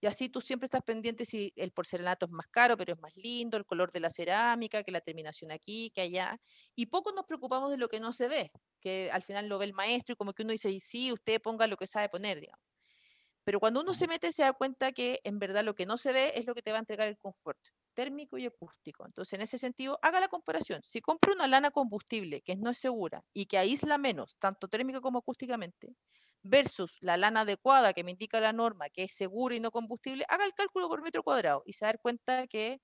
Y 0.00 0.06
así 0.06 0.28
tú 0.28 0.40
siempre 0.40 0.66
estás 0.66 0.82
pendiente 0.82 1.24
si 1.24 1.52
el 1.56 1.72
porcelanato 1.72 2.26
es 2.26 2.32
más 2.32 2.46
caro, 2.46 2.76
pero 2.76 2.92
es 2.92 3.00
más 3.00 3.16
lindo, 3.16 3.56
el 3.56 3.66
color 3.66 3.90
de 3.90 4.00
la 4.00 4.10
cerámica, 4.10 4.84
que 4.84 4.92
la 4.92 5.00
terminación 5.00 5.50
aquí, 5.50 5.90
que 5.90 6.02
allá. 6.02 6.40
Y 6.76 6.86
poco 6.86 7.12
nos 7.12 7.24
preocupamos 7.24 7.70
de 7.70 7.78
lo 7.78 7.88
que 7.88 7.98
no 7.98 8.12
se 8.12 8.28
ve, 8.28 8.52
que 8.80 9.10
al 9.12 9.22
final 9.22 9.48
lo 9.48 9.58
ve 9.58 9.66
el 9.66 9.74
maestro 9.74 10.12
y 10.12 10.16
como 10.16 10.32
que 10.34 10.44
uno 10.44 10.52
dice, 10.52 10.78
sí, 10.80 11.12
usted 11.12 11.40
ponga 11.42 11.66
lo 11.66 11.76
que 11.76 11.86
sabe 11.86 12.08
poner, 12.08 12.40
digamos. 12.40 12.64
Pero 13.44 13.60
cuando 13.60 13.80
uno 13.80 13.94
se 13.94 14.06
mete 14.06 14.30
se 14.30 14.42
da 14.42 14.52
cuenta 14.52 14.92
que 14.92 15.20
en 15.24 15.38
verdad 15.38 15.64
lo 15.64 15.74
que 15.74 15.86
no 15.86 15.96
se 15.96 16.12
ve 16.12 16.32
es 16.36 16.46
lo 16.46 16.54
que 16.54 16.62
te 16.62 16.70
va 16.70 16.76
a 16.76 16.80
entregar 16.80 17.08
el 17.08 17.18
confort 17.18 17.58
térmico 17.94 18.38
y 18.38 18.46
acústico. 18.46 19.04
Entonces, 19.04 19.32
en 19.32 19.40
ese 19.40 19.58
sentido, 19.58 19.98
haga 20.02 20.20
la 20.20 20.28
comparación. 20.28 20.82
Si 20.84 21.00
compra 21.00 21.32
una 21.32 21.48
lana 21.48 21.72
combustible 21.72 22.42
que 22.42 22.54
no 22.54 22.70
es 22.70 22.78
segura 22.78 23.24
y 23.34 23.46
que 23.46 23.58
aísla 23.58 23.98
menos, 23.98 24.36
tanto 24.38 24.68
térmica 24.68 25.00
como 25.00 25.18
acústicamente, 25.18 25.96
versus 26.42 26.98
la 27.00 27.16
lana 27.16 27.40
adecuada 27.40 27.92
que 27.92 28.04
me 28.04 28.12
indica 28.12 28.40
la 28.40 28.52
norma, 28.52 28.88
que 28.90 29.04
es 29.04 29.12
segura 29.14 29.54
y 29.54 29.60
no 29.60 29.70
combustible, 29.70 30.24
haga 30.28 30.44
el 30.44 30.54
cálculo 30.54 30.88
por 30.88 31.02
metro 31.02 31.22
cuadrado 31.22 31.62
y 31.66 31.72
se 31.72 31.84
da 31.84 31.94
cuenta 31.94 32.46
que 32.46 32.80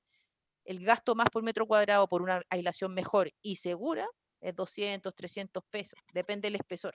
el 0.64 0.84
gasto 0.84 1.14
más 1.14 1.28
por 1.30 1.42
metro 1.42 1.66
cuadrado 1.66 2.08
por 2.08 2.22
una 2.22 2.42
aislación 2.50 2.94
mejor 2.94 3.30
y 3.42 3.56
segura 3.56 4.08
es 4.40 4.54
200, 4.54 5.14
300 5.14 5.62
pesos, 5.70 5.98
depende 6.12 6.46
del 6.46 6.56
espesor, 6.56 6.94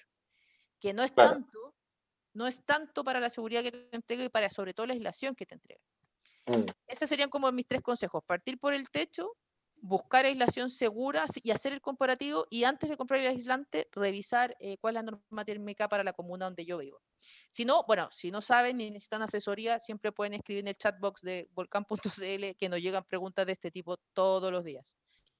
que 0.79 0.93
no 0.93 1.03
es 1.03 1.13
tanto, 1.13 1.75
no 2.33 2.47
es 2.47 2.63
tanto 2.63 3.03
para 3.03 3.19
la 3.19 3.29
seguridad 3.29 3.63
que 3.63 3.71
te 3.71 3.95
entrega 3.95 4.23
y 4.23 4.29
para 4.29 4.49
sobre 4.49 4.73
todo 4.73 4.85
la 4.85 4.93
aislación 4.93 5.35
que 5.35 5.45
te 5.45 5.55
entrega. 5.55 5.81
Mm. 6.45 6.65
Esos 6.87 7.09
serían 7.09 7.29
como 7.29 7.51
mis 7.51 7.67
tres 7.67 7.81
consejos, 7.81 8.23
partir 8.25 8.59
por 8.59 8.73
el 8.73 8.89
techo, 8.89 9.35
buscar 9.81 10.25
aislación 10.25 10.69
segura 10.69 11.25
y 11.43 11.51
hacer 11.51 11.73
el 11.73 11.81
comparativo 11.81 12.47
y 12.49 12.63
antes 12.63 12.89
de 12.89 12.97
comprar 12.97 13.19
el 13.19 13.27
aislante 13.27 13.87
revisar 13.91 14.55
eh, 14.59 14.77
cuál 14.79 14.97
es 14.97 15.03
la 15.03 15.11
norma 15.11 15.45
térmica 15.45 15.87
para 15.87 16.03
la 16.03 16.13
comuna 16.13 16.45
donde 16.45 16.65
yo 16.65 16.77
vivo. 16.77 17.01
Si 17.49 17.65
no, 17.65 17.83
bueno, 17.87 18.09
si 18.11 18.31
no 18.31 18.41
saben 18.41 18.77
ni 18.77 18.91
necesitan 18.91 19.21
asesoría, 19.21 19.79
siempre 19.79 20.11
pueden 20.11 20.33
escribir 20.33 20.61
en 20.61 20.69
el 20.69 20.77
chatbox 20.77 21.21
de 21.21 21.47
volcán.cl 21.53 22.55
que 22.57 22.69
nos 22.69 22.79
llegan 22.79 23.03
preguntas 23.03 23.45
de 23.45 23.53
este 23.53 23.71
tipo 23.71 23.97
todos 24.13 24.51
los 24.51 24.63
días. 24.63 24.95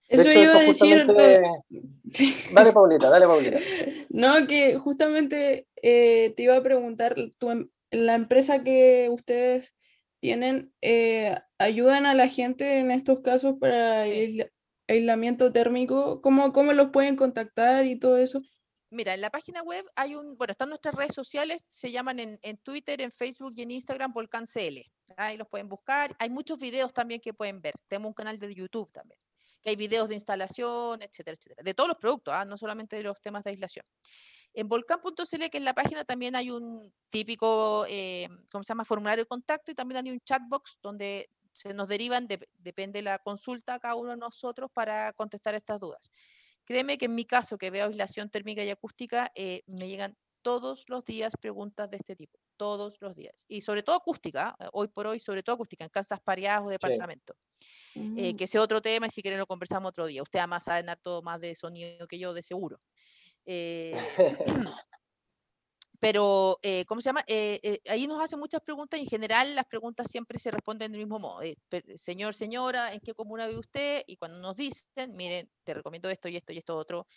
Eso 0.10 0.32
iba 0.32 0.56
a 0.56 0.62
decir. 0.62 1.06
Dale, 2.54 2.74
Paulita, 2.74 3.10
dale, 3.10 3.28
Paulita. 3.28 3.60
No, 4.10 4.48
que 4.48 4.80
justamente 4.80 5.68
eh, 5.76 6.34
te 6.36 6.44
iba 6.44 6.58
a 6.58 6.64
preguntar, 6.64 7.16
tu, 7.38 7.70
la 7.92 8.16
empresa 8.16 8.64
que 8.64 9.08
ustedes 9.12 9.74
tienen, 10.20 10.74
eh, 10.82 11.38
ayudan 11.58 12.06
a 12.06 12.14
la 12.14 12.28
gente 12.28 12.80
en 12.80 12.92
estos 12.92 13.20
casos 13.22 13.56
para 13.60 14.06
aislamiento 14.88 15.52
térmico? 15.52 16.22
¿Cómo, 16.22 16.54
¿Cómo 16.54 16.74
los 16.74 16.90
pueden 16.90 17.16
contactar 17.16 17.86
y 17.86 17.98
todo 17.98 18.18
eso? 18.18 18.42
Mira, 18.92 19.14
en 19.14 19.22
la 19.22 19.30
página 19.30 19.62
web 19.62 19.86
hay 19.96 20.16
un, 20.16 20.36
bueno, 20.36 20.52
están 20.52 20.70
nuestras 20.70 20.96
redes 20.96 21.14
sociales, 21.14 21.64
se 21.68 21.92
llaman 21.92 22.20
en, 22.20 22.40
en 22.42 22.58
Twitter, 22.58 23.02
en 23.02 23.12
Facebook 23.12 23.54
y 23.56 23.62
en 23.62 23.72
Instagram 23.72 24.12
Volcán 24.12 24.46
CL. 24.46 24.80
Ahí 25.16 25.38
los 25.38 25.48
pueden 25.48 25.70
buscar. 25.70 26.16
Hay 26.18 26.32
muchos 26.32 26.60
videos 26.60 26.92
también 26.92 27.22
que 27.22 27.34
pueden 27.34 27.62
ver. 27.62 27.76
Tenemos 27.88 28.10
un 28.10 28.14
canal 28.16 28.40
de 28.40 28.54
YouTube 28.54 28.92
también, 28.92 29.20
que 29.62 29.70
hay 29.70 29.76
videos 29.76 30.10
de 30.10 30.16
instalación, 30.16 31.04
etcétera, 31.04 31.38
etcétera. 31.38 31.64
De 31.64 31.74
todos 31.76 31.88
los 31.88 31.98
productos, 31.98 32.34
¿ah? 32.34 32.46
no 32.46 32.58
solamente 32.58 32.96
de 32.96 33.04
los 33.04 33.22
temas 33.22 33.44
de 33.44 33.52
aislación. 33.52 33.86
En 34.54 34.68
volcán.cl, 34.68 35.50
que 35.50 35.58
en 35.58 35.66
la 35.66 35.74
página 35.74 36.04
también 36.04 36.36
hay 36.36 36.52
un 36.52 36.94
típico, 37.10 37.86
eh, 37.88 38.28
¿cómo 38.52 38.64
se 38.64 38.70
llama?, 38.70 38.86
formulario 38.86 39.24
de 39.24 39.28
contacto 39.28 39.72
y 39.72 39.76
también 39.76 40.06
hay 40.06 40.12
un 40.12 40.20
chatbox 40.22 40.80
donde 40.82 41.30
se 41.54 41.74
nos 41.74 41.88
derivan, 41.88 42.28
depende 42.58 43.00
de 43.00 43.04
la 43.04 43.20
consulta 43.20 43.76
a 43.76 43.80
cada 43.80 43.96
uno 43.96 44.12
de 44.12 44.18
nosotros 44.18 44.70
para 44.74 45.14
contestar 45.14 45.56
estas 45.56 45.80
dudas. 45.80 46.12
Créeme 46.64 46.98
que 46.98 47.06
en 47.06 47.16
mi 47.16 47.26
caso, 47.26 47.58
que 47.58 47.72
veo 47.72 47.88
aislación 47.88 48.30
térmica 48.30 48.64
y 48.64 48.70
acústica, 48.70 49.32
eh, 49.36 49.64
me 49.66 49.88
llegan 49.88 50.16
todos 50.42 50.86
los 50.88 51.04
días 51.04 51.34
preguntas 51.40 51.90
de 51.90 51.98
este 51.98 52.16
tipo, 52.16 52.40
todos 52.58 52.98
los 53.02 53.16
días. 53.16 53.46
Y 53.48 53.62
sobre 53.62 53.84
todo 53.84 53.96
acústica, 53.96 54.56
¿ah? 54.60 54.70
hoy 54.74 54.88
por 54.88 55.08
hoy, 55.08 55.20
sobre 55.20 55.44
todo 55.44 55.56
acústica, 55.56 55.84
en 55.84 55.90
casas 55.90 56.20
pareadas 56.22 56.62
o 56.66 56.70
departamentos. 56.70 57.36
Eh, 57.96 58.34
mm. 58.34 58.38
que 58.38 58.48
sea 58.48 58.62
otro 58.62 58.82
tema 58.82 59.08
y 59.08 59.10
si 59.10 59.22
quieren 59.22 59.40
lo 59.40 59.48
conversamos 59.48 59.90
otro 59.90 60.06
día. 60.06 60.22
Usted 60.24 60.40
además 60.40 60.64
sabe 60.64 60.84
dar 60.84 61.00
todo 61.02 61.22
más 61.22 61.42
de 61.42 61.56
sonido 61.56 62.08
que 62.08 62.20
yo, 62.20 62.34
de 62.34 62.44
seguro. 62.44 62.80
Eh, 63.46 63.94
pero, 66.00 66.60
eh, 66.62 66.86
¿cómo 66.86 67.02
se 67.02 67.10
llama? 67.10 67.24
Eh, 67.28 67.80
ahí 67.90 68.08
nos 68.08 68.22
hacen 68.22 68.40
muchas 68.40 68.62
preguntas 68.62 69.00
y 69.00 69.04
en 69.04 69.10
general 69.10 69.56
las 69.56 69.66
preguntas 69.66 70.08
siempre 70.10 70.40
se 70.40 70.52
responden 70.52 70.92
del 70.92 71.02
mismo 71.02 71.20
modo. 71.20 71.42
señor, 71.96 72.34
señora, 72.34 72.94
¿en 72.94 73.00
qué 73.02 73.14
comuna 73.14 73.48
vive 73.48 73.60
usted? 73.60 74.04
Y 74.08 74.18
cuando 74.18 74.40
nos 74.40 74.56
dicen, 74.56 75.16
miren, 75.16 75.50
te 75.64 75.74
recomiendo 75.74 76.10
esto 76.10 76.30
y 76.30 76.38
esto 76.38 76.54
y 76.54 76.58
esto 76.58 76.78
otro, 76.78 77.08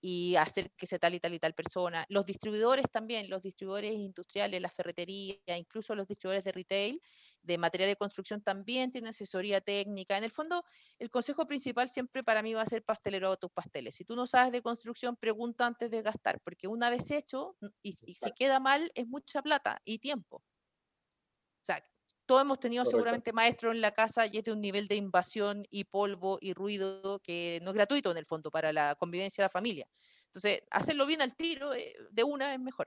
y 0.00 0.36
hacer 0.36 0.72
que 0.76 0.86
sea 0.86 0.98
tal 0.98 1.14
y 1.14 1.20
tal 1.20 1.34
y 1.34 1.38
tal 1.38 1.54
persona. 1.54 2.06
Los 2.08 2.26
distribuidores 2.26 2.90
también, 2.90 3.28
los 3.28 3.42
distribuidores 3.42 3.92
industriales, 3.92 4.60
la 4.60 4.70
ferretería, 4.70 5.36
incluso 5.58 5.94
los 5.94 6.06
distribuidores 6.06 6.44
de 6.44 6.52
retail, 6.52 7.02
de 7.42 7.58
material 7.58 7.90
de 7.90 7.96
construcción 7.96 8.42
también 8.42 8.90
tienen 8.90 9.10
asesoría 9.10 9.60
técnica. 9.60 10.16
En 10.16 10.24
el 10.24 10.30
fondo, 10.30 10.64
el 10.98 11.10
consejo 11.10 11.46
principal 11.46 11.88
siempre 11.88 12.24
para 12.24 12.42
mí 12.42 12.54
va 12.54 12.62
a 12.62 12.66
ser 12.66 12.84
pastelero 12.84 13.30
de 13.30 13.36
tus 13.36 13.50
pasteles. 13.50 13.94
Si 13.96 14.04
tú 14.04 14.16
no 14.16 14.26
sabes 14.26 14.52
de 14.52 14.62
construcción, 14.62 15.16
pregunta 15.16 15.66
antes 15.66 15.90
de 15.90 16.02
gastar, 16.02 16.40
porque 16.40 16.68
una 16.68 16.90
vez 16.90 17.10
hecho 17.10 17.56
y, 17.82 17.94
y 18.02 18.14
si 18.14 18.32
queda 18.32 18.60
mal, 18.60 18.90
es 18.94 19.06
mucha 19.06 19.42
plata 19.42 19.80
y 19.84 19.98
tiempo. 19.98 20.36
O 20.36 21.64
sea, 21.64 21.84
todos 22.30 22.42
hemos 22.42 22.60
tenido 22.60 22.86
seguramente 22.86 23.32
maestros 23.32 23.74
en 23.74 23.80
la 23.80 23.90
casa 23.90 24.24
y 24.24 24.38
es 24.38 24.44
de 24.44 24.52
un 24.52 24.60
nivel 24.60 24.86
de 24.86 24.94
invasión 24.94 25.66
y 25.68 25.82
polvo 25.82 26.38
y 26.40 26.54
ruido 26.54 27.18
que 27.24 27.58
no 27.64 27.70
es 27.70 27.74
gratuito 27.74 28.12
en 28.12 28.18
el 28.18 28.24
fondo 28.24 28.52
para 28.52 28.72
la 28.72 28.94
convivencia 28.94 29.42
de 29.42 29.46
la 29.46 29.50
familia. 29.50 29.84
Entonces, 30.26 30.62
hacerlo 30.70 31.06
bien 31.06 31.22
al 31.22 31.34
tiro 31.34 31.74
eh, 31.74 31.92
de 32.08 32.22
una 32.22 32.54
es 32.54 32.60
mejor. 32.60 32.86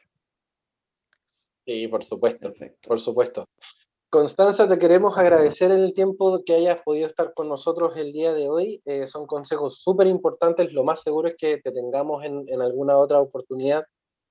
Sí, 1.65 1.89
por 1.89 2.05
supuesto, 2.05 2.53
por 2.87 3.01
supuesto. 3.01 3.49
Constanza, 4.09 4.65
te 4.65 4.79
queremos 4.79 5.17
agradecer 5.17 5.71
el 5.71 5.93
tiempo 5.93 6.41
que 6.45 6.55
hayas 6.55 6.81
podido 6.81 7.07
estar 7.07 7.33
con 7.33 7.49
nosotros 7.49 7.97
el 7.97 8.13
día 8.13 8.31
de 8.31 8.47
hoy. 8.47 8.81
Eh, 8.85 9.07
son 9.07 9.27
consejos 9.27 9.79
súper 9.79 10.07
importantes. 10.07 10.71
Lo 10.71 10.85
más 10.85 11.01
seguro 11.01 11.27
es 11.27 11.35
que 11.37 11.57
te 11.57 11.73
tengamos 11.73 12.23
en, 12.23 12.45
en, 12.47 12.61
alguna 12.61 12.97
otra 12.97 13.19
oportunidad 13.19 13.83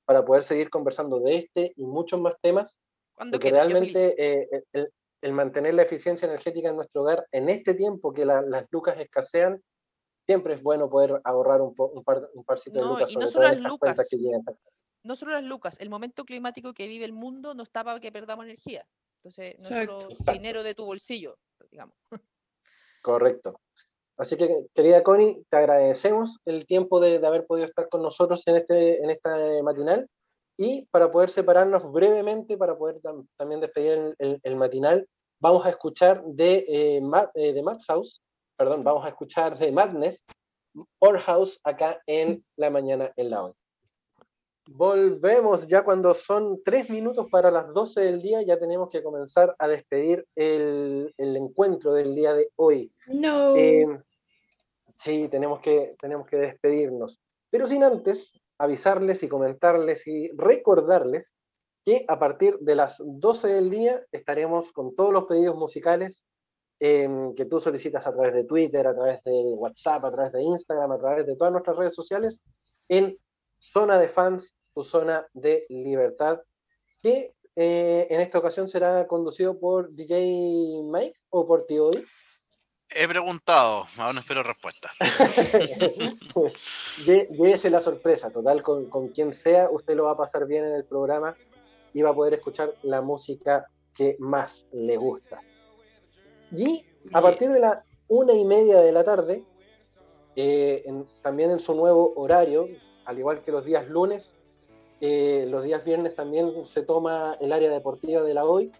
para 0.06 0.24
poder 0.24 0.42
seguir 0.42 0.70
conversando 0.70 1.20
de 1.20 1.36
este 1.36 1.74
y 1.76 1.84
muchos 1.84 2.18
más 2.18 2.34
temas. 2.40 2.78
Cuando 3.14 3.36
porque 3.36 3.50
realmente 3.50 4.14
eh, 4.16 4.48
el, 4.72 4.90
el 5.22 5.32
mantener 5.32 5.74
la 5.74 5.82
eficiencia 5.82 6.26
energética 6.26 6.68
en 6.68 6.76
nuestro 6.76 7.02
hogar 7.02 7.26
en 7.32 7.48
este 7.48 7.74
tiempo 7.74 8.12
que 8.12 8.26
las 8.26 8.66
lucas 8.70 8.98
escasean, 8.98 9.62
siempre 10.26 10.54
es 10.54 10.62
bueno 10.62 10.90
poder 10.90 11.20
ahorrar 11.24 11.60
un, 11.62 11.74
un, 11.76 12.04
par, 12.04 12.28
un 12.34 12.44
parcito 12.44 12.80
de 12.80 12.86
lucas. 12.86 13.12
Y 13.12 13.16
no 13.16 13.28
solo 13.28 13.48
las 13.48 13.58
lucas, 13.58 13.96
no 15.04 15.16
solo 15.16 15.32
las 15.32 15.44
lucas, 15.44 15.80
el 15.80 15.90
momento 15.90 16.24
climático 16.24 16.74
que 16.74 16.86
vive 16.86 17.04
el 17.04 17.12
mundo 17.12 17.54
no 17.54 17.62
está 17.62 17.82
para 17.82 18.00
que 18.00 18.12
perdamos 18.12 18.44
energía. 18.44 18.86
Entonces, 19.18 19.56
no 19.60 19.68
es 19.68 19.86
solo 19.86 20.08
dinero 20.32 20.62
de 20.62 20.74
tu 20.74 20.84
bolsillo, 20.84 21.38
digamos. 21.70 21.96
Correcto. 23.02 23.60
Así 24.16 24.36
que, 24.36 24.66
querida 24.74 25.02
Connie, 25.02 25.44
te 25.48 25.56
agradecemos 25.56 26.40
el 26.44 26.66
tiempo 26.66 27.00
de, 27.00 27.18
de, 27.18 27.26
haber 27.26 27.46
podido 27.46 27.66
estar 27.66 27.88
con 27.88 28.02
nosotros 28.02 28.42
en 28.46 28.56
este, 28.56 29.02
en 29.02 29.10
esta 29.10 29.36
matinal 29.62 30.08
y 30.56 30.86
para 30.86 31.10
poder 31.10 31.30
separarnos 31.30 31.90
brevemente, 31.90 32.56
para 32.56 32.76
poder 32.76 33.00
también 33.36 33.60
despedir 33.60 34.14
el, 34.18 34.56
matinal, 34.56 35.08
vamos 35.42 35.66
a 35.66 35.70
escuchar 35.70 36.22
de, 36.24 36.64
eh, 36.68 37.02
eh, 37.34 37.52
de 37.52 37.62
Madhouse, 37.62 38.22
perdón, 38.56 38.84
vamos 38.84 39.04
a 39.04 39.08
escuchar 39.08 39.58
de 39.58 39.72
Madness, 39.72 40.24
Or 41.00 41.18
House, 41.18 41.58
acá 41.64 42.00
en 42.06 42.44
la 42.56 42.70
mañana 42.70 43.12
en 43.16 43.30
la 43.30 43.44
hoy. 43.44 43.52
Volvemos 44.68 45.66
ya 45.66 45.82
cuando 45.82 46.14
son 46.14 46.62
tres 46.64 46.88
minutos 46.88 47.28
para 47.28 47.50
las 47.50 47.74
12 47.74 48.00
del 48.02 48.22
día, 48.22 48.40
ya 48.42 48.56
tenemos 48.56 48.88
que 48.88 49.02
comenzar 49.02 49.56
a 49.58 49.66
despedir 49.66 50.24
el, 50.36 51.12
el 51.18 51.36
encuentro 51.36 51.92
del 51.92 52.14
día 52.14 52.32
de 52.34 52.48
hoy. 52.54 52.92
No. 53.08 53.56
Eh, 53.56 54.00
sí, 54.94 55.26
tenemos 55.28 55.60
que, 55.60 55.96
tenemos 56.00 56.28
que 56.28 56.36
despedirnos. 56.36 57.20
Pero 57.50 57.66
sin 57.66 57.82
antes 57.82 58.32
avisarles 58.58 59.24
y 59.24 59.28
comentarles 59.28 60.06
y 60.06 60.30
recordarles 60.36 61.34
que 61.84 62.04
a 62.08 62.18
partir 62.18 62.58
de 62.60 62.76
las 62.76 63.02
12 63.04 63.48
del 63.48 63.70
día 63.70 64.00
estaremos 64.12 64.72
con 64.72 64.94
todos 64.94 65.12
los 65.12 65.24
pedidos 65.24 65.56
musicales 65.56 66.24
em, 66.78 67.34
que 67.34 67.46
tú 67.46 67.60
solicitas 67.60 68.06
a 68.06 68.12
través 68.12 68.34
de 68.34 68.44
Twitter, 68.44 68.86
a 68.86 68.94
través 68.94 69.22
de 69.24 69.32
WhatsApp, 69.32 70.04
a 70.04 70.12
través 70.12 70.32
de 70.32 70.42
Instagram, 70.42 70.92
a 70.92 70.98
través 70.98 71.26
de 71.26 71.36
todas 71.36 71.52
nuestras 71.52 71.76
redes 71.76 71.94
sociales 71.94 72.44
en 72.88 73.16
Zona 73.58 73.98
de 73.98 74.08
Fans, 74.08 74.56
tu 74.74 74.84
zona 74.84 75.26
de 75.32 75.66
libertad, 75.68 76.40
que 77.02 77.34
eh, 77.56 78.06
en 78.10 78.20
esta 78.20 78.38
ocasión 78.38 78.68
será 78.68 79.06
conducido 79.06 79.58
por 79.58 79.92
DJ 79.92 80.82
Mike 80.84 81.18
o 81.30 81.46
por 81.46 81.66
Tío 81.66 81.90
He 82.94 83.08
preguntado, 83.08 83.86
aún 83.98 84.18
espero 84.18 84.42
respuesta. 84.42 84.90
Llévese 87.06 87.70
la 87.70 87.80
sorpresa, 87.80 88.30
total, 88.30 88.62
con, 88.62 88.90
con, 88.90 89.08
quien 89.08 89.32
sea, 89.32 89.70
usted 89.70 89.96
lo 89.96 90.04
va 90.04 90.12
a 90.12 90.16
pasar 90.16 90.46
bien 90.46 90.66
en 90.66 90.74
el 90.74 90.84
programa 90.84 91.34
y 91.92 92.02
va 92.02 92.10
a 92.10 92.14
poder 92.14 92.34
escuchar 92.34 92.74
la 92.82 93.00
música 93.00 93.66
que 93.94 94.16
más 94.18 94.66
le 94.72 94.96
gusta. 94.96 95.40
Y 96.56 96.84
a 97.12 97.20
partir 97.20 97.50
de 97.50 97.60
la 97.60 97.84
una 98.08 98.32
y 98.34 98.44
media 98.44 98.80
de 98.80 98.92
la 98.92 99.04
tarde, 99.04 99.44
eh, 100.36 100.84
también 101.22 101.50
en 101.50 101.60
su 101.60 101.74
nuevo 101.74 102.12
horario, 102.16 102.68
al 103.04 103.18
igual 103.18 103.42
que 103.42 103.52
los 103.52 103.64
días 103.64 103.88
lunes, 103.88 104.34
eh, 105.00 105.46
los 105.48 105.64
días 105.64 105.84
viernes 105.84 106.14
también 106.14 106.64
se 106.64 106.82
toma 106.82 107.36
el 107.40 107.52
área 107.52 107.70
deportiva 107.70 108.22
de 108.22 108.34
la 108.34 108.44
hoy 108.44 108.70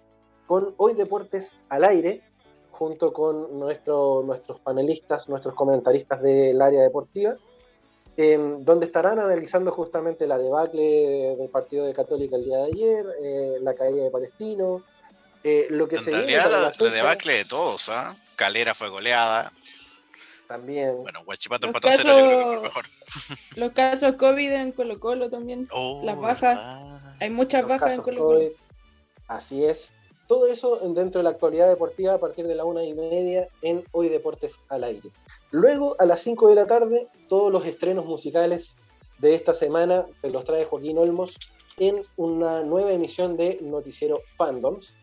con 0.46 0.74
Hoy 0.76 0.94
Deportes 0.94 1.56
al 1.68 1.84
aire, 1.84 2.22
junto 2.70 3.12
con 3.12 3.58
nuestro, 3.58 4.22
nuestros 4.24 4.60
panelistas, 4.60 5.28
nuestros 5.28 5.54
comentaristas 5.54 6.22
del 6.22 6.60
área 6.60 6.82
deportiva, 6.82 7.36
donde 8.16 8.86
estarán 8.86 9.18
analizando 9.18 9.70
justamente 9.72 10.26
la 10.26 10.38
debacle 10.38 11.36
del 11.38 11.48
partido 11.48 11.86
de 11.86 11.94
Católica 11.94 12.36
el 12.36 12.44
día 12.44 12.58
de 12.58 12.64
ayer, 12.64 13.06
eh, 13.22 13.58
la 13.62 13.74
caída 13.74 14.04
de 14.04 14.10
Palestino, 14.10 14.84
eh, 15.42 15.66
lo 15.70 15.88
que 15.88 15.96
en 15.96 16.02
se 16.02 16.10
realidad, 16.10 16.50
la, 16.50 16.72
la, 16.78 16.90
debacle 16.90 17.34
de 17.34 17.44
todos, 17.44 17.88
¿ah? 17.88 18.16
Calera 18.36 18.74
fue 18.74 18.88
goleada. 18.90 19.52
También. 20.46 20.98
Bueno, 21.00 21.24
Guachipato 21.24 21.66
empató 21.66 21.88
casos, 21.88 22.02
cero, 22.04 22.18
yo 22.18 22.26
creo 22.26 22.38
que 22.38 22.44
fue 22.44 22.62
mejor. 22.62 22.84
Los 23.56 23.72
casos 23.72 24.16
COVID 24.16 24.52
en 24.52 24.72
Colo 24.72 25.00
Colo 25.00 25.30
también. 25.30 25.66
Oh, 25.72 26.02
las 26.04 26.18
bajas. 26.18 26.60
Hay 27.20 27.30
muchas 27.30 27.66
bajas 27.66 27.94
en 27.94 28.02
Colo 28.02 28.24
Colo. 28.24 28.50
Así 29.26 29.64
es. 29.64 29.92
Todo 30.32 30.46
eso 30.46 30.78
dentro 30.94 31.18
de 31.18 31.24
la 31.24 31.28
actualidad 31.28 31.68
deportiva 31.68 32.14
a 32.14 32.18
partir 32.18 32.46
de 32.46 32.54
la 32.54 32.64
una 32.64 32.82
y 32.82 32.94
media 32.94 33.48
en 33.60 33.84
Hoy 33.92 34.08
Deportes 34.08 34.58
al 34.70 34.82
Aire. 34.82 35.10
Luego, 35.50 35.94
a 35.98 36.06
las 36.06 36.22
5 36.22 36.48
de 36.48 36.54
la 36.54 36.66
tarde, 36.66 37.06
todos 37.28 37.52
los 37.52 37.66
estrenos 37.66 38.06
musicales 38.06 38.74
de 39.18 39.34
esta 39.34 39.52
semana 39.52 40.06
te 40.22 40.30
los 40.30 40.46
trae 40.46 40.64
Joaquín 40.64 40.96
Olmos 40.96 41.38
en 41.76 42.06
una 42.16 42.62
nueva 42.62 42.92
emisión 42.92 43.36
de 43.36 43.58
Noticiero 43.60 44.20
Fandoms. 44.38 44.94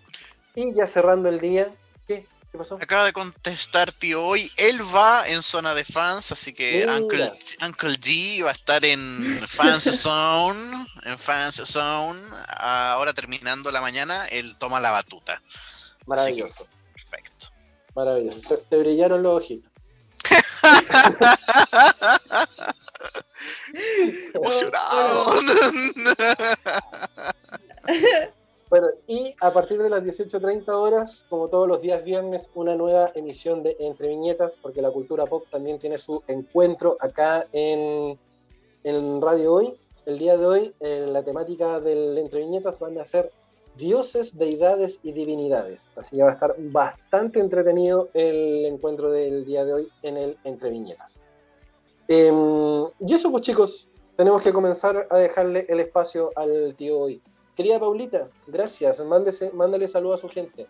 Y 0.55 0.73
ya 0.73 0.87
cerrando 0.87 1.29
el 1.29 1.39
día, 1.39 1.69
¿qué? 2.07 2.25
¿Qué 2.51 2.57
pasó? 2.57 2.75
Acaba 2.81 3.05
de 3.05 3.13
contestar 3.13 3.91
tío 3.91 4.23
hoy. 4.23 4.51
Él 4.57 4.81
va 4.83 5.27
en 5.27 5.43
zona 5.43 5.75
de 5.75 5.83
fans, 5.83 6.31
así 6.31 6.53
que 6.53 6.87
Uncle, 6.87 7.31
Uncle, 7.65 7.99
G 7.99 8.43
va 8.43 8.49
a 8.49 8.53
estar 8.53 8.83
en 8.85 9.45
Fans 9.47 9.83
Zone. 10.01 10.87
En 11.03 11.19
Fans 11.19 11.61
Zone. 11.65 12.19
Ahora 12.57 13.13
terminando 13.13 13.71
la 13.71 13.81
mañana, 13.81 14.25
él 14.27 14.55
toma 14.57 14.79
la 14.79 14.91
batuta. 14.91 15.41
Maravilloso. 16.07 16.67
perfecto. 16.93 17.47
Maravilloso. 17.95 18.57
te 18.69 18.77
brillaron 18.77 19.21
los 19.21 19.37
ojitos. 19.37 19.69
Emocionado. 24.33 25.41
Bueno, 28.69 28.89
y 29.07 29.35
a 29.41 29.51
partir 29.51 29.81
de 29.81 29.89
las 29.89 30.03
18.30 30.03 30.69
horas, 30.69 31.25
como 31.27 31.47
todos 31.47 31.67
los 31.67 31.81
días 31.81 32.03
viernes, 32.03 32.51
una 32.53 32.75
nueva 32.75 33.11
emisión 33.15 33.63
de 33.63 33.75
Entre 33.79 34.09
Viñetas, 34.09 34.59
porque 34.61 34.81
la 34.81 34.91
cultura 34.91 35.25
pop 35.25 35.45
también 35.49 35.79
tiene 35.79 35.97
su 35.97 36.21
encuentro 36.27 36.95
acá 36.99 37.47
en, 37.51 38.19
en 38.83 39.21
Radio 39.21 39.53
Hoy. 39.53 39.79
El 40.05 40.19
día 40.19 40.37
de 40.37 40.45
hoy, 40.45 40.75
en 40.79 41.13
la 41.13 41.23
temática 41.23 41.79
del 41.79 42.15
Entre 42.19 42.41
Viñetas 42.41 42.77
van 42.77 42.99
a 42.99 43.05
ser 43.05 43.31
dioses, 43.75 44.37
deidades 44.37 44.99
y 45.01 45.13
divinidades. 45.13 45.91
Así 45.95 46.17
que 46.17 46.23
va 46.23 46.29
a 46.29 46.33
estar 46.33 46.55
bastante 46.59 47.39
entretenido 47.39 48.09
el 48.13 48.65
encuentro 48.65 49.09
del 49.09 49.45
día 49.45 49.65
de 49.65 49.73
hoy 49.73 49.89
en 50.03 50.17
el 50.17 50.37
Entre 50.43 50.69
Viñetas. 50.69 51.23
Em, 52.07 52.85
y 52.99 53.13
eso 53.13 53.31
pues 53.31 53.43
chicos, 53.43 53.87
tenemos 54.15 54.41
que 54.43 54.53
comenzar 54.53 55.07
a 55.09 55.17
dejarle 55.17 55.65
el 55.69 55.79
espacio 55.79 56.31
al 56.35 56.75
tío 56.75 56.99
hoy. 56.99 57.21
Querida 57.59 57.77
Paulita, 57.77 58.29
gracias, 58.47 59.03
Mándese, 59.03 59.51
mándale 59.51 59.85
saludo 59.89 60.13
a 60.13 60.17
su 60.17 60.29
gente. 60.29 60.65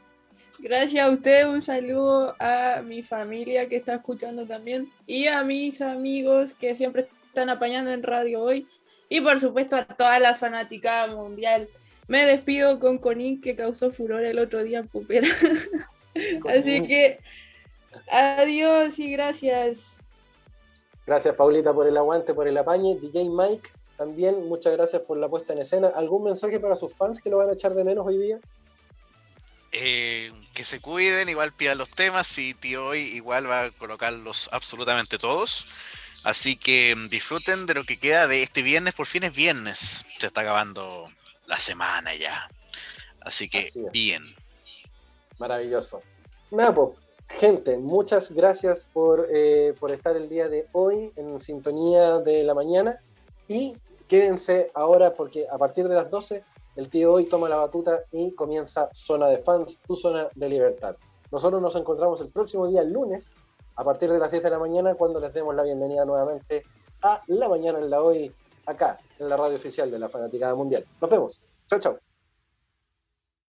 Gracias 0.58 1.06
a 1.06 1.12
usted, 1.12 1.48
un 1.48 1.62
saludo 1.62 2.36
a 2.40 2.82
mi 2.84 3.04
familia 3.04 3.70
que 3.70 3.76
está 3.76 3.94
escuchando 3.94 4.48
también 4.48 4.92
y 5.06 5.28
a 5.28 5.44
mis 5.44 5.84
amigos 5.84 6.54
que 6.54 6.76
siempre 6.76 7.08
están 7.28 7.52
apañando 7.52 7.92
en 7.92 8.02
radio 8.02 8.42
hoy 8.42 8.68
y 9.08 9.22
por 9.22 9.40
supuesto 9.40 9.76
a 9.76 9.86
toda 9.86 10.18
la 10.18 10.34
fanática 10.34 11.06
mundial 11.06 11.70
me 12.08 12.26
despido 12.26 12.80
con 12.80 12.98
Conín 12.98 13.40
que 13.40 13.56
causó 13.56 13.92
furor 13.92 14.26
el 14.26 14.40
otro 14.40 14.64
día 14.64 14.80
en 14.80 14.88
Pupera. 14.88 15.28
Así 16.50 16.88
que 16.88 17.20
adiós 18.12 18.98
y 18.98 19.12
gracias. 19.12 19.98
Gracias 21.06 21.36
Paulita 21.36 21.72
por 21.72 21.86
el 21.86 21.98
aguante, 21.98 22.34
por 22.34 22.48
el 22.48 22.58
apañe. 22.58 22.96
DJ 22.96 23.30
Mike, 23.30 23.70
también 24.00 24.48
muchas 24.48 24.72
gracias 24.72 25.02
por 25.02 25.18
la 25.18 25.28
puesta 25.28 25.52
en 25.52 25.60
escena. 25.60 25.90
¿Algún 25.90 26.24
mensaje 26.24 26.58
para 26.58 26.78
sus 26.78 26.94
fans 26.94 27.20
que 27.22 27.30
lo 27.30 27.36
van 27.36 27.50
a 27.50 27.54
echar 27.54 27.74
de 27.74 27.84
menos 27.84 28.08
hoy 28.08 28.18
día? 28.18 28.40
Eh, 29.74 30.32
que 30.54 30.64
se 30.64 30.80
cuiden, 30.80 31.28
igual 31.28 31.52
pidan 31.52 31.78
los 31.78 31.90
temas 31.90 32.38
y 32.38 32.54
tío 32.54 32.86
hoy 32.86 33.02
igual 33.02 33.50
va 33.50 33.66
a 33.66 33.72
colocarlos 33.72 34.50
absolutamente 34.54 35.18
todos. 35.18 35.68
Así 36.24 36.56
que 36.56 36.96
disfruten 37.10 37.66
de 37.66 37.74
lo 37.74 37.84
que 37.84 38.00
queda 38.00 38.28
de 38.28 38.42
este 38.42 38.62
viernes, 38.62 38.94
por 38.94 39.06
fin 39.06 39.26
es 39.26 39.36
viernes. 39.36 40.06
Se 40.18 40.28
está 40.28 40.42
acabando 40.42 41.10
la 41.46 41.60
semana 41.60 42.16
ya. 42.16 42.50
Así 43.20 43.50
que 43.50 43.70
bien. 43.92 44.24
Maravilloso. 45.40 46.02
Nada, 46.52 46.74
pues, 46.74 46.92
gente, 47.28 47.76
muchas 47.76 48.32
gracias 48.32 48.86
por, 48.94 49.28
eh, 49.30 49.74
por 49.78 49.92
estar 49.92 50.16
el 50.16 50.30
día 50.30 50.48
de 50.48 50.68
hoy 50.72 51.12
en 51.18 51.42
sintonía 51.42 52.20
de 52.20 52.44
la 52.46 52.54
mañana. 52.54 52.98
Y 53.50 53.76
quédense 54.10 54.72
ahora 54.74 55.14
porque 55.14 55.48
a 55.50 55.58
partir 55.58 55.88
de 55.88 55.96
las 55.96 56.12
12 56.12 56.44
el 56.76 56.90
tío 56.90 57.14
hoy 57.14 57.26
toma 57.26 57.48
la 57.48 57.58
batuta 57.58 58.02
y 58.12 58.34
comienza 58.34 58.90
Zona 58.92 59.28
de 59.28 59.38
Fans, 59.38 59.80
tu 59.88 59.96
zona 59.96 60.28
de 60.36 60.50
libertad. 60.50 60.96
Nosotros 61.32 61.62
nos 61.62 61.76
encontramos 61.76 62.20
el 62.22 62.30
próximo 62.30 62.68
día, 62.68 62.82
el 62.82 62.92
lunes, 62.92 63.32
a 63.76 63.84
partir 63.84 64.12
de 64.12 64.20
las 64.20 64.32
10 64.32 64.44
de 64.44 64.50
la 64.50 64.60
mañana, 64.60 64.96
cuando 64.96 65.20
les 65.20 65.34
demos 65.34 65.56
la 65.56 65.64
bienvenida 65.64 66.04
nuevamente 66.04 66.64
a 67.02 67.22
La 67.28 67.48
Mañana 67.48 67.80
en 67.80 67.90
la 67.90 68.02
Hoy 68.02 68.34
acá, 68.66 68.98
en 69.20 69.30
la 69.30 69.38
radio 69.38 69.56
oficial 69.56 69.90
de 69.90 70.00
la 70.00 70.10
Fanaticada 70.10 70.56
Mundial. 70.56 70.86
Nos 71.00 71.10
vemos. 71.10 71.42
Chao, 71.68 71.80
chao. 71.80 72.09